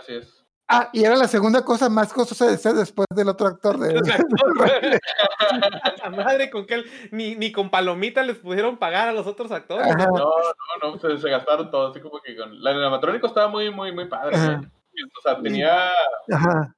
Así 0.00 0.14
es. 0.14 0.42
Ah, 0.68 0.88
y 0.92 1.04
era 1.04 1.16
la 1.16 1.28
segunda 1.28 1.62
cosa 1.64 1.90
más 1.90 2.12
costosa 2.14 2.46
de 2.46 2.56
ser 2.56 2.72
después 2.72 3.06
del 3.14 3.28
otro 3.28 3.46
actor 3.46 3.78
de... 3.78 3.92
la 6.02 6.10
madre 6.10 6.50
con 6.50 6.64
que 6.64 6.74
él- 6.76 6.90
ni, 7.10 7.34
ni 7.34 7.52
con 7.52 7.70
palomitas 7.70 8.26
les 8.26 8.38
pudieron 8.38 8.78
pagar 8.78 9.08
a 9.08 9.12
los 9.12 9.26
otros 9.26 9.52
actores. 9.52 9.86
Ajá. 9.86 10.06
No, 10.06 10.30
no, 10.82 10.92
no, 10.92 10.98
se, 10.98 11.18
se 11.18 11.28
gastaron 11.28 11.70
todo, 11.70 11.90
así 11.90 12.00
como 12.00 12.20
que 12.20 12.34
con... 12.36 12.62
La 12.62 12.70
animatrónico 12.70 13.26
estaba 13.26 13.48
muy, 13.48 13.70
muy, 13.70 13.92
muy 13.92 14.06
padre. 14.08 14.36
O 14.36 15.20
sea, 15.22 15.42
tenía... 15.42 15.90
Ajá, 16.32 16.74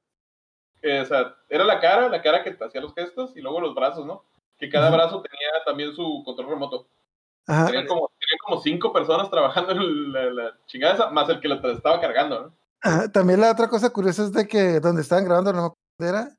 eh, 0.85 1.01
o 1.01 1.05
sea, 1.05 1.35
era 1.49 1.63
la 1.63 1.79
cara, 1.79 2.07
la 2.09 2.21
cara 2.21 2.43
que 2.43 2.55
hacía 2.63 2.79
los 2.79 2.93
gestos 2.93 3.35
y 3.35 3.41
luego 3.41 3.59
los 3.59 3.73
brazos, 3.73 4.05
¿no? 4.05 4.23
Que 4.59 4.69
cada 4.69 4.91
brazo 4.91 5.21
tenía 5.21 5.49
también 5.65 5.93
su 5.95 6.21
control 6.23 6.49
remoto. 6.49 6.87
ajá. 7.47 7.65
Tenían 7.65 7.87
como, 7.87 8.11
tenían 8.19 8.39
como 8.45 8.61
cinco 8.61 8.93
personas 8.93 9.31
trabajando 9.31 9.71
en 9.71 10.13
la, 10.13 10.25
la 10.25 10.57
chingada 10.67 10.93
esa, 10.93 11.09
más 11.09 11.27
el 11.29 11.39
que 11.39 11.47
lo 11.47 11.55
estaba 11.55 11.99
cargando, 11.99 12.41
¿no? 12.43 12.53
Ajá, 12.81 13.11
También 13.11 13.41
la 13.41 13.51
otra 13.51 13.67
cosa 13.67 13.89
curiosa 13.89 14.25
es 14.25 14.31
de 14.31 14.47
que 14.47 14.79
donde 14.79 15.01
estaban 15.01 15.25
grabando, 15.25 15.51
no 15.51 15.75
era, 15.97 16.29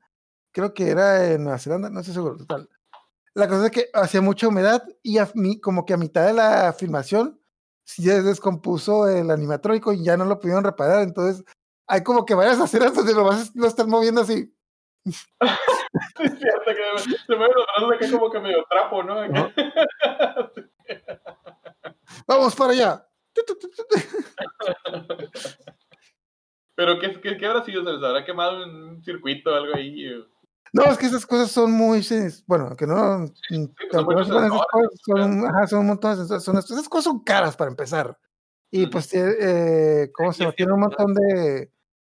creo 0.52 0.72
que 0.72 0.90
era 0.90 1.32
en 1.32 1.42
Nueva 1.42 1.58
Zelanda, 1.58 1.90
no 1.90 1.98
estoy 1.98 2.14
seguro, 2.14 2.36
total. 2.36 2.68
La 3.34 3.48
cosa 3.48 3.66
es 3.66 3.72
que 3.72 3.90
hacía 3.92 4.20
mucha 4.20 4.46
humedad 4.46 4.82
y 5.02 5.18
a 5.18 5.28
mí, 5.34 5.60
como 5.60 5.84
que 5.84 5.92
a 5.92 5.98
mitad 5.98 6.24
de 6.24 6.34
la 6.34 6.72
filmación 6.72 7.40
se 7.84 8.22
descompuso 8.22 9.08
el 9.08 9.30
animatrónico 9.30 9.92
y 9.92 10.04
ya 10.04 10.16
no 10.16 10.24
lo 10.24 10.38
pudieron 10.38 10.62
reparar, 10.62 11.02
entonces 11.02 11.44
hay 11.86 12.02
como 12.02 12.24
que 12.24 12.34
varias 12.34 12.58
escenas 12.60 12.94
donde 12.94 13.14
lo 13.14 13.24
vas 13.24 13.54
lo 13.54 13.66
están 13.66 13.88
moviendo 13.88 14.20
así. 14.22 14.52
Sí, 15.04 15.12
es 16.24 16.38
cierto 16.38 16.64
que 16.66 17.00
se 17.26 17.36
mueven 17.36 17.54
los 17.56 17.66
brazos 17.66 17.94
acá 17.94 18.10
como 18.18 18.30
que 18.30 18.40
medio 18.40 18.64
trapo, 18.68 19.02
¿no? 19.02 19.20
Acá. 19.20 19.52
Vamos 22.26 22.54
para 22.56 22.72
allá. 22.72 23.08
Pero 26.74 26.98
¿qué, 26.98 27.20
qué, 27.20 27.36
qué 27.36 27.46
habrá 27.46 27.64
sido? 27.64 27.84
¿Se 27.84 27.92
les 27.92 28.02
habrá 28.02 28.24
quemado 28.24 28.64
un 28.64 29.02
circuito 29.02 29.50
o 29.50 29.54
algo 29.54 29.74
ahí? 29.74 30.06
No, 30.72 30.84
es 30.84 30.98
que 30.98 31.06
esas 31.06 31.24
cosas 31.24 31.50
son 31.50 31.72
muy, 31.72 32.06
bueno, 32.46 32.76
que 32.76 32.86
no, 32.86 33.26
son 33.26 33.74
no 33.92 34.04
ponen 34.04 34.22
esas 34.22 34.28
sensores, 34.28 34.50
cosas, 34.50 35.00
son, 35.06 35.46
ajá, 35.46 35.66
son 35.68 35.78
un 35.80 35.86
montón 35.86 36.28
de 36.28 36.40
son, 36.40 36.58
esas 36.58 36.88
cosas 36.88 37.04
son 37.04 37.22
caras 37.24 37.56
para 37.56 37.70
empezar. 37.70 38.18
Y 38.70 38.86
pues, 38.88 39.10
tie- 39.10 39.36
eh, 39.40 40.10
¿cómo 40.12 40.32
se 40.32 40.40
llama? 40.42 40.54
Tiene 40.54 40.72
un 40.72 40.80
montón 40.80 41.14
de, 41.14 41.72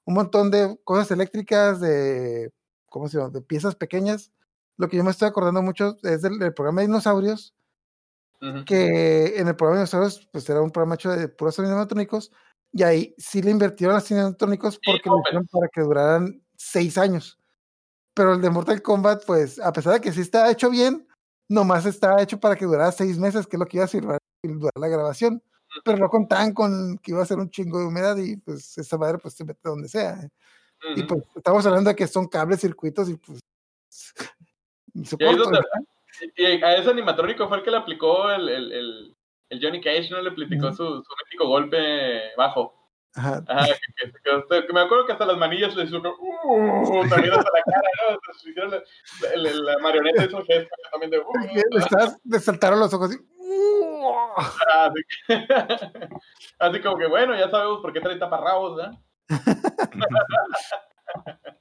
un 0.07 0.13
montón 0.13 0.49
de 0.49 0.79
cosas 0.85 1.11
eléctricas, 1.11 1.81
de, 1.81 2.49
¿cómo 2.89 3.09
se 3.09 3.17
llama? 3.17 3.29
De 3.29 3.41
piezas 3.41 3.75
pequeñas. 3.75 4.31
Lo 4.77 4.87
que 4.87 4.95
yo 4.95 5.03
me 5.03 5.11
estoy 5.11 5.27
acordando 5.27 5.61
mucho 5.61 5.97
es 6.01 6.21
del, 6.21 6.39
del 6.39 6.53
programa 6.53 6.79
de 6.81 6.87
dinosaurios, 6.87 7.53
que 8.65 9.37
en 9.37 9.47
el 9.49 9.55
programa 9.55 9.79
de 9.79 9.79
dinosaurios, 9.81 10.29
pues 10.31 10.49
era 10.49 10.61
un 10.61 10.71
programa 10.71 10.95
hecho 10.95 11.11
de 11.11 11.27
puros 11.27 11.59
animatrónicos, 11.59 12.31
y 12.71 12.83
ahí 12.83 13.15
sí 13.17 13.41
le 13.41 13.51
invirtieron 13.51 13.97
a 13.97 13.99
animatrónicos 13.99 14.79
porque 14.85 15.09
lo 15.09 15.15
Open. 15.15 15.23
hicieron 15.25 15.47
para 15.47 15.67
que 15.67 15.81
duraran 15.81 16.41
seis 16.55 16.97
años. 16.97 17.37
Pero 18.13 18.33
el 18.33 18.41
de 18.41 18.49
Mortal 18.49 18.81
Kombat, 18.81 19.25
pues, 19.25 19.59
a 19.59 19.73
pesar 19.73 19.93
de 19.93 20.01
que 20.01 20.13
sí 20.13 20.21
está 20.21 20.49
hecho 20.49 20.69
bien, 20.69 21.05
nomás 21.49 21.85
está 21.85 22.21
hecho 22.21 22.39
para 22.39 22.55
que 22.55 22.65
durara 22.65 22.93
seis 22.93 23.17
meses, 23.17 23.45
que 23.45 23.57
es 23.57 23.59
lo 23.59 23.65
que 23.65 23.77
iba 23.77 23.85
a 23.85 24.19
durar 24.41 24.71
la 24.79 24.87
grabación. 24.87 25.43
Pero 25.83 25.97
no 25.97 26.09
contaban 26.09 26.53
con 26.53 26.97
que 26.99 27.11
iba 27.11 27.21
a 27.21 27.25
ser 27.25 27.37
un 27.37 27.49
chingo 27.49 27.79
de 27.79 27.85
humedad 27.85 28.17
y 28.17 28.37
pues 28.37 28.77
esa 28.77 28.97
madre 28.97 29.17
pues 29.17 29.33
se 29.35 29.43
mete 29.45 29.59
donde 29.63 29.87
sea. 29.87 30.17
Y 30.95 30.99
Ujú. 31.03 31.07
pues 31.07 31.23
estamos 31.35 31.65
hablando 31.65 31.89
de 31.89 31.95
que 31.95 32.07
son 32.07 32.27
cables, 32.27 32.61
circuitos 32.61 33.09
y 33.09 33.15
pues... 33.17 33.39
Y 34.93 35.05
soporto, 35.05 35.43
donde- 35.43 35.59
¿verdad? 35.59 35.87
y 36.35 36.45
a 36.63 36.75
ese 36.77 36.89
animatrónico 36.89 37.47
fue 37.47 37.57
el 37.57 37.63
que 37.63 37.71
le 37.71 37.77
aplicó 37.77 38.31
el, 38.31 38.49
el, 38.49 38.71
el, 38.71 39.15
el 39.49 39.59
Johnny 39.61 39.81
Cage, 39.81 40.09
¿no? 40.11 40.21
Le 40.21 40.31
aplicó 40.31 40.71
su, 40.71 40.83
su 40.83 41.13
mítico 41.25 41.47
golpe 41.47 41.77
bajo. 42.35 42.73
Ajá. 43.13 43.43
Ajá, 43.47 43.65
que, 43.65 44.11
que- 44.11 44.11
que- 44.49 44.67
que 44.67 44.73
me 44.73 44.81
acuerdo 44.81 45.05
que 45.05 45.11
hasta 45.13 45.25
las 45.25 45.37
manillas 45.37 45.75
le 45.75 45.89
como, 45.89 46.09
uh, 46.11 47.07
también 47.09 47.33
hasta 47.33 47.49
la 47.51 47.63
cara, 47.65 47.89
¿no? 48.09 48.15
Entonces, 48.15 48.47
hicieron 48.47 48.71
la, 48.71 49.35
la- 49.51 49.73
la- 49.73 49.79
marioneta 49.79 50.25
hizo 50.25 50.43
gesto 50.43 50.75
también 50.91 51.11
de, 51.11 51.19
uh, 51.19 52.17
le 52.25 52.39
saltaron 52.39 52.79
los 52.79 52.93
ojos 52.93 53.13
y... 53.15 53.17
así, 54.67 55.01
que- 55.27 56.09
así 56.59 56.81
como 56.81 56.97
que, 56.97 57.07
bueno, 57.07 57.35
ya 57.35 57.49
sabemos 57.49 57.81
por 57.81 57.93
qué 57.93 58.01
trae 58.01 58.17
taparrabos, 58.17 58.77
¿verdad? 58.77 58.93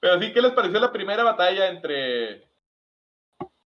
Pero 0.00 0.20
sí, 0.20 0.32
¿qué 0.32 0.40
les 0.40 0.52
pareció 0.52 0.78
la 0.78 0.92
primera 0.92 1.24
batalla 1.24 1.68
entre... 1.68 2.46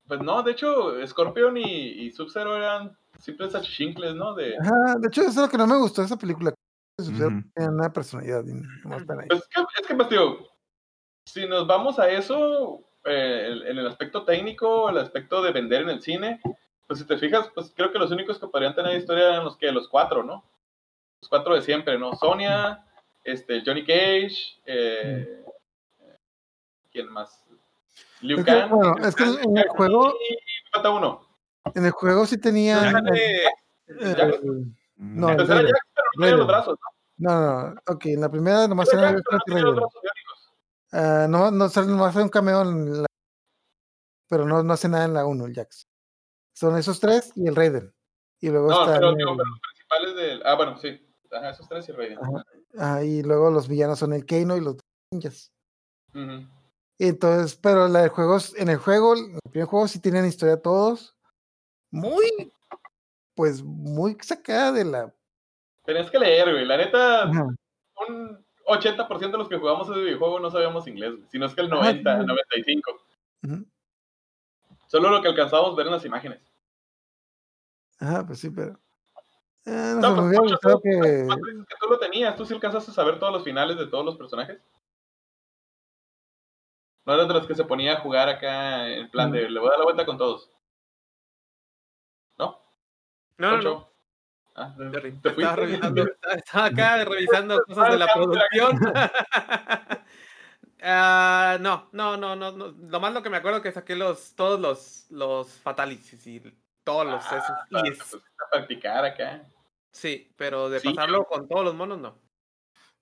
Pues 0.06 0.20
no, 0.22 0.42
de 0.42 0.52
hecho, 0.52 1.06
Scorpion 1.06 1.56
y, 1.56 1.62
y 1.62 2.10
Sub-Zero 2.10 2.56
eran 2.56 2.96
simples 3.18 3.54
achichincles, 3.54 4.14
¿no? 4.14 4.34
De, 4.34 4.56
Ajá, 4.58 4.96
de 4.98 5.06
hecho, 5.06 5.20
eso 5.20 5.30
es 5.30 5.36
lo 5.36 5.48
que 5.48 5.58
no 5.58 5.66
me 5.66 5.78
gustó 5.78 6.00
de 6.00 6.06
esa 6.06 6.16
película. 6.16 6.52
Tiene 6.96 7.44
una 7.56 7.92
personalidad 7.92 8.40
ahí. 8.40 8.62
Pues 9.28 9.40
es 9.40 9.48
que, 9.48 9.60
es 9.80 9.86
que, 9.86 9.94
pues, 9.94 10.08
digo, 10.08 10.48
si 11.24 11.46
nos 11.46 11.66
vamos 11.66 11.98
a 11.98 12.10
eso, 12.10 12.82
eh, 13.04 13.60
en 13.66 13.78
el 13.78 13.86
aspecto 13.86 14.24
técnico, 14.24 14.88
el 14.90 14.98
aspecto 14.98 15.42
de 15.42 15.52
vender 15.52 15.82
en 15.82 15.90
el 15.90 16.02
cine, 16.02 16.40
pues 16.86 16.98
si 17.00 17.06
te 17.06 17.18
fijas, 17.18 17.50
pues 17.54 17.72
creo 17.74 17.92
que 17.92 17.98
los 17.98 18.10
únicos 18.10 18.38
que 18.38 18.46
podrían 18.48 18.74
tener 18.74 18.96
historia 18.96 19.28
eran 19.28 19.44
los 19.44 19.56
que 19.56 19.70
los 19.72 19.88
cuatro, 19.88 20.22
¿no? 20.22 20.44
Los 21.22 21.28
cuatro 21.28 21.54
de 21.54 21.62
siempre, 21.62 21.98
¿no? 21.98 22.14
Sonia, 22.14 22.84
este, 23.24 23.62
Johnny 23.64 23.82
Cage, 23.84 24.60
eh, 24.66 25.44
¿quién 26.92 27.08
más? 27.12 27.44
Liu 28.22 28.38
Es 28.38 28.44
que, 28.44 28.50
Kang. 28.50 28.70
bueno, 28.70 28.94
es 29.06 29.14
que 29.14 29.24
en 29.24 29.56
el 29.56 29.68
juego- 29.68 30.14
Y, 30.28 30.34
y 30.34 30.38
falta 30.72 30.90
uno. 30.90 31.26
En 31.74 31.84
el 31.84 31.90
juego 31.92 32.26
sí 32.26 32.38
tenía... 32.38 32.90
Eh, 33.14 33.44
no. 33.86 34.14
Jack, 34.16 34.40
pero 34.40 34.54
no 34.96 35.36
tenía 35.36 35.62
los 35.62 35.76
Raiden. 36.18 36.46
brazos, 36.46 36.78
¿no? 36.78 36.90
No, 37.32 37.40
no, 37.40 37.68
no, 37.74 37.80
ok, 37.86 38.06
en 38.06 38.20
la 38.22 38.30
primera 38.30 38.66
nomás 38.66 38.90
Era 38.92 39.10
era 39.10 39.18
Jack, 39.18 39.24
pero 39.24 39.36
no 39.38 39.42
tenía 39.44 39.62
los 39.62 39.76
brazos 39.76 40.00
Ah, 40.92 41.26
no, 41.28 41.50
no, 41.50 41.64
hace 41.64 41.80
un 42.22 42.28
cameo 42.28 42.62
en 42.62 43.02
la... 43.02 43.06
Pero 44.28 44.44
no, 44.46 44.62
no 44.62 44.72
hace 44.72 44.88
nada 44.88 45.04
en 45.04 45.14
la 45.14 45.26
1, 45.26 45.46
el 45.46 45.54
Jax. 45.54 45.86
Son 46.54 46.76
esos 46.76 47.00
tres 47.00 47.32
y 47.36 47.46
el 47.48 47.56
Raiden. 47.56 47.92
Y 48.40 48.48
luego 48.50 48.68
No, 48.70 48.80
está 48.82 48.94
pero, 48.94 49.10
el- 49.10 49.16
digo, 49.16 49.36
pero 49.36 49.48
los 49.48 49.60
principales 49.60 50.16
del... 50.16 50.42
Ah, 50.46 50.54
bueno, 50.54 50.76
sí. 50.78 51.06
Ajá, 51.32 51.50
esos 51.50 51.68
tres 51.68 51.88
y 51.88 51.92
Raiden. 51.92 52.18
Ajá. 52.18 52.44
ah, 52.78 53.02
y 53.04 53.22
luego 53.22 53.50
los 53.50 53.68
villanos 53.68 53.98
son 53.98 54.12
el 54.12 54.26
Kano 54.26 54.56
y 54.56 54.60
los 54.60 54.76
ninjas. 55.12 55.52
Entonces, 56.98 57.56
pero 57.56 57.88
la 57.88 58.02
de 58.02 58.08
juegos, 58.08 58.54
en 58.56 58.68
el 58.68 58.76
juego, 58.78 59.16
en 59.16 59.34
el 59.34 59.40
primer 59.50 59.68
juego 59.68 59.88
sí 59.88 60.00
tienen 60.00 60.26
historia 60.26 60.60
todos. 60.60 61.16
Muy, 61.92 62.52
pues 63.34 63.62
muy 63.62 64.16
sacada 64.22 64.72
de 64.72 64.84
la. 64.84 65.14
Tenías 65.84 66.10
que 66.10 66.18
leer, 66.18 66.50
güey. 66.52 66.64
La 66.66 66.76
neta, 66.76 67.22
Ajá. 67.24 67.46
un 68.08 68.46
80% 68.70 69.32
de 69.32 69.38
los 69.38 69.48
que 69.48 69.56
jugamos 69.58 69.88
ese 69.88 70.00
videojuego 70.00 70.40
no 70.40 70.50
sabíamos 70.50 70.86
inglés, 70.86 71.16
güey. 71.16 71.28
Si 71.30 71.38
no 71.38 71.46
es 71.46 71.54
que 71.54 71.60
el 71.62 71.72
Ajá, 71.72 71.82
90, 71.82 72.20
sí. 72.20 72.26
95. 72.26 72.92
Ujú. 73.44 73.66
Solo 74.86 75.10
lo 75.10 75.22
que 75.22 75.28
alcanzábamos 75.28 75.72
a 75.72 75.76
ver 75.76 75.86
en 75.86 75.92
las 75.92 76.04
imágenes. 76.04 76.40
Ajá, 77.98 78.26
pues 78.26 78.40
sí, 78.40 78.50
pero. 78.50 78.78
eh, 79.66 79.94
no, 79.96 80.00
No, 80.00 80.16
pues, 80.16 80.38
Poncho, 80.38 80.58
tú- 80.60 80.80
que. 80.82 81.24
¿Cuánto 81.26 81.46
dices 81.46 81.66
que 81.68 81.74
tú 81.80 81.86
lo 81.88 81.98
tenías? 81.98 82.36
¿Tú 82.36 82.44
sí 82.46 82.54
alcanzaste 82.54 82.90
a 82.90 82.94
saber 82.94 83.18
todos 83.18 83.32
los 83.32 83.44
finales 83.44 83.76
de 83.78 83.86
todos 83.86 84.04
los 84.04 84.16
personajes? 84.16 84.60
No 87.06 87.14
eras 87.14 87.28
de 87.28 87.34
los 87.34 87.46
que 87.46 87.54
se 87.54 87.64
ponía 87.64 87.94
a 87.94 88.00
jugar 88.00 88.28
acá 88.28 88.88
en 88.88 89.10
plan 89.10 89.30
de 89.32 89.48
le 89.50 89.58
voy 89.58 89.68
a 89.68 89.70
dar 89.72 89.78
la 89.80 89.84
vuelta 89.84 90.06
con 90.06 90.18
todos. 90.18 90.50
¿No? 92.38 92.60
No, 93.38 93.56
no, 93.56 93.62
no. 93.62 93.89
Ah, 94.56 94.74
Te 94.76 94.90
te, 94.90 95.00
re- 95.00 95.12
te 95.12 95.28
Estaba 95.28 95.56
revisando, 95.56 96.04
estaba 96.36 96.64
acá 96.66 97.04
revisando 97.04 97.62
cosas 97.64 97.90
de 97.92 97.98
la 97.98 98.12
producción. 98.12 98.80
Ah, 100.82 101.58
no, 101.60 101.88
no, 101.92 102.16
no, 102.16 102.34
no, 102.36 102.52
no. 102.52 102.68
Lo 102.68 103.00
más 103.00 103.12
lo 103.12 103.22
que 103.22 103.28
me 103.28 103.36
acuerdo 103.36 103.60
que 103.60 103.70
saqué 103.72 103.94
los, 103.94 104.34
todos 104.34 104.58
los, 104.58 105.06
los 105.10 105.48
fatalities 105.58 106.26
y 106.26 106.40
todos 106.84 107.04
los 107.06 107.22
Ah, 107.30 107.36
esos. 107.36 107.56
Y 107.84 107.88
es- 107.90 107.98
pues, 108.10 108.22
practicar 108.50 109.04
acá. 109.04 109.46
sí, 109.92 110.32
pero 110.36 110.70
de 110.70 110.80
Sí. 110.80 110.88
pasarlo 110.94 111.24
con 111.26 111.46
todos 111.48 111.64
los 111.64 111.74
monos, 111.74 111.98
no. 111.98 112.14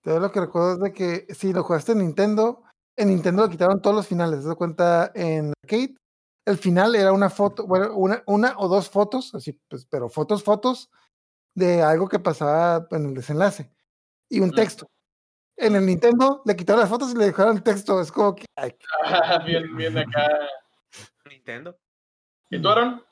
Yo 0.02 0.18
lo 0.18 0.32
que 0.32 0.40
recuerdo 0.40 0.72
es 0.72 0.80
de 0.80 0.92
que 0.92 1.32
si 1.34 1.52
lo 1.52 1.62
jugaste 1.62 1.92
en 1.92 1.98
Nintendo, 1.98 2.64
en 2.96 3.08
Nintendo 3.08 3.44
le 3.44 3.50
quitaron 3.50 3.80
todos 3.80 3.94
los 3.94 4.08
finales. 4.08 4.40
¿Te 4.40 4.46
das 4.48 4.56
cuenta? 4.56 5.12
En 5.14 5.52
arcade, 5.62 5.94
el 6.46 6.56
final 6.58 6.96
era 6.96 7.12
una 7.12 7.30
foto, 7.30 7.66
bueno, 7.66 7.94
una, 7.94 8.22
una 8.26 8.54
o 8.58 8.66
dos 8.68 8.90
fotos, 8.90 9.34
así, 9.36 9.52
pues, 9.68 9.86
pero 9.86 10.08
fotos, 10.08 10.42
fotos 10.42 10.90
de 11.54 11.82
algo 11.82 12.08
que 12.08 12.18
pasaba 12.18 12.86
en 12.90 13.06
el 13.06 13.14
desenlace 13.14 13.72
y 14.28 14.40
un 14.40 14.50
Mm. 14.50 14.54
texto. 14.54 14.90
En 15.56 15.74
el 15.74 15.84
Nintendo 15.86 16.42
le 16.44 16.54
quitaron 16.54 16.80
las 16.80 16.88
fotos 16.88 17.12
y 17.12 17.16
le 17.18 17.26
dejaron 17.26 17.56
el 17.56 17.62
texto. 17.62 18.00
Es 18.00 18.12
como 18.12 18.34
que, 18.36 18.44
ay, 18.56 18.72
bien, 19.46 19.76
bien 19.76 19.98
acá. 19.98 20.28
Nintendo. 21.28 21.76
¿Y 22.50 22.62
tú, 22.62 22.68
Aaron? 22.68 23.02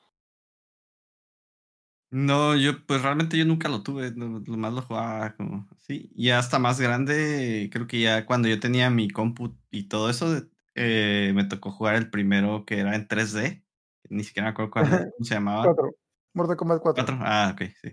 No, 2.09 2.55
yo 2.55 2.85
pues 2.85 3.01
realmente 3.01 3.37
yo 3.37 3.43
nunca 3.43 3.67
lo 3.67 3.83
tuve, 3.83 4.11
lo, 4.11 4.39
lo 4.39 4.57
más 4.57 4.71
lo 4.71 4.81
jugaba 4.81 5.35
como 5.35 5.67
así. 5.75 6.09
Y 6.15 6.29
hasta 6.29 6.57
más 6.57 6.79
grande, 6.79 7.69
creo 7.71 7.85
que 7.85 7.99
ya 7.99 8.25
cuando 8.25 8.47
yo 8.47 8.61
tenía 8.61 8.89
mi 8.89 9.09
compu 9.09 9.57
y 9.71 9.89
todo 9.89 10.09
eso, 10.09 10.41
eh, 10.75 11.33
me 11.35 11.43
tocó 11.43 11.71
jugar 11.71 11.95
el 11.95 12.09
primero 12.09 12.65
que 12.65 12.79
era 12.79 12.95
en 12.95 13.07
3D. 13.09 13.61
Ni 14.09 14.23
siquiera 14.23 14.45
me 14.47 14.51
acuerdo 14.51 14.71
cuál, 14.71 14.89
cómo 14.89 15.25
se 15.25 15.33
llamaba. 15.33 15.65
cuatro. 15.65 15.91
Mortal 16.33 16.55
Kombat 16.55 16.81
4. 16.81 17.05
¿Cuatro? 17.05 17.25
Ah, 17.27 17.51
ok, 17.53 17.61
sí. 17.81 17.91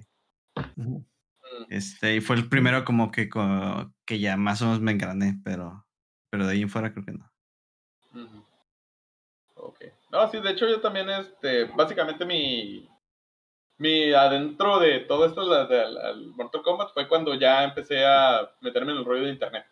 Ujú. 0.76 0.98
Mm, 1.60 1.64
Este, 1.68 2.16
y 2.16 2.20
fue 2.20 2.36
el 2.36 2.48
primero 2.48 2.84
como 2.84 3.10
que, 3.10 3.28
co- 3.28 3.92
que 4.06 4.18
ya 4.18 4.36
más 4.36 4.62
o 4.62 4.66
menos 4.66 4.80
me 4.80 4.92
engrané, 4.92 5.38
pero, 5.44 5.86
pero 6.30 6.46
de 6.46 6.52
ahí 6.52 6.62
en 6.62 6.68
fuera 6.70 6.92
creo 6.92 7.04
que 7.04 7.12
no. 7.12 7.30
ujú. 8.14 8.44
Ok. 9.56 9.78
No, 10.10 10.28
sí, 10.30 10.40
de 10.40 10.50
hecho 10.50 10.68
yo 10.68 10.80
también, 10.80 11.08
este, 11.10 11.64
básicamente 11.64 12.24
mi, 12.24 12.88
mi 13.78 14.12
adentro 14.12 14.78
de 14.80 15.00
todo 15.00 15.26
esto 15.26 15.42
la- 15.46 15.66
de- 15.66 15.80
al- 15.82 15.98
al 15.98 16.26
Mortal 16.34 16.62
Kombat 16.62 16.92
fue 16.92 17.08
cuando 17.08 17.34
ya 17.34 17.64
empecé 17.64 18.04
a 18.04 18.50
meterme 18.60 18.92
en 18.92 18.98
el 18.98 19.04
rollo 19.04 19.24
de 19.24 19.32
internet. 19.32 19.66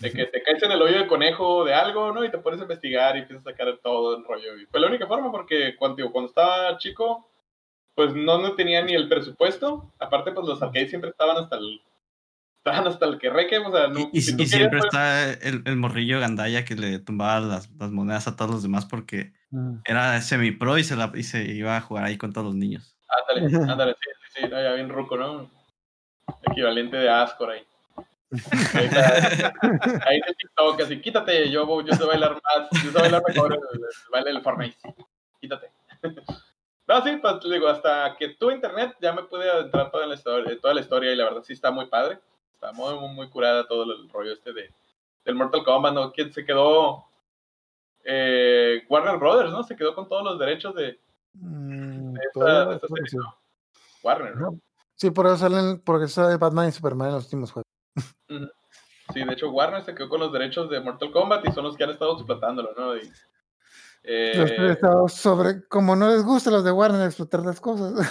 De 0.00 0.10
que 0.12 0.24
te 0.32 0.42
caes 0.42 0.62
en 0.62 0.72
el 0.72 0.80
hoyo 0.82 0.98
de 0.98 1.06
conejo 1.06 1.64
de 1.64 1.74
algo, 1.74 2.12
¿no? 2.12 2.24
Y 2.24 2.30
te 2.30 2.38
pones 2.38 2.60
a 2.60 2.62
investigar 2.64 3.16
y 3.16 3.20
empiezas 3.20 3.46
a 3.46 3.50
sacar 3.50 3.78
todo 3.82 4.16
el 4.16 4.24
rollo. 4.24 4.56
Y 4.58 4.66
fue 4.66 4.80
la 4.80 4.86
única 4.88 5.06
forma 5.06 5.30
porque 5.30 5.76
cuando, 5.76 5.96
digo, 5.96 6.10
cuando 6.12 6.28
estaba 6.28 6.78
chico, 6.78 7.27
pues 7.98 8.14
no, 8.14 8.38
no 8.38 8.54
tenía 8.54 8.80
ni 8.80 8.94
el 8.94 9.08
presupuesto. 9.08 9.92
Aparte, 9.98 10.30
pues 10.30 10.46
los 10.46 10.62
arcades 10.62 10.88
siempre 10.88 11.10
estaban 11.10 11.36
hasta 11.36 11.56
el... 11.56 11.82
Estaban 12.58 12.86
hasta 12.86 13.06
el 13.06 13.18
que 13.18 13.28
reque, 13.28 13.58
o 13.58 13.72
sea, 13.72 13.88
no, 13.88 14.08
Y, 14.12 14.20
si 14.20 14.40
y 14.40 14.46
siempre 14.46 14.46
querías, 14.46 14.70
pues, 14.70 14.84
está 14.84 15.32
el, 15.48 15.62
el 15.64 15.74
morrillo 15.76 16.20
gandaya 16.20 16.64
que 16.64 16.76
le 16.76 17.00
tumbaba 17.00 17.40
las, 17.40 17.68
las 17.72 17.90
monedas 17.90 18.28
a 18.28 18.36
todos 18.36 18.50
los 18.52 18.62
demás 18.62 18.86
porque 18.86 19.32
Mm. 19.50 19.78
era 19.84 20.20
semi-pro 20.20 20.76
y 20.78 20.84
se, 20.84 20.94
la, 20.94 21.10
y 21.14 21.22
se 21.24 21.42
iba 21.42 21.76
a 21.76 21.80
jugar 21.80 22.04
ahí 22.04 22.16
con 22.18 22.32
todos 22.32 22.46
los 22.48 22.54
niños. 22.54 22.94
Ándale, 23.08 23.40
ándale, 23.72 23.94
sí, 23.94 24.10
sí, 24.34 24.42
sí, 24.42 24.48
no, 24.48 24.62
ya 24.62 24.74
bien 24.74 24.90
ruco, 24.90 25.16
¿no? 25.16 25.50
Equivalente 26.50 26.98
de 26.98 27.08
Ascor 27.10 27.50
ahí. 27.50 27.66
Ahí, 28.74 28.84
está, 28.84 29.52
ahí 30.06 30.16
en 30.18 30.34
TikTok, 30.36 30.82
así, 30.82 31.00
quítate, 31.00 31.50
yo, 31.50 31.64
voy- 31.66 31.84
yo 31.86 31.94
sé 31.94 32.04
bailar 32.04 32.32
más, 32.34 32.82
yo 32.84 32.92
sé 32.92 32.98
bailar 32.98 33.22
mejor 33.26 33.54
el, 33.54 33.58
el 33.58 33.88
baile 34.12 34.32
del 34.34 34.42
Fortnite. 34.42 34.76
Quítate. 35.40 35.70
No, 36.88 37.04
sí, 37.04 37.16
pues 37.20 37.40
digo, 37.42 37.68
hasta 37.68 38.16
que 38.18 38.30
tuve 38.30 38.54
internet 38.54 38.96
ya 39.00 39.12
me 39.12 39.22
pude 39.22 39.48
adentrar 39.48 39.90
toda 39.90 40.06
la 40.06 40.14
historia, 40.14 40.58
toda 40.60 40.74
la 40.74 40.80
historia 40.80 41.12
y 41.12 41.16
la 41.16 41.24
verdad 41.24 41.42
sí 41.44 41.52
está 41.52 41.70
muy 41.70 41.86
padre. 41.86 42.18
Está 42.54 42.72
muy, 42.72 42.94
muy, 42.98 43.10
muy 43.10 43.28
curada 43.28 43.68
todo 43.68 43.84
el 43.84 44.08
rollo 44.08 44.32
este 44.32 44.52
de, 44.52 44.74
del 45.24 45.34
Mortal 45.36 45.62
Kombat, 45.62 45.94
¿no? 45.94 46.12
Que 46.12 46.32
se 46.32 46.44
quedó 46.44 47.04
eh, 48.04 48.84
Warner 48.88 49.18
Brothers, 49.18 49.50
¿no? 49.50 49.62
Se 49.62 49.76
quedó 49.76 49.94
con 49.94 50.08
todos 50.08 50.24
los 50.24 50.38
derechos 50.38 50.74
de 50.74 50.98
Mm, 51.40 52.16
esta, 52.16 52.66
de 52.66 52.74
esta 52.74 52.86
creo 52.86 53.04
que 53.04 53.08
serie, 53.08 53.08
sí. 53.08 53.16
¿no? 53.16 53.34
Warner, 54.02 54.36
¿no? 54.36 54.60
Sí, 54.94 55.10
por 55.10 55.26
eso 55.26 55.36
salen, 55.36 55.80
porque 55.80 56.08
sale 56.08 56.36
Batman 56.36 56.68
y 56.68 56.72
Superman 56.72 57.08
en 57.08 57.14
los 57.14 57.24
últimos 57.24 57.52
juegos. 57.52 57.66
Sí, 59.14 59.24
de 59.24 59.32
hecho 59.32 59.50
Warner 59.50 59.82
se 59.82 59.94
quedó 59.94 60.08
con 60.08 60.20
los 60.20 60.32
derechos 60.32 60.68
de 60.68 60.80
Mortal 60.80 61.10
Kombat 61.10 61.46
y 61.48 61.52
son 61.52 61.64
los 61.64 61.76
que 61.76 61.84
han 61.84 61.90
estado 61.90 62.14
explotándolo, 62.14 62.74
¿no? 62.76 62.96
Y, 62.96 63.10
eh, 64.10 64.32
Los 64.36 64.50
han 64.52 64.70
estado 64.70 65.06
sobre, 65.08 65.68
como 65.68 65.94
no 65.94 66.08
les 66.08 66.22
gusta 66.22 66.48
a 66.48 66.54
los 66.54 66.64
de 66.64 66.72
Warner 66.72 67.04
explotar 67.06 67.40
las 67.40 67.60
cosas. 67.60 68.10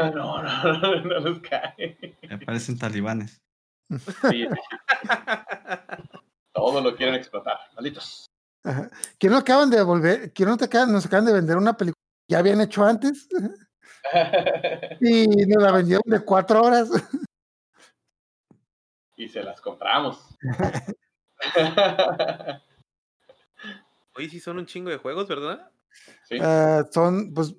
ah, 0.00 0.10
no, 0.10 0.42
no, 0.42 0.72
no, 0.80 1.04
no 1.04 1.18
les 1.20 1.38
cae. 1.40 1.98
Me 2.28 2.38
parecen 2.38 2.78
talibanes. 2.78 3.42
Sí, 3.90 3.98
sí, 4.30 4.48
sí. 4.48 4.56
Todo 6.54 6.80
lo 6.80 6.96
quieren 6.96 7.14
explotar, 7.14 7.58
malditos. 7.74 8.24
Ajá. 8.64 8.88
¿Quién 9.18 9.32
no 9.32 9.38
acaban 9.38 9.68
de 9.68 9.82
volver? 9.82 10.32
¿Quién 10.32 10.48
no 10.48 10.56
te 10.56 10.64
acaban, 10.64 10.90
nos 10.90 11.04
acaban 11.04 11.26
de 11.26 11.34
vender 11.34 11.58
una 11.58 11.76
película 11.76 12.00
que 12.26 12.32
ya 12.32 12.38
habían 12.38 12.62
hecho 12.62 12.82
antes? 12.84 13.28
Y 15.00 15.26
nos 15.46 15.62
la 15.62 15.72
vendieron 15.72 16.02
de 16.04 16.20
cuatro 16.20 16.62
horas. 16.62 16.90
y 19.16 19.28
se 19.28 19.42
las 19.42 19.62
compramos. 19.62 20.36
Oye, 24.16 24.28
sí 24.28 24.40
son 24.40 24.58
un 24.58 24.66
chingo 24.66 24.90
de 24.90 24.98
juegos, 24.98 25.26
¿verdad? 25.28 25.70
sí, 26.28 26.38
Ah, 26.40 26.84
son, 26.90 27.32
pues, 27.34 27.54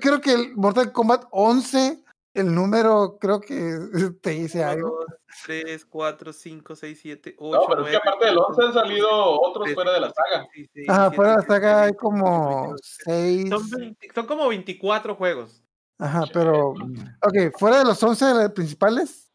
creo 0.00 0.20
que 0.20 0.32
el 0.32 0.56
Mortal 0.56 0.92
Kombat 0.92 1.24
11, 1.30 2.02
el 2.34 2.54
número, 2.54 3.18
creo 3.20 3.40
que 3.40 3.78
te 4.22 4.30
dice 4.30 4.64
algo. 4.64 5.04
3, 5.46 5.84
4, 5.86 6.32
5, 6.32 6.76
6, 6.76 6.98
7, 7.00 7.36
8, 7.38 7.60
no, 7.60 7.66
pero 7.68 7.86
es 7.86 7.90
que 7.90 7.96
aparte 7.96 8.26
del 8.26 8.38
11 8.38 8.62
han 8.64 8.72
salido 8.72 9.08
otros 9.40 9.72
fuera 9.72 9.92
de 9.92 10.00
la 10.00 10.10
saga. 10.10 10.46
Ajá, 10.88 11.10
fuera 11.12 11.30
de 11.30 11.36
la 11.36 11.46
saga 11.46 11.82
hay 11.84 11.94
como 11.94 12.74
seis. 12.82 13.48
Son, 13.48 13.70
20 13.70 14.08
son 14.14 14.26
como 14.26 14.48
24 14.48 15.14
juegos. 15.14 15.62
Ajá, 15.98 16.24
pero, 16.32 16.70
ok, 16.70 17.56
fuera 17.58 17.78
de 17.78 17.84
los 17.84 18.02
11 18.02 18.24
de 18.24 18.34
las 18.34 18.52
principales, 18.52 19.30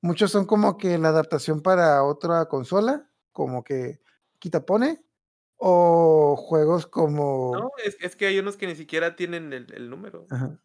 muchos 0.00 0.30
son 0.30 0.46
como 0.46 0.78
que 0.78 0.96
la 0.96 1.08
adaptación 1.08 1.60
para 1.60 2.04
otra 2.04 2.46
consola, 2.46 3.10
como 3.32 3.64
que 3.64 4.00
quitapone, 4.38 5.04
o 5.64 6.34
juegos 6.36 6.86
como, 6.86 7.52
No, 7.54 7.70
es, 7.84 7.96
es 8.00 8.16
que 8.16 8.26
hay 8.26 8.38
unos 8.38 8.56
que 8.56 8.66
ni 8.66 8.74
siquiera 8.74 9.14
tienen 9.14 9.52
el, 9.52 9.72
el 9.72 9.88
número. 9.88 10.26
ajá, 10.30 10.58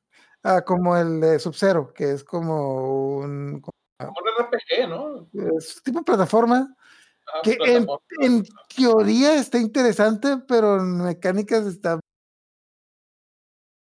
ah, 0.44 0.64
como 0.64 0.98
el 0.98 1.20
de 1.22 1.38
Sub-Zero, 1.38 1.94
que 1.94 2.12
es 2.12 2.24
como 2.24 3.18
un 3.20 3.62
Como 3.62 4.10
un 4.10 4.46
RPG, 4.46 4.90
¿no? 4.90 5.30
es 5.56 5.82
tipo 5.84 6.04
plataforma, 6.04 6.76
Ah, 7.28 7.42
que 7.44 7.58
en, 7.60 7.86
en 8.22 8.44
teoría 8.74 9.36
está 9.36 9.60
interesante, 9.60 10.38
pero 10.48 10.78
en 10.78 11.04
mecánicas 11.04 11.66
está 11.66 12.00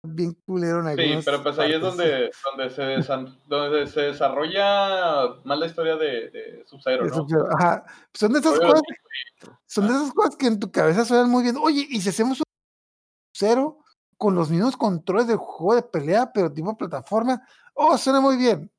bien 0.03 0.33
culero 0.45 0.87
en 0.87 0.97
Sí, 0.97 1.21
pero 1.23 1.43
pues 1.43 1.57
ahí 1.59 1.73
es 1.73 1.81
donde, 1.81 2.31
donde, 2.43 2.69
se, 2.69 2.81
desan- 2.81 3.37
donde 3.45 3.87
se 3.87 4.01
desarrolla 4.01 5.35
más 5.43 5.59
la 5.59 5.65
historia 5.67 5.95
de, 5.95 6.29
de 6.29 6.63
Sub-Zero, 6.65 7.05
¿no? 7.05 7.13
Sub-Zero, 7.13 7.47
Ajá. 7.57 7.85
Son 8.13 8.33
de 8.33 8.39
esas 8.39 8.57
Rollo 8.57 8.67
cosas, 8.69 8.81
de- 8.81 9.51
son 9.65 9.87
de 9.87 9.93
esas 9.93 10.11
cosas 10.13 10.35
que 10.35 10.47
en 10.47 10.59
tu 10.59 10.71
cabeza 10.71 11.05
suenan 11.05 11.29
muy 11.29 11.43
bien. 11.43 11.55
Oye, 11.61 11.85
¿y 11.89 12.01
si 12.01 12.09
hacemos 12.09 12.39
un 12.39 12.45
cero 13.35 13.77
con 14.17 14.35
los 14.35 14.49
mismos 14.49 14.75
controles 14.77 15.27
del 15.27 15.37
juego 15.37 15.75
de 15.75 15.83
pelea, 15.83 16.31
pero 16.33 16.51
tipo 16.51 16.75
plataforma? 16.75 17.41
Oh, 17.73 17.97
suena 17.97 18.19
muy 18.21 18.37
bien. 18.37 18.71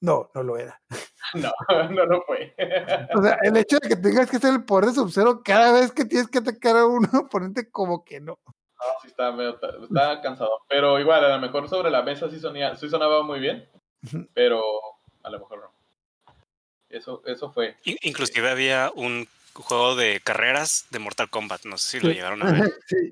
No, 0.00 0.30
no 0.34 0.42
lo 0.42 0.56
era. 0.58 0.80
No, 1.34 1.50
no 1.90 2.04
lo 2.04 2.22
fue. 2.26 2.54
O 3.16 3.22
sea, 3.22 3.38
el 3.42 3.56
hecho 3.56 3.78
de 3.80 3.88
que 3.88 3.96
tengas 3.96 4.30
que 4.30 4.36
hacer 4.36 4.52
el 4.52 4.64
poder 4.64 4.90
de 4.90 4.92
Sub-Zero 4.92 5.40
cada 5.42 5.72
vez 5.72 5.90
que 5.90 6.04
tienes 6.04 6.28
que 6.28 6.38
atacar 6.38 6.76
a 6.76 6.86
un 6.86 7.04
oponente, 7.14 7.70
como 7.70 8.04
que 8.04 8.20
no. 8.20 8.38
No, 8.78 8.84
sí 9.02 9.08
está 9.08 9.30
medio, 9.32 9.58
está 9.82 10.20
cansado. 10.20 10.50
Pero 10.68 10.98
igual, 11.00 11.24
a 11.24 11.36
lo 11.36 11.40
mejor 11.40 11.68
sobre 11.68 11.90
la 11.90 12.02
mesa 12.02 12.28
sí, 12.30 12.38
sonía, 12.40 12.74
sí 12.76 12.88
sonaba 12.88 13.22
muy 13.22 13.40
bien, 13.40 13.68
pero 14.34 14.62
a 15.22 15.30
lo 15.30 15.38
mejor 15.38 15.60
no. 15.60 16.34
Eso, 16.88 17.22
eso 17.26 17.50
fue. 17.50 17.76
In- 17.84 17.98
Inclusive 18.02 18.48
había 18.50 18.90
un 18.94 19.26
juego 19.54 19.94
de 19.96 20.20
carreras 20.22 20.86
de 20.90 20.98
Mortal 20.98 21.30
Kombat, 21.30 21.64
no 21.64 21.78
sé 21.78 21.98
si 22.00 22.06
lo 22.06 22.12
llegaron 22.12 22.42
a 22.42 22.52
ver. 22.52 22.72
Sí. 22.86 23.10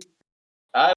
A 0.74 0.92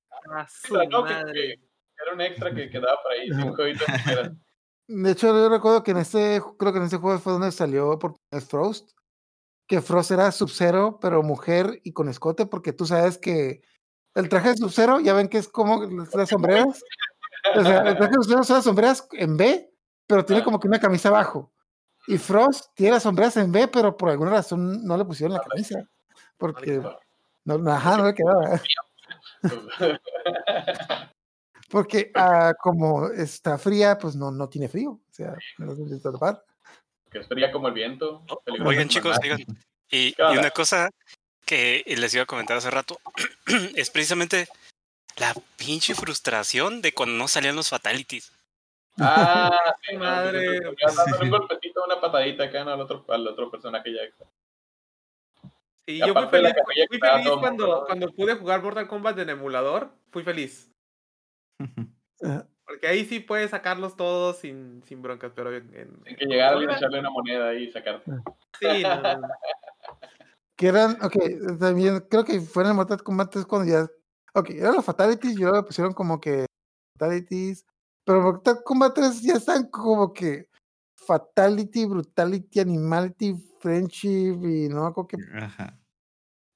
su 0.47 0.76
Extra, 0.78 0.86
¿no? 0.89 1.05
Que- 1.05 1.34
que 1.34 2.03
era 2.03 2.13
un 2.13 2.22
extra 2.22 2.53
que 2.53 2.70
quedaba 2.70 3.01
por 3.01 3.11
ahí, 3.13 3.28
sí, 3.28 3.34
un 3.41 3.55
jueguito 3.55 3.86
era- 4.11 4.34
De 4.88 5.11
hecho, 5.11 5.28
yo 5.28 5.49
recuerdo 5.49 5.82
que 5.84 5.91
en 5.91 5.97
este, 5.97 6.39
creo 6.59 6.72
que 6.72 6.78
en 6.78 6.86
este 6.86 6.97
juego 6.97 7.18
fue 7.20 7.34
donde 7.34 7.51
salió 7.51 7.97
por 7.97 8.16
Frost, 8.47 8.91
que 9.68 9.82
Frost 9.82 10.11
era 10.11 10.32
Sub-Zero, 10.32 10.99
pero 11.01 11.24
mujer 11.24 11.80
y 11.84 11.91
con 11.91 12.07
escote, 12.07 12.45
porque 12.45 12.72
tú 12.72 12.86
sabes 12.86 13.18
que 13.18 13.61
el 14.16 14.30
traje 14.30 14.49
de 14.49 14.57
Sub-Zero, 14.57 14.99
ya 15.01 15.13
ven 15.13 15.28
que 15.28 15.38
es 15.38 15.47
como 15.47 15.84
las 15.86 16.30
sombreras. 16.30 16.82
O 17.55 17.63
sea, 17.63 17.82
el 17.82 17.95
traje 17.97 18.11
de 18.11 18.24
Sub-Zero 18.24 18.43
son 18.43 18.55
las 18.55 18.66
sombreras 18.66 19.07
en 19.11 19.38
B, 19.38 19.72
pero 20.07 20.26
tiene 20.26 20.43
como 20.43 20.59
que 20.59 20.68
una 20.68 20.80
camisa 20.80 21.09
abajo. 21.09 21.51
Y 22.07 22.18
Frost 22.18 22.68
tiene 22.76 22.93
las 22.93 23.03
sombreras 23.03 23.36
en 23.38 23.51
B, 23.51 23.68
pero 23.68 23.97
por 23.97 24.09
alguna 24.09 24.32
razón 24.32 24.86
no 24.86 24.97
le 24.97 25.05
pusieron 25.05 25.34
la 25.36 25.41
camisa. 25.41 25.88
Porque, 26.38 26.82
no, 27.43 27.57
no, 27.57 27.72
ajá, 27.72 27.97
no 27.97 28.05
le 28.05 28.13
quedaba. 28.16 28.61
Porque 31.70 32.11
ah, 32.16 32.53
como 32.61 33.07
está 33.07 33.57
fría, 33.57 33.97
pues 33.97 34.16
no, 34.16 34.32
no 34.32 34.47
tiene 34.47 34.70
frío. 34.70 34.91
O 34.91 35.01
sea, 35.11 35.36
no 35.57 35.66
lo 35.66 35.76
necesita 35.76 36.11
tapar. 36.11 36.43
que 37.11 37.20
es 37.20 37.28
fría 37.28 37.51
como 37.51 37.68
el 37.68 37.74
viento. 37.74 38.24
O- 38.30 38.39
peligroso 38.45 38.70
Oigan, 38.70 38.88
como 38.88 38.93
chicos, 38.93 39.20
digan, 39.20 39.39
y, 39.89 40.13
¿Qué 40.13 40.16
y 40.18 40.38
una 40.38 40.51
cosa, 40.51 40.89
que 41.46 41.84
les 41.86 42.14
iba 42.14 42.24
a 42.24 42.28
comentar 42.28 42.58
hace 42.58 42.70
rato 42.72 43.00
es 43.76 43.89
precisamente 43.89 44.48
la 45.18 45.34
pinche 45.58 45.96
frustración 45.96 46.82
de 46.82 46.93
cuando 46.93 47.16
no 47.16 47.28
salían 47.28 47.56
los 47.56 47.70
fatalities. 47.70 48.32
Ah, 49.00 49.52
sí, 49.88 49.96
Madre. 49.98 50.60
Dándole 50.60 51.24
un 51.24 51.30
golpecito, 51.30 51.84
una 51.86 52.02
patadita 52.02 52.46
acá 52.46 52.62
al, 52.64 52.82
otro, 52.82 53.06
al 53.10 53.28
otro 53.28 53.50
personaje 53.52 53.93
ya. 53.93 54.02
Y 55.88 55.93
Y 55.93 56.00
yo 56.00 56.14
fui 56.14 56.28
feliz, 56.28 56.54
fui 56.89 57.00
feliz 57.00 57.30
cuando, 57.39 57.86
cuando 57.86 58.12
pude 58.12 58.36
jugar 58.36 58.62
Mortal 58.64 58.88
Kombat 58.88 59.20
en 59.20 59.30
emulador. 59.30 59.91
Fui 60.12 60.24
feliz. 60.24 60.72
Ah, 62.24 62.46
Porque 62.64 62.88
ahí 62.88 63.04
sí 63.04 63.20
puedes 63.20 63.52
sacarlos 63.52 63.98
todos 63.98 64.38
sin, 64.38 64.82
sin 64.88 65.02
broncas, 65.02 65.34
pero 65.36 65.54
en, 65.54 65.70
en- 65.76 66.02
Hay 66.08 66.16
que 66.16 66.26
llegar 66.26 66.54
y 66.54 66.60
consola, 66.60 66.78
echarle 66.78 67.00
una 67.00 67.10
moneda 67.10 67.50
ahí 67.50 67.64
y 67.66 67.72
sacarte. 67.74 68.10
Sí, 68.60 68.84
no. 68.84 69.02
Que 70.56 70.68
eran, 70.68 70.97
ok, 71.03 71.16
también 71.60 71.99
creo 72.10 72.24
que 72.24 72.39
fueron 72.41 72.72
en 72.72 72.76
Mortal 72.78 73.03
Kombat 73.03 73.32
3 73.32 73.45
cuando 73.45 73.72
ya. 73.72 73.88
Ok, 74.34 74.51
eran 74.51 74.76
los 74.76 74.86
Fatalities 74.86 75.34
y 75.34 75.38
luego 75.38 75.58
lo 75.58 75.66
pusieron 75.66 75.93
como 75.93 76.20
que 76.20 76.45
Fatalities. 76.97 77.66
Pero 78.06 78.22
Mortal 78.22 78.62
Kombat 78.64 78.93
3 78.95 79.22
ya 79.22 79.34
están 79.34 79.70
como 79.70 80.14
que 80.14 80.49
Fatality, 80.95 81.86
Brutality, 81.86 82.60
Animality, 82.60 83.36
Friendship 83.60 84.39
y 84.43 84.70
no 84.70 84.86
acuerdo 84.86 85.08
que. 85.08 85.18
Ajá. 85.38 85.78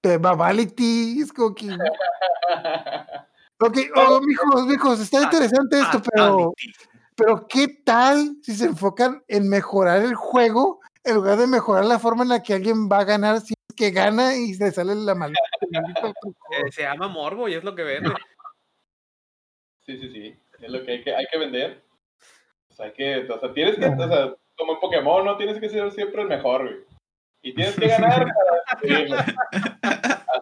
Babality. 0.02 1.22
Es 1.22 1.34
como 1.34 1.54
que. 1.54 1.70
Ok, 3.62 3.78
oh, 3.94 4.22
mijos, 4.22 4.66
mijos, 4.68 5.00
está 5.02 5.22
interesante 5.22 5.82
esto, 5.82 6.02
pero. 6.14 6.54
Pero 7.16 7.46
¿qué 7.50 7.68
tal 7.84 8.38
si 8.42 8.56
se 8.56 8.68
enfocan 8.68 9.22
en 9.28 9.50
mejorar 9.50 10.02
el 10.02 10.16
juego 10.16 10.80
en 11.04 11.16
lugar 11.16 11.38
de 11.38 11.48
mejorar 11.48 11.84
la 11.84 12.00
forma 12.00 12.24
en 12.24 12.30
la 12.30 12.42
que 12.42 12.54
alguien 12.54 12.88
va 12.90 13.00
a 13.00 13.04
ganar 13.04 13.42
si 13.42 13.54
que 13.80 13.92
gana 13.92 14.36
y 14.36 14.54
le 14.56 14.72
sale 14.72 14.94
la 14.94 15.16
maldita? 15.16 15.40
Eh, 16.52 16.72
se 16.72 16.82
llama 16.82 17.08
Morbo 17.08 17.48
y 17.48 17.54
es 17.54 17.64
lo 17.64 17.76
que 17.76 17.84
vende. 17.84 18.10
Sí, 19.86 19.98
sí, 19.98 20.10
sí. 20.12 20.36
Es 20.60 20.72
lo 20.72 20.84
que 20.84 20.92
hay 20.94 21.04
que, 21.04 21.16
hay 21.16 21.26
que 21.32 21.38
vender. 21.38 21.84
O 22.70 22.74
sea, 22.74 22.88
hay 22.88 22.94
que, 22.94 23.20
o 23.30 23.40
sea, 23.40 23.54
tienes 23.54 23.76
que, 23.78 23.86
o 23.86 24.08
sea, 24.08 24.36
como 24.58 24.74
en 24.74 24.80
Pokémon, 24.80 25.24
no 25.24 25.38
tienes 25.38 25.60
que 25.60 25.70
ser 25.70 25.92
siempre 25.92 26.24
el 26.24 26.28
mejor, 26.28 26.64
güey. 26.64 26.78
Y 27.44 27.54
tienes 27.54 27.76
que 27.76 27.88
ganar 27.88 28.26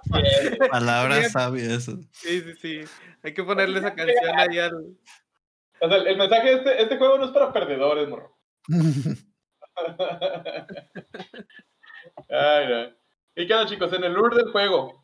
para. 0.10 0.70
Palabras 0.70 1.32
sabias. 1.32 1.84
Sí, 2.12 2.42
sí, 2.42 2.54
sí. 2.56 2.82
Hay 3.24 3.34
que 3.34 3.44
ponerle 3.44 3.80
esa 3.80 3.94
canción 3.94 4.40
ahí 4.40 4.60
al. 4.60 4.96
O 5.82 5.90
sea, 5.90 5.98
el 5.98 6.18
mensaje 6.18 6.48
de 6.48 6.56
este, 6.56 6.82
este 6.84 6.98
juego 6.98 7.18
no 7.18 7.26
es 7.26 7.32
para 7.32 7.52
perdedores, 7.52 8.08
morro. 8.08 8.38
Ay, 12.30 12.68
no. 12.70 13.07
Y 13.38 13.44
onda, 13.44 13.68
chicos, 13.68 13.94
en 13.94 14.04
el 14.04 14.14
lure 14.14 14.36
del 14.36 14.52
juego, 14.52 15.04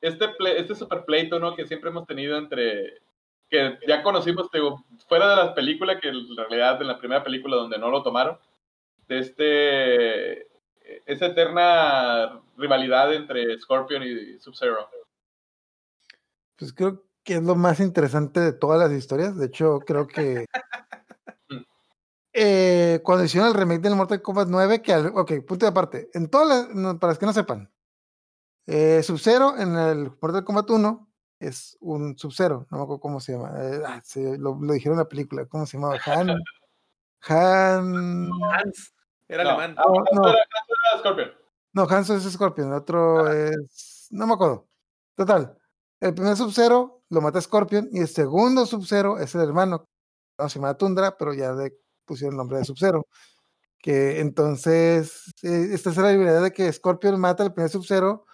este, 0.00 0.30
este 0.56 0.74
super 0.74 1.04
pleito, 1.04 1.38
¿no? 1.38 1.54
Que 1.54 1.66
siempre 1.66 1.90
hemos 1.90 2.06
tenido 2.06 2.38
entre. 2.38 3.02
que 3.50 3.78
ya 3.86 4.02
conocimos, 4.02 4.50
digo, 4.50 4.82
fuera 5.06 5.28
de 5.28 5.36
las 5.36 5.52
películas, 5.52 5.98
que 6.00 6.08
en 6.08 6.36
realidad 6.36 6.80
en 6.80 6.88
la 6.88 6.98
primera 6.98 7.22
película 7.22 7.56
donde 7.56 7.78
no 7.78 7.90
lo 7.90 8.02
tomaron, 8.02 8.38
de 9.08 9.18
este. 9.18 10.46
esa 11.04 11.26
eterna 11.26 12.40
rivalidad 12.56 13.12
entre 13.12 13.58
Scorpion 13.60 14.02
y 14.04 14.38
Sub-Zero. 14.38 14.88
Pues 16.56 16.72
creo 16.72 17.04
que 17.24 17.34
es 17.34 17.42
lo 17.42 17.56
más 17.56 17.78
interesante 17.80 18.40
de 18.40 18.54
todas 18.54 18.78
las 18.78 18.98
historias. 18.98 19.36
De 19.36 19.46
hecho, 19.46 19.80
creo 19.80 20.06
que 20.06 20.46
eh, 22.36 23.00
cuando 23.02 23.24
hicieron 23.24 23.48
el 23.48 23.54
remake 23.54 23.80
del 23.80 23.96
Mortal 23.96 24.20
Kombat 24.22 24.48
9, 24.48 24.82
que, 24.82 24.92
al- 24.92 25.06
ok, 25.16 25.32
punto 25.46 25.64
de 25.66 25.70
aparte, 25.70 26.10
en 26.14 26.28
todas 26.28 26.68
las, 26.74 26.96
para 26.98 27.12
los 27.12 27.18
que 27.18 27.26
no 27.26 27.32
sepan, 27.32 27.72
eh, 28.66 29.02
Sub-Zero 29.02 29.56
en 29.58 29.76
el 29.76 30.10
Mortal 30.20 30.44
Kombat 30.44 30.68
1 30.70 31.08
es 31.40 31.76
un 31.80 32.16
Sub-Zero, 32.18 32.66
no 32.70 32.78
me 32.78 32.82
acuerdo 32.84 33.00
cómo 33.00 33.20
se 33.20 33.32
llama, 33.32 33.52
eh, 33.58 33.82
ah, 33.86 34.00
sí, 34.04 34.22
lo, 34.38 34.58
lo 34.60 34.72
dijeron 34.72 34.94
en 34.98 35.04
la 35.04 35.08
película, 35.08 35.46
¿cómo 35.46 35.66
se 35.66 35.76
llamaba? 35.78 35.98
Han. 36.06 36.28
Han. 37.28 38.30
Hans. 38.52 38.94
Era 39.28 39.44
No, 39.44 39.50
alemán. 39.50 39.76
ah, 39.78 39.82
No, 40.12 40.22
no. 40.22 40.28
era- 40.28 40.38
Scorpion. 41.00 41.30
No, 41.72 41.82
Hanzo 41.88 42.14
es 42.16 42.22
Scorpion, 42.32 42.68
el 42.68 42.74
otro 42.74 43.30
es. 43.32 44.08
No 44.10 44.26
me 44.26 44.34
acuerdo. 44.34 44.66
Total. 45.16 45.58
El 46.00 46.14
primer 46.14 46.36
Sub-Zero 46.36 47.02
lo 47.10 47.20
mata 47.20 47.40
Scorpion 47.40 47.88
y 47.92 48.00
el 48.00 48.08
segundo 48.08 48.64
Sub-Zero 48.66 49.18
es 49.18 49.34
el 49.34 49.42
hermano. 49.42 49.84
No 50.38 50.48
se 50.48 50.58
llama 50.58 50.74
Tundra, 50.76 51.16
pero 51.18 51.34
ya 51.34 51.52
le 51.52 51.76
pusieron 52.06 52.34
el 52.34 52.38
nombre 52.38 52.58
de 52.58 52.64
Sub-Zero. 52.64 53.06
Que 53.78 54.20
entonces, 54.20 55.34
eh, 55.42 55.68
esta 55.72 55.90
es 55.90 55.96
la 55.98 56.10
rivalidad 56.12 56.42
de 56.42 56.52
que 56.52 56.72
Scorpion 56.72 57.20
mata 57.20 57.42
al 57.42 57.52
primer 57.54 57.70
Sub-Zero 57.70 58.24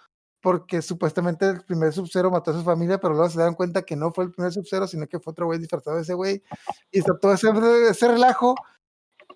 porque 0.41 0.81
supuestamente 0.81 1.47
el 1.47 1.63
primer 1.63 1.93
Sub-Zero 1.93 2.29
mató 2.29 2.51
a 2.51 2.53
su 2.53 2.63
familia, 2.63 2.99
pero 2.99 3.13
luego 3.13 3.29
se 3.29 3.39
dan 3.39 3.55
cuenta 3.55 3.83
que 3.83 3.95
no 3.95 4.11
fue 4.11 4.25
el 4.25 4.31
primer 4.31 4.51
Sub-Zero, 4.51 4.87
sino 4.87 5.07
que 5.07 5.19
fue 5.19 5.31
otro 5.31 5.45
güey 5.45 5.57
disfrazado 5.59 5.95
de 5.95 6.03
ese 6.03 6.13
güey. 6.15 6.43
Y 6.91 6.99
está 6.99 7.17
todo 7.17 7.33
ese, 7.33 7.47
ese 7.89 8.07
relajo. 8.09 8.55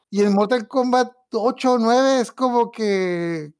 Y 0.10 0.24
en 0.24 0.34
Mortal 0.34 0.68
Kombat 0.68 1.12
8 1.32 1.74
o 1.74 1.78
9 1.80 2.20
es 2.22 2.32
como 2.34 2.72
que 2.72 3.54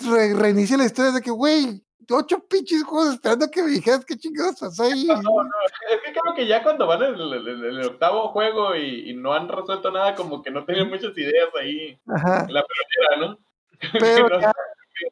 re- 0.00 0.34
reinicia 0.34 0.76
la 0.76 0.84
historia 0.86 1.12
de 1.12 1.20
que, 1.20 1.30
güey, 1.30 1.83
ocho 2.10 2.38
pinches 2.46 2.82
juegos 2.84 3.14
esperando 3.14 3.50
que 3.50 3.62
me 3.62 3.70
dijeras 3.70 4.04
qué 4.04 4.16
chingados 4.16 4.58
pasó 4.60 4.84
ahí. 4.84 5.06
No, 5.06 5.14
no, 5.22 5.42
es 5.92 6.00
que 6.04 6.12
creo 6.18 6.34
que 6.34 6.46
ya 6.46 6.62
cuando 6.62 6.86
van 6.86 7.02
en 7.02 7.14
el, 7.14 7.32
el- 7.32 7.48
el- 7.48 7.64
el 7.78 7.86
octavo 7.86 8.28
juego 8.28 8.74
y, 8.76 9.10
y 9.10 9.14
no 9.14 9.32
han 9.32 9.48
resuelto 9.48 9.90
nada, 9.90 10.14
como 10.14 10.42
que 10.42 10.50
no 10.50 10.64
tenían 10.64 10.88
muchas 10.88 11.16
ideas 11.16 11.48
ahí 11.60 11.98
Ajá. 12.06 12.44
en 12.48 12.54
la 12.54 12.64
primera, 12.64 13.28
¿no? 13.28 13.38
Pero 14.00 14.28
No 14.28 14.40
ya, 14.40 14.52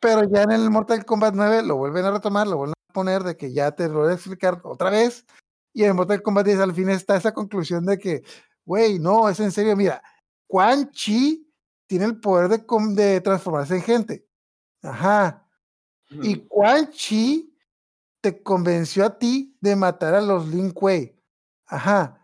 pero 0.01 0.25
ya 0.25 0.43
en 0.45 0.53
el 0.53 0.71
Mortal 0.71 1.05
Kombat 1.05 1.35
9 1.35 1.63
lo 1.65 1.77
vuelven 1.77 2.05
a 2.05 2.13
retomar, 2.13 2.47
lo 2.47 2.57
vuelven 2.57 2.75
a 2.89 2.93
poner 2.93 3.23
de 3.25 3.37
que 3.37 3.53
ya 3.53 3.73
te 3.73 3.89
lo 3.89 4.01
voy 4.01 4.11
a 4.11 4.15
explicar 4.15 4.61
otra 4.63 4.91
vez. 4.91 5.27
Y 5.75 5.85
en 5.85 5.97
Mortal 5.97 6.23
Kombat 6.23 6.47
10 6.47 6.61
al 6.61 6.73
fin 6.75 6.89
está 6.89 7.17
esa 7.17 7.33
conclusión 7.35 7.85
de 7.85 7.99
que, 7.99 8.23
güey, 8.65 8.99
no, 8.99 9.29
es 9.29 9.41
en 9.41 9.51
serio, 9.51 9.77
mira, 9.77 10.03
Quan 10.47 10.91
Chi 10.91 11.49
tiene 11.87 12.05
el 12.05 12.21
poder 12.21 12.49
de, 12.49 12.65
de 12.95 13.21
transformarse 13.21 13.75
en 13.75 13.83
gente. 13.83 14.27
Ajá. 14.83 15.42
Y 16.23 16.47
Quan 16.49 16.91
Chi 16.91 17.55
te 18.21 18.43
convenció 18.43 19.05
a 19.05 19.19
ti 19.19 19.57
de 19.61 19.77
matar 19.77 20.15
a 20.15 20.21
los 20.21 20.49
Lin 20.49 20.71
Kuei. 20.71 21.17
Ajá. 21.67 22.19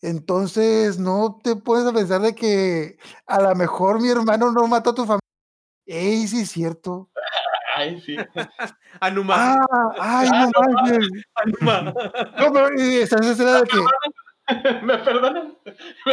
Entonces 0.00 0.98
no 0.98 1.40
te 1.42 1.56
puedes 1.56 1.86
a 1.86 1.92
pensar 1.92 2.20
de 2.20 2.34
que 2.34 2.98
a 3.26 3.40
lo 3.40 3.54
mejor 3.54 4.00
mi 4.00 4.10
hermano 4.10 4.52
no 4.52 4.66
mató 4.66 4.90
a 4.90 4.94
tu 4.94 5.02
familia. 5.02 5.20
Ey, 5.86 6.26
sí 6.26 6.40
es 6.42 6.50
cierto. 6.50 7.10
Ay, 7.76 8.00
sí. 8.02 8.16
Anuma. 9.00 9.34
Ah, 9.36 9.94
ay, 9.98 10.28
no 10.30 10.50
manches. 10.72 11.08
Anuma. 11.34 11.92
No, 12.38 12.52
pero 12.52 12.68
esa 12.78 13.16
esa 13.16 13.32
escena 13.32 13.62
de 13.62 13.64
que, 13.64 13.76
¿Me 14.82 14.98
perdonan? 14.98 15.56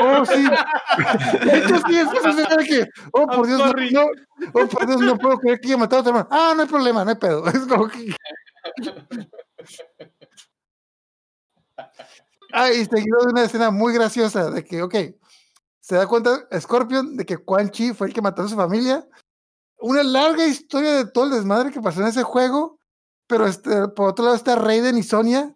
oh, 0.01 0.25
sí. 0.25 0.43
De 1.45 1.57
hecho, 1.57 1.81
sí, 1.85 1.97
esa 1.97 2.29
escena 2.29 2.55
de 2.55 2.65
que, 2.65 2.89
oh, 3.11 3.27
por 3.27 3.45
Dios, 3.45 3.59
no, 3.91 4.05
oh, 4.53 4.67
por 4.67 4.87
Dios, 4.87 5.01
no 5.01 5.17
puedo 5.17 5.37
creer 5.37 5.59
que 5.59 5.67
haya 5.67 5.77
matado 5.77 6.01
a 6.01 6.03
tu 6.03 6.09
hermano. 6.09 6.27
Ah, 6.31 6.53
no 6.55 6.61
hay 6.61 6.67
problema, 6.67 7.03
no 7.03 7.09
hay 7.09 7.17
pedo. 7.17 7.45
Es 7.47 7.65
como 7.67 7.87
que. 7.89 8.15
Ah, 12.53 12.71
y 12.71 12.85
seguido 12.85 13.19
de 13.19 13.31
una 13.31 13.43
escena 13.43 13.71
muy 13.71 13.93
graciosa 13.93 14.49
de 14.49 14.63
que, 14.63 14.81
ok, 14.81 14.95
se 15.79 15.95
da 15.95 16.07
cuenta 16.07 16.47
Scorpion 16.57 17.17
de 17.17 17.25
que 17.25 17.37
Quan 17.37 17.69
Chi 17.69 17.93
fue 17.93 18.07
el 18.07 18.13
que 18.13 18.21
mató 18.21 18.43
a 18.43 18.47
su 18.47 18.55
familia. 18.55 19.05
Una 19.79 20.03
larga 20.03 20.45
historia 20.45 20.93
de 20.93 21.05
todo 21.05 21.25
el 21.25 21.31
desmadre 21.31 21.71
que 21.71 21.81
pasó 21.81 22.01
en 22.01 22.07
ese 22.07 22.23
juego, 22.23 22.79
pero 23.27 23.47
este, 23.47 23.87
por 23.89 24.09
otro 24.09 24.23
lado 24.23 24.37
está 24.37 24.55
Raiden 24.55 24.97
y 24.97 25.03
Sonia 25.03 25.55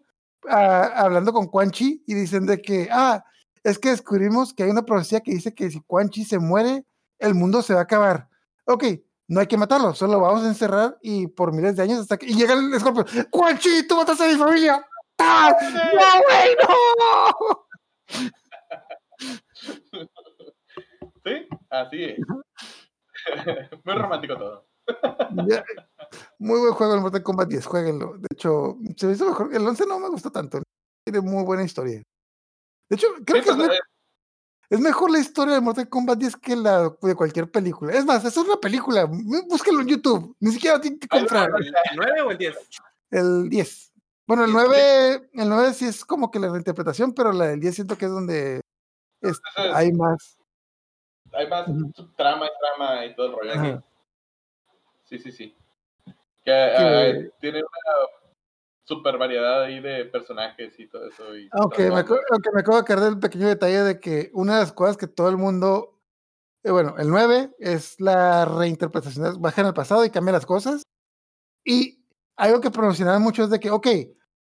hablando 0.49 1.33
con 1.33 1.47
Quan 1.47 1.71
Chi 1.71 2.03
y 2.05 2.13
dicen 2.13 2.45
de 2.45 2.61
que, 2.61 2.87
ah, 2.91 3.23
es 3.63 3.79
que 3.79 3.89
descubrimos 3.89 4.53
que 4.53 4.63
hay 4.63 4.69
una 4.69 4.85
profecía 4.85 5.21
que 5.21 5.31
dice 5.31 5.53
que 5.53 5.69
si 5.71 5.81
Quan 5.81 6.09
Chi 6.09 6.23
se 6.23 6.39
muere, 6.39 6.85
el 7.19 7.33
mundo 7.33 7.61
se 7.61 7.73
va 7.73 7.81
a 7.81 7.83
acabar. 7.83 8.29
Ok, 8.65 8.85
no 9.27 9.39
hay 9.39 9.47
que 9.47 9.57
matarlo, 9.57 9.93
solo 9.93 10.13
lo 10.13 10.21
vamos 10.21 10.43
a 10.43 10.47
encerrar 10.47 10.97
y 11.01 11.27
por 11.27 11.53
miles 11.53 11.75
de 11.75 11.83
años 11.83 11.99
hasta 11.99 12.17
que... 12.17 12.27
Y 12.27 12.35
llega 12.35 12.53
el 12.53 12.79
Scorpion, 12.79 13.27
Quan 13.29 13.57
Chi, 13.57 13.87
tú 13.87 13.95
mataste 13.95 14.25
a 14.25 14.27
mi 14.27 14.35
familia. 14.35 14.85
¡Ah! 15.17 15.55
¡No, 15.61 15.69
güey, 16.27 16.55
no! 16.61 17.65
Sí, 21.25 21.47
así 21.71 22.03
es. 22.03 22.19
Muy 23.83 23.95
romántico 23.95 24.37
todo. 24.37 24.67
Ya, 25.47 25.63
Muy 26.39 26.59
buen 26.59 26.73
juego 26.73 26.93
el 26.95 27.01
Mortal 27.01 27.23
Kombat 27.23 27.47
10, 27.49 27.65
jueguenlo. 27.65 28.17
De 28.17 28.27
hecho, 28.31 28.77
se 28.95 29.07
me 29.07 29.13
hizo 29.13 29.25
mejor. 29.25 29.53
El 29.53 29.65
11 29.67 29.85
no 29.85 29.99
me 29.99 30.09
gustó 30.09 30.31
tanto. 30.31 30.61
Tiene 31.05 31.21
muy 31.21 31.43
buena 31.43 31.63
historia. 31.63 32.01
De 32.89 32.95
hecho, 32.95 33.07
creo 33.25 33.43
que 33.43 33.49
es, 33.49 33.55
pues, 33.55 33.67
me- 33.67 33.79
es 34.69 34.79
mejor 34.79 35.11
la 35.11 35.19
historia 35.19 35.55
de 35.55 35.61
Mortal 35.61 35.89
Kombat 35.89 36.17
10 36.19 36.35
que 36.37 36.55
la 36.55 36.89
de 37.01 37.15
cualquier 37.15 37.49
película. 37.51 37.93
Es 37.93 38.05
más, 38.05 38.23
es 38.25 38.35
una 38.37 38.55
película. 38.57 39.05
Búsquelo 39.47 39.81
en 39.81 39.87
YouTube. 39.87 40.35
Ni 40.39 40.51
siquiera 40.51 40.79
tiene 40.79 40.97
que 40.99 41.07
comprar. 41.07 41.49
¿El 41.59 41.73
9 41.95 42.21
o 42.21 42.31
el 42.31 42.37
10? 42.37 42.55
El 43.11 43.49
10. 43.49 43.91
Bueno, 44.27 44.45
el 44.45 44.51
9, 44.53 45.29
el 45.33 45.49
9 45.49 45.73
sí 45.73 45.85
es 45.85 46.03
como 46.03 46.31
que 46.31 46.39
la 46.39 46.49
reinterpretación, 46.49 47.13
pero 47.13 47.31
la 47.31 47.47
del 47.47 47.59
10 47.59 47.75
siento 47.75 47.95
que 47.97 48.05
es 48.05 48.11
donde 48.11 48.55
es- 49.21 49.31
Eso 49.31 49.41
es- 49.57 49.75
hay 49.75 49.91
más. 49.91 50.37
hay 51.33 51.47
más 51.47 51.65
trama 52.15 52.45
y 52.45 52.49
trama 52.59 53.05
y 53.05 53.15
todo 53.15 53.27
el 53.27 53.31
rollo 53.33 53.51
aquí. 53.51 53.85
Sí, 55.05 55.19
sí, 55.19 55.31
sí. 55.31 55.55
Que 56.43 56.51
ah, 56.51 57.13
tiene 57.39 57.59
una 57.59 58.25
super 58.83 59.17
variedad 59.17 59.63
ahí 59.63 59.79
de 59.79 60.05
personajes 60.05 60.79
y 60.79 60.87
todo 60.87 61.07
eso. 61.07 61.35
Y 61.35 61.49
Aunque 61.51 61.89
me, 61.89 61.95
acu- 62.05 62.19
aunque 62.31 62.51
me 62.53 62.59
acabo 62.61 62.77
de 62.77 62.81
acordar 62.81 63.09
del 63.09 63.19
pequeño 63.19 63.47
detalle 63.47 63.81
de 63.83 63.99
que 63.99 64.29
una 64.33 64.55
de 64.55 64.59
las 64.61 64.73
cosas 64.73 64.97
que 64.97 65.07
todo 65.07 65.29
el 65.29 65.37
mundo, 65.37 65.99
eh, 66.63 66.71
bueno, 66.71 66.95
el 66.97 67.09
9 67.09 67.55
es 67.59 67.99
la 67.99 68.45
reinterpretación, 68.45 69.33
de- 69.33 69.39
bajan 69.39 69.65
al 69.65 69.73
pasado 69.73 70.05
y 70.05 70.09
cambian 70.11 70.33
las 70.33 70.45
cosas. 70.45 70.83
Y 71.63 72.05
algo 72.37 72.61
que 72.61 72.69
promocionaban 72.71 73.21
mucho 73.23 73.43
es 73.43 73.49
de 73.49 73.59
que, 73.59 73.71
ok, 73.71 73.87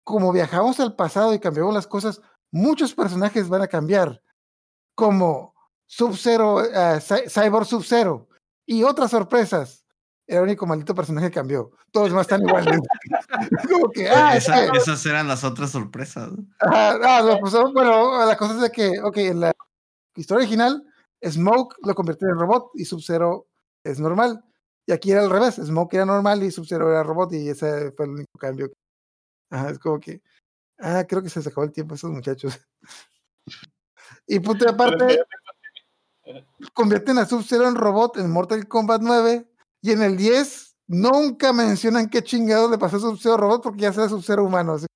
como 0.05 0.33
viajamos 0.33 0.79
al 0.81 0.95
pasado 0.95 1.35
y 1.35 1.41
cambiamos 1.41 1.75
las 1.75 1.87
cosas, 1.87 2.21
muchos 2.53 2.95
personajes 2.95 3.49
van 3.49 3.63
a 3.63 3.69
cambiar, 3.69 4.23
como 4.95 5.55
Sub-Zero, 5.87 6.63
Cy- 7.01 7.29
Cyborg 7.29 7.67
Sub-Zero 7.67 8.29
y 8.67 8.85
otras 8.85 9.11
sorpresas. 9.11 9.85
Era 10.31 10.41
el 10.41 10.45
único 10.45 10.67
maldito 10.67 10.95
personaje 10.95 11.29
que 11.29 11.35
cambió. 11.35 11.71
Todos 11.91 12.11
demás 12.11 12.27
están 12.27 12.43
iguales. 12.43 12.79
como 13.71 13.91
que, 13.91 14.09
ah, 14.11 14.37
es 14.37 14.45
Esa- 14.45 14.71
que- 14.71 14.77
esas 14.77 15.05
eran 15.07 15.27
las 15.27 15.43
otras 15.43 15.71
sorpresas. 15.71 16.31
ah, 16.61 17.23
bueno, 17.73 18.27
la 18.27 18.37
cosa 18.37 18.55
es 18.57 18.61
de 18.61 18.71
que, 18.71 19.01
ok, 19.03 19.17
en 19.17 19.41
la 19.41 19.53
historia 20.15 20.43
original, 20.45 20.85
Smoke 21.27 21.77
lo 21.83 21.95
convirtió 21.95 22.29
en 22.29 22.39
robot 22.39 22.71
y 22.75 22.85
Sub-Zero 22.85 23.47
es 23.83 23.99
normal. 23.99 24.45
Y 24.87 24.93
aquí 24.93 25.13
era 25.13 25.23
al 25.23 25.31
revés, 25.31 25.57
Smoke 25.57 25.95
era 25.95 26.05
normal 26.05 26.43
y 26.43 26.51
Sub-Zero 26.51 26.91
era 26.91 27.03
robot 27.03 27.33
y 27.33 27.49
ese 27.49 27.91
fue 27.93 28.05
el 28.07 28.13
único 28.13 28.39
cambio. 28.39 28.71
Ajá, 29.51 29.71
es 29.71 29.79
como 29.79 29.99
que, 29.99 30.21
ah, 30.79 31.05
creo 31.09 31.23
que 31.23 31.31
se 31.31 31.41
les 31.41 31.47
acabó 31.47 31.65
el 31.65 31.73
tiempo 31.73 31.95
a 31.95 31.97
esos 31.97 32.11
muchachos. 32.11 32.61
y 34.27 34.41
punto 34.41 34.67
y 34.67 34.69
aparte, 34.69 35.21
convierten 36.75 37.17
a 37.19 37.25
Sub-Zero 37.25 37.67
en 37.69 37.75
robot 37.77 38.19
en 38.19 38.31
Mortal 38.31 38.69
Kombat 38.69 39.01
9 39.03 39.49
y 39.83 39.93
en 39.93 40.03
el 40.03 40.17
10 40.17 40.77
nunca 40.89 41.53
mencionan 41.53 42.09
qué 42.09 42.23
chingado 42.23 42.71
le 42.71 42.79
pasó 42.79 42.97
a 42.97 43.01
Sub-Zero 43.01 43.37
robot 43.37 43.63
porque 43.63 43.81
ya 43.83 43.93
será 43.93 44.09
Sub-Zero 44.09 44.45
humano. 44.45 44.75
así- 44.75 44.87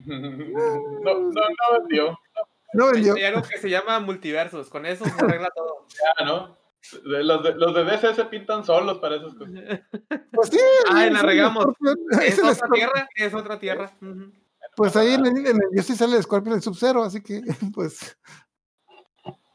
no, 0.06 0.20
no, 0.20 1.30
no 1.30 1.78
vendió. 1.80 2.18
No 2.72 2.86
vendió. 2.92 3.14
Hay 3.14 3.24
algo 3.24 3.42
que 3.42 3.58
se 3.58 3.70
llama 3.70 3.98
multiversos. 4.00 4.68
Con 4.68 4.84
eso 4.86 5.04
se 5.04 5.10
arregla 5.24 5.50
todo. 5.54 5.86
Ya, 6.18 6.24
¿no? 6.26 6.56
Los 7.02 7.42
de, 7.42 7.54
los 7.56 7.74
de 7.74 7.84
DC 7.84 8.14
se 8.14 8.24
pintan 8.26 8.64
solos 8.64 8.98
para 8.98 9.16
esas 9.16 9.34
cosas. 9.34 9.54
Pues 10.32 10.48
sí. 10.50 10.58
Ay, 10.92 11.08
es 11.08 11.12
la 11.14 11.22
regamos. 11.22 11.66
Es 12.22 12.38
otra 12.38 12.54
Scorpion. 12.54 12.90
tierra. 12.92 13.08
Es 13.16 13.34
otra 13.34 13.58
tierra. 13.58 13.98
Pues 14.76 14.94
ahí 14.94 15.14
en 15.14 15.26
el, 15.26 15.36
en 15.46 15.56
el 15.56 15.60
yo 15.74 15.82
sí 15.82 15.96
sale 15.96 16.16
el 16.16 16.22
Scorpion 16.22 16.54
en 16.56 16.62
Sub-Zero, 16.62 17.02
así 17.02 17.22
que 17.22 17.40
pues 17.74 18.16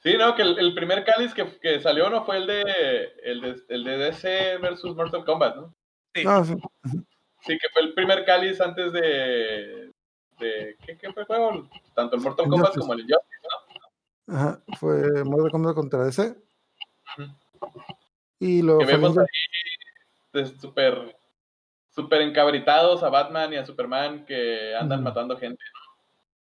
Sí, 0.03 0.15
no, 0.17 0.33
que 0.35 0.41
el, 0.41 0.57
el 0.57 0.73
primer 0.73 1.03
cáliz 1.05 1.33
que, 1.33 1.59
que 1.59 1.79
salió 1.79 2.09
no 2.09 2.25
fue 2.25 2.37
el 2.37 2.47
de, 2.47 3.13
el 3.23 3.41
de 3.41 3.61
el 3.69 3.83
de 3.83 3.97
DC 3.97 4.57
versus 4.57 4.95
Mortal 4.95 5.23
Kombat, 5.25 5.55
¿no? 5.57 5.75
Sí. 6.15 6.23
no, 6.23 6.43
sí. 6.43 6.55
Sí, 7.41 7.57
que 7.57 7.69
fue 7.73 7.83
el 7.83 7.93
primer 7.93 8.25
cáliz 8.25 8.59
antes 8.61 8.91
de. 8.93 9.91
de 10.39 10.75
¿qué, 10.85 10.97
qué 10.97 11.11
fue 11.13 11.25
juego? 11.25 11.67
Tanto 11.95 12.15
el 12.15 12.21
Mortal 12.21 12.45
Kombat 12.47 12.75
Injustice. 12.75 12.79
como 12.81 12.93
el 12.93 12.99
Injustice. 13.01 13.47
Ajá, 14.27 14.61
fue 14.79 15.23
Mortal 15.23 15.51
Kombat 15.51 15.75
contra 15.75 16.03
DC. 16.05 16.35
Y 18.39 18.61
lo 18.61 18.79
Que 18.79 18.85
vemos 18.85 19.11
Ninja- 19.11 19.21
ahí 19.21 20.41
de 20.43 20.45
súper 20.59 21.15
súper 21.89 22.21
encabritados 22.21 23.03
a 23.03 23.09
Batman 23.09 23.53
y 23.53 23.57
a 23.57 23.65
Superman 23.65 24.25
que 24.25 24.73
andan 24.75 25.01
Mm. 25.01 25.03
matando 25.03 25.37
gente, 25.37 25.61
¿no? 25.73 25.79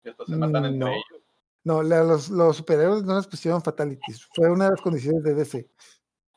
Y 0.05 0.09
hasta 0.11 0.25
se 0.25 0.37
matan 0.37 0.63
Mm, 0.63 0.67
entre 0.67 0.79
no. 0.79 0.87
ellos. 0.89 1.22
No, 1.65 1.83
la- 1.83 2.03
los, 2.03 2.29
los 2.29 2.57
superhéroes 2.57 3.05
no 3.05 3.17
les 3.17 3.27
pusieron 3.27 3.63
fatalities. 3.63 4.27
Fue 4.35 4.51
una 4.51 4.65
de 4.65 4.71
las 4.73 4.81
condiciones 4.81 5.23
de 5.23 5.35
DC. 5.35 5.71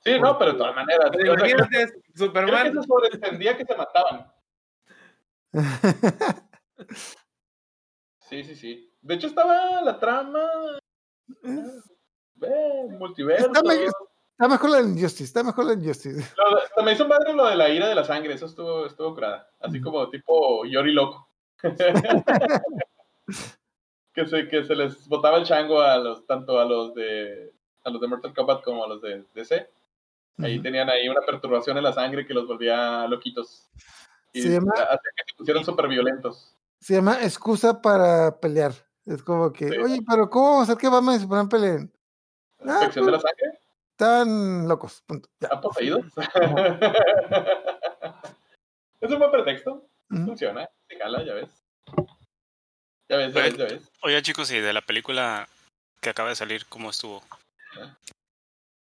Sí, 0.03 0.19
no, 0.19 0.37
pero 0.37 0.51
de 0.53 0.57
todas 0.59 0.75
maneras. 0.75 1.09
Pero 1.11 1.33
o 1.33 1.37
sea, 1.39 1.55
creo, 1.55 1.67
que 1.67 1.87
Superman. 2.13 2.73
se 2.73 2.83
sobreentendía 2.83 3.57
que 3.57 3.65
se 3.65 3.75
mataban. 3.75 4.31
Sí, 8.27 8.43
sí, 8.43 8.55
sí. 8.55 8.91
De 9.01 9.13
hecho, 9.13 9.27
estaba 9.27 9.83
la 9.83 9.99
trama. 9.99 10.41
Ve, 12.33 12.49
multiverso. 12.97 13.45
Está 13.45 13.61
me- 13.61 13.85
está 13.85 14.47
mejor 14.49 14.69
la 14.71 14.77
del 14.77 14.97
Injustice, 14.97 15.23
está 15.25 15.43
mejor 15.43 15.65
la 15.65 15.71
del 15.75 15.81
Injustice. 15.83 16.33
Lo- 16.75 16.83
me 16.83 16.93
hizo 16.93 17.07
madre 17.07 17.33
lo 17.33 17.45
de 17.45 17.55
la 17.55 17.69
ira 17.69 17.87
de 17.87 17.93
la 17.93 18.03
sangre, 18.03 18.33
eso 18.33 18.47
estuvo, 18.47 18.87
estuvo 18.87 19.13
curada. 19.13 19.47
Así 19.59 19.79
como 19.79 20.09
tipo 20.09 20.65
Yori 20.65 20.91
loco. 20.91 21.29
que, 24.15 24.27
se, 24.27 24.47
que 24.47 24.63
se 24.63 24.75
les 24.75 25.07
botaba 25.07 25.37
el 25.37 25.45
chango 25.45 25.81
a 25.81 25.97
los, 25.97 26.25
tanto 26.25 26.59
a 26.59 26.65
los 26.65 26.93
de 26.95 27.53
a 27.83 27.89
los 27.91 28.01
de 28.01 28.07
Mortal 28.07 28.33
Kombat 28.33 28.63
como 28.63 28.83
a 28.83 28.87
los 28.87 29.01
de 29.01 29.23
DC. 29.35 29.69
Ahí 30.39 30.59
tenían 30.59 30.89
ahí 30.89 31.07
una 31.07 31.21
perturbación 31.21 31.77
en 31.77 31.83
la 31.83 31.93
sangre 31.93 32.25
que 32.25 32.33
los 32.33 32.47
volvía 32.47 33.05
loquitos. 33.07 33.69
Y 34.33 34.41
Se 34.41 34.49
llama- 34.49 34.73
que 34.73 35.23
se 35.27 35.35
pusieran 35.37 35.63
súper 35.63 35.87
violentos. 35.87 36.57
Se 36.79 36.95
llama 36.95 37.23
excusa 37.23 37.81
para 37.81 38.37
pelear. 38.39 38.73
Es 39.05 39.21
como 39.23 39.53
que, 39.53 39.69
Sí. 39.69 39.77
oye, 39.77 39.99
pero 40.09 40.29
¿cómo 40.29 40.45
vamos 40.45 40.61
a 40.61 40.63
hacer 40.73 40.77
que 40.81 40.89
Batman 40.89 41.15
y 41.15 41.19
Superman 41.19 41.47
peleen? 41.47 41.93
Ah, 42.61 42.89
de 42.93 43.01
la 43.01 43.11
pues, 43.11 43.21
sangre, 43.21 43.59
Están 43.91 44.67
locos. 44.67 45.03
Punto. 45.05 45.29
Ya. 45.39 45.45
están 45.47 45.61
poseídos. 45.61 46.05
es 49.01 49.11
un 49.11 49.19
buen 49.19 49.31
pretexto. 49.31 49.85
Funciona, 50.09 50.67
se 50.87 50.97
jala, 50.97 51.23
ya 51.23 51.33
ves. 51.33 51.49
Ya 53.07 53.17
ves, 53.17 53.33
ya 53.33 53.41
ves, 53.43 53.57
ya 53.57 53.65
ves. 53.65 53.91
Oigan, 54.01 54.23
chicos, 54.23 54.51
y 54.51 54.59
de 54.59 54.73
la 54.73 54.81
película 54.81 55.47
que 56.01 56.09
acaba 56.09 56.29
de 56.29 56.35
salir, 56.35 56.65
¿cómo 56.67 56.89
estuvo? 56.89 57.23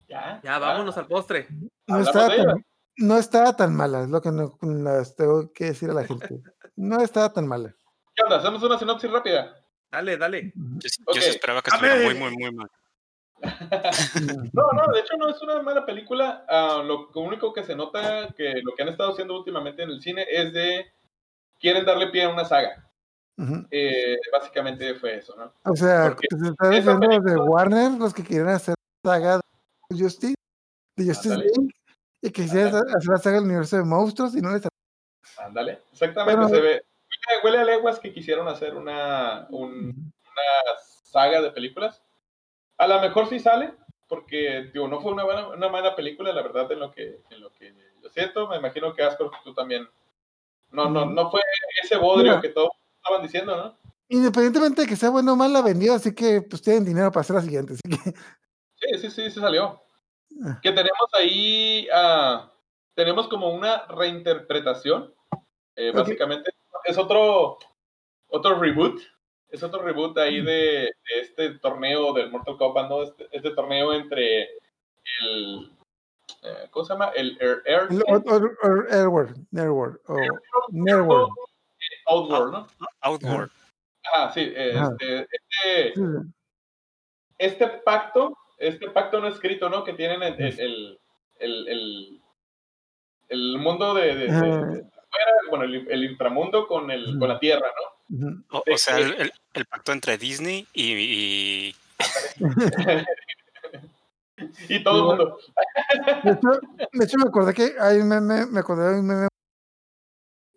Ya, 0.07 0.39
Ya, 0.43 0.59
vámonos 0.59 0.97
al 0.97 1.07
postre. 1.07 1.47
No 1.87 1.99
estaba, 1.99 2.27
tan, 2.27 2.65
no 2.97 3.17
estaba 3.17 3.55
tan 3.55 3.75
mala, 3.75 4.03
es 4.03 4.09
lo 4.09 4.21
que 4.21 4.31
no, 4.31 4.57
las 4.61 5.15
tengo 5.15 5.51
que 5.53 5.65
decir 5.65 5.89
a 5.89 5.93
la 5.93 6.05
gente. 6.05 6.41
No 6.75 7.01
estaba 7.01 7.31
tan 7.33 7.47
mala. 7.47 7.73
¿Qué 8.15 8.23
onda? 8.23 8.37
¿Hacemos 8.37 8.61
una 8.63 8.77
sinopsis 8.77 9.11
rápida? 9.11 9.55
Dale, 9.91 10.17
dale. 10.17 10.53
Yo, 10.55 11.21
esperaba 11.21 11.61
que 11.61 11.69
estuviera 11.69 12.03
muy, 12.03 12.13
muy, 12.15 12.31
muy 12.35 12.51
mal. 12.51 12.69
No, 14.53 14.71
no, 14.71 14.93
de 14.93 14.99
hecho 15.01 15.17
no 15.17 15.29
es 15.29 15.41
una 15.41 15.61
mala 15.61 15.85
película. 15.85 16.45
Ah, 16.47 16.81
lo 16.85 17.09
único 17.15 17.51
que 17.51 17.63
se 17.63 17.75
nota 17.75 18.33
que 18.37 18.61
lo 18.63 18.73
que 18.73 18.83
han 18.83 18.89
estado 18.89 19.11
haciendo 19.11 19.37
últimamente 19.37 19.83
en 19.83 19.89
el 19.89 20.01
cine 20.01 20.25
es 20.29 20.53
de 20.53 20.91
quieren 21.59 21.85
darle 21.85 22.07
pie 22.07 22.23
a 22.23 22.29
una 22.29 22.45
saga. 22.45 22.89
Eh, 23.71 24.17
básicamente 24.31 24.93
fue 24.95 25.17
eso, 25.17 25.35
¿no? 25.35 25.51
O 25.65 25.75
sea, 25.75 26.09
Porque 26.09 26.27
se 26.29 26.69
diciendo 26.69 27.07
los 27.07 27.23
de 27.23 27.35
Warner, 27.37 27.91
los 27.99 28.13
que 28.13 28.23
quieren 28.23 28.47
hacer 28.49 28.75
saga 29.03 29.39
de 29.89 29.99
Justice, 30.03 30.35
de 30.95 31.05
Justice. 31.05 31.37
League, 31.37 31.69
y 32.21 32.31
que 32.31 32.43
quisieran 32.43 32.75
hacer 32.75 33.09
la 33.09 33.17
saga 33.17 33.35
del 33.37 33.45
universo 33.45 33.75
de 33.77 33.83
monstruos 33.83 34.35
y 34.35 34.41
no 34.41 34.51
les 34.51 34.67
Ándale, 35.37 35.81
exactamente. 35.91 36.39
Bueno, 36.39 36.55
se 36.55 36.61
ve, 36.61 36.81
huele, 37.43 37.57
a 37.59 37.63
leguas 37.63 37.99
que 37.99 38.13
quisieron 38.13 38.47
hacer 38.47 38.75
una, 38.75 39.47
un- 39.49 39.89
una 39.89 40.77
saga 41.03 41.41
de 41.41 41.51
películas. 41.51 42.01
A 42.77 42.87
lo 42.87 43.01
mejor 43.01 43.27
sí 43.27 43.39
sale, 43.39 43.73
porque 44.07 44.69
digo, 44.73 44.87
no 44.87 45.01
fue 45.01 45.11
una, 45.11 45.23
buena, 45.23 45.47
una 45.49 45.69
mala 45.69 45.95
película, 45.95 46.31
la 46.31 46.41
verdad, 46.43 46.71
en 46.71 46.79
lo 46.79 46.91
que, 46.91 47.21
en 47.29 47.41
lo 47.41 47.51
que 47.51 47.73
yo 48.01 48.09
siento. 48.09 48.47
Me 48.47 48.57
imagino 48.57 48.93
que 48.93 49.03
Ascor, 49.03 49.31
tú 49.43 49.53
también. 49.53 49.87
No, 50.71 50.89
no, 50.89 51.05
no 51.05 51.29
fue 51.29 51.41
ese 51.83 51.97
bodrio 51.97 52.31
Mira. 52.31 52.41
que 52.41 52.49
todos 52.49 52.69
estaban 53.03 53.21
diciendo, 53.21 53.55
¿no? 53.55 53.77
Independientemente 54.09 54.81
de 54.83 54.87
que 54.87 54.95
sea 54.95 55.09
bueno 55.09 55.33
o 55.33 55.35
mal, 55.35 55.51
la 55.51 55.61
vendió, 55.61 55.93
así 55.93 56.13
que 56.13 56.41
pues 56.41 56.61
tienen 56.61 56.85
dinero 56.85 57.11
para 57.11 57.21
hacer 57.21 57.35
la 57.35 57.41
siguiente. 57.41 57.73
Así 57.73 57.81
que, 57.89 58.13
Sí, 58.75 58.99
sí, 58.99 59.09
sí, 59.09 59.31
sí 59.31 59.39
salió. 59.39 59.81
Ah. 60.43 60.59
Que 60.61 60.71
tenemos 60.71 61.09
ahí, 61.17 61.87
ah, 61.93 62.51
tenemos 62.95 63.27
como 63.27 63.49
una 63.53 63.85
reinterpretación. 63.87 65.13
Eh. 65.75 65.91
Básicamente 65.91 66.51
es 66.85 66.97
otro, 66.97 67.57
otro 68.27 68.59
reboot. 68.59 68.99
Es 69.49 69.63
otro 69.63 69.81
reboot 69.83 70.17
ahí 70.17 70.41
de, 70.41 70.51
de 70.51 71.19
este 71.21 71.59
torneo 71.59 72.11
del 72.13 72.31
Mortal 72.31 72.57
Kombat, 72.57 72.89
¿no? 72.89 73.03
Este, 73.03 73.27
este 73.31 73.51
torneo 73.51 73.93
entre 73.93 74.49
el... 75.21 75.71
eh, 76.41 76.67
¿Cómo 76.71 76.85
se 76.85 76.93
llama? 76.93 77.09
El 77.15 77.37
Air... 77.39 77.61
Air 77.65 77.87
Airward, 78.89 79.35
o 82.05 82.23
Nerward. 82.29 82.55
Outworld, 82.55 82.69
¿no? 82.79 82.87
Outward. 83.01 83.49
Ah, 84.15 84.31
sí. 84.33 84.53
Ajá. 84.75 84.89
Este, 84.99 85.27
este, 85.31 85.93
este 87.37 87.67
pacto, 87.85 88.37
este 88.57 88.89
pacto 88.89 89.19
no 89.21 89.27
escrito, 89.27 89.69
¿no? 89.69 89.83
Que 89.83 89.93
tienen 89.93 90.21
el, 90.23 90.33
el, 90.41 90.59
el, 90.59 90.99
el, 91.39 91.67
el- 91.69 92.19
el 93.29 93.57
mundo 93.57 93.93
de, 93.93 94.13
de- 94.15 94.27
de- 94.27 94.27
de 94.27 94.29
afuera, 94.29 95.31
bueno, 95.49 95.63
el, 95.65 95.87
el 95.89 96.03
inframundo 96.03 96.67
con, 96.67 96.91
el, 96.91 97.17
con 97.17 97.27
la 97.29 97.39
tierra, 97.39 97.67
¿no? 98.09 98.43
O, 98.51 98.63
o 98.71 98.77
sea, 98.77 98.97
el, 98.97 99.13
el- 99.15 99.33
el 99.53 99.65
pacto 99.65 99.91
entre 99.91 100.17
Disney 100.17 100.67
y, 100.73 100.93
y- 100.93 101.75
Y 104.67 104.83
todo 104.83 104.97
el 104.97 105.03
mundo. 105.05 105.37
De 106.23 106.31
hecho, 106.31 106.49
de 106.91 107.05
hecho, 107.05 107.17
me 107.17 107.27
acordé 107.29 107.53
que 107.53 107.75
hay 107.79 107.97
un 107.97 108.09
meme, 108.09 108.45
me 108.47 108.59
acordé 108.59 108.93
de 108.93 108.99
un 108.99 109.07
meme 109.07 109.27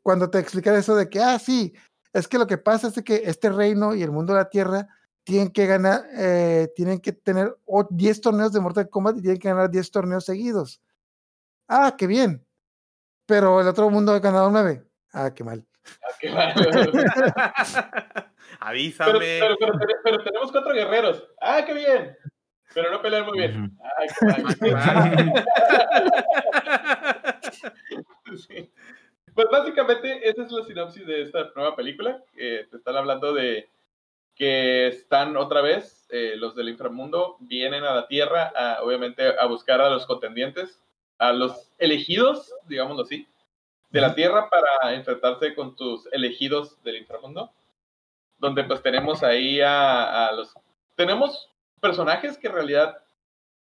cuando 0.07 0.30
te 0.30 0.38
explican 0.38 0.76
eso 0.76 0.94
de 0.94 1.09
que, 1.11 1.18
ah, 1.20 1.36
sí, 1.36 1.74
es 2.12 2.28
que 2.28 2.38
lo 2.38 2.46
que 2.46 2.59
pasa 2.59 2.86
es 2.86 3.02
que 3.02 3.22
este 3.24 3.50
reino 3.50 3.92
y 3.92 4.04
el 4.04 4.12
mundo 4.12 4.34
de 4.34 4.38
la 4.38 4.48
tierra 4.48 4.86
tienen 5.24 5.50
que 5.50 5.66
ganar, 5.66 6.04
eh, 6.16 6.68
tienen 6.76 7.00
que 7.00 7.11
tener 7.11 7.57
o- 7.64 7.88
10 7.90 8.20
torneos 8.20 8.52
de 8.52 8.61
Mortal 8.61 8.88
Kombat 8.88 9.16
y 9.16 9.22
tienen 9.22 9.40
que 9.40 9.48
ganar 9.48 9.68
10 9.68 9.90
torneos 9.90 10.24
seguidos. 10.24 10.80
Ah, 11.66 11.96
qué 11.98 12.07
bien. 12.07 12.46
pero 13.26 13.61
el 13.61 13.66
otro 13.66 13.90
mundo 13.90 14.12
ha 14.12 14.20
ganado 14.20 14.48
nueve. 14.52 14.84
Ah, 15.12 15.34
qué 15.34 15.42
mal. 15.42 15.66
Ah, 16.04 16.14
qué 16.20 16.30
mal. 16.30 16.54
Avísame. 18.61 19.18
Pero, 19.18 19.57
pero, 19.59 19.72
pero, 19.80 19.94
pero 20.04 20.22
tenemos 20.22 20.52
cuatro 20.52 20.72
guerreros. 20.72 21.24
Ah, 21.40 21.64
qué 21.66 21.74
bien. 21.74 22.16
Pero 22.72 22.92
no 22.92 23.02
pelean 23.02 23.26
muy 23.26 23.38
bien. 23.38 23.76
Ay, 23.98 24.07
qué 24.61 24.70
mal. 24.72 25.34
Sí. 28.46 28.70
Pues 29.37 29.49
básicamente 29.53 30.26
esa 30.26 30.45
es 30.45 30.51
la 30.51 30.64
sinopsis 30.64 31.07
de 31.07 31.20
esta 31.20 31.53
nueva 31.55 31.76
película. 31.76 32.22
Eh, 32.39 32.66
te 32.70 32.78
están 32.78 32.97
hablando 32.97 33.34
de 33.34 33.68
que 34.34 34.87
están 34.87 35.37
otra 35.37 35.61
vez, 35.61 36.07
eh, 36.09 36.37
los 36.37 36.55
del 36.57 36.70
inframundo 36.70 37.37
vienen 37.41 37.84
a 37.84 37.95
la 37.95 38.07
Tierra, 38.09 38.51
a, 38.57 38.82
obviamente 38.82 39.39
a 39.39 39.45
buscar 39.45 39.82
a 39.82 39.91
los 39.91 40.07
contendientes, 40.07 40.82
a 41.18 41.34
los 41.34 41.70
elegidos, 41.76 42.51
digámoslo 42.66 43.03
así, 43.03 43.28
de 43.91 44.01
la 44.01 44.14
Tierra 44.14 44.49
para 44.49 44.95
enfrentarse 44.95 45.55
con 45.55 45.76
tus 45.76 46.07
elegidos 46.12 46.82
del 46.82 46.97
inframundo. 46.97 47.53
Donde 48.39 48.64
pues 48.64 48.82
tenemos 48.82 49.22
ahí 49.22 49.61
a, 49.61 50.28
a 50.28 50.32
los... 50.32 50.55
Tenemos 50.95 51.51
personajes 51.82 52.39
que 52.39 52.47
en 52.47 52.55
realidad 52.55 53.03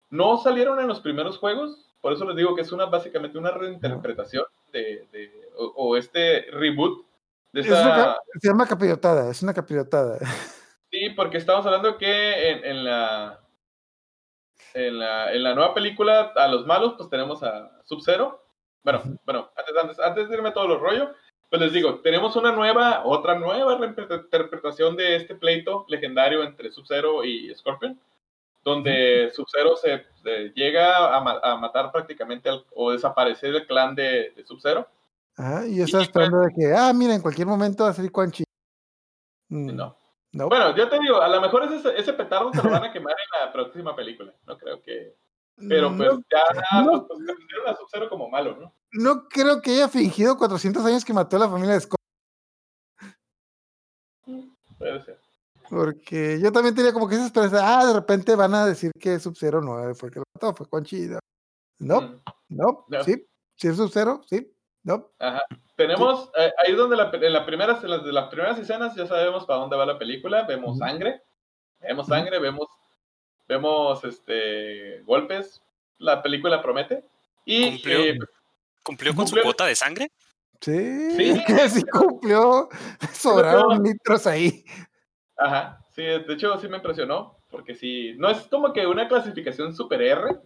no 0.09 0.39
salieron 0.39 0.81
en 0.81 0.89
los 0.89 1.01
primeros 1.01 1.37
juegos, 1.37 1.93
por 2.01 2.15
eso 2.15 2.25
les 2.25 2.37
digo 2.37 2.55
que 2.55 2.63
es 2.63 2.73
una 2.73 2.87
básicamente 2.87 3.37
una 3.37 3.51
reinterpretación 3.51 4.45
de, 4.73 5.07
de- 5.13 5.38
o, 5.59 5.73
o 5.77 5.97
este 5.97 6.47
reboot 6.53 7.07
de 7.53 7.61
Es 7.61 7.67
una 7.69 7.79
esa, 7.81 7.91
ca- 7.97 8.19
se 8.41 8.49
llama 8.49 8.67
capirotada, 8.67 9.31
es 9.31 9.43
una 9.43 9.53
capirotada. 9.55 10.19
Sí, 10.91 11.11
porque 11.11 11.37
estamos 11.39 11.67
hablando 11.67 11.99
que 11.99 12.51
en, 12.51 12.65
en 12.65 12.85
la, 12.85 13.41
en 14.75 14.99
la 14.99 15.33
en 15.33 15.43
la 15.43 15.55
nueva 15.55 15.75
película 15.75 16.33
a 16.37 16.49
los 16.49 16.67
malos 16.67 16.95
pues 16.97 17.11
tenemos 17.11 17.43
a 17.43 17.71
Sub-Zero. 17.85 18.43
Bueno, 18.85 19.03
bueno, 19.27 19.51
antes, 19.57 19.77
antes, 19.77 19.99
antes 20.01 20.29
de 20.29 20.35
irme 20.37 20.53
todo 20.53 20.69
los 20.69 20.81
rollo, 20.81 21.13
pues 21.51 21.61
les 21.61 21.73
digo, 21.73 22.01
tenemos 22.01 22.37
una 22.37 22.53
nueva, 22.53 23.03
otra 23.05 23.35
nueva 23.39 23.77
reinterpretación 23.77 24.97
de 24.97 25.17
este 25.17 25.35
pleito 25.35 25.85
legendario 25.89 26.43
entre 26.43 26.71
Sub-Zero 26.71 27.25
y 27.25 27.55
Scorpion, 27.55 27.99
donde 28.65 29.31
Sub-Zero 29.35 29.77
se, 29.77 30.05
se 30.23 30.51
llega 30.55 31.15
a, 31.17 31.21
ma- 31.21 31.41
a 31.43 31.57
matar 31.57 31.91
prácticamente 31.93 32.49
al- 32.49 32.65
o 32.75 32.93
desaparecer 32.93 33.55
el 33.55 33.67
clan 33.67 33.95
de, 33.95 34.31
de 34.37 34.45
Sub-Zero. 34.45 34.87
Ajá, 35.39 35.67
y 35.67 35.77
yo 35.77 35.85
estaba 35.85 36.03
esperando 36.03 36.41
de 36.41 36.53
que, 36.53 36.75
ah, 36.75 36.93
mira, 36.93 37.15
en 37.15 37.23
cualquier 37.23 37.47
momento 37.47 37.85
va 37.85 37.91
a 37.91 37.95
salir 37.95 38.11
Quan 38.13 38.31
Chi. 38.33 38.43
Mm, 39.51 39.75
No. 39.77 39.97
no. 40.33 40.49
Bueno, 40.49 40.77
yo 40.77 40.89
te 40.89 40.99
digo, 40.99 41.21
a 41.23 41.29
lo 41.29 41.41
mejor 41.41 41.63
ese, 41.73 41.97
ese 41.97 42.13
petardo 42.13 42.53
se 42.53 42.63
lo 42.63 42.71
van 42.71 42.85
a 42.85 42.93
quemar 42.93 43.15
en 43.15 43.47
la 43.47 43.53
próxima 43.53 43.95
película. 43.95 44.35
No 44.47 44.59
creo 44.59 44.83
que. 44.83 45.17
Pero 45.69 45.89
pues 45.97 46.11
no, 46.13 46.21
ya 46.31 46.83
no. 46.85 47.07
pues, 47.09 47.21
pues, 47.27 47.39
a 47.67 47.77
Sub-Zero 47.77 48.09
como 48.09 48.29
malo, 48.29 48.57
¿no? 48.57 48.73
no 48.93 49.29
creo 49.29 49.61
que 49.61 49.73
haya 49.73 49.89
fingido 49.89 50.37
400 50.39 50.85
años 50.87 51.05
que 51.05 51.13
mató 51.13 51.37
a 51.37 51.41
la 51.41 51.49
familia 51.49 51.75
de 51.75 51.81
Scott, 51.81 51.99
Puede 54.79 55.01
ser. 55.05 55.21
porque 55.69 56.39
yo 56.41 56.53
también 56.53 56.75
tenía 56.75 56.93
como 56.93 57.09
que 57.09 57.17
esa 57.17 57.27
esperanza, 57.27 57.59
ah, 57.81 57.85
de 57.87 57.93
repente 57.93 58.35
van 58.37 58.55
a 58.55 58.65
decir 58.67 58.93
que 58.99 59.19
Sub-Zero 59.19 59.61
no 59.61 59.95
fue 59.95 60.09
el 60.09 60.13
que 60.15 60.21
lo 60.21 60.25
mató, 60.35 60.55
fue 60.55 60.67
Quan 60.69 60.85
Chi. 60.85 61.09
No, 61.09 61.19
no, 61.81 62.01
Mm, 62.01 62.21
no, 62.51 62.85
No. 62.89 63.05
sí, 63.05 63.27
sí 63.57 63.69
es 63.69 63.77
Sub-Zero, 63.77 64.23
sí, 64.29 64.51
no. 64.83 65.11
Ajá. 65.19 65.43
Tenemos, 65.77 66.31
eh, 66.37 66.53
ahí 66.59 66.75
donde 66.75 66.97
la, 66.97 67.11
en, 67.13 67.33
la 67.33 67.47
primeras, 67.47 67.85
en 67.85 67.91
las 67.91 68.05
de 68.05 68.13
las 68.13 68.29
primeras 68.29 68.59
escenas 68.59 68.97
ya 68.97 69.07
sabemos 69.07 69.45
para 69.47 69.61
dónde 69.61 69.77
va 69.77 69.87
la 69.87 69.99
película. 69.99 70.43
Vemos 70.43 70.79
sangre, 70.79 71.23
vemos 71.81 72.07
sangre, 72.07 72.39
vemos, 72.39 72.67
vemos 73.47 74.03
este 74.05 75.03
golpes. 75.03 75.63
La 75.99 76.23
película 76.23 76.63
promete. 76.63 77.05
Y 77.45 77.73
Cumplió. 77.73 77.99
eh, 78.01 78.19
¿Cumplió 78.83 79.15
con 79.15 79.29
su 79.29 79.37
cuota 79.41 79.67
de 79.67 79.77
sangre? 79.77 80.11
Sí, 80.61 81.11
Sí. 81.17 81.43
sí 81.71 81.83
cumplió, 81.85 82.69
sobraron 83.13 83.83
litros 83.83 84.27
ahí. 84.27 84.65
Ajá, 85.37 85.85
sí, 85.95 86.03
de 86.03 86.35
hecho 86.35 86.59
sí 86.59 86.69
me 86.69 86.79
impresionó, 86.79 87.39
porque 87.51 87.75
sí, 87.77 88.15
no 88.17 88.29
es 88.29 88.39
como 88.49 88.73
que 88.73 88.87
una 88.87 89.07
clasificación 89.07 89.75
super 89.75 90.03
R. 90.03 90.41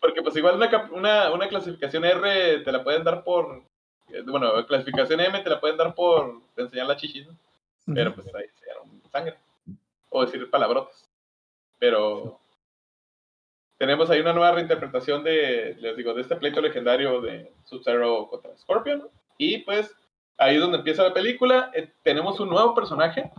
porque 0.00 0.22
pues 0.22 0.36
igual 0.36 0.56
una, 0.56 0.90
una, 0.92 1.32
una 1.32 1.48
clasificación 1.48 2.04
R 2.04 2.60
te 2.60 2.72
la 2.72 2.82
pueden 2.82 3.04
dar 3.04 3.24
por, 3.24 3.62
eh, 4.08 4.22
bueno, 4.26 4.66
clasificación 4.66 5.20
M 5.20 5.40
te 5.40 5.50
la 5.50 5.60
pueden 5.60 5.76
dar 5.76 5.94
por 5.94 6.40
enseñar 6.56 6.86
la 6.86 6.96
chichis, 6.96 7.26
¿no? 7.26 7.36
pero 7.94 8.14
pues 8.14 8.26
ahí 8.34 8.44
enseñaron 8.44 9.02
sangre, 9.10 9.38
o 10.10 10.24
decir 10.24 10.48
palabrotas, 10.50 11.08
pero 11.78 12.40
tenemos 13.78 14.08
ahí 14.10 14.20
una 14.20 14.32
nueva 14.32 14.52
reinterpretación 14.52 15.22
de, 15.24 15.76
les 15.80 15.96
digo, 15.96 16.14
de 16.14 16.22
este 16.22 16.36
pleito 16.36 16.60
legendario 16.60 17.20
de 17.20 17.52
Sub-Zero 17.64 18.28
contra 18.28 18.56
Scorpion, 18.56 19.08
y 19.36 19.58
pues 19.58 19.94
ahí 20.38 20.56
es 20.56 20.60
donde 20.60 20.78
empieza 20.78 21.02
la 21.02 21.12
película, 21.12 21.70
eh, 21.74 21.92
tenemos 22.02 22.40
un 22.40 22.48
nuevo 22.48 22.74
personaje, 22.74 23.30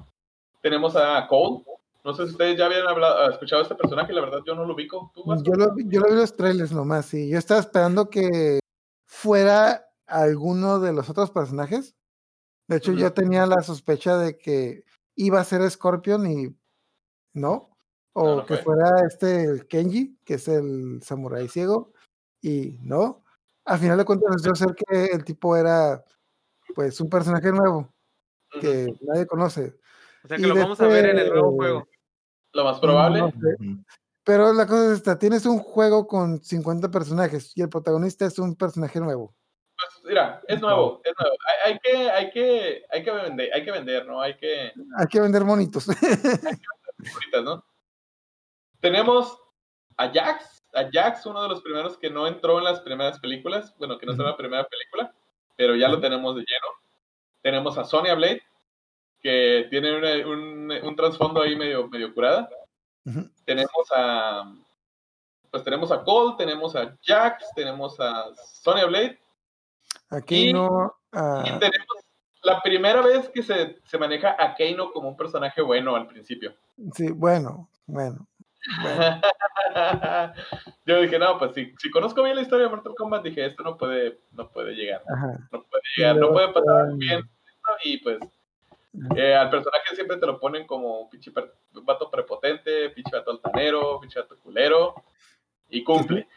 tenemos 0.62 0.96
a 0.96 1.28
Cole. 1.28 1.64
No 2.06 2.14
sé 2.14 2.26
si 2.28 2.32
ustedes 2.34 2.58
ya 2.58 2.68
habían 2.68 2.88
hablado, 2.88 3.30
escuchado 3.32 3.62
a 3.62 3.64
este 3.64 3.76
personaje, 3.76 4.14
la 4.14 4.22
verdad 4.22 4.40
yo 4.46 4.54
no 4.54 4.64
lo 4.66 4.76
ubico. 4.76 5.12
Yo 5.16 5.54
lo, 5.56 5.74
vi- 5.74 5.86
yo 5.90 6.00
lo 6.02 6.06
vi 6.08 6.14
en 6.14 6.20
los 6.20 6.36
trailers 6.36 6.72
nomás, 6.72 7.08
sí. 7.08 7.28
Yo 7.30 7.40
estaba 7.40 7.60
esperando 7.60 8.10
que 8.12 8.60
fuera 9.08 9.88
alguno 10.06 10.80
de 10.80 10.94
los 10.94 11.10
otros 11.10 11.32
personajes. 11.32 11.96
De 12.68 12.78
hecho, 12.78 12.92
yo 12.94 13.12
tenía 13.14 13.46
la 13.48 13.62
sospecha 13.64 14.18
de 14.18 14.38
que 14.38 14.84
iba 15.16 15.40
a 15.40 15.44
ser 15.44 15.68
Scorpion 15.70 16.30
y 16.30 16.56
no. 17.34 17.76
O 18.14 18.24
No, 18.24 18.36
no 18.38 18.46
que 18.46 18.56
fue. 18.58 18.64
fuera 18.64 18.92
este 19.08 19.44
el 19.44 19.68
Kenji, 19.68 20.18
que 20.24 20.36
es 20.36 20.48
el 20.48 21.02
samurái 21.04 21.48
ciego, 21.50 21.92
y 22.42 22.78
no. 22.82 23.24
Al 23.66 23.80
final 23.80 23.98
de 23.98 24.06
cuentas, 24.06 24.44
yo 24.44 24.54
sé 24.54 24.68
que 24.76 25.06
el 25.06 25.24
tipo 25.26 25.58
era 25.58 26.04
pues 26.76 27.02
un 27.02 27.10
personaje 27.10 27.52
nuevo 27.52 27.92
que 28.62 28.94
nadie 29.02 29.26
conoce. 29.26 29.76
O 30.24 30.28
sea 30.28 30.38
que 30.38 30.44
Y 30.44 30.48
lo 30.48 30.56
vamos 30.56 30.80
a 30.82 30.88
ver 30.88 31.06
en 31.08 31.18
el 31.20 31.30
nuevo 31.30 31.50
este- 31.50 31.58
juego. 31.58 31.88
Lo 32.56 32.64
más 32.64 32.80
probable. 32.80 33.20
No 33.20 33.32
sé. 33.32 33.56
Ujú. 33.60 33.84
Pero 34.24 34.54
la 34.54 34.66
cosa 34.66 34.86
es 34.86 34.92
esta, 34.94 35.20
tienes 35.20 35.46
un 35.46 35.60
juego 35.60 36.08
con 36.08 36.44
50 36.44 36.90
personajes 36.90 37.56
y 37.56 37.62
el 37.62 37.70
protagonista 37.70 38.26
es 38.26 38.40
un 38.40 38.56
personaje 38.56 39.00
nuevo. 39.00 39.36
Pues, 39.78 40.04
mira, 40.06 40.42
es 40.48 40.60
nuevo, 40.60 41.00
es 41.04 41.14
nuevo. 41.20 41.36
Hay, 41.64 41.74
hay 41.74 41.80
que, 41.80 42.10
hay 42.10 42.32
que, 42.32 42.84
hay 42.90 43.04
que 43.04 43.12
vender, 43.12 43.54
hay 43.54 43.64
que 43.64 43.72
vender, 43.72 44.08
¿no? 44.08 44.20
Hay 44.20 44.36
que 44.38 44.72
Hay 44.98 45.08
que 45.12 45.22
vender 45.22 45.44
monitos. 45.44 45.88
ahorita, 47.14 47.42
¿no? 47.44 47.64
Tenemos 48.80 49.38
a 49.98 50.10
Jax, 50.12 50.64
a 50.74 50.90
Jax, 50.92 51.26
uno 51.28 51.44
de 51.44 51.50
los 51.50 51.62
primeros 51.62 51.98
que 51.98 52.10
no 52.10 52.26
entró 52.26 52.58
en 52.58 52.64
las 52.64 52.80
primeras 52.80 53.20
películas, 53.20 53.76
bueno, 53.78 54.00
que 54.00 54.08
no 54.08 54.14
entró 54.14 54.26
en 54.26 54.32
la 54.32 54.38
primera 54.38 54.68
película, 54.68 55.14
pero 55.56 55.76
ya 55.76 55.88
lo 55.88 56.00
tenemos 56.00 56.36
de 56.36 56.42
lleno. 56.42 56.68
Tenemos 57.44 57.78
a 57.78 57.84
Sonya 57.84 58.16
Blade, 58.16 58.42
que 59.26 59.66
tiene 59.72 59.98
una- 59.98 60.28
un, 60.28 60.72
un 60.84 60.96
trasfondo 60.96 61.42
ahí 61.42 61.56
medio, 61.56 61.88
medio 61.88 62.14
curada. 62.14 62.48
Tenemos 63.44 63.88
a 63.96 64.54
pues 65.50 65.64
tenemos 65.64 65.92
a 65.92 66.04
Cole, 66.04 66.36
tenemos 66.38 66.76
a 66.76 66.96
Jax, 67.02 67.50
tenemos 67.56 68.00
a 68.00 68.26
Sonya 68.36 68.86
Blade 68.86 69.18
Aquí 70.12 70.50
Y- 70.50 70.54
no. 70.54 70.94
y 71.12 71.18
ah, 71.18 71.58
tenemos 71.60 71.88
la 72.44 72.62
primera 72.62 73.02
vez 73.02 73.28
que 73.30 73.42
se, 73.42 73.80
se 73.86 73.98
maneja 73.98 74.36
a 74.38 74.54
Keino 74.54 74.92
como 74.92 75.10
un 75.10 75.18
personaje 75.18 75.60
bueno 75.64 75.96
al 75.96 76.06
principio. 76.08 76.54
sí, 76.94 77.10
bueno, 77.12 77.68
bueno. 77.88 78.28
bueno. 78.84 79.22
Yo 80.86 81.02
dije, 81.02 81.18
no, 81.18 81.40
pues 81.40 81.56
si, 81.56 81.74
si 81.80 81.90
conozco 81.90 82.22
bien 82.22 82.36
la 82.36 82.42
historia 82.44 82.66
de 82.66 82.70
Mortal 82.72 82.94
Kombat, 82.96 83.24
dije, 83.24 83.46
esto 83.48 83.64
no 83.64 83.76
puede, 83.76 84.20
no 84.34 84.50
puede 84.52 84.74
llegar, 84.76 85.02
Ajá. 85.12 85.48
no 85.52 85.64
puede 85.64 85.84
llegar, 85.98 86.16
no 86.18 86.30
puede 86.32 86.50
pasar 86.54 86.94
bien. 86.98 87.22
Y 87.84 87.98
pues 87.98 88.20
eh, 89.16 89.36
al 89.36 89.50
personaje 89.50 89.96
siempre 89.96 90.18
te 90.18 90.26
lo 90.26 90.40
ponen 90.40 90.66
como 90.68 91.02
un 91.02 91.10
pinche 91.10 91.32
per- 91.32 91.54
vato 91.72 92.10
prepotente, 92.10 92.90
pinche 92.92 93.16
vato 93.16 93.32
altanero, 93.32 94.00
pinche 94.00 94.20
vato 94.20 94.38
culero, 94.40 94.96
y 95.70 95.84
cumple. 95.84 96.28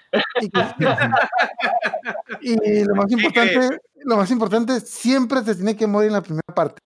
Y, 2.40 2.84
lo 2.84 2.94
más 2.94 3.10
importante, 3.10 3.78
lo 4.04 4.16
más 4.16 4.30
importante, 4.30 4.80
siempre 4.80 5.42
se 5.42 5.54
tiene 5.54 5.76
que 5.76 5.86
morir 5.86 6.08
en 6.08 6.14
la 6.14 6.22
primera 6.22 6.54
parte. 6.54 6.80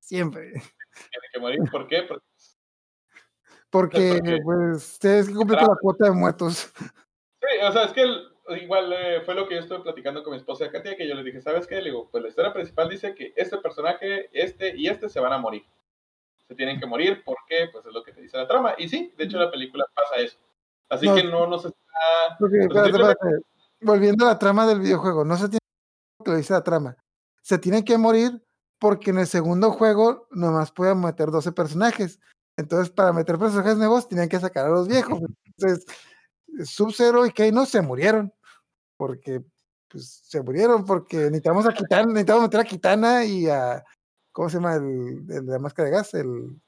Siempre. 0.00 0.50
Tiene 0.52 1.26
que 1.32 1.40
morir. 1.40 1.58
¿Por 1.70 1.86
qué? 1.86 2.02
Porque 2.02 2.24
Porque, 3.70 4.14
Porque- 4.20 4.38
pues, 4.44 4.98
tienes 4.98 5.28
que 5.28 5.34
cumplir 5.34 5.58
con 5.58 5.68
la 5.68 5.76
cuota 5.80 6.04
de 6.06 6.12
muertos. 6.12 6.72
Sí, 6.76 7.46
o 7.62 7.72
sea, 7.72 7.84
es 7.84 7.92
que 7.92 8.02
el- 8.02 8.28
igual 8.56 8.92
eh, 8.92 9.20
fue 9.24 9.34
lo 9.34 9.46
que 9.48 9.54
yo 9.56 9.60
estuve 9.60 9.80
platicando 9.80 10.22
con 10.22 10.32
mi 10.32 10.38
esposa 10.38 10.70
Katia, 10.70 10.96
que 10.96 11.08
yo 11.08 11.14
le 11.14 11.22
dije, 11.22 11.40
¿sabes 11.40 11.66
qué? 11.66 11.76
Le 11.76 11.90
digo, 11.90 12.08
pues 12.10 12.22
la 12.22 12.28
historia 12.28 12.52
principal 12.52 12.88
dice 12.88 13.14
que 13.14 13.32
este 13.36 13.58
personaje, 13.58 14.28
este 14.32 14.76
y 14.76 14.88
este 14.88 15.08
se 15.08 15.20
van 15.20 15.32
a 15.32 15.38
morir. 15.38 15.64
Se 16.46 16.54
tienen 16.54 16.80
que 16.80 16.86
morir 16.86 17.22
porque, 17.24 17.68
pues 17.72 17.84
es 17.84 17.92
lo 17.92 18.02
que 18.02 18.12
te 18.12 18.22
dice 18.22 18.36
la 18.36 18.46
trama. 18.48 18.74
Y 18.78 18.88
sí, 18.88 19.12
de 19.16 19.24
hecho 19.24 19.38
la 19.38 19.50
película 19.50 19.84
pasa 19.94 20.16
eso. 20.16 20.38
Así 20.88 21.06
No. 21.06 21.14
que 21.14 21.24
no 21.24 21.46
nos 21.46 21.64
está... 21.66 21.76
Pues 22.38 22.52
espérate, 22.52 22.90
espérate. 22.90 23.26
Volviendo 23.80 24.24
a 24.24 24.28
la 24.30 24.38
trama 24.38 24.66
del 24.66 24.80
videojuego, 24.80 25.24
no 25.24 25.36
se 25.36 25.48
tiene 25.48 25.58
que 26.24 26.30
lo 26.30 26.36
dice 26.36 26.52
la 26.54 26.64
trama. 26.64 26.96
Se 27.42 27.58
tienen 27.58 27.84
que 27.84 27.98
morir 27.98 28.42
porque 28.78 29.10
en 29.10 29.18
el 29.18 29.26
segundo 29.26 29.70
juego 29.72 30.26
nomás 30.30 30.72
pueden 30.72 31.00
meter 31.00 31.30
12 31.30 31.52
personajes. 31.52 32.18
Entonces, 32.56 32.90
para 32.90 33.12
meter 33.12 33.38
personajes 33.38 33.76
nuevos, 33.76 34.08
tenían 34.08 34.28
que 34.28 34.40
sacar 34.40 34.66
a 34.66 34.70
los 34.70 34.88
viejos. 34.88 35.20
Entonces, 35.44 35.86
Sub-Zero 36.64 37.26
y 37.26 37.30
Kano 37.30 37.66
se 37.66 37.82
murieron. 37.82 38.32
Porque 38.98 39.42
pues 39.88 40.20
se 40.24 40.42
murieron 40.42 40.84
porque 40.84 41.16
necesitamos 41.16 41.64
a 41.66 41.72
Kitana, 41.72 42.06
necesitamos 42.08 42.42
meter 42.42 42.60
a 42.60 42.64
Kitana 42.64 43.24
y 43.24 43.48
a 43.48 43.82
¿cómo 44.32 44.50
se 44.50 44.56
llama 44.58 44.74
el, 44.74 45.24
el 45.30 45.46
de 45.46 45.52
la 45.52 45.58
máscara 45.58 45.88
de 45.88 45.94
gas? 45.94 46.12
El 46.12 46.60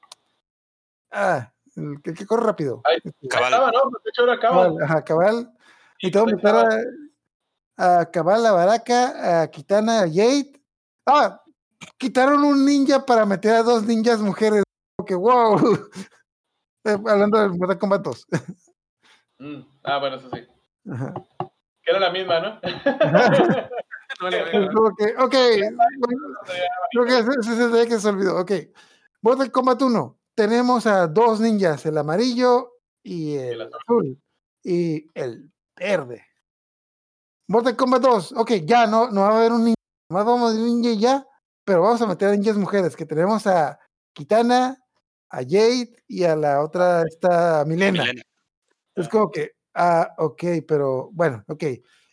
ah, 1.11 1.53
el 1.75 2.01
que, 2.01 2.13
que 2.13 2.25
corre 2.25 2.45
rápido. 2.47 2.81
Ay, 2.85 2.97
Este, 3.03 3.27
Cabal. 3.27 3.53
Estaba, 3.53 3.71
¿no? 3.71 3.79
De 3.91 4.09
hecho 4.09 4.23
era 4.23 4.39
Cabal. 4.39 4.67
Cabal, 4.69 4.83
ajá, 4.83 5.03
Cabal. 5.03 5.53
Necesitamos 6.01 6.33
meter 6.33 6.55
a, 7.77 7.99
a 7.99 8.05
Cabal, 8.09 8.45
a 8.45 8.51
Baraka, 8.53 9.43
a 9.43 9.47
Kitana, 9.51 9.99
a 10.01 10.07
Jade. 10.07 10.51
Ah, 11.05 11.41
quitaron 11.97 12.43
un 12.43 12.65
ninja 12.65 13.05
para 13.05 13.25
meter 13.25 13.53
a 13.55 13.63
dos 13.63 13.83
ninjas 13.83 14.19
mujeres. 14.19 14.63
Que 15.05 15.15
wow. 15.15 15.59
Eh, 16.83 16.97
Hablando 17.07 17.39
del 17.39 17.51
Mortal 17.51 17.77
Kombat 17.77 18.01
2. 18.01 18.27
Mm, 19.37 19.61
Ah, 19.83 19.99
bueno, 19.99 20.15
eso 20.15 20.31
sí. 20.33 20.47
Ajá. 20.91 21.13
Que 21.83 21.91
era 21.91 21.99
la 21.99 22.11
misma, 22.11 22.39
¿no? 22.39 22.59
Ok, 24.21 25.35
bueno, 25.57 26.27
creo 26.91 27.05
que 27.05 27.17
el 27.81 27.87
que 27.87 27.99
se 27.99 28.09
olvidó. 28.09 28.39
Ok, 28.39 28.51
Mortal 29.21 29.51
Kombat 29.51 29.81
1. 29.81 30.19
Tenemos 30.35 30.85
a 30.85 31.07
dos 31.07 31.39
ninjas, 31.39 31.85
el 31.85 31.97
amarillo 31.97 32.73
y 33.03 33.35
el 33.35 33.61
el 33.61 33.73
azul. 33.73 34.21
Y 34.63 35.07
el 35.13 35.51
verde. 35.75 36.25
Mortal 37.47 37.75
Kombat 37.75 38.01
2. 38.01 38.33
Ok, 38.33 38.51
ya 38.63 38.85
no, 38.85 39.09
no 39.09 39.21
va 39.21 39.29
a 39.29 39.37
haber 39.39 39.51
un 39.51 39.63
ninja. 39.65 39.75
Más 40.09 40.25
vamos 40.25 40.51
a 40.51 40.55
un 40.55 40.65
ninja 40.65 40.93
ya. 40.99 41.25
Pero 41.65 41.81
vamos 41.81 42.01
a 42.01 42.07
meter 42.07 42.29
a 42.29 42.35
ninjas 42.35 42.57
mujeres. 42.57 42.95
Que 42.95 43.05
tenemos 43.05 43.47
a 43.47 43.79
Kitana, 44.13 44.77
a 45.29 45.37
Jade 45.37 45.95
y 46.07 46.23
a 46.23 46.35
la 46.35 46.61
otra, 46.63 47.03
esta 47.03 47.63
Milena. 47.65 48.03
Milena. 48.03 48.21
Es 48.95 49.07
como 49.09 49.31
que, 49.31 49.51
ah, 49.73 50.13
ok, 50.17 50.43
pero 50.67 51.09
bueno, 51.11 51.43
ok. 51.47 51.63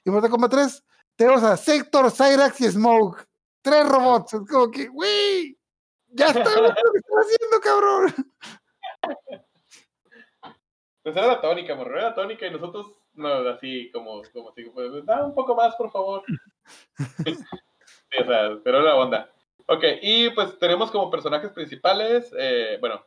Y 0.04 0.10
Mortal 0.10 0.30
Kombat 0.30 0.50
3, 0.50 0.84
tenemos 1.16 1.42
a 1.42 1.56
Sector, 1.56 2.10
Cyrax 2.10 2.60
y 2.60 2.70
Smoke. 2.70 3.26
Tres 3.60 3.88
robots. 3.88 4.34
Es 4.34 4.40
como 4.48 4.70
que, 4.70 4.88
güey, 4.88 5.58
ya 6.08 6.28
está 6.28 6.60
lo 6.60 6.74
que 6.74 6.80
haciendo, 7.20 7.60
cabrón. 7.62 8.14
Pues 11.02 11.16
era 11.16 11.26
la 11.26 11.40
tónica, 11.40 11.74
morro, 11.74 11.96
era 11.96 12.10
la 12.10 12.14
tónica 12.14 12.46
y 12.46 12.50
nosotros, 12.50 12.86
no, 13.14 13.28
así 13.48 13.90
como, 13.92 14.22
como 14.32 14.50
así, 14.50 14.64
pues, 14.64 15.06
da 15.06 15.24
un 15.24 15.34
poco 15.34 15.54
más, 15.54 15.74
por 15.76 15.90
favor. 15.90 16.22
o 18.20 18.24
sea, 18.24 18.58
pero 18.62 18.82
la 18.82 18.94
onda. 18.94 19.32
Ok, 19.66 19.84
y 20.02 20.30
pues 20.30 20.58
tenemos 20.58 20.90
como 20.90 21.10
personajes 21.10 21.50
principales, 21.52 22.30
eh, 22.38 22.76
bueno, 22.80 23.02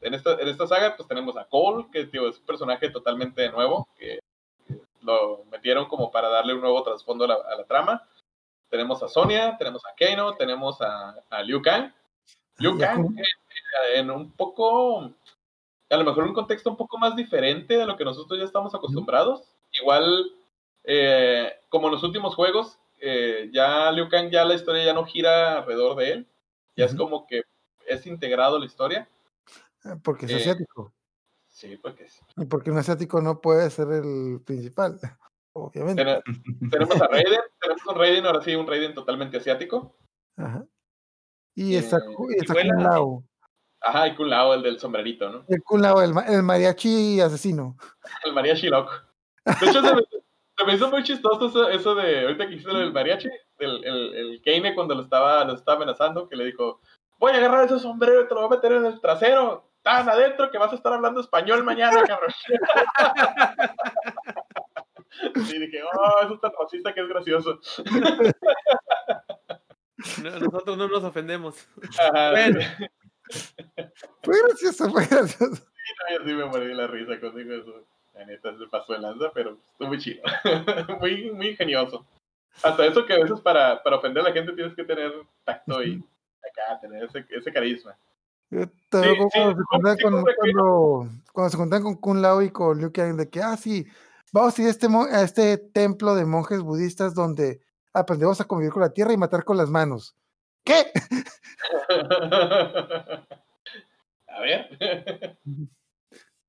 en 0.00 0.14
esta, 0.14 0.34
en 0.34 0.48
esta 0.48 0.66
saga 0.66 0.96
pues 0.96 1.08
tenemos 1.08 1.36
a 1.36 1.44
Cole, 1.44 1.86
que 1.92 2.04
tío, 2.06 2.28
es 2.28 2.38
un 2.38 2.46
personaje 2.46 2.90
totalmente 2.90 3.48
nuevo, 3.50 3.88
que, 3.98 4.20
que 4.66 4.80
lo 5.02 5.44
metieron 5.50 5.86
como 5.86 6.10
para 6.10 6.28
darle 6.28 6.54
un 6.54 6.60
nuevo 6.60 6.82
trasfondo 6.82 7.24
a 7.24 7.28
la, 7.28 7.34
a 7.34 7.56
la 7.56 7.64
trama. 7.64 8.06
Tenemos 8.68 9.02
a 9.02 9.08
Sonia, 9.08 9.56
tenemos 9.58 9.82
a 9.84 9.94
Kano, 9.98 10.34
tenemos 10.36 10.80
a, 10.80 11.16
a 11.28 11.42
Liu 11.42 11.60
Kang. 11.60 11.92
Liu 12.58 12.78
Ya 12.78 12.88
Kang 12.88 13.02
como- 13.02 13.18
eh, 13.18 13.96
en 13.96 14.10
un 14.10 14.30
poco, 14.32 15.00
a 15.90 15.96
lo 15.96 16.04
mejor 16.04 16.24
un 16.24 16.34
contexto 16.34 16.70
un 16.70 16.76
poco 16.76 16.96
más 16.98 17.16
diferente 17.16 17.76
de 17.76 17.86
lo 17.86 17.96
que 17.96 18.04
nosotros 18.04 18.38
ya 18.38 18.44
estamos 18.44 18.74
acostumbrados. 18.74 19.42
Igual, 19.80 20.32
eh, 20.84 21.52
como 21.68 21.88
en 21.88 21.94
los 21.94 22.02
últimos 22.04 22.34
juegos, 22.34 22.78
eh, 23.00 23.50
ya 23.52 23.90
Liu 23.90 24.08
Kang, 24.08 24.30
ya 24.30 24.44
la 24.44 24.54
historia 24.54 24.84
ya 24.84 24.92
no 24.92 25.04
gira 25.04 25.58
alrededor 25.58 25.96
de 25.96 26.12
él. 26.12 26.26
Ya 26.76 26.84
es 26.84 26.94
como 26.94 27.26
que 27.26 27.42
es 27.86 28.06
integrado 28.06 28.58
la 28.58 28.66
historia. 28.66 29.08
Porque 30.02 30.26
es 30.26 30.32
Eh, 30.32 30.36
asiático. 30.36 30.92
Sí, 31.48 31.76
porque 31.76 32.08
sí. 32.08 32.20
Y 32.36 32.44
porque 32.46 32.70
un 32.70 32.78
asiático 32.78 33.20
no 33.20 33.40
puede 33.40 33.68
ser 33.70 33.88
el 33.92 34.40
principal. 34.44 34.98
Obviamente. 35.52 36.04
Tene- 36.04 36.22
tenemos 36.70 37.00
a 37.02 37.08
Raiden, 37.08 37.40
tenemos 37.60 37.86
un 37.86 37.94
Raiden, 37.96 38.26
ahora 38.26 38.40
sí, 38.42 38.54
un 38.54 38.66
Raiden 38.66 38.94
totalmente 38.94 39.36
asiático. 39.38 39.96
Ajá. 40.36 40.64
Y 41.56 41.74
está, 41.76 41.96
Eh, 41.98 42.02
y 42.30 42.40
está. 42.40 42.54
Kun 42.54 42.82
Lao. 42.82 43.24
Ajá, 43.82 44.08
y 44.08 44.14
Kun 44.14 44.30
Lao, 44.30 44.54
el 44.54 44.62
del 44.62 44.78
sombrerito, 44.78 45.30
¿no? 45.30 45.44
El 45.48 45.62
Kun 45.62 45.82
Lao, 45.82 46.00
el, 46.02 46.12
el 46.28 46.42
mariachi 46.42 47.20
asesino. 47.20 47.76
El 48.24 48.32
mariachi 48.34 48.68
loco. 48.68 48.92
De 49.60 49.66
hecho, 49.70 49.82
se 49.82 49.94
me, 49.94 50.02
se 50.56 50.64
me 50.66 50.74
hizo 50.74 50.90
muy 50.90 51.02
chistoso 51.02 51.46
eso, 51.48 51.68
eso 51.70 51.94
de, 51.94 52.20
ahorita 52.20 52.46
que 52.46 52.54
hiciste 52.54 52.72
lo 52.72 52.78
del 52.80 52.92
mariachi, 52.92 53.28
el, 53.58 53.84
el, 53.84 54.14
el 54.14 54.42
Kane 54.44 54.74
cuando 54.74 54.94
lo 54.94 55.02
estaba, 55.02 55.44
lo 55.44 55.54
estaba 55.54 55.76
amenazando, 55.76 56.28
que 56.28 56.36
le 56.36 56.44
dijo, 56.44 56.80
voy 57.18 57.32
a 57.32 57.36
agarrar 57.38 57.64
ese 57.64 57.78
sombrero 57.78 58.22
y 58.22 58.28
te 58.28 58.34
lo 58.34 58.42
voy 58.46 58.52
a 58.52 58.56
meter 58.56 58.72
en 58.72 58.84
el 58.84 59.00
trasero, 59.00 59.69
tan 59.82 60.08
adentro 60.08 60.50
que 60.50 60.58
vas 60.58 60.72
a 60.72 60.76
estar 60.76 60.92
hablando 60.92 61.20
español 61.20 61.64
mañana, 61.64 62.02
cabrón. 62.04 62.32
Y 65.34 65.58
dije, 65.58 65.82
oh, 65.82 66.22
eso 66.22 66.34
es 66.34 66.40
tan 66.40 66.52
racista 66.58 66.94
que 66.94 67.00
es 67.00 67.08
gracioso. 67.08 67.58
No, 70.22 70.30
nosotros 70.38 70.78
no 70.78 70.88
nos 70.88 71.04
ofendemos. 71.04 71.68
Ajá, 71.98 72.30
Bueno. 72.30 72.60
Fue 74.22 74.42
gracioso, 74.42 74.90
fue 74.90 75.06
gracioso. 75.06 75.62
Yo 76.10 76.24
sí 76.24 76.32
me 76.32 76.44
morí 76.46 76.68
de 76.68 76.74
la 76.74 76.86
risa 76.86 77.18
cuando 77.20 77.38
dijo 77.38 77.52
eso. 77.52 77.84
La 78.14 78.24
neta 78.24 78.56
se 78.56 78.66
pasó 78.66 78.92
de 78.92 79.00
lanza, 79.00 79.30
pero 79.34 79.58
estuvo 79.72 79.88
muy 79.88 79.98
chido. 79.98 80.22
muy, 81.00 81.30
muy 81.32 81.48
ingenioso. 81.48 82.06
Hasta 82.62 82.86
eso 82.86 83.04
que 83.04 83.14
a 83.14 83.18
veces 83.18 83.40
para, 83.40 83.82
para 83.82 83.96
ofender 83.96 84.22
a 84.22 84.28
la 84.28 84.32
gente 84.34 84.52
tienes 84.52 84.74
que 84.74 84.84
tener 84.84 85.12
tacto 85.44 85.82
y 85.82 86.02
acá, 86.48 86.80
tener 86.80 87.04
ese, 87.04 87.24
ese 87.30 87.52
carisma. 87.52 87.96
Yo 88.50 88.66
también 88.88 89.14
Sí, 89.14 89.28
cuando, 89.30 89.30
sí, 89.30 89.38
se 89.38 89.96
sí, 89.96 90.02
con, 90.02 90.24
cuando, 90.36 91.08
cuando 91.32 91.50
se 91.50 91.56
juntan 91.56 91.82
con 91.82 91.94
Kun 91.96 92.20
Lao 92.20 92.42
y 92.42 92.50
con 92.50 92.78
Liu 92.78 92.92
Kang, 92.92 93.16
de 93.16 93.30
que, 93.30 93.40
ah, 93.40 93.56
sí, 93.56 93.86
vamos 94.32 94.58
a 94.58 94.62
ir 94.62 94.68
a 94.68 94.70
este, 94.70 94.86
a 94.88 95.22
este 95.22 95.58
templo 95.58 96.14
de 96.14 96.24
monjes 96.24 96.60
budistas 96.60 97.14
donde 97.14 97.60
aprendemos 97.92 98.40
a 98.40 98.44
convivir 98.44 98.72
con 98.72 98.82
la 98.82 98.92
tierra 98.92 99.12
y 99.12 99.16
matar 99.16 99.44
con 99.44 99.56
las 99.56 99.70
manos. 99.70 100.16
¿Qué? 100.64 100.92
a 104.28 104.40
ver. 104.40 105.38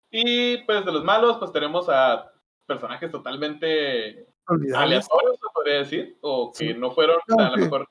y 0.10 0.58
pues 0.66 0.86
de 0.86 0.92
los 0.92 1.04
malos, 1.04 1.38
pues 1.38 1.52
tenemos 1.52 1.88
a 1.90 2.32
personajes 2.66 3.12
totalmente 3.12 4.28
Olvidables. 4.48 5.06
aleatorios, 5.08 5.36
se 5.36 5.54
podría 5.54 5.76
decir, 5.76 6.18
o 6.22 6.52
que 6.52 6.74
no 6.74 6.92
fueron, 6.92 7.18
a 7.38 7.52
lo 7.52 7.58
mejor. 7.58 7.88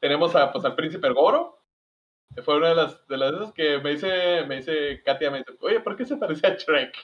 Tenemos 0.00 0.36
a, 0.36 0.52
pues, 0.52 0.64
al 0.64 0.76
príncipe 0.76 1.10
Goro, 1.10 1.57
fue 2.44 2.56
una 2.56 2.68
de 2.68 2.74
las, 2.76 3.06
de 3.08 3.16
las 3.16 3.32
esas 3.34 3.52
que 3.52 3.78
me 3.78 3.90
dice, 3.90 4.44
me 4.46 4.56
dice 4.56 5.02
Katia, 5.04 5.30
me 5.30 5.38
dice, 5.38 5.52
oye, 5.60 5.80
¿por 5.80 5.96
qué 5.96 6.04
se 6.06 6.16
parece 6.16 6.46
a 6.46 6.54
Shrek? 6.56 6.94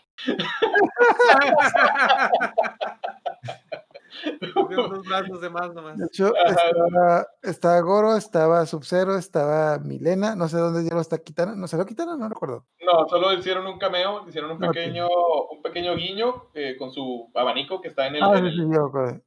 De 4.40 4.52
unos 4.56 5.04
brazos 5.06 5.40
de 5.40 5.50
más 5.50 5.74
nomás. 5.74 5.98
De 5.98 6.06
hecho, 6.06 6.32
estaba, 6.36 7.26
estaba 7.42 7.80
Goro, 7.80 8.16
estaba 8.16 8.64
Sub-Zero, 8.64 9.16
estaba 9.16 9.78
Milena, 9.78 10.36
no 10.36 10.48
sé 10.48 10.56
dónde 10.56 10.84
ya 10.88 10.94
lo 10.94 11.00
está 11.00 11.18
Kitana, 11.18 11.54
¿no 11.56 11.66
se 11.66 11.76
lo 11.76 11.84
Kitana? 11.84 12.16
No 12.16 12.28
recuerdo. 12.28 12.64
No, 12.80 13.08
solo 13.08 13.32
hicieron 13.32 13.66
un 13.66 13.78
cameo, 13.78 14.24
hicieron 14.28 14.52
un 14.52 14.58
pequeño, 14.58 15.08
un 15.50 15.62
pequeño 15.62 15.96
guiño 15.96 16.44
eh, 16.54 16.76
con 16.78 16.92
su 16.92 17.28
abanico 17.34 17.80
que 17.80 17.88
está 17.88 18.06
en 18.06 18.16
el, 18.16 18.22
Ah, 18.22 18.38
en 18.38 18.46
el, 18.46 18.54
sí, 18.54 18.60
en 18.62 18.72
el- 18.72 19.22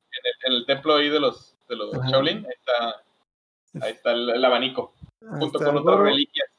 en 0.45 0.53
el 0.53 0.65
templo 0.65 0.95
ahí 0.95 1.09
de 1.09 1.19
los, 1.19 1.57
de 1.67 1.75
los. 1.75 1.91
Shaolin. 2.07 2.45
Ahí 2.45 2.53
está, 2.57 2.95
ahí 3.85 3.91
está 3.91 4.11
el, 4.13 4.29
el 4.29 4.45
abanico, 4.45 4.93
junto 5.21 5.59
con 5.59 5.77
otras 5.77 5.99
reliquias. 5.99 6.49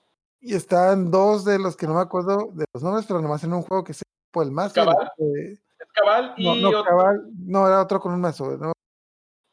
Y 0.41 0.55
están 0.55 1.11
dos 1.11 1.45
de 1.45 1.59
los 1.59 1.77
que 1.77 1.87
no 1.87 1.95
me 1.95 2.01
acuerdo 2.01 2.51
de 2.53 2.65
los 2.73 2.83
nombres, 2.83 3.07
pero 3.07 3.21
nomás 3.21 3.43
en 3.45 3.53
un 3.53 3.63
juego 3.63 3.83
que 3.85 3.93
se 3.95 4.05
por 4.31 4.45
el 4.45 4.53
mazo. 4.53 4.75
Cabal. 4.75 5.11
eh, 5.19 5.53
Es 5.81 5.93
Cabal 5.93 6.35
y 6.37 6.45
no, 6.45 6.55
no, 6.57 6.69
otro- 6.69 6.85
Cabal, 6.85 7.23
no, 7.47 7.67
era 7.67 7.83
otro 7.83 7.99
con 8.01 8.13
un 8.13 8.21
mazo. 8.21 8.57
No, 8.57 8.73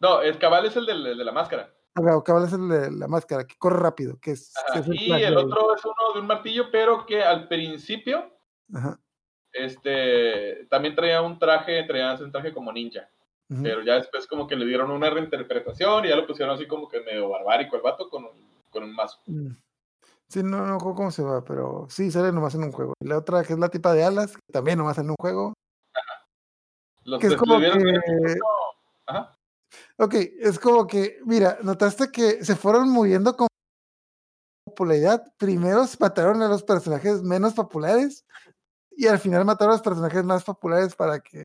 no, 0.02 0.22
es 0.22 0.38
Cabal 0.38 0.66
es 0.66 0.76
el 0.76 0.88
el 0.90 1.18
de 1.18 1.24
la 1.24 1.32
máscara. 1.32 1.74
Ah, 1.96 2.22
Cabal 2.26 2.44
es 2.44 2.54
el 2.54 2.68
de 2.68 2.92
la 2.92 3.08
máscara, 3.08 3.48
que 3.48 3.56
corre 3.58 3.80
rápido, 3.80 4.20
que 4.20 4.32
es, 4.32 4.52
Ajá, 4.70 4.80
es 4.80 4.88
el 4.88 4.96
Y 5.02 5.12
el 5.24 5.38
otro 5.38 5.74
es 5.76 5.84
uno 5.86 6.14
de 6.14 6.20
un 6.20 6.28
martillo, 6.28 6.66
pero 6.72 7.06
que 7.06 7.24
al 7.24 7.48
principio 7.48 8.32
Ajá, 8.74 9.00
este 9.54 10.66
también 10.70 10.94
traía 10.96 11.22
un 11.22 11.40
traje, 11.40 11.84
traía 11.84 12.18
un 12.20 12.32
traje 12.32 12.54
como 12.54 12.72
ninja. 12.72 13.10
Pero 13.62 13.84
ya 13.84 13.94
después 13.96 14.26
como 14.26 14.48
que 14.48 14.56
le 14.56 14.66
dieron 14.66 14.90
una 14.90 15.08
reinterpretación 15.10 16.04
y 16.04 16.10
ya 16.10 16.16
lo 16.16 16.26
pusieron 16.26 16.56
así 16.56 16.68
como 16.68 16.90
que 16.90 17.00
medio 17.02 17.30
barbárico 17.30 17.76
el 17.76 17.84
vato 17.84 18.10
con 18.10 18.26
un, 18.26 18.32
con 18.76 18.84
un 18.84 18.94
mazo. 18.94 19.20
Mm. 19.26 19.56
Sí, 20.28 20.44
no, 20.44 20.66
no 20.66 20.78
cómo 20.80 21.12
se 21.12 21.24
va, 21.24 21.44
pero 21.46 21.88
sí, 21.90 22.12
sale 22.12 22.32
nomás 22.32 22.54
en 22.56 22.64
un 22.64 22.72
juego. 22.72 22.94
Y 23.00 23.08
la 23.08 23.18
otra, 23.18 23.44
que 23.44 23.54
es 23.54 23.60
la 23.60 23.70
tipa 23.70 23.94
de 23.94 24.04
alas, 24.04 24.34
que 24.34 24.52
también 24.52 24.78
nomás 24.78 24.98
en 24.98 25.10
un 25.10 25.16
juego. 25.20 25.54
Los 27.04 27.22
Que 27.22 27.28
es 27.28 27.36
como 27.36 27.60
que... 27.60 27.72
Ajá. 29.06 29.38
Ok, 29.98 30.14
es 30.16 30.60
como 30.60 30.88
que, 30.88 31.20
mira, 31.26 31.58
notaste 31.62 32.12
que 32.12 32.44
se 32.44 32.56
fueron 32.56 32.90
muriendo 32.90 33.38
con 33.38 33.48
popularidad. 34.66 35.24
Primero 35.38 35.86
mataron 36.00 36.42
a 36.42 36.48
los 36.50 36.64
personajes 36.64 37.22
menos 37.22 37.54
populares 37.54 38.26
y 38.92 39.08
al 39.08 39.20
final 39.20 39.46
mataron 39.46 39.74
a 39.74 39.76
los 39.76 39.84
personajes 39.84 40.24
más 40.24 40.44
populares 40.44 40.96
para 40.96 41.20
que 41.20 41.44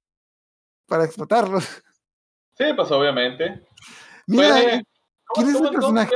para 0.89 1.05
explotarlos. 1.05 1.65
Sí, 2.57 2.65
pues 2.75 2.91
obviamente. 2.91 3.67
Mira, 4.27 4.49
Fue- 4.57 4.83
¿quién 5.35 5.49
es 5.49 5.55
¿cómo- 5.55 5.69
ese 5.69 5.77
cómo- 5.79 5.81
cómo 5.81 6.01
se 6.01 6.07
personaje? 6.09 6.15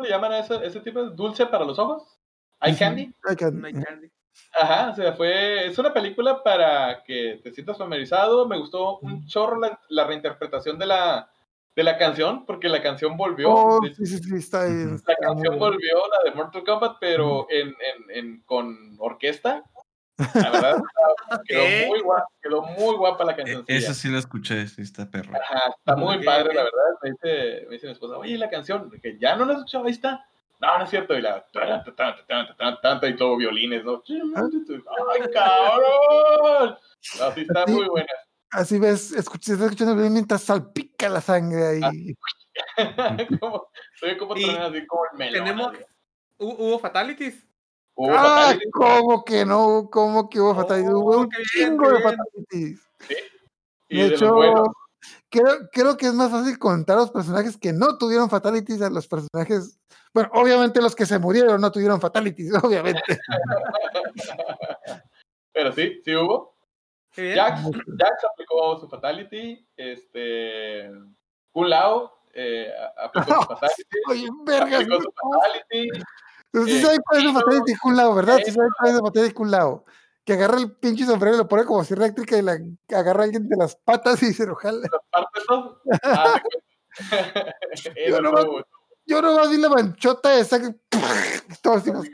Cómo 0.00 0.06
le 0.06 0.10
llaman 0.10 0.32
a 0.32 0.38
ese, 0.38 0.64
ese 0.64 0.80
tipo 0.80 1.02
de 1.02 1.14
dulce 1.14 1.46
para 1.46 1.64
los 1.64 1.78
ojos? 1.78 2.18
¿Eye 2.60 2.76
candy? 2.76 3.14
hay 3.28 3.36
candy. 3.36 4.10
Ajá, 4.52 4.90
o 4.90 4.94
sea, 4.94 5.12
fue, 5.14 5.66
es 5.66 5.78
una 5.78 5.92
película 5.92 6.42
para 6.42 7.02
que 7.04 7.40
te 7.42 7.52
sientas 7.52 7.78
familiarizado. 7.78 8.46
Me 8.46 8.58
gustó 8.58 8.98
un 8.98 9.26
chorro 9.26 9.58
la, 9.58 9.78
la 9.88 10.06
reinterpretación 10.06 10.78
de 10.78 10.86
la, 10.86 11.30
de 11.74 11.82
la 11.82 11.98
canción, 11.98 12.46
porque 12.46 12.68
la 12.68 12.82
canción 12.82 13.16
volvió. 13.16 13.50
Oh, 13.50 13.80
sí, 13.96 14.06
sí, 14.06 14.18
sí, 14.18 14.36
está 14.36 14.64
bien. 14.64 14.90
la 14.90 14.96
está 14.96 15.14
canción 15.16 15.54
bien. 15.54 15.58
volvió, 15.58 15.96
la 16.08 16.30
de 16.30 16.36
Mortal 16.36 16.64
Kombat, 16.64 16.96
pero 17.00 17.46
en, 17.50 17.68
en, 17.68 18.16
en, 18.16 18.42
con 18.42 18.96
orquesta. 18.98 19.64
La 20.34 20.50
verdad, 20.50 20.76
quedó, 21.46 21.88
muy 21.88 22.00
guapa, 22.00 22.26
quedó 22.42 22.62
muy 22.62 22.96
guapa 22.96 23.24
la 23.24 23.36
canción. 23.36 23.64
Ese 23.66 23.94
sí 23.94 24.08
lo 24.08 24.18
escuché, 24.18 24.66
sí 24.68 24.82
está 24.82 25.10
perro. 25.10 25.32
Ajá, 25.34 25.74
está 25.78 25.96
muy 25.96 26.16
Ok, 26.18 26.24
padre, 26.24 26.54
la 26.54 26.64
verdad. 26.64 26.80
Me 27.02 27.10
dice, 27.10 27.66
me 27.68 27.72
dice 27.74 27.86
mi 27.86 27.92
esposa, 27.92 28.18
oye, 28.18 28.36
la 28.38 28.50
canción, 28.50 28.90
que 29.02 29.18
ya 29.18 29.36
no 29.36 29.44
la 29.44 29.52
he 29.52 29.56
escuchado, 29.56 29.84
ahí 29.84 29.92
está. 29.92 30.26
No, 30.60 30.76
no 30.76 30.84
es 30.84 30.90
cierto. 30.90 31.16
Y 31.16 31.22
la. 31.22 31.44
tan, 31.52 31.82
tan, 31.84 31.94
tan, 31.96 32.26
tan, 32.26 32.56
tan, 32.56 32.80
tan, 32.82 33.00
tan, 33.00 33.10
Y 33.10 33.16
todo 33.16 33.36
violines, 33.36 33.82
¿no? 33.82 34.02
¡Ay, 34.06 35.20
cabrón! 35.32 36.76
Así 37.22 37.40
está 37.42 37.64
Sí. 37.66 37.72
muy 37.72 37.86
buena. 37.88 38.08
Así 38.52 38.78
ves, 38.78 39.12
escuch- 39.12 39.40
estás 39.52 39.60
escuchando 39.62 39.94
bien 39.96 40.12
mientras 40.12 40.42
salpica 40.42 41.08
la 41.08 41.20
sangre 41.20 41.66
ahí. 41.66 42.14
como, 43.38 43.68
soy 43.98 44.16
como 44.18 44.34
así 44.34 44.86
como 44.86 45.02
el 45.12 45.18
melón. 45.18 45.44
Tenemos. 45.44 45.72
así. 45.74 45.84
¿Hu- 46.38 46.56
¿Hubo 46.58 46.78
fatalities? 46.78 47.46
Hubo 48.02 48.12
¡Ah! 48.14 48.54
¿Cómo 48.72 49.24
que 49.24 49.44
no? 49.44 49.90
¿Cómo 49.92 50.30
que 50.30 50.40
hubo 50.40 50.54
fatalities? 50.54 50.90
Hubo 50.94 51.16
Oh, 51.16 51.20
un 51.20 51.28
bien, 51.28 51.42
chingo 51.52 51.90
de 51.90 52.00
fatalities. 52.00 52.80
y 53.90 53.98
De 53.98 54.06
hecho, 54.06 54.34
creo, 55.28 55.68
creo 55.70 55.96
que 55.98 56.06
es 56.06 56.14
más 56.14 56.30
fácil 56.30 56.58
contar 56.58 56.96
los 56.96 57.10
personajes 57.10 57.58
que 57.58 57.74
no 57.74 57.98
tuvieron 57.98 58.30
fatalities 58.30 58.80
a 58.80 58.88
los 58.88 59.06
personajes. 59.06 59.78
Bueno, 60.14 60.30
obviamente 60.32 60.80
los 60.80 60.96
que 60.96 61.04
se 61.04 61.18
murieron 61.18 61.60
no 61.60 61.70
tuvieron 61.70 62.00
fatalities, 62.00 62.52
obviamente. 62.64 63.02
Pero 65.52 65.70
sí, 65.72 66.00
sí 66.02 66.16
hubo. 66.16 66.56
Jax, 67.14 67.64
Jax 67.64 68.24
aplicó 68.32 68.80
su 68.80 68.88
fatality. 68.88 69.68
Este. 69.76 70.90
Kun 71.52 71.68
Lao 71.68 72.18
eh, 72.32 72.72
aplicó 72.96 73.42
su 73.42 73.48
fatality. 73.48 73.98
Oye, 74.08 74.26
vergas. 74.46 74.84
aplicó 74.84 75.02
su 75.02 75.12
fatality. 75.12 75.90
Pero 76.52 76.64
sí 76.66 76.78
eh, 76.78 76.82
saben 76.82 77.00
cuál 77.06 77.20
es 77.20 77.26
el 77.26 77.64
de 77.64 77.76
un 77.84 77.96
lado, 77.96 78.14
¿verdad? 78.14 78.36
Sí 78.38 78.44
Kino. 78.44 78.54
saben 78.56 78.70
cuál 78.78 78.90
es 78.90 78.96
el 78.96 79.02
fatality 79.02 79.34
de 79.34 79.42
un 79.42 79.50
lado. 79.50 79.84
Que 80.24 80.32
agarra 80.34 80.58
el 80.58 80.72
pinche 80.76 81.06
sombrero 81.06 81.34
y 81.36 81.38
lo 81.38 81.48
pone 81.48 81.64
como 81.64 81.82
si 81.84 81.94
eléctrica 81.94 82.36
y 82.36 82.42
la 82.42 82.58
agarra 82.94 83.20
a 83.22 83.24
alguien 83.24 83.48
de 83.48 83.56
las 83.56 83.74
patas 83.76 84.22
y 84.22 84.32
se 84.34 84.46
lo 84.46 84.54
jala. 84.54 84.86
Ah, 86.02 86.42
Yo 88.08 88.20
nomás- 88.20 88.46
Yo 89.06 89.22
nomás 89.22 89.50
vi 89.50 89.56
la 89.56 89.68
manchota 89.68 90.30
de 90.30 90.44
sangre. 90.44 90.74
Todo 91.62 91.74
así, 91.74 91.90
pues, 91.90 92.08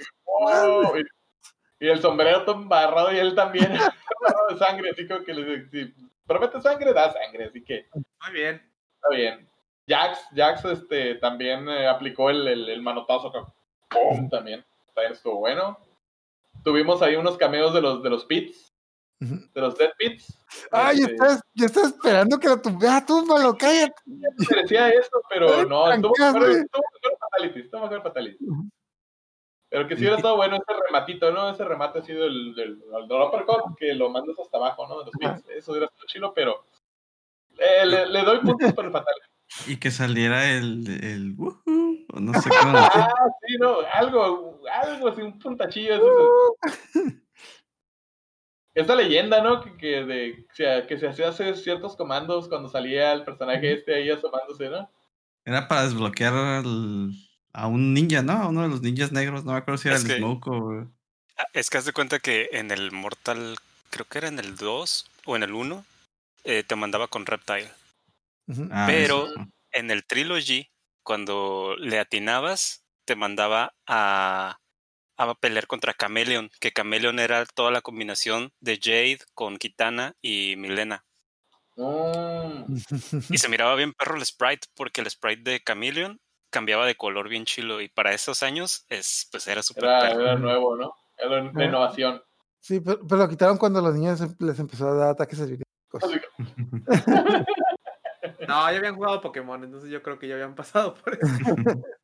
y, 1.80 1.84
y 1.87 1.89
el 1.89 2.01
sombrero 2.01 2.45
todo 2.45 2.57
embarrado 2.57 3.12
y 3.12 3.18
él 3.18 3.34
también 3.34 3.72
de 4.51 4.59
sangre, 4.59 4.91
así 4.91 5.07
como 5.07 5.24
que 5.24 5.34
le 5.34 5.68
si 5.70 5.95
promete 6.26 6.61
sangre, 6.61 6.93
da 6.93 7.12
sangre, 7.12 7.47
así 7.47 7.62
que 7.64 7.87
Muy 7.95 8.32
bien. 8.32 8.72
está 8.95 9.09
bien. 9.14 9.51
Jax, 9.89 10.18
Jax 10.34 10.64
este, 10.64 11.14
también 11.16 11.68
eh, 11.68 11.87
aplicó 11.87 12.30
el, 12.30 12.47
el, 12.49 12.68
el 12.68 12.82
manotazo 12.82 13.30
¡Pum! 13.89 14.28
También. 14.28 14.64
También 14.95 15.12
estuvo 15.12 15.39
bueno. 15.39 15.78
Tuvimos 16.64 17.03
ahí 17.03 17.16
unos 17.16 17.37
cameos 17.37 17.72
de 17.74 17.80
los 17.80 18.03
de 18.03 18.11
los 18.11 18.24
pits, 18.24 18.72
de 19.20 19.61
los 19.61 19.76
Dead 19.76 19.91
Pits. 19.99 20.39
Ay, 20.72 20.99
Este, 21.01 21.12
estás, 21.12 21.41
yo 21.55 21.66
estaba 21.66 21.87
esperando 21.87 22.39
que 22.39 22.49
lo 22.49 22.61
tuviera. 22.61 22.97
Ah, 22.97 23.07
tú, 23.07 23.24
malo, 23.26 23.57
cállate. 23.57 23.95
merecía 24.51 24.89
esto, 24.89 25.20
pero 25.28 25.49
Ay, 25.61 25.66
no, 25.68 25.93
estuvo 25.93 26.12
mejor, 26.18 26.51
estuvo 26.51 26.82
mejor 27.03 27.18
Fatality, 27.20 27.61
estuvo 27.61 27.80
mejor 27.82 28.03
Fatality. 28.03 28.45
Pero 29.68 29.89
que 29.89 29.95
si 29.97 30.01
hubiera 30.03 30.16
estado 30.16 30.37
bueno 30.37 30.57
ese 30.57 30.80
rematito, 30.87 31.30
¿no? 31.32 31.51
Ese 31.51 31.64
remate 31.64 31.99
ha 31.99 32.03
sido 32.03 32.24
el 32.24 32.55
del 32.55 32.82
el 33.01 33.09
del 33.09 33.20
uppercut, 33.22 33.76
que 33.78 33.95
lo 33.95 34.11
mandas 34.11 34.39
hasta 34.39 34.57
abajo, 34.57 34.87
¿no? 34.89 34.99
De 35.01 35.05
los 35.07 35.14
pits. 35.18 35.49
Eso 35.51 35.72
hubiera 35.72 35.87
estado 35.87 36.07
chilo, 36.07 36.32
pero 36.34 36.64
eh, 37.59 37.84
le, 37.87 38.07
le 38.07 38.22
doy 38.22 38.39
puntos 38.41 38.72
por 38.72 38.87
el 38.87 38.93
Fatality. 38.93 39.26
Y 39.68 39.76
que 39.78 39.91
saliera 39.91 40.51
el, 40.51 40.87
el 41.05 41.34
woohoo, 41.37 41.61
o 41.66 41.86
no 42.21 42.33
sé 42.41 42.49
cómo 42.51 42.73
decir. 42.79 42.91
Ah, 42.95 43.29
sí, 43.47 43.57
no, 43.59 43.77
algo, 43.93 44.61
algo 44.83 45.09
así, 45.09 45.23
un 45.23 45.39
puntachillo. 45.39 45.95
es- 45.95 46.03
Esta 48.75 48.95
leyenda, 48.95 49.43
¿no? 49.43 49.62
Que, 49.62 49.77
que, 49.79 50.05
de, 50.05 50.47
que 50.87 50.99
se 50.99 51.09
hacía 51.09 51.29
hacer 51.31 51.57
ciertos 51.57 51.97
comandos 51.97 52.49
cuando 52.49 52.69
salía 52.69 53.12
el 53.12 53.25
personaje 53.25 53.73
este 53.73 53.95
ahí 53.95 54.11
asomándose, 54.11 54.69
¿no? 54.69 54.91
Era 55.47 55.67
para 55.67 55.85
desbloquear 55.85 56.35
al- 56.35 57.11
a 57.55 57.67
un 57.69 57.95
ninja, 57.95 58.21
¿no? 58.23 58.33
A 58.35 58.49
uno 58.49 58.62
de 58.62 58.69
los 58.69 58.83
ninjas 58.83 59.12
negros. 59.12 59.45
No 59.47 59.53
me 59.53 59.59
acuerdo 59.59 59.79
si 59.79 59.89
era 59.89 59.97
Es 59.97 60.05
el 60.05 60.09
que- 60.11 60.17
Smoke 60.19 60.47
o. 60.49 60.87
Ah, 61.39 61.47
Es 61.55 61.71
que 61.71 61.79
haz 61.79 61.87
de 61.87 61.93
cuenta 61.95 62.19
que 62.19 62.51
en 62.53 62.71
el 62.71 62.93
Mortal, 62.93 63.57
creo 63.91 64.05
que 64.07 64.19
era 64.19 64.29
en 64.29 64.39
el 64.39 64.57
2 64.57 65.07
o 65.25 65.37
en 65.37 65.43
el 65.43 65.53
1, 65.55 65.85
eh, 66.45 66.62
te 66.62 66.77
mandaba 66.77 67.09
con 67.09 67.25
Reptile. 67.25 67.71
Ah, 68.71 68.85
Pero- 68.87 69.27
eso. 69.27 69.35
En 69.73 69.91
el 69.91 70.05
Trilogy, 70.07 70.69
cuando 71.07 71.76
le 71.78 72.00
atinabas, 72.00 72.84
te 73.04 73.14
mandaba 73.14 73.72
a, 73.86 74.59
a 75.16 75.34
pelear 75.36 75.68
contra 75.68 75.94
Chameleon, 75.94 76.50
que 76.61 76.72
Chameleon 76.72 77.20
era 77.20 77.46
toda 77.46 77.70
la 77.70 77.80
combinación 77.80 78.52
de 78.61 78.78
Jade 78.82 79.20
con 79.32 79.57
Kitana 79.57 80.16
y 80.20 80.57
Milena. 80.59 81.04
Mm. 81.76 82.74
Y 83.30 83.38
se 83.38 83.48
miraba 83.48 83.76
bien 83.76 83.92
perro 83.92 84.16
el 84.16 84.26
sprite, 84.26 84.66
porque 84.74 85.00
el 85.00 85.09
sprite 85.09 85.48
de 85.48 85.62
Chameleon 85.64 86.20
cambiaba 86.50 86.86
de 86.86 86.96
color 86.96 87.28
bien 87.28 87.44
chilo, 87.44 87.80
y 87.80 87.88
para 87.88 88.12
esos 88.12 88.42
años 88.42 88.84
es, 88.88 89.28
pues 89.30 89.46
era 89.46 89.62
súper 89.62 89.84
Era, 89.84 90.11
era 90.11 90.34
nuevo, 90.34 90.76
¿no? 90.76 90.92
Era 91.16 91.40
una 91.40 91.64
innovación. 91.64 92.20
Sí, 92.61 92.80
pero, 92.80 93.07
pero 93.07 93.22
lo 93.22 93.28
quitaron 93.28 93.59
cuando 93.59 93.80
los 93.80 93.94
niños 93.94 94.20
em- 94.20 94.34
les 94.40 94.59
empezó 94.59 94.88
a 94.88 94.94
dar 94.94 95.11
ataques 95.11 95.38
epilépticos. 95.38 96.02
No, 98.41 98.70
ya 98.70 98.79
habían 98.79 98.97
jugado 98.97 99.20
Pokémon, 99.20 99.62
entonces 99.64 99.91
yo 99.91 100.03
creo 100.03 100.18
que 100.18 100.29
ya 100.29 100.35
habían 100.35 100.55
pasado 100.55 100.95
por 100.95 101.14
eso. 101.14 101.27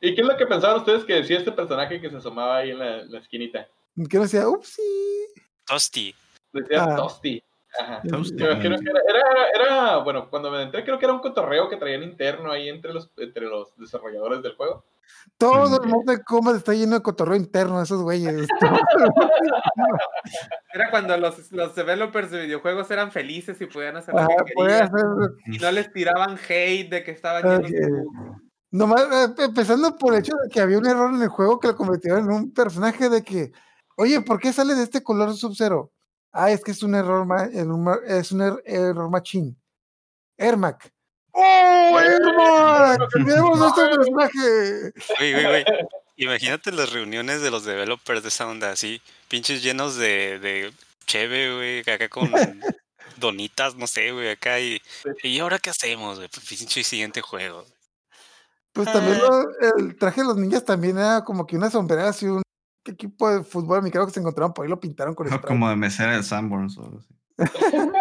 ¿Y 0.00 0.14
qué 0.14 0.22
es 0.22 0.26
lo 0.26 0.36
que 0.36 0.46
pensaban 0.46 0.78
ustedes 0.78 1.04
que 1.04 1.14
decía 1.14 1.38
este 1.38 1.52
personaje 1.52 2.00
que 2.00 2.08
se 2.10 2.16
asomaba 2.16 2.58
ahí 2.58 2.70
en 2.70 2.78
la, 2.78 3.04
la 3.04 3.18
esquinita? 3.18 3.68
Que 4.08 4.16
no 4.16 4.22
decía, 4.22 4.48
upsi. 4.48 4.82
Toasty. 5.66 6.14
Decía 6.52 6.84
Ah. 6.84 6.96
Ajá. 7.78 8.02
Toasty. 8.08 8.36
Yo 8.38 8.58
creo 8.58 8.78
que 8.80 8.90
era, 8.90 9.00
era, 9.08 9.48
era- 9.54 9.96
bueno, 9.98 10.28
cuando 10.30 10.50
me 10.50 10.62
entré 10.62 10.82
creo 10.84 10.98
que 10.98 11.04
era 11.04 11.14
un 11.14 11.20
cotorreo 11.20 11.68
que 11.68 11.76
traían 11.76 12.02
interno 12.02 12.50
ahí 12.50 12.68
entre 12.68 12.92
los, 12.94 13.10
entre 13.18 13.44
los 13.46 13.76
desarrolladores 13.76 14.42
del 14.42 14.56
juego. 14.56 14.84
Todo 15.38 15.82
el 15.82 15.88
Mortal 15.88 16.22
Kombat 16.24 16.56
está 16.56 16.74
lleno 16.74 16.96
de 16.96 17.02
cotorreo 17.02 17.36
interno 17.36 17.80
esos 17.80 18.02
güeyes. 18.02 18.46
Era 20.72 20.90
cuando 20.90 21.16
los, 21.16 21.50
los 21.52 21.74
developers 21.74 22.30
de 22.30 22.42
videojuegos 22.42 22.90
eran 22.90 23.10
felices 23.10 23.60
y 23.60 23.66
podían 23.66 23.96
hacer 23.96 24.14
lo 24.14 24.20
Ajá, 24.20 24.28
que 24.44 24.52
puede 24.54 24.68
querían. 24.70 24.94
hacer- 24.94 25.06
Y 25.46 25.58
no 25.58 25.72
les 25.72 25.92
tiraban 25.92 26.38
hate 26.48 26.90
de 26.90 27.02
que 27.04 27.10
estaban 27.12 27.42
llenos 27.42 27.70
de 27.70 27.84
Ok. 27.86 27.90
bugs. 27.90 28.42
Nomás, 28.72 29.02
eh, 29.10 29.34
empezando 29.38 29.96
por 29.96 30.14
el 30.14 30.20
hecho 30.20 30.32
de 30.44 30.48
que 30.48 30.60
había 30.60 30.78
un 30.78 30.86
error 30.86 31.12
en 31.12 31.20
el 31.22 31.28
juego 31.28 31.58
que 31.58 31.68
lo 31.68 31.76
convirtieron 31.76 32.20
en 32.26 32.30
un 32.30 32.52
personaje 32.52 33.08
de 33.08 33.24
que, 33.24 33.50
oye, 33.96 34.20
¿por 34.20 34.38
qué 34.38 34.52
sale 34.52 34.74
de 34.74 34.84
este 34.84 35.02
color 35.02 35.34
Sub-Zero? 35.34 35.90
Ah, 36.32 36.52
es 36.52 36.62
que 36.62 36.70
es 36.70 36.82
un 36.84 36.94
error, 36.94 37.26
es 38.06 38.30
un 38.30 38.40
er- 38.40 38.62
error 38.64 39.10
machine. 39.10 39.56
Ermac. 40.38 40.92
¡Oh, 41.32 42.00
Ermac! 42.00 43.08
¡Cambiamos 43.12 43.58
nuestro 43.58 43.90
personaje! 43.90 44.92
Güey, 45.18 45.32
güey, 45.32 45.44
güey. 45.46 45.64
Imagínate 46.16 46.72
las 46.72 46.92
reuniones 46.92 47.40
de 47.42 47.50
los 47.50 47.64
developers 47.64 48.22
de 48.22 48.28
esa 48.28 48.46
onda, 48.46 48.70
así, 48.72 49.00
pinches 49.28 49.62
llenos 49.62 49.96
de, 49.96 50.38
de 50.38 50.72
cheve, 51.06 51.54
güey, 51.56 51.80
acá 51.80 52.08
con 52.08 52.30
donitas, 53.16 53.74
no 53.76 53.86
sé, 53.86 54.12
güey, 54.12 54.30
acá 54.30 54.60
y... 54.60 54.80
¿Y 55.22 55.38
ahora 55.38 55.58
qué 55.58 55.70
hacemos, 55.70 56.16
güey? 56.18 56.28
Pues 56.28 56.46
pinche 56.46 56.82
siguiente 56.84 57.20
juego. 57.22 57.64
Pues 58.72 58.92
también 58.92 59.18
Ah. 59.22 59.28
lo- 59.60 59.78
el 59.78 59.96
traje 59.96 60.20
de 60.20 60.26
los 60.28 60.36
ninjas 60.36 60.64
también 60.64 60.98
era 60.98 61.24
como 61.24 61.46
que 61.46 61.56
una 61.56 61.70
sombrera 61.70 62.12
y 62.20 62.24
un 62.26 62.42
equipo 62.84 63.28
de 63.30 63.42
fútbol 63.42 63.78
americano 63.78 64.06
que 64.06 64.12
se 64.12 64.20
encontraron 64.20 64.52
por 64.52 64.64
ahí 64.64 64.70
lo 64.70 64.78
pintaron 64.78 65.14
con 65.14 65.26
spray. 65.28 65.40
como 65.40 65.68
de 65.70 65.76
mesera 65.76 66.16
de 66.16 66.22
Sanborns 66.22 66.76
o 66.78 66.84
algo 66.84 66.98
así. 66.98 67.14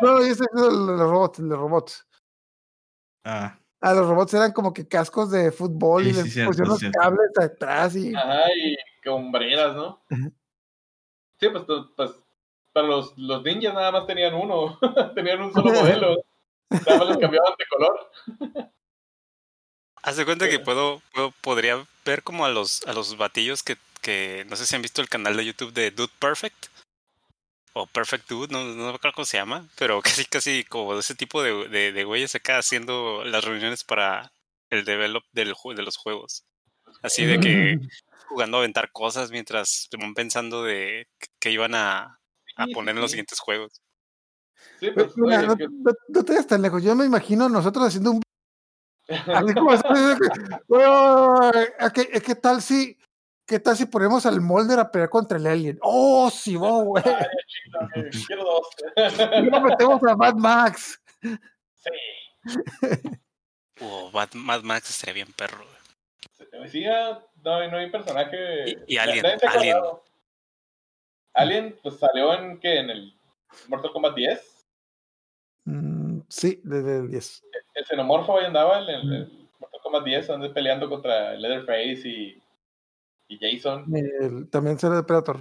No, 0.00 0.18
ese 0.18 0.32
es 0.32 0.40
el 0.40 0.62
de 0.62 0.70
los 0.70 1.00
robots, 1.00 1.38
el 1.38 1.46
los 1.46 1.58
robots. 1.58 2.06
Ah, 3.24 3.58
Ah, 3.80 3.92
los 3.92 4.06
robots 4.06 4.32
eran 4.32 4.52
como 4.52 4.72
que 4.72 4.88
cascos 4.88 5.30
de 5.30 5.52
fútbol 5.52 6.06
y 6.06 6.12
Sí, 6.14 6.22
les 6.22 6.32
cierto, 6.32 6.48
pusieron 6.50 6.70
los 6.70 6.78
cierto. 6.78 6.98
cables 6.98 7.38
atrás 7.38 7.94
y 7.96 8.14
Ajá, 8.14 8.40
y 8.56 8.76
con 9.04 9.14
hombreras, 9.26 9.74
¿no? 9.76 10.02
Ajá. 10.10 10.30
Sí, 11.38 11.48
pues, 11.50 11.64
pues 11.96 12.10
para 12.72 12.86
los, 12.86 13.12
los 13.18 13.42
ninjas 13.42 13.74
nada 13.74 13.92
más 13.92 14.06
tenían 14.06 14.34
uno, 14.34 14.78
tenían 15.14 15.42
un 15.42 15.52
solo 15.52 15.70
modelo. 15.72 16.16
Nada 16.70 16.98
más 16.98 17.08
les 17.08 17.18
cambiaban 17.18 17.52
de 17.58 17.64
color. 17.68 18.10
Haz 20.02 20.16
de 20.16 20.24
cuenta 20.24 20.48
que 20.48 20.58
puedo, 20.60 21.00
puedo- 21.12 21.32
podría 21.40 21.84
ver 22.04 22.22
como 22.22 22.44
a 22.44 22.50
los, 22.50 22.86
a 22.86 22.92
los 22.92 23.16
batillos 23.16 23.62
que, 23.62 23.76
que, 24.00 24.44
no 24.48 24.56
sé 24.56 24.66
si 24.66 24.76
han 24.76 24.82
visto 24.82 25.00
el 25.02 25.08
canal 25.08 25.36
de 25.36 25.44
YouTube 25.46 25.72
de 25.72 25.90
Dude 25.90 26.12
Perfect. 26.18 26.66
O 27.76 27.86
Perfect 27.86 28.28
Dude, 28.28 28.52
no, 28.52 28.64
no 28.64 28.74
me 28.90 28.94
acuerdo 28.94 29.14
cómo 29.16 29.24
se 29.24 29.36
llama, 29.36 29.68
pero 29.76 30.00
casi, 30.22 30.24
casi 30.24 30.64
como 30.64 30.94
de 30.94 31.00
ese 31.00 31.14
tipo 31.14 31.42
de, 31.42 31.68
de, 31.68 31.92
de 31.92 32.04
güeyes 32.04 32.34
acá 32.34 32.58
haciendo 32.58 33.24
las 33.24 33.44
reuniones 33.44 33.82
para 33.84 34.32
el 34.70 34.84
develop 34.84 35.24
del, 35.32 35.54
de 35.76 35.82
los 35.82 35.96
juegos. 35.96 36.44
Así 37.02 37.24
de 37.24 37.40
que 37.40 37.78
jugando 38.28 38.56
a 38.56 38.60
aventar 38.60 38.90
cosas 38.92 39.30
mientras 39.30 39.88
van 39.98 40.14
pensando 40.14 40.62
de 40.62 41.06
que 41.40 41.50
iban 41.50 41.74
a, 41.74 42.18
a 42.56 42.66
poner 42.72 42.94
en 42.94 43.00
los 43.02 43.10
siguientes 43.10 43.40
juegos. 43.40 43.80
Sí, 44.80 44.90
Pues, 44.94 45.16
mira, 45.16 45.38
oye, 45.38 45.46
no, 45.46 45.52
es 45.52 45.58
que- 45.58 45.66
no- 45.68 45.92
no 46.08 46.24
te 46.24 46.32
vayas 46.32 46.46
tan 46.46 46.62
lejos. 46.62 46.82
Yo 46.82 46.94
me 46.94 47.04
imagino 47.04 47.48
nosotros 47.48 47.86
haciendo 47.86 48.12
un. 48.12 48.22
Así 49.08 49.54
como 49.54 49.72
es 51.78 51.92
que, 51.92 52.08
es 52.12 52.22
que 52.22 52.34
tal 52.36 52.62
si. 52.62 52.96
¿Qué 53.46 53.58
tal 53.60 53.76
si 53.76 53.84
ponemos 53.86 54.24
al 54.26 54.40
Molder 54.40 54.78
a 54.78 54.90
pelear 54.90 55.10
contra 55.10 55.36
el 55.36 55.46
Alien? 55.46 55.78
¡Oh, 55.82 56.30
sí, 56.30 56.54
güey! 56.56 57.02
Ay, 57.06 57.26
chingada, 57.46 57.88
que 57.94 58.10
quiero 58.26 58.44
dos. 58.44 58.68
Y 59.38 59.50
lo 59.50 59.60
metemos 59.60 60.02
a 60.02 60.16
Mad 60.16 60.34
Max. 60.34 61.00
sí. 61.22 61.90
O 63.80 64.10
Mad, 64.12 64.28
Mad 64.34 64.62
Max 64.62 64.90
estaría 64.90 65.14
bien 65.24 65.32
perro. 65.36 65.58
güey. 65.58 66.68
Sí, 66.70 66.84
no, 66.84 67.70
no 67.70 67.76
hay 67.76 67.90
personaje. 67.90 68.70
Y- 68.70 68.94
y 68.94 68.96
Alien, 68.98 69.26
Alien. 69.48 69.76
Alien, 71.34 71.78
pues 71.82 71.98
salió 71.98 72.32
en 72.34 72.60
que 72.60 72.78
en 72.78 72.90
el 72.90 73.18
Mortal 73.68 73.90
Kombat 73.92 74.14
10. 74.14 74.66
Mm, 75.64 76.20
sí, 76.28 76.60
desde 76.62 76.98
el 77.00 77.10
10. 77.10 77.42
El 77.74 77.84
xenomorfo 77.86 78.38
ahí 78.38 78.46
andaba 78.46 78.78
en 78.82 78.88
el, 78.88 79.12
el 79.14 79.48
Mortal 79.58 79.80
Kombat 79.82 80.04
10, 80.04 80.26
donde 80.28 80.50
peleando 80.50 80.88
contra 80.88 81.32
Leatherface 81.34 82.08
y, 82.08 82.42
y 83.28 83.38
Jason, 83.38 83.84
El- 83.94 84.48
también 84.50 84.78
será 84.78 84.96
de 84.96 85.02
Predator. 85.02 85.40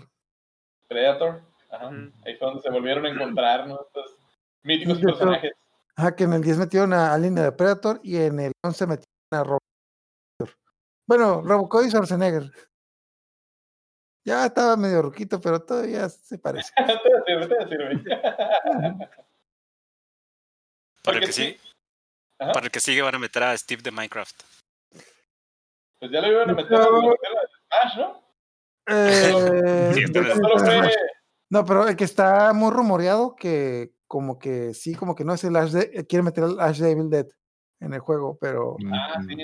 Predator. 0.87 1.41
Ajá. 1.69 1.89
Ahí 2.25 2.35
fue 2.37 2.47
donde 2.47 2.61
se 2.61 2.69
volvieron 2.69 3.05
a 3.05 3.09
encontrar 3.09 3.67
¿no? 3.67 3.81
estos 3.81 4.15
míticos 4.63 4.99
personajes. 4.99 5.51
Ajá, 5.95 6.15
que 6.15 6.23
en 6.23 6.33
el 6.33 6.41
10 6.43 6.57
metieron 6.57 6.93
a 6.93 7.13
Alien 7.13 7.35
de 7.35 7.51
Predator 7.51 7.99
y 8.03 8.17
en 8.17 8.39
el 8.39 8.51
11 8.63 8.87
metieron 8.87 9.07
a 9.31 9.43
Robocop. 9.43 10.59
Bueno, 11.07 11.41
Robocop 11.41 11.83
y 11.85 11.89
Schwarzenegger. 11.89 12.51
Ya 14.25 14.45
estaba 14.45 14.77
medio 14.77 15.01
ruquito, 15.01 15.41
pero 15.41 15.61
todavía 15.61 16.07
se 16.09 16.37
parece. 16.39 16.71
te 16.75 16.85
sirve, 17.25 17.47
te 17.47 17.67
sirve. 17.67 18.03
Para 21.03 21.17
el 21.17 21.25
que 21.33 21.59
Ajá. 22.39 22.53
para 22.53 22.65
el 22.65 22.71
que 22.71 22.79
sigue 22.79 23.01
van 23.01 23.15
a 23.15 23.19
meter 23.19 23.43
a 23.43 23.57
Steve 23.57 23.81
de 23.81 23.91
Minecraft. 23.91 24.43
Pues 25.99 26.11
ya 26.11 26.21
lo 26.21 26.27
iban 26.27 26.49
a 26.49 26.53
meter 26.53 26.71
meter 26.71 26.87
a 26.87 27.42
Smash, 27.81 27.97
¿no? 27.97 28.23
Eh, 28.87 29.93
Sí. 29.93 30.95
No, 31.49 31.65
pero 31.65 31.87
el 31.87 31.95
que 31.95 32.03
está 32.03 32.51
muy 32.53 32.71
rumoreado, 32.71 33.35
que 33.35 33.93
como 34.07 34.39
que 34.39 34.73
sí, 34.73 34.95
como 34.95 35.15
que 35.15 35.23
no 35.23 35.33
es 35.33 35.43
el 35.43 35.55
Ash 35.55 35.71
de, 35.71 35.91
eh, 35.93 36.05
quiere 36.07 36.23
meter 36.23 36.43
al 36.45 36.59
Ash 36.59 36.79
de 36.79 36.91
Evil 36.91 37.09
Dead 37.09 37.27
en 37.79 37.93
el 37.93 37.99
juego, 37.99 38.37
pero 38.39 38.75
Ah, 38.91 39.21
sí, 39.27 39.35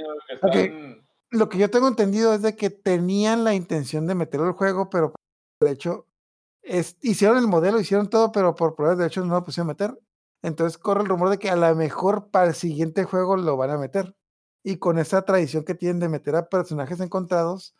que 0.51 1.01
lo 1.31 1.49
que 1.49 1.57
yo 1.59 1.69
tengo 1.69 1.87
entendido 1.87 2.33
es 2.33 2.41
de 2.41 2.55
que 2.55 2.69
tenían 2.69 3.43
la 3.43 3.53
intención 3.53 4.07
de 4.07 4.15
meterlo 4.15 4.47
al 4.47 4.53
juego, 4.53 4.89
pero 4.89 5.13
de 5.61 5.71
hecho 5.71 6.07
es- 6.63 6.97
hicieron 7.01 7.37
el 7.37 7.47
modelo, 7.47 7.79
hicieron 7.79 8.09
todo, 8.09 8.31
pero 8.31 8.55
por 8.55 8.75
problemas 8.75 8.97
de 8.99 9.07
hecho 9.07 9.23
no 9.23 9.35
lo 9.35 9.43
pusieron 9.43 9.69
a 9.69 9.73
meter. 9.73 9.99
Entonces 10.41 10.77
corre 10.77 11.01
el 11.03 11.09
rumor 11.09 11.29
de 11.29 11.37
que 11.37 11.49
a 11.49 11.55
lo 11.55 11.75
mejor 11.75 12.29
para 12.31 12.47
el 12.47 12.53
siguiente 12.55 13.03
juego 13.03 13.37
lo 13.37 13.57
van 13.57 13.69
a 13.71 13.77
meter. 13.77 14.15
Y 14.63 14.77
con 14.77 14.97
esa 14.97 15.21
tradición 15.23 15.63
que 15.63 15.75
tienen 15.75 15.99
de 15.99 16.09
meter 16.09 16.35
a 16.35 16.47
personajes 16.49 16.99
encontrados, 17.01 17.75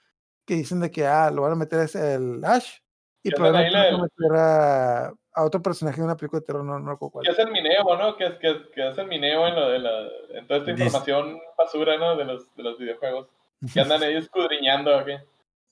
que 0.49 0.55
dicen 0.55 0.80
de 0.80 0.89
que 0.89 1.05
ah, 1.05 1.30
lo 1.30 1.43
van 1.43 1.51
a 1.51 1.55
meter 1.55 1.81
es 1.81 1.93
el 1.95 2.43
Ash. 2.43 2.80
Y 3.23 3.30
probablemente 3.31 3.77
van 3.77 3.99
a 3.99 4.03
meter 4.03 4.35
a, 4.35 5.13
a 5.34 5.43
otro 5.43 5.61
personaje 5.61 5.97
de 5.97 6.05
una 6.05 6.17
película 6.17 6.39
de 6.39 6.45
terror, 6.47 6.63
no, 6.65 6.80
no 6.80 6.91
recuerdo 6.91 7.11
cuál. 7.11 7.26
Que 7.26 7.31
es 7.31 7.39
el 7.39 7.51
mineo, 7.51 7.84
¿no? 7.97 8.15
Que 8.17 8.26
es, 8.26 8.34
que, 8.39 8.69
que 8.73 8.89
es 8.89 8.97
el 8.97 9.07
mineo 9.07 9.47
en, 9.47 9.55
lo 9.55 9.69
de 9.69 9.80
la, 9.80 10.07
en 10.34 10.47
toda 10.47 10.59
esta 10.61 10.71
Dis- 10.71 10.85
información 10.85 11.39
basura, 11.57 11.97
¿no? 11.97 12.15
De 12.15 12.26
los, 12.26 12.55
de 12.55 12.63
los 12.63 12.80
videojuegos. 12.80 13.27
Que 13.71 13.81
andan 13.81 14.01
ahí 14.01 14.15
escudriñando. 14.15 14.97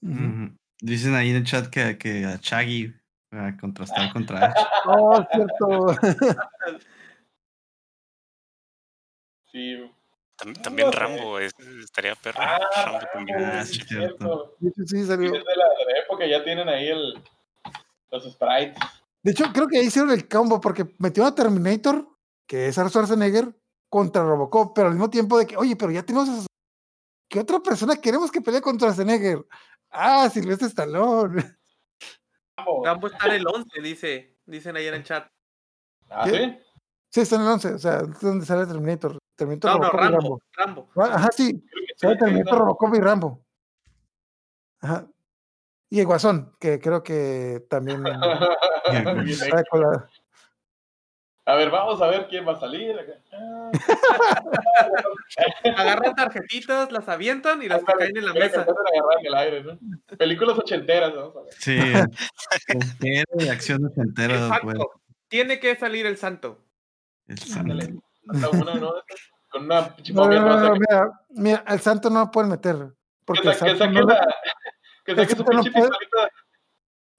Ujú. 0.02 0.56
Dicen 0.80 1.16
ahí 1.16 1.32
en 1.32 1.38
el 1.38 1.44
chat 1.46 1.68
que, 1.68 1.98
que 1.98 2.26
a 2.26 2.38
Chaggy 2.38 2.94
a 3.32 3.58
contrastar 3.60 4.14
contra 4.14 4.46
Ash. 4.48 4.66
Oh, 4.86 5.26
cierto. 5.32 5.96
Sí. 9.52 9.92
Tam- 10.38 10.62
también 10.62 10.88
No 10.88 10.94
sé. 10.94 11.00
Rambo 11.00 11.40
es- 11.40 11.54
estaría 11.84 12.16
perro. 12.16 12.40
Ah, 12.42 12.60
Rambo 12.86 13.00
también. 13.14 13.40
Ah, 13.44 13.62
es 13.62 13.70
cierto. 13.72 13.88
cierto. 13.88 14.56
De 14.60 14.70
hecho, 14.70 14.82
sí 14.86 14.98
Sí, 15.00 15.06
salió. 15.08 15.26
es 15.28 15.32
de 15.34 15.56
la, 15.56 15.66
de 15.70 15.94
la 15.94 16.00
época, 16.04 16.26
ya 16.28 16.44
tienen 16.44 16.70
ahí 16.70 16.88
el, 16.90 17.24
los 18.12 18.24
sprites. 18.32 18.78
De 19.24 19.32
hecho, 19.32 19.46
creo 19.54 19.68
que 19.68 19.80
ahí 19.80 19.88
hicieron 19.88 20.12
el 20.12 20.28
combo 20.28 20.62
porque 20.62 20.86
metió 21.00 21.26
a 21.26 21.34
Terminator, 21.36 22.08
que 22.48 22.68
es 22.68 22.78
Arnold 22.78 22.92
Schwarzenegger, 22.94 23.54
contra 23.90 24.22
Robocop, 24.24 24.74
pero 24.76 24.88
al 24.88 24.94
mismo 24.94 25.10
tiempo 25.10 25.38
de 25.38 25.48
que, 25.48 25.58
oye, 25.58 25.76
pero 25.76 25.92
ya 25.92 26.04
tenemos 26.04 26.30
a... 26.30 26.46
¿Qué 27.30 27.40
otra 27.40 27.60
persona 27.60 27.96
queremos 27.98 28.32
que 28.32 28.42
pelee 28.42 28.62
contra 28.62 28.90
Schwarzenegger? 28.90 29.46
Ah, 29.90 30.30
Silvestre 30.30 30.68
Stallone. 30.68 31.58
Rambo. 32.58 32.86
Rambo 32.86 33.08
está 33.08 33.26
en 33.28 33.34
el 33.34 33.48
11, 33.48 33.82
dice, 33.82 34.38
dicen 34.46 34.76
ahí 34.76 34.88
en 34.88 34.94
el 34.94 35.04
chat. 35.04 35.28
Ah, 36.10 36.26
¿Qué? 36.26 36.32
sí. 36.38 36.58
Sí, 37.10 37.22
está 37.22 37.36
en 37.38 37.42
el 37.42 37.48
11, 37.48 37.74
o 37.74 37.80
sea, 37.80 38.00
es 38.02 38.20
donde 38.22 38.46
sale 38.46 38.66
Terminator. 38.68 39.18
Terminator, 39.38 39.72
No, 39.72 39.78
no, 39.78 39.84
Robocop 39.90 40.02
y 40.02 40.12
Rambo, 40.12 40.42
Rambo. 40.54 40.90
Ah, 40.98 41.12
Ajá, 41.14 41.30
sí, 41.32 41.64
ahí 42.02 42.18
Terminator. 42.18 42.60
Robocop 42.60 42.94
y 42.96 43.00
Rambo. 43.00 43.46
Ajá. 44.82 45.08
Y 45.90 46.00
el 46.02 46.06
Guasón, 46.06 46.54
que 46.60 46.80
creo 46.80 47.02
que 47.04 47.66
también 47.70 48.04
A 51.46 51.56
ver, 51.56 51.70
vamos 51.72 52.02
a 52.02 52.08
ver 52.08 52.28
quién 52.28 52.46
va 52.46 52.52
a 52.54 52.60
salir. 52.60 52.94
Agarran 55.78 56.14
tarjetitas, 56.14 56.92
las 56.92 57.08
avientan 57.08 57.64
y 57.64 57.70
las 57.70 57.86
que 57.86 57.94
caen 57.94 58.18
en 58.18 58.26
la 58.26 58.34
mesa. 58.34 58.66
empiezan 58.66 58.68
a 58.68 58.72
agarrar 58.90 59.20
en 59.22 59.26
el 59.28 59.36
aire, 59.36 59.64
¿no? 59.64 59.80
Películas 60.18 60.58
ochenteras, 60.58 61.16
vamos 61.16 61.38
a 61.38 61.44
ver. 61.44 61.54
Sí. 61.54 61.78
Entero 62.68 63.32
de 63.36 63.50
acciones 63.50 63.98
enteras, 63.98 64.50
güey. 64.62 64.76
Exacto. 64.76 65.02
Tiene 65.30 65.62
que 65.62 65.78
salir 65.78 66.06
el 66.06 66.18
santo. 66.18 66.66
El 67.28 67.38
santo. 67.38 67.76
Hasta 68.30 68.50
uno, 68.50 68.76
¿no? 68.76 68.94
Con 69.50 69.64
una 69.66 69.96
pinche 69.96 70.14
No, 70.14 70.28
no, 70.28 70.74
mira, 70.76 71.12
mira, 71.30 71.64
al 71.66 71.80
santo 71.80 72.10
no 72.10 72.20
lo 72.26 72.32
pueden 72.32 72.50
meter. 72.52 72.76
Porque 73.26 73.42
que, 73.44 73.48
el 73.50 73.54
que 73.54 73.60
santo, 73.60 73.78
saque 73.78 73.94
no, 73.94 74.02
le- 74.02 74.14
la- 74.14 74.36
que 75.06 75.16
saque 75.16 75.36
su 75.36 75.46
pinche 75.46 75.72
puede- 75.72 75.90
pistolita. 75.90 76.30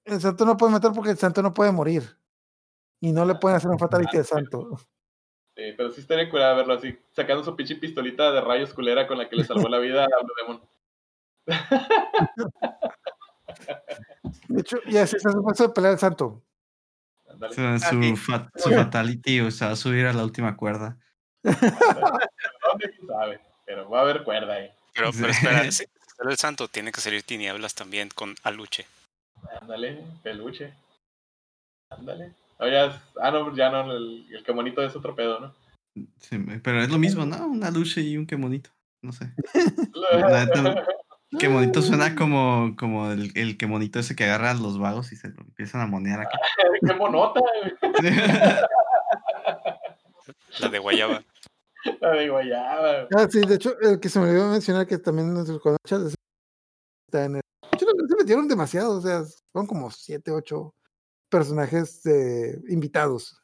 el 0.04 0.20
santo 0.20 0.44
no 0.44 0.56
puede 0.56 0.72
meter 0.72 0.90
porque 0.94 1.10
el 1.10 1.18
santo 1.18 1.42
no 1.42 1.52
puede 1.54 1.72
morir. 1.72 2.02
Y 3.00 3.12
no 3.12 3.24
le 3.24 3.34
pueden 3.36 3.56
hacer 3.56 3.70
un 3.70 3.78
fatality 3.78 4.16
al 4.18 4.24
santo. 4.24 4.76
Sí, 5.56 5.72
pero 5.76 5.90
sí 5.90 6.00
estaría 6.00 6.28
curada 6.30 6.54
verlo 6.54 6.74
así, 6.74 6.96
sacando 7.12 7.42
su 7.44 7.54
pinche 7.56 7.76
pistolita 7.76 8.30
de 8.32 8.40
rayos 8.40 8.72
culera 8.74 9.06
con 9.06 9.18
la 9.18 9.28
que 9.28 9.36
le 9.36 9.44
salvó 9.44 9.68
la 9.68 9.78
vida 9.78 10.04
a 10.04 10.22
Blue 10.22 10.34
Demon. 10.40 10.62
De 14.48 14.60
hecho, 14.60 14.78
y 14.86 14.96
así 14.96 15.18
se 15.18 15.28
hace 15.28 15.62
de 15.64 15.68
pelear 15.70 15.94
el 15.94 15.98
santo. 15.98 16.42
Ándale. 17.38 17.52
O 17.52 17.78
sea, 17.78 17.78
su, 17.78 18.16
fa- 18.16 18.50
su 18.56 18.70
fatality, 18.72 19.40
o 19.40 19.50
sea, 19.50 19.68
va 19.68 19.72
a 19.74 19.76
subir 19.76 20.06
a 20.06 20.12
la 20.12 20.24
última 20.24 20.56
cuerda. 20.56 20.98
Pero 23.64 23.88
va 23.88 23.98
a 23.98 24.02
haber 24.02 24.24
cuerda 24.24 24.54
ahí. 24.54 24.70
Pero, 24.92 25.10
pero 25.12 25.28
espera, 25.28 25.62
si 25.70 25.84
sale 26.16 26.30
el 26.30 26.36
santo, 26.36 26.66
tiene 26.68 26.90
que 26.90 27.00
salir 27.00 27.22
tinieblas 27.22 27.74
también 27.74 28.08
con 28.14 28.34
Aluche. 28.42 28.86
Ándale, 29.60 30.02
peluche. 30.22 30.74
Ándale. 31.90 32.32
No, 32.58 32.68
ya 32.68 33.00
ah, 33.20 33.30
no, 33.30 33.54
ya 33.54 33.70
no, 33.70 33.92
el, 33.92 34.26
el 34.34 34.42
que 34.42 34.50
bonito 34.50 34.82
es 34.82 34.96
otro 34.96 35.14
pedo, 35.14 35.38
¿no? 35.38 35.54
Sí, 36.18 36.38
pero 36.62 36.82
es 36.82 36.90
lo 36.90 36.98
mismo, 36.98 37.24
¿no? 37.24 37.46
Una 37.46 37.70
lucha 37.70 38.00
y 38.00 38.16
un 38.16 38.26
qué 38.26 38.34
bonito. 38.34 38.70
No 39.00 39.12
sé. 39.12 39.32
La 39.94 40.84
Qué 41.38 41.48
bonito 41.48 41.82
suena 41.82 42.14
como, 42.14 42.74
como 42.78 43.10
el, 43.10 43.32
el 43.34 43.58
que 43.58 43.66
bonito 43.66 43.98
ese 43.98 44.16
que 44.16 44.24
agarran 44.24 44.62
los 44.62 44.78
vagos 44.78 45.12
y 45.12 45.16
se 45.16 45.28
lo 45.28 45.42
empiezan 45.42 45.82
a 45.82 45.86
monear 45.86 46.20
acá. 46.20 46.38
Qué 46.86 46.94
monota, 46.94 47.40
güey. 47.40 47.74
La 50.60 50.68
de 50.68 50.78
Guayaba. 50.78 51.24
La 52.00 52.12
de 52.12 52.28
guayaba. 52.28 53.08
Ah, 53.16 53.26
sí, 53.30 53.40
de 53.40 53.54
hecho, 53.54 53.78
el 53.80 54.00
que 54.00 54.08
se 54.08 54.18
me 54.18 54.28
olvidó 54.28 54.48
mencionar 54.48 54.86
que 54.86 54.98
también 54.98 55.32
nuestros 55.32 55.60
conchas 55.60 56.14
está 57.06 57.24
en 57.24 57.36
el. 57.36 57.42
Se 57.78 58.16
metieron 58.16 58.48
demasiado, 58.48 58.98
o 58.98 59.00
sea, 59.00 59.22
son 59.52 59.66
como 59.66 59.90
siete, 59.90 60.32
ocho 60.32 60.74
personajes 61.30 62.04
eh, 62.06 62.60
invitados. 62.68 63.40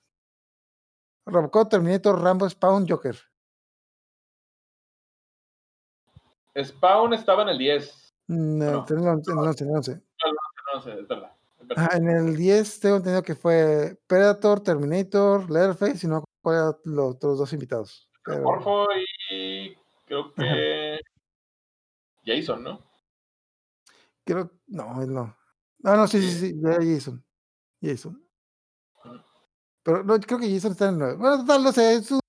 Robocop, 1.27 1.71
Terminator, 1.71 2.21
Rambo, 2.21 2.49
Spawn, 2.49 2.87
Joker. 2.89 3.17
Spawn 6.63 7.15
estaba 7.15 7.43
en 7.43 7.49
el 7.51 7.59
10. 7.59 8.15
No, 8.29 8.71
No. 8.73 8.87
en 8.89 8.99
el 8.99 9.09
11, 9.09 9.31
en 9.33 9.39
el 9.39 9.45
11, 9.45 9.65
en 9.65 9.71
el 9.71 9.77
11. 9.77 10.03
No 10.75 10.81
sé, 10.83 11.01
es 11.01 11.09
verdad. 11.09 11.33
es 11.61 11.69
verdad. 11.69 11.89
Ah, 11.91 11.97
en 11.97 12.09
el 12.09 12.37
10 12.37 12.81
tengo 12.81 12.97
entendido 12.97 13.23
que 13.23 13.35
fue 13.35 13.99
Predator, 14.07 14.61
Terminator, 14.63 15.51
Leatherface 15.51 16.07
y 16.07 16.11
no 16.11 16.25
cuál 16.43 16.57
eran 16.57 16.75
los 16.85 17.15
otros 17.15 17.39
dos 17.39 17.53
invitados. 17.53 18.09
Pero, 18.25 18.43
Morfo 18.43 18.87
y 19.31 19.77
creo 20.07 20.33
que 20.35 20.99
Jason, 22.25 22.63
¿no? 22.65 22.81
creo, 24.25 24.51
no, 24.69 25.03
él 25.03 25.13
no. 25.13 25.37
Ah, 25.85 25.97
no, 25.97 26.07
sí, 26.07 26.23
sí, 26.23 26.49
sí, 26.51 26.61
Jason. 26.63 27.23
Jason. 27.83 28.21
Pero 29.83 30.03
no, 30.03 30.19
creo 30.19 30.39
que 30.39 30.51
Jason 30.51 30.73
está 30.73 30.87
en 30.87 30.95
el 30.95 30.99
9. 30.99 31.15
Bueno, 31.17 31.39
total, 31.41 31.63
no 31.63 31.73
sé, 31.73 31.95
es 31.97 32.11
un- 32.11 32.21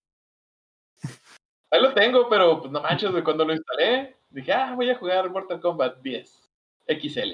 Ahí 1.76 1.82
lo 1.82 1.94
tengo, 1.94 2.30
pero 2.30 2.62
pues 2.62 2.72
no 2.72 2.80
manches, 2.82 3.12
cuando 3.26 3.44
lo 3.44 3.52
instalé, 3.52 4.16
dije, 4.30 4.54
ah, 4.54 4.72
voy 4.76 4.90
a 4.90 4.96
jugar 4.96 5.30
Mortal 5.30 5.60
Kombat 5.60 5.98
10. 5.98 6.50
XL. 6.88 7.34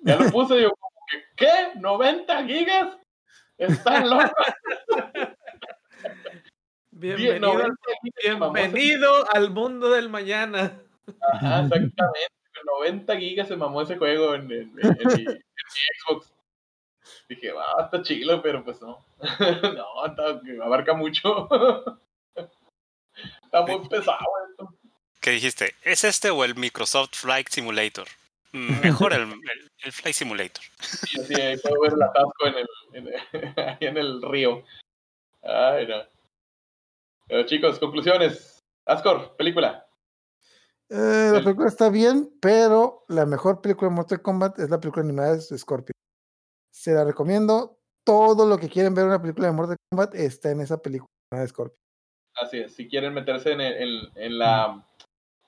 Ya 0.00 0.16
lo 0.16 0.30
puse 0.30 0.58
y 0.58 0.62
yo, 0.62 0.72
¿qué? 1.36 1.48
¿90 1.76 2.46
gigas? 2.46 2.98
¿Están 3.56 4.10
locos? 4.10 4.30
Bienvenido, 6.90 7.40
90 7.54 7.74
gigas 8.02 8.20
se 8.20 8.36
mamó 8.36 8.56
ese- 8.56 8.68
bienvenido 8.68 9.30
al 9.32 9.50
mundo 9.50 9.88
del 9.88 10.08
mañana. 10.10 10.78
Ajá, 11.32 11.60
exactamente. 11.62 12.28
90 12.80 13.16
gigas 13.16 13.48
se 13.48 13.56
mamó 13.56 13.80
ese 13.80 13.96
juego 13.96 14.34
en, 14.34 14.52
en- 14.52 14.72
en- 14.82 14.98
en 15.00 15.08
mi, 15.16 15.24
Xbox. 16.04 16.34
Dije, 17.26 17.52
va, 17.52 17.64
está 17.84 18.02
chilo, 18.02 18.42
pero 18.42 18.62
pues 18.62 18.82
no. 18.82 19.02
no, 19.62 20.06
está, 20.06 20.40
abarca 20.62 20.92
mucho. 20.92 21.48
Está 23.44 23.62
muy 23.66 23.88
pesado 23.88 24.18
esto. 24.50 24.74
¿Qué 25.20 25.30
dijiste? 25.30 25.74
¿Es 25.84 26.04
este 26.04 26.30
o 26.30 26.44
el 26.44 26.54
Microsoft 26.56 27.14
Flight 27.14 27.48
Simulator? 27.48 28.06
Mejor 28.52 29.12
el, 29.14 29.22
el- 29.22 29.70
el 29.84 29.92
Flight 29.92 30.14
Simulator. 30.14 30.62
Y 31.12 31.20
así 31.20 31.34
ahí 31.40 31.56
puedo 31.58 31.80
ver 31.80 31.92
el 31.94 32.02
atasco 32.02 32.46
en 32.46 32.54
el, 32.54 32.68
en 32.92 33.08
el- 33.08 33.54
ahí 33.68 33.76
en 33.80 33.96
el 33.96 34.22
río. 34.22 34.62
Ay, 35.42 35.86
no. 35.86 35.96
Pero 37.28 37.46
chicos, 37.46 37.78
conclusiones. 37.78 38.58
Ascor, 38.84 39.36
película. 39.36 39.86
Eh, 40.90 41.30
la 41.32 41.38
El- 41.38 41.44
película 41.44 41.68
está 41.68 41.88
bien, 41.88 42.36
pero 42.40 43.04
la 43.08 43.24
mejor 43.24 43.62
película 43.62 43.88
de 43.88 43.94
Mortal 43.96 44.20
Kombat 44.22 44.58
es 44.58 44.68
la 44.70 44.78
película 44.80 45.02
animada 45.04 45.36
de 45.36 45.58
Scorpion. 45.58 45.92
Se 46.70 46.92
la 46.92 47.04
recomiendo. 47.04 47.78
Todo 48.04 48.46
lo 48.46 48.58
que 48.58 48.68
quieren 48.68 48.94
ver 48.94 49.04
una 49.06 49.22
película 49.22 49.46
de 49.46 49.52
Mortal 49.52 49.76
Kombat 49.90 50.14
está 50.16 50.50
en 50.50 50.60
esa 50.60 50.76
película 50.82 51.08
de 51.30 51.46
Scorpion. 51.48 51.78
Así 52.40 52.58
es, 52.60 52.74
si 52.74 52.88
quieren 52.88 53.12
meterse 53.14 53.52
en, 53.52 53.60
el- 53.60 54.10
en, 54.16 54.22
en 54.22 54.38
la 54.38 54.82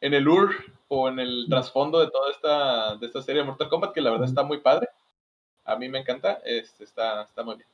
en 0.01 0.13
el 0.13 0.29
UR 0.29 0.55
o 0.89 1.09
en 1.09 1.19
el 1.19 1.47
trasfondo 1.49 1.99
de 2.01 2.11
toda 2.11 2.31
esta, 2.31 2.97
de 2.97 3.07
esta 3.07 3.23
serie 3.23 3.41
de 3.41 3.47
Mortal 3.49 3.71
Kombat, 3.71 3.95
que 3.95 4.03
la 4.03 4.11
verdad 4.11 4.29
está 4.29 4.43
muy 4.43 4.59
padre. 4.59 4.89
A 5.65 5.77
mí 5.77 5.89
me 5.89 5.99
encanta, 6.01 6.41
este, 6.45 6.85
está, 6.85 7.23
está 7.23 7.43
muy 7.43 7.57
bien. 7.57 7.69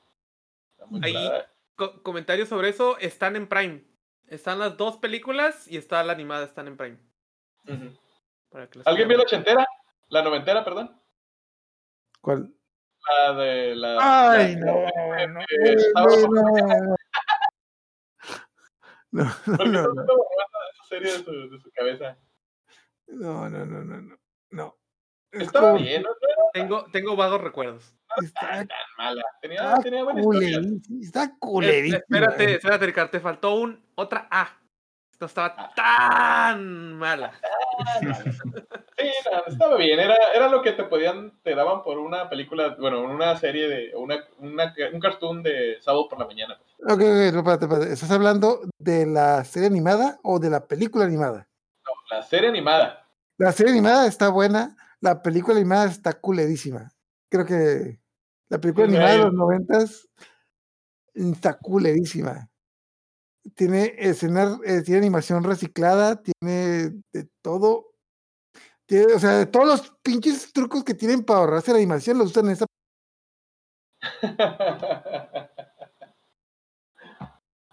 Está 0.73 0.87
muy 0.87 1.01
Ahí-. 1.03 1.43
Co- 1.75 2.03
comentarios 2.05 2.49
sobre 2.49 2.69
eso 2.69 2.97
están 2.99 3.35
en 3.35 3.49
Prime. 3.49 3.83
Están 4.29 4.61
las 4.61 4.77
dos 4.77 4.97
películas 4.99 5.67
y 5.67 5.77
está 5.77 6.05
la 6.05 6.13
animada, 6.13 6.45
están 6.45 6.69
en 6.69 6.77
Prime. 6.77 6.99
Para 8.49 8.69
que 8.71 8.81
¿Alguien 8.85 9.09
vio 9.09 9.17
la 9.17 9.25
ochentera? 9.25 9.67
La 10.09 10.23
noventera, 10.23 10.65
perdón. 10.65 10.97
¿Cuál? 12.21 12.53
La 13.27 13.33
de 13.35 13.75
la. 13.75 14.31
Ay, 14.31 14.55
la- 14.55 14.67
no, 14.67 14.83
la- 14.83 15.23
eh, 15.23 15.77
no, 16.87 16.97
no, 19.13 19.25
no, 19.25 19.33
¿Por 19.45 19.59
qué 19.59 19.65
no, 19.71 19.83
no 19.83 19.95
no, 19.95 20.03
se 20.05 20.13
borró 20.13 20.25
esa 20.73 20.85
serie 20.89 21.13
de 21.13 21.19
su, 21.25 21.51
de 21.51 21.61
su 21.61 21.71
cabeza? 21.73 22.19
no, 23.09 23.49
no, 23.51 23.67
no, 23.67 23.85
no, 23.85 24.01
no, 24.01 24.17
no. 24.51 24.77
Es 25.33 25.43
Estaba 25.43 25.73
como- 25.73 25.83
bien, 25.85 26.03
no 26.03 26.11
Tengo, 26.53 26.85
tengo 26.91 27.15
vagos 27.17 27.41
recuerdos. 27.41 27.95
Está, 28.21 28.49
tan 28.67 28.69
mala. 28.99 29.23
Tenía, 29.41 29.63
está 29.63 29.81
tenía 29.83 30.03
buena 30.05 30.21
historia. 30.21 30.59
culerísima, 30.59 31.01
está 31.01 31.23
Es- 31.25 31.31
culerísima. 31.39 31.99
espérate, 31.99 32.55
espérate, 32.55 32.87
Ricardo, 32.87 33.11
te 33.11 33.21
faltó 33.21 33.55
un 33.55 33.85
otra 33.95 34.27
A. 34.31 34.60
No 35.21 35.27
estaba 35.27 35.71
tan 35.77 36.95
mala. 36.95 37.33
Sí, 38.99 39.11
no, 39.31 39.53
estaba 39.53 39.77
bien. 39.77 40.01
Era, 40.01 40.17
era 40.35 40.49
lo 40.49 40.63
que 40.63 40.73
te 40.73 40.85
podían, 40.85 41.33
te 41.43 41.55
daban 41.55 41.83
por 41.83 41.99
una 41.99 42.29
película, 42.29 42.75
bueno, 42.79 43.03
una 43.03 43.37
serie 43.37 43.69
de, 43.69 43.95
una, 43.97 44.25
una, 44.39 44.75
un 44.93 45.01
cartoon 45.01 45.43
de 45.43 45.79
sábado 45.81 46.09
por 46.09 46.19
la 46.19 46.27
mañana. 46.27 46.59
Ok, 46.81 46.93
ok, 46.93 47.01
no, 47.01 47.39
espérate, 47.39 47.65
espérate. 47.67 47.93
¿Estás 47.93 48.11
hablando 48.11 48.61
de 48.79 49.07
la 49.07 49.45
serie 49.45 49.69
animada 49.69 50.19
o 50.23 50.39
de 50.39 50.51
la 50.51 50.67
película 50.67 51.05
animada? 51.05 51.49
No, 51.87 52.17
la 52.17 52.23
serie 52.23 52.49
animada. 52.49 53.07
La 53.39 53.53
serie 53.53 53.73
animada 53.73 54.07
está 54.07 54.29
buena, 54.29 54.77
la 55.01 55.23
película 55.23 55.57
animada 55.57 55.87
está 55.87 56.15
culerísima. 56.15 56.93
Creo 57.31 57.47
que 57.47 58.01
la 58.49 58.59
película 58.59 58.87
Sí, 58.87 58.93
animada 58.93 59.13
de 59.13 59.19
güey. 59.19 59.27
los 59.31 59.35
noventas 59.35 60.09
está 61.15 61.55
culerísima. 61.59 62.50
Tiene 63.55 63.95
escenas, 63.97 64.59
eh, 64.65 64.83
tiene 64.83 64.99
animación 64.99 65.43
reciclada, 65.45 66.23
tiene 66.23 67.03
de 67.13 67.29
todo. 67.43 67.93
Tiene, 68.87 69.15
o 69.15 69.19
sea, 69.19 69.39
de 69.39 69.47
todos 69.47 69.67
los 69.67 69.93
pinches 70.03 70.53
trucos 70.53 70.85
que 70.85 70.95
tienen 70.95 71.25
para 71.25 71.41
ahorrarse 71.41 71.73
la 71.73 71.79
animación 71.79 72.19
los 72.19 72.31
usan 72.31 72.47
en 72.47 72.53
esa. 72.53 72.67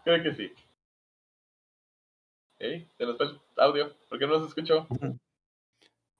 Creo 0.04 0.24
que 0.24 0.34
sí. 0.36 0.54
Ey, 2.60 2.90
se 2.98 3.06
nos 3.06 3.18
fue 3.18 3.28
el 3.28 3.40
audio. 3.58 3.94
¿Por 4.10 4.18
qué 4.18 4.26
no 4.26 4.40
se 4.40 4.48
escuchó? 4.48 4.88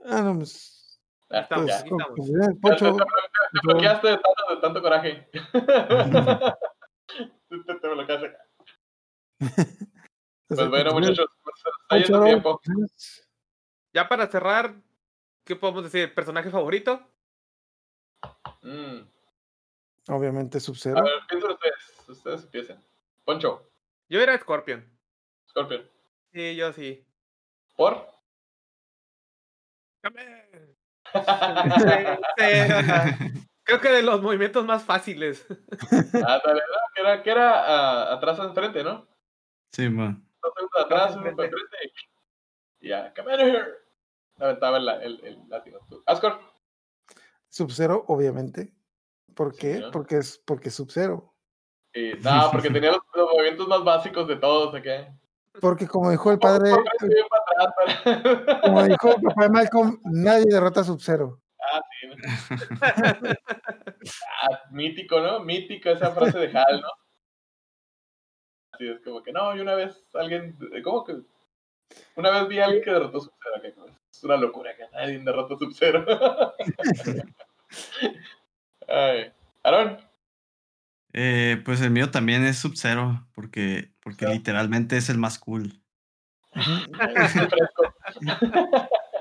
Ah, 0.04 0.22
no, 0.22 0.38
pues. 0.38 1.00
Ah, 1.30 1.40
Estamos, 1.40 1.66
pues, 1.66 1.80
ya. 1.80 1.86
estamos. 1.86 2.60
Poncho, 2.62 2.96
te, 2.96 3.04
te 3.04 3.60
bloqueaste 3.64 4.08
de 4.08 4.18
tanto, 4.18 4.56
de 4.56 4.62
tanto 4.62 4.82
coraje. 4.82 5.30
te, 7.50 7.58
te, 7.66 7.76
te 7.76 7.88
bloqueaste 7.88 8.28
acá. 8.28 8.47
Pues 10.50 10.70
bueno, 10.70 10.94
muchachos, 10.94 11.28
pues, 11.44 11.56
nos 11.66 11.74
está 11.76 11.88
Poncho, 11.90 12.08
yendo 12.08 12.24
tiempo. 12.26 12.52
conclusiones. 12.54 13.30
Ya 13.94 14.08
para 14.08 14.28
cerrar, 14.28 14.76
¿qué 15.44 15.58
podemos 15.58 15.84
decir? 15.84 16.14
¿Personaje 16.16 16.50
favorito? 16.50 17.06
Mm. 18.62 19.00
Obviamente 20.08 20.60
A 20.60 20.62
Sub-Zero. 20.62 21.04
ver, 21.04 21.14
piensen 21.28 21.52
ustedes. 21.52 22.04
Ustedes 22.08 22.44
empiecen. 22.44 22.82
Poncho, 23.26 23.70
Yo 24.08 24.22
era 24.22 24.38
Scorpion. 24.38 24.90
Scorpion. 25.50 25.86
Sí, 26.32 26.56
yo 26.56 26.72
sí. 26.72 27.06
¿Por? 27.76 28.08
Creo 33.64 33.82
que 33.82 33.90
de 33.90 34.02
los 34.02 34.22
movimientos 34.22 34.64
más 34.66 34.84
fáciles. 34.86 35.46
Ah, 36.26 36.42
dale, 36.46 36.62
¿no? 36.62 36.78
Que 36.96 37.02
era, 37.02 37.22
que 37.24 37.30
era 37.32 37.66
ah, 37.66 38.14
atrás 38.14 38.40
enfrente, 38.40 38.82
¿no? 38.84 39.06
Sí, 39.72 39.90
man. 39.90 40.24
Dos 40.42 40.54
segundos 40.56 40.86
atrás, 40.86 41.16
uno 41.16 41.36
para 41.36 41.50
ya, 42.80 43.14
come 43.16 43.32
out 43.32 43.42
of 43.42 43.48
here. 43.48 43.66
Aventaba 44.40 44.78
el, 44.78 44.88
el, 44.88 45.26
el 45.26 45.50
látigo. 45.50 45.80
Ascor. 46.06 46.40
Sub-Zero, 47.50 48.06
obviamente. 48.08 48.74
¿Por 49.34 49.56
qué? 49.56 49.76
Sí, 49.76 49.80
¿no? 49.82 49.92
Porque 49.92 50.18
es 50.18 50.38
porque 50.46 50.70
es 50.70 50.76
Sub-Zero. 50.76 51.34
Y, 51.94 52.14
no, 52.22 52.50
porque 52.52 52.70
tenía 52.70 52.92
los, 52.92 53.02
los 53.14 53.30
movimientos 53.32 53.68
más 53.68 53.84
básicos 53.84 54.28
de 54.28 54.36
todos, 54.36 54.74
¿ok? 54.74 54.88
Porque 55.60 55.88
como 55.88 56.12
dijo 56.12 56.32
el 56.32 56.38
padre, 56.38 56.72
como 58.62 58.84
dijo 58.84 59.16
el 59.16 59.22
papá 59.24 59.44
de 59.44 59.50
Malcolm, 59.50 60.00
nadie 60.04 60.46
derrota 60.48 60.82
a 60.82 60.84
Sub-Zero. 60.84 61.42
Ah, 61.60 61.82
sí. 62.00 62.08
¿no? 62.08 62.16
ah, 64.44 64.62
mítico, 64.72 65.20
¿no? 65.20 65.40
Mítico 65.40 65.90
esa 65.90 66.12
frase 66.12 66.38
de 66.38 66.56
Hal, 66.56 66.82
¿no? 66.82 66.90
Así 68.78 68.88
es 68.88 69.00
como 69.02 69.24
que 69.24 69.32
no, 69.32 69.56
y 69.56 69.60
una 69.60 69.74
vez 69.74 70.06
alguien, 70.14 70.56
¿cómo 70.84 71.04
que? 71.04 71.16
Una 72.16 72.30
vez 72.32 72.48
vi 72.48 72.60
a 72.60 72.66
alguien 72.66 72.84
que 72.84 72.92
derrotó 72.92 73.20
Sub-Zero, 73.22 73.62
que 73.62 73.70
es 74.12 74.24
una 74.24 74.38
locura 74.38 74.76
que 74.76 74.84
nadie 74.94 75.18
derrotó 75.20 75.58
Sub-Zero. 75.58 76.06
Ay. 78.88 79.32
Aaron, 79.64 79.98
Eh, 81.14 81.60
pues 81.66 81.82
el 81.82 81.90
mío 81.92 82.12
también 82.12 82.46
es 82.46 82.60
Sub-Zero, 82.60 83.28
porque, 83.34 83.92
porque 84.02 84.28
literalmente 84.28 84.96
es 84.98 85.10
el 85.10 85.18
más 85.18 85.40
cool. 85.40 85.74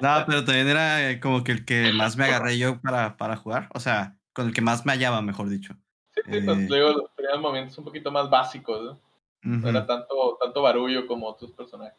No, 0.02 0.24
pero 0.26 0.44
también 0.44 0.68
era 0.68 1.10
eh, 1.10 1.20
como 1.20 1.42
que 1.42 1.52
el 1.52 1.64
que 1.64 1.90
más 1.94 2.18
me 2.18 2.24
agarré 2.26 2.58
yo 2.58 2.78
para, 2.82 3.16
para 3.16 3.36
jugar. 3.36 3.70
O 3.72 3.80
sea, 3.80 4.18
con 4.34 4.46
el 4.48 4.52
que 4.52 4.60
más 4.60 4.84
me 4.84 4.92
hallaba, 4.92 5.22
mejor 5.22 5.48
dicho. 5.48 5.74
Sí, 6.14 6.20
sí, 6.26 6.40
pues 6.44 6.58
Eh. 6.58 6.66
luego 6.68 7.10
tenían 7.16 7.40
momentos 7.40 7.78
un 7.78 7.84
poquito 7.84 8.10
más 8.12 8.28
básicos, 8.28 8.84
¿no? 8.84 9.00
No 9.46 9.68
era 9.68 9.86
tanto, 9.86 10.36
tanto 10.40 10.62
barullo 10.62 11.06
como 11.06 11.28
otros 11.28 11.52
personajes. 11.52 11.98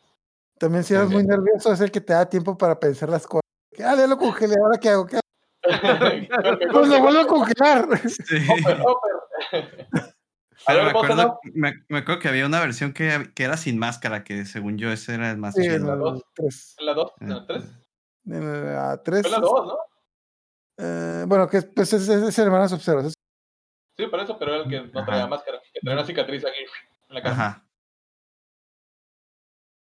También 0.59 0.83
si 0.83 0.93
eres 0.95 1.09
muy 1.09 1.23
nervioso 1.23 1.71
es 1.71 1.79
el 1.81 1.91
que 1.91 2.01
te 2.01 2.13
da 2.13 2.27
tiempo 2.27 2.57
para 2.57 2.79
pensar 2.79 3.09
las 3.09 3.25
cosas. 3.25 3.43
Ah, 3.79 3.95
ya 3.95 4.07
lo 4.07 4.17
congelé, 4.17 4.55
¿ahora 4.61 4.77
qué 4.79 4.89
hago? 4.89 5.05
¿Qué 5.05 5.15
hago? 5.17 5.21
Pues 6.71 6.87
lo 6.89 6.99
vuelvo 7.01 7.19
a 7.21 7.27
congelar. 7.27 7.99
Sí. 8.09 8.37
Pero 10.67 10.83
me 10.83 10.89
acuerdo, 10.89 11.39
me, 11.53 11.73
me 11.87 11.97
acuerdo 11.99 12.19
que 12.21 12.27
había 12.29 12.45
una 12.45 12.59
versión 12.59 12.93
que, 12.93 13.31
que 13.35 13.43
era 13.43 13.55
sin 13.57 13.77
máscara, 13.77 14.23
que 14.23 14.45
según 14.45 14.77
yo 14.77 14.91
ese 14.91 15.13
era 15.15 15.29
el 15.31 15.37
más 15.37 15.55
Sí, 15.55 15.65
en 15.65 15.85
dos. 15.85 16.23
3. 16.33 16.75
En 16.79 16.85
la 16.85 16.93
2, 16.93 17.11
en 17.21 17.29
la 17.29 17.45
3. 17.47 17.63
En 18.25 18.73
la 18.75 19.03
3. 19.03 19.21
Fue 19.21 19.29
en 19.29 19.31
la 19.31 19.39
2, 19.47 19.67
¿no? 19.67 19.77
eh, 20.79 21.25
bueno, 21.27 21.47
que 21.47 21.61
pues 21.61 21.93
es, 21.93 22.07
es, 22.09 22.23
es 22.23 22.39
el 22.39 22.45
hermano 22.45 22.67
Sub-Zero. 22.67 23.01
es- 23.01 23.13
Sí, 23.97 24.05
por 24.07 24.19
eso, 24.19 24.37
pero 24.37 24.53
era 24.55 24.63
el 24.63 24.69
que 24.69 24.81
no 24.93 25.05
traía 25.05 25.21
Ajá. 25.23 25.29
máscara, 25.29 25.59
que 25.73 25.79
traía 25.79 25.97
una 25.97 26.05
cicatriz 26.05 26.45
aquí 26.45 26.59
en 27.09 27.15
la 27.15 27.21
cara. 27.21 27.33
Ajá. 27.33 27.67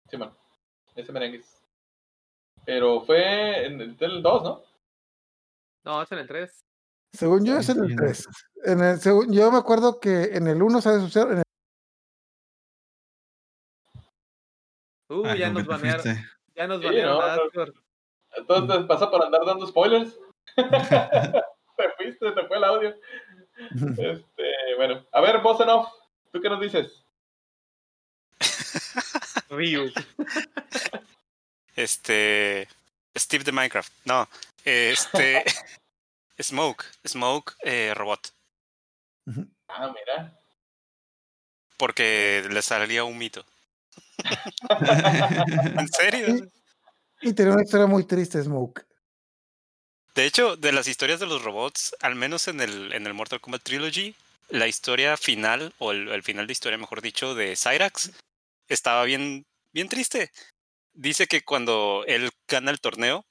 Sí, 0.09 0.17
man. 0.17 0.33
Ese 0.95 1.11
merengue. 1.11 1.43
Pero 2.65 3.01
fue 3.01 3.65
en 3.65 3.81
el, 3.81 3.97
en 3.99 4.11
el 4.11 4.21
2, 4.21 4.43
¿no? 4.43 4.61
No, 5.85 6.01
es 6.01 6.11
en 6.11 6.19
el 6.19 6.27
3. 6.27 6.65
Según 7.11 7.45
yo 7.45 7.57
es 7.57 7.69
en 7.69 7.83
el 7.83 7.91
en 7.91 7.97
3. 7.97 8.27
En 8.65 8.83
el, 8.83 8.99
según, 8.99 9.31
yo 9.33 9.51
me 9.51 9.57
acuerdo 9.57 9.99
que 9.99 10.35
en 10.35 10.47
el 10.47 10.61
1 10.61 10.81
sale 10.81 10.99
Sub-Zero. 11.01 11.31
En 11.31 11.37
el, 11.39 11.43
Uh, 15.09 15.23
Ah, 15.27 15.35
ya 15.35 15.49
nos 15.49 15.65
banearon. 15.65 16.03
Ya 16.55 16.67
nos 16.67 16.81
banearon 16.81 17.17
no, 17.17 17.21
a 17.21 17.35
no. 17.35 17.43
Asgore. 17.43 17.73
Entonces 18.35 18.85
pasa 18.85 19.11
por 19.11 19.23
andar 19.23 19.45
dando 19.45 19.67
spoilers. 19.67 20.17
te 20.55 21.89
fuiste, 21.97 22.31
te 22.31 22.47
fue 22.47 22.57
el 22.57 22.63
audio. 22.63 22.95
Este, 23.55 24.75
bueno, 24.77 25.05
a 25.11 25.21
ver, 25.21 25.39
Boss 25.41 25.61
Off, 25.61 25.87
¿tú 26.31 26.41
qué 26.41 26.49
nos 26.49 26.59
dices? 26.59 27.02
Ryu. 29.55 29.91
Este. 31.75 32.67
Steve 33.15 33.43
de 33.43 33.51
Minecraft. 33.51 33.91
No. 34.05 34.27
Este. 34.63 35.43
Smoke. 36.41 36.85
Smoke 37.05 37.55
eh, 37.63 37.93
Robot. 37.95 38.33
Ah, 39.67 39.93
mira. 39.93 40.37
Porque 41.77 42.45
le 42.49 42.61
salía 42.61 43.03
un 43.03 43.17
mito. 43.17 43.45
¿En 44.69 45.87
serio? 45.89 46.49
Y 47.21 47.33
tenía 47.33 47.53
una 47.53 47.63
historia 47.63 47.87
muy 47.87 48.03
triste, 48.05 48.41
Smoke. 48.41 48.85
De 50.15 50.25
hecho, 50.25 50.55
de 50.55 50.71
las 50.71 50.87
historias 50.87 51.19
de 51.19 51.25
los 51.25 51.43
robots, 51.43 51.95
al 52.01 52.15
menos 52.15 52.47
en 52.47 52.61
el, 52.61 52.93
en 52.93 53.07
el 53.07 53.13
Mortal 53.13 53.41
Kombat 53.41 53.63
Trilogy, 53.63 54.15
la 54.49 54.67
historia 54.67 55.17
final, 55.17 55.73
o 55.79 55.91
el, 55.91 56.09
el 56.09 56.21
final 56.21 56.45
de 56.45 56.53
historia, 56.53 56.77
mejor 56.77 57.01
dicho, 57.01 57.33
de 57.33 57.55
Cyrax, 57.55 58.11
estaba 58.73 59.03
bien, 59.03 59.45
bien 59.71 59.89
triste. 59.89 60.31
Dice 60.93 61.27
que 61.27 61.41
cuando 61.43 62.03
él 62.07 62.29
gana 62.47 62.71
el 62.71 62.79
torneo, 62.79 63.25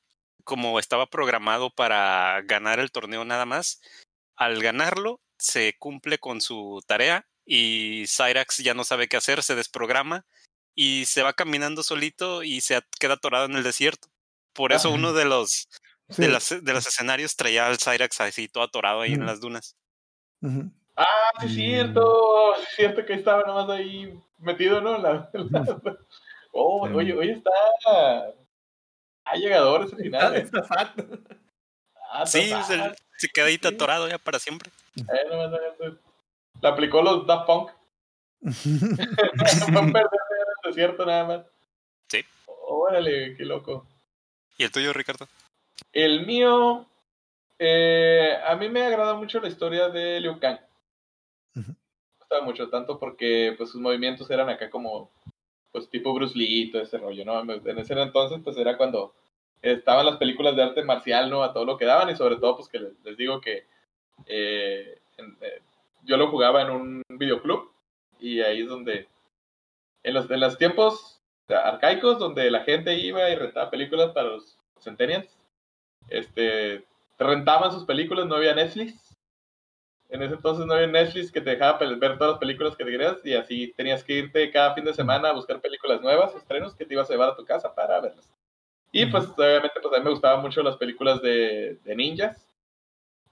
como 0.45 0.79
estaba 0.79 1.07
programado 1.07 1.71
para 1.71 2.41
ganar 2.45 2.81
el 2.81 2.91
torneo 2.91 3.25
nada 3.25 3.47
más, 3.47 3.81
al 4.37 4.61
ganarlo 4.63 5.21
se 5.39 5.75
cumple 5.79 6.19
con 6.19 6.41
su 6.41 6.81
tarea 6.87 7.27
y 7.45 8.05
Cyrax 8.07 8.59
ya 8.59 8.75
no 8.75 8.85
sabe 8.85 9.09
qué 9.09 9.17
hacer, 9.17 9.43
se 9.43 9.55
desprograma 9.55 10.25
y 10.75 11.05
se 11.07 11.23
va 11.23 11.33
caminando 11.33 11.83
solito 11.83 12.43
y 12.43 12.61
se 12.61 12.81
queda 12.99 13.15
atorado 13.15 13.45
en 13.47 13.57
el 13.57 13.63
desierto. 13.63 14.09
Por 14.53 14.73
eso 14.73 14.91
uno 14.91 15.13
de 15.13 15.25
los, 15.25 15.69
Sí. 16.11 16.23
de, 16.23 16.29
las, 16.29 16.51
de 16.51 16.73
los 16.73 16.87
escenarios 16.87 17.37
traía 17.37 17.67
al 17.67 17.79
Cyrax 17.79 18.21
así 18.21 18.49
todo 18.49 18.65
atorado 18.65 19.01
ahí 19.01 19.13
en 19.13 19.25
las 19.25 19.41
dunas. 19.41 19.77
Ah, 20.97 21.07
sí, 21.41 21.47
es 21.47 21.55
cierto. 21.55 22.55
Es 22.57 22.69
cierto 22.77 23.07
que 23.07 23.15
estaba 23.15 23.43
nomás 23.47 23.71
ahí 23.71 24.13
metido, 24.43 24.81
¿no? 24.81 24.99
La- 24.99 25.31
la- 25.33 25.83
Oh, 26.55 26.87
Sí. 26.87 26.95
oye, 26.95 27.15
oye, 27.15 27.33
está. 27.33 27.51
Hay 29.25 29.41
llegadores 29.41 29.91
al 29.93 29.99
final. 30.01 30.37
¿eh? 30.37 30.41
Está 30.41 30.63
fat. 30.65 30.91
Ah, 32.11 32.27
Sí, 32.27 32.41
está 32.41 32.63
se, 32.65 32.95
se 33.17 33.29
queda 33.29 33.47
ahí 33.47 33.59
Sí. 33.61 33.67
atorado 33.67 34.07
ya 34.09 34.19
para 34.19 34.39
siempre. 34.39 34.71
Eh, 34.97 35.03
nomás, 35.31 35.51
nomás, 35.51 35.99
La 36.61 36.69
aplicó 36.71 37.01
los 37.01 37.27
Daft 37.27 37.47
Punk. 37.47 37.71
Fue 38.43 38.83
perderse 39.73 40.35
en 40.35 40.49
el 40.49 40.63
desierto 40.65 41.07
nada 41.07 41.25
más. 41.25 41.47
Sí. 42.09 42.23
Órale, 42.47 43.35
qué 43.37 43.45
loco. 43.45 43.87
¿Y 44.59 44.65
el 44.65 44.73
tuyo, 44.73 44.93
Ricardo? 44.93 45.27
El 45.93 46.27
mío. 46.27 46.87
eh, 47.59 48.37
a 48.45 48.57
mí 48.57 48.69
me 48.69 48.83
agrada 48.85 49.15
mucho 49.15 49.41
la 49.41 49.49
historia 49.49 49.89
de 49.89 50.21
Liu 50.21 50.39
Kang. 50.39 50.59
Me 51.55 51.65
mucho, 52.41 52.69
tanto 52.69 52.99
porque 52.99 53.55
pues 53.57 53.71
sus 53.71 53.81
movimientos 53.81 54.31
eran 54.31 54.49
acá 54.49 54.71
como. 54.71 55.11
Pues 55.71 55.89
tipo 55.89 56.13
Bruce 56.13 56.37
Lee 56.37 56.65
y 56.65 56.71
todo 56.71 56.83
ese 56.83 56.99
rollo, 56.99 57.25
¿no? 57.25 57.41
En 57.41 57.79
ese 57.79 57.95
entonces, 57.95 58.41
pues 58.45 58.59
era 58.59 58.77
cuando 58.77 59.15
estaban 59.63 60.05
las 60.05 60.19
películas 60.19 60.55
de 60.55 60.63
arte 60.63 60.83
marcial, 60.83 61.31
¿no? 61.31 61.43
A 61.43 61.53
todo 61.53 61.65
lo 61.65 61.79
que 61.79 61.87
daban 61.87 62.11
y 62.11 62.17
sobre 62.17 62.37
todo, 62.37 62.57
pues 62.57 62.69
que 62.69 62.79
les, 62.79 63.17
digo 63.17 63.41
que 63.41 63.65
eh, 64.27 64.99
eh, 65.19 65.63
yo 66.05 66.17
lo 66.17 66.29
jugaba 66.29 66.63
en 66.63 66.71
un 66.71 67.03
videoclub 67.09 67.71
y 68.21 68.41
ahí 68.41 68.63
es 68.63 68.69
donde, 68.69 69.09
en 70.03 70.15
los, 70.15 70.31
en 70.31 70.41
los 70.41 70.59
tiempos 70.59 71.21
arcaicos, 71.49 72.19
donde 72.19 72.51
la 72.51 72.65
gente 72.65 72.95
iba 72.95 73.31
y 73.31 73.37
rentaba 73.37 73.71
películas 73.71 74.13
para 74.13 74.29
los 74.29 74.59
centennials, 74.81 75.29
este, 76.09 76.85
rentaban 77.19 77.73
sus 77.73 77.85
películas, 77.85 78.27
no 78.27 78.37
había 78.37 78.55
Netflix. 78.55 79.12
En 80.13 80.23
ese 80.23 80.35
entonces 80.35 80.67
no 80.67 80.75
había 80.75 80.89
Netflix 80.89 81.33
que 81.33 81.41
te 81.41 81.51
dejaba 81.51 81.79
ver 81.79 82.19
todas 82.19 82.33
las 82.33 82.39
películas 82.39 82.77
que 82.77 82.85
querías 82.85 83.25
y 83.25 83.33
así 83.33 83.73
tenías 83.75 84.05
que 84.05 84.13
irte 84.13 84.51
cada 84.51 84.75
fin 84.75 84.85
de 84.85 84.93
semana 84.93 85.31
a 85.31 85.33
buscar 85.33 85.59
películas 85.59 86.03
nuevas, 86.03 86.35
estrenos 86.35 86.75
que 86.75 86.85
te 86.85 86.93
ibas 86.93 87.09
a 87.09 87.15
llevar 87.15 87.31
a 87.31 87.37
tu 87.37 87.47
casa 87.47 87.75
para 87.75 87.99
verlas. 87.99 88.31
Y 88.93 89.07
pues 89.07 89.25
obviamente 89.25 89.81
pues 89.81 89.95
a 89.95 89.99
mí 89.99 90.05
me 90.05 90.11
gustaban 90.11 90.43
mucho 90.43 90.63
las 90.63 90.77
películas 90.77 91.23
de, 91.23 91.79
de 91.83 91.97
ninjas, 91.97 92.47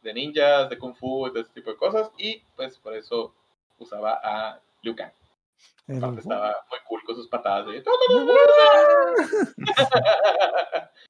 de 0.01 0.15
ninjas, 0.15 0.71
de 0.71 0.79
kung 0.79 0.95
fu, 0.95 1.31
de 1.31 1.41
ese 1.41 1.53
tipo 1.53 1.69
de 1.69 1.77
cosas 1.77 2.11
y 2.17 2.43
pues 2.57 2.79
por 2.79 2.95
eso 2.97 3.35
usaba 3.79 4.19
a 4.25 4.59
Liu 4.81 4.97
Kang. 4.97 5.13
El- 5.87 6.19
estaba 6.19 6.55
muy 6.71 6.79
cool 6.87 7.03
con 7.05 7.17
sus 7.17 7.29
patadas 7.29 7.67
de... 7.67 7.83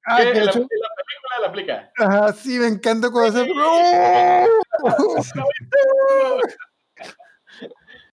Ah, 0.07 0.19
que 0.23 0.41
la, 0.41 0.51
hecho- 0.51 0.61
la 0.61 0.67
película 0.67 1.41
la 1.43 1.49
aplica. 1.49 1.93
Ajá, 1.99 2.33
sí, 2.33 2.59
me 2.59 2.67
encanta 2.69 3.11
cuando 3.11 3.41
hace. 3.41 3.51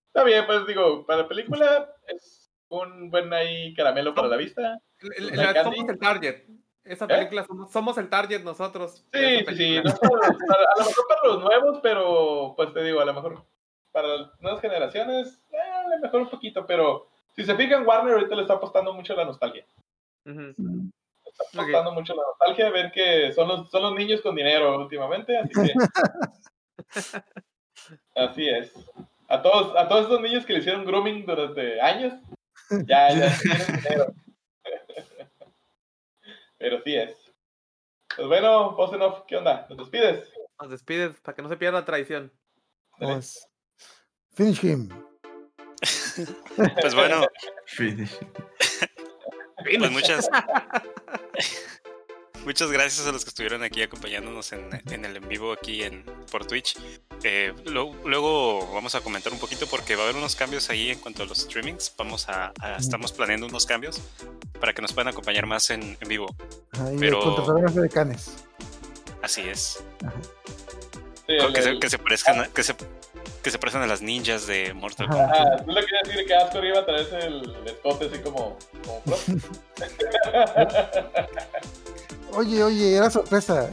Está 0.07 0.23
bien, 0.23 0.45
pues 0.45 0.65
digo, 0.68 1.05
para 1.05 1.22
la 1.23 1.27
película 1.27 1.93
es 2.07 2.49
un 2.69 3.09
buen 3.11 3.31
ahí 3.34 3.73
caramelo 3.76 4.14
para 4.15 4.27
la 4.27 4.38
vista. 4.38 4.80
La 5.01 5.43
la- 5.43 5.53
Candy. 5.53 5.77
somos 5.77 5.89
el 5.91 5.99
target. 5.99 6.43
Esa 6.84 7.05
¿Eh? 7.05 7.09
película 7.09 7.43
somos, 7.45 7.72
somos 7.72 7.97
el 7.97 8.09
target 8.09 8.43
nosotros. 8.43 9.05
Sí, 9.14 9.45
sí, 9.55 9.80
para- 9.81 9.95
a 9.95 10.80
lo 10.80 10.85
mejor 10.85 11.05
para 11.07 11.22
los 11.34 11.43
nuevos, 11.43 11.80
pero 11.84 12.53
pues 12.55 12.73
te 12.73 12.84
digo, 12.84 13.01
a 13.01 13.05
lo 13.05 13.14
mejor 13.14 13.45
para 13.91 14.07
las 14.07 14.41
nuevas 14.41 14.61
generaciones, 14.61 15.39
eh, 15.51 15.57
a 15.88 15.95
lo 15.95 16.01
mejor 16.01 16.22
un 16.22 16.30
poquito, 16.30 16.65
pero 16.65 17.07
si 17.35 17.45
se 17.45 17.55
fijan, 17.55 17.85
Warner 17.85 18.15
ahorita 18.15 18.35
le 18.35 18.41
está 18.41 18.55
apostando 18.55 18.93
mucho 18.93 19.14
a 19.14 19.18
la 19.18 19.26
nostalgia. 19.26 19.65
Ujú. 20.26 20.53
Está 21.26 21.61
apostando 21.61 21.91
mucho 21.93 22.14
a 22.14 22.15
la 22.15 22.23
nostalgia, 22.23 22.69
ven 22.72 22.91
que 22.91 23.31
son 23.34 23.47
los, 23.47 23.69
son 23.69 23.84
los 23.84 23.95
niños 23.95 24.22
con 24.22 24.35
dinero 24.35 24.80
últimamente, 24.80 25.38
así 25.38 25.53
que. 25.53 25.73
así 28.15 28.49
es. 28.49 28.73
A 29.27 29.41
todos, 29.41 29.76
a 29.76 29.88
todos 29.88 30.05
esos 30.05 30.22
niños 30.22 30.45
que 30.45 30.53
le 30.53 30.59
hicieron 30.59 30.85
grooming 30.85 31.26
durante 31.26 31.81
años, 31.81 32.14
ya, 32.88 33.14
ya 33.14 33.38
tienen 33.38 33.81
dinero. 33.84 34.14
Pero 36.57 36.81
sí 36.84 36.95
es. 36.95 37.15
Pues 38.15 38.27
bueno, 38.27 38.72
Bosenov, 38.72 39.26
¿qué 39.27 39.38
onda? 39.38 39.68
¿Nos 39.69 39.77
despides? 39.77 40.31
Nos 40.59 40.72
despides 40.72 41.19
para 41.19 41.35
que 41.35 41.41
no 41.43 41.49
se 41.49 41.57
pierda 41.57 41.80
la 41.80 41.85
tradición. 41.85 42.31
Pues, 42.97 43.47
finish 44.34 44.65
him. 44.65 44.89
Pues 46.81 46.95
bueno, 46.95 47.26
Finish. 47.65 48.18
pues 49.80 49.91
muchas, 49.91 50.30
muchas 52.45 52.72
gracias 52.72 53.06
a 53.07 53.11
los 53.11 53.23
que 53.26 53.30
estuvieron 53.30 53.64
aquí 53.64 53.81
acompañándonos 53.81 54.52
en, 54.53 54.69
en 54.91 55.06
el 55.06 55.18
en 55.18 55.27
vivo 55.27 55.52
aquí 55.52 55.84
en 55.84 56.03
por 56.31 56.45
Twitch. 56.45 56.77
Eh, 57.23 57.53
lo- 57.65 57.94
luego 58.06 58.72
vamos 58.73 58.95
a 58.95 59.02
comentar 59.02 59.34
un 59.34 59.39
poquito 59.39 59.68
porque 59.68 59.95
va 59.95 60.02
a 60.02 60.03
haber 60.06 60.15
unos 60.15 60.35
cambios 60.35 60.69
ahí 60.69 60.91
en 60.91 60.99
cuanto 60.99 61.23
a 61.23 61.26
los 61.26 61.39
streamings. 61.39 61.94
Vamos 61.98 62.30
a, 62.30 62.53
a- 62.61 62.77
estamos 62.77 63.11
planeando 63.11 63.48
unos 63.48 63.65
cambios 63.65 64.02
para 64.60 64.73
que 64.73 64.81
nos 64.81 64.94
puedan 64.94 65.10
acompañar 65.10 65.45
más 65.45 65.69
en, 65.72 65.98
en 65.99 66.07
vivo. 66.07 66.27
Ahí 66.80 66.95
Pero- 66.99 67.19
contrataron 67.22 67.68
a 67.68 67.81
de 67.81 67.89
canes. 67.89 68.38
Así 69.22 69.41
es. 69.41 69.84
Sí, 71.27 71.33
que, 71.53 71.61
se, 71.61 71.79
que 71.79 71.89
se 71.89 71.97
parezcan, 71.99 72.39
a- 72.39 72.47
que 72.47 72.63
se, 72.63 72.73
que 73.43 73.51
se 73.51 73.59
parezcan 73.59 73.83
a 73.83 73.87
las 73.87 74.01
ninjas 74.01 74.47
de 74.47 74.73
Mortal. 74.73 75.07
Kombat. 75.07 75.29
Ah, 75.33 75.57
tú 75.65 75.71
le 75.71 75.81
querías 75.85 76.03
decir 76.05 76.25
que 76.25 76.35
Ascor 76.35 76.65
iba 76.65 76.79
a 76.79 76.85
traerse 76.85 77.17
el 77.17 77.55
escote 77.65 78.05
así 78.05 78.19
como, 78.19 78.57
como. 78.85 79.17
Oye, 82.33 82.61
oye, 82.63 82.95
era 82.97 83.09
sorpresa. 83.09 83.69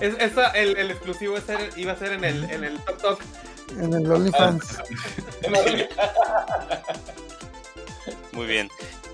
Es, 0.00 0.14
esa- 0.18 0.50
el, 0.50 0.76
el 0.76 0.90
exclusivo 0.90 1.36
ese 1.36 1.56
iba 1.76 1.92
a 1.92 1.96
ser 1.96 2.12
en 2.12 2.24
el, 2.24 2.44
en 2.50 2.64
el 2.64 2.78
Top 2.84 3.00
Talk. 3.00 3.20
En 3.78 3.92
el 3.94 4.10
OnlyFans. 4.10 4.78
Muy 8.32 8.46
bien. 8.46 8.68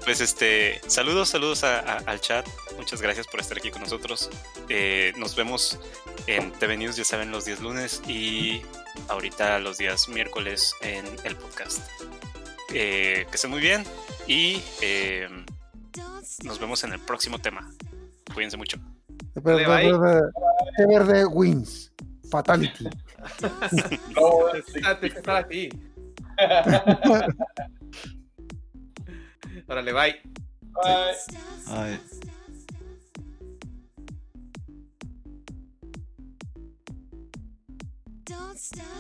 Pues 0.04 0.20
este, 0.20 0.80
saludos, 0.88 1.28
saludos 1.28 1.62
a- 1.64 1.78
a- 1.80 1.98
al 2.06 2.20
chat. 2.20 2.46
Muchas 2.76 3.00
gracias 3.00 3.26
por 3.28 3.38
estar 3.40 3.56
aquí 3.58 3.70
con 3.70 3.82
nosotros. 3.82 4.30
Eh, 4.68 5.12
nos 5.16 5.36
vemos 5.36 5.78
en 6.26 6.50
TV 6.52 6.76
News, 6.76 6.96
ya 6.96 7.04
saben, 7.04 7.30
los 7.30 7.44
días 7.44 7.60
lunes 7.60 8.02
y 8.08 8.62
ahorita 9.08 9.58
los 9.60 9.78
días 9.78 10.08
miércoles 10.08 10.74
en 10.82 11.04
el 11.24 11.36
podcast. 11.36 11.78
Eh, 12.74 13.26
que 13.30 13.34
estén 13.36 13.50
muy 13.50 13.60
bien 13.60 13.84
y 14.26 14.60
eh, 14.80 15.28
nos 16.42 16.58
vemos 16.58 16.82
en 16.84 16.92
el 16.94 16.98
próximo 17.00 17.38
tema. 17.38 17.70
Cuídense 18.34 18.56
mucho. 18.56 18.78
Espera. 19.36 19.58
Té 20.76 20.86
verde 20.86 21.26
wins. 21.26 21.92
Fatality. 22.30 22.86
No, 24.16 24.48
Está- 24.52 24.98
estar 25.06 25.36
aquí. 25.36 25.68
Órale, 29.72 29.92
bye. 29.94 30.20
Bye. 30.84 31.98
Don't 38.26 38.58
stop. 38.58 38.92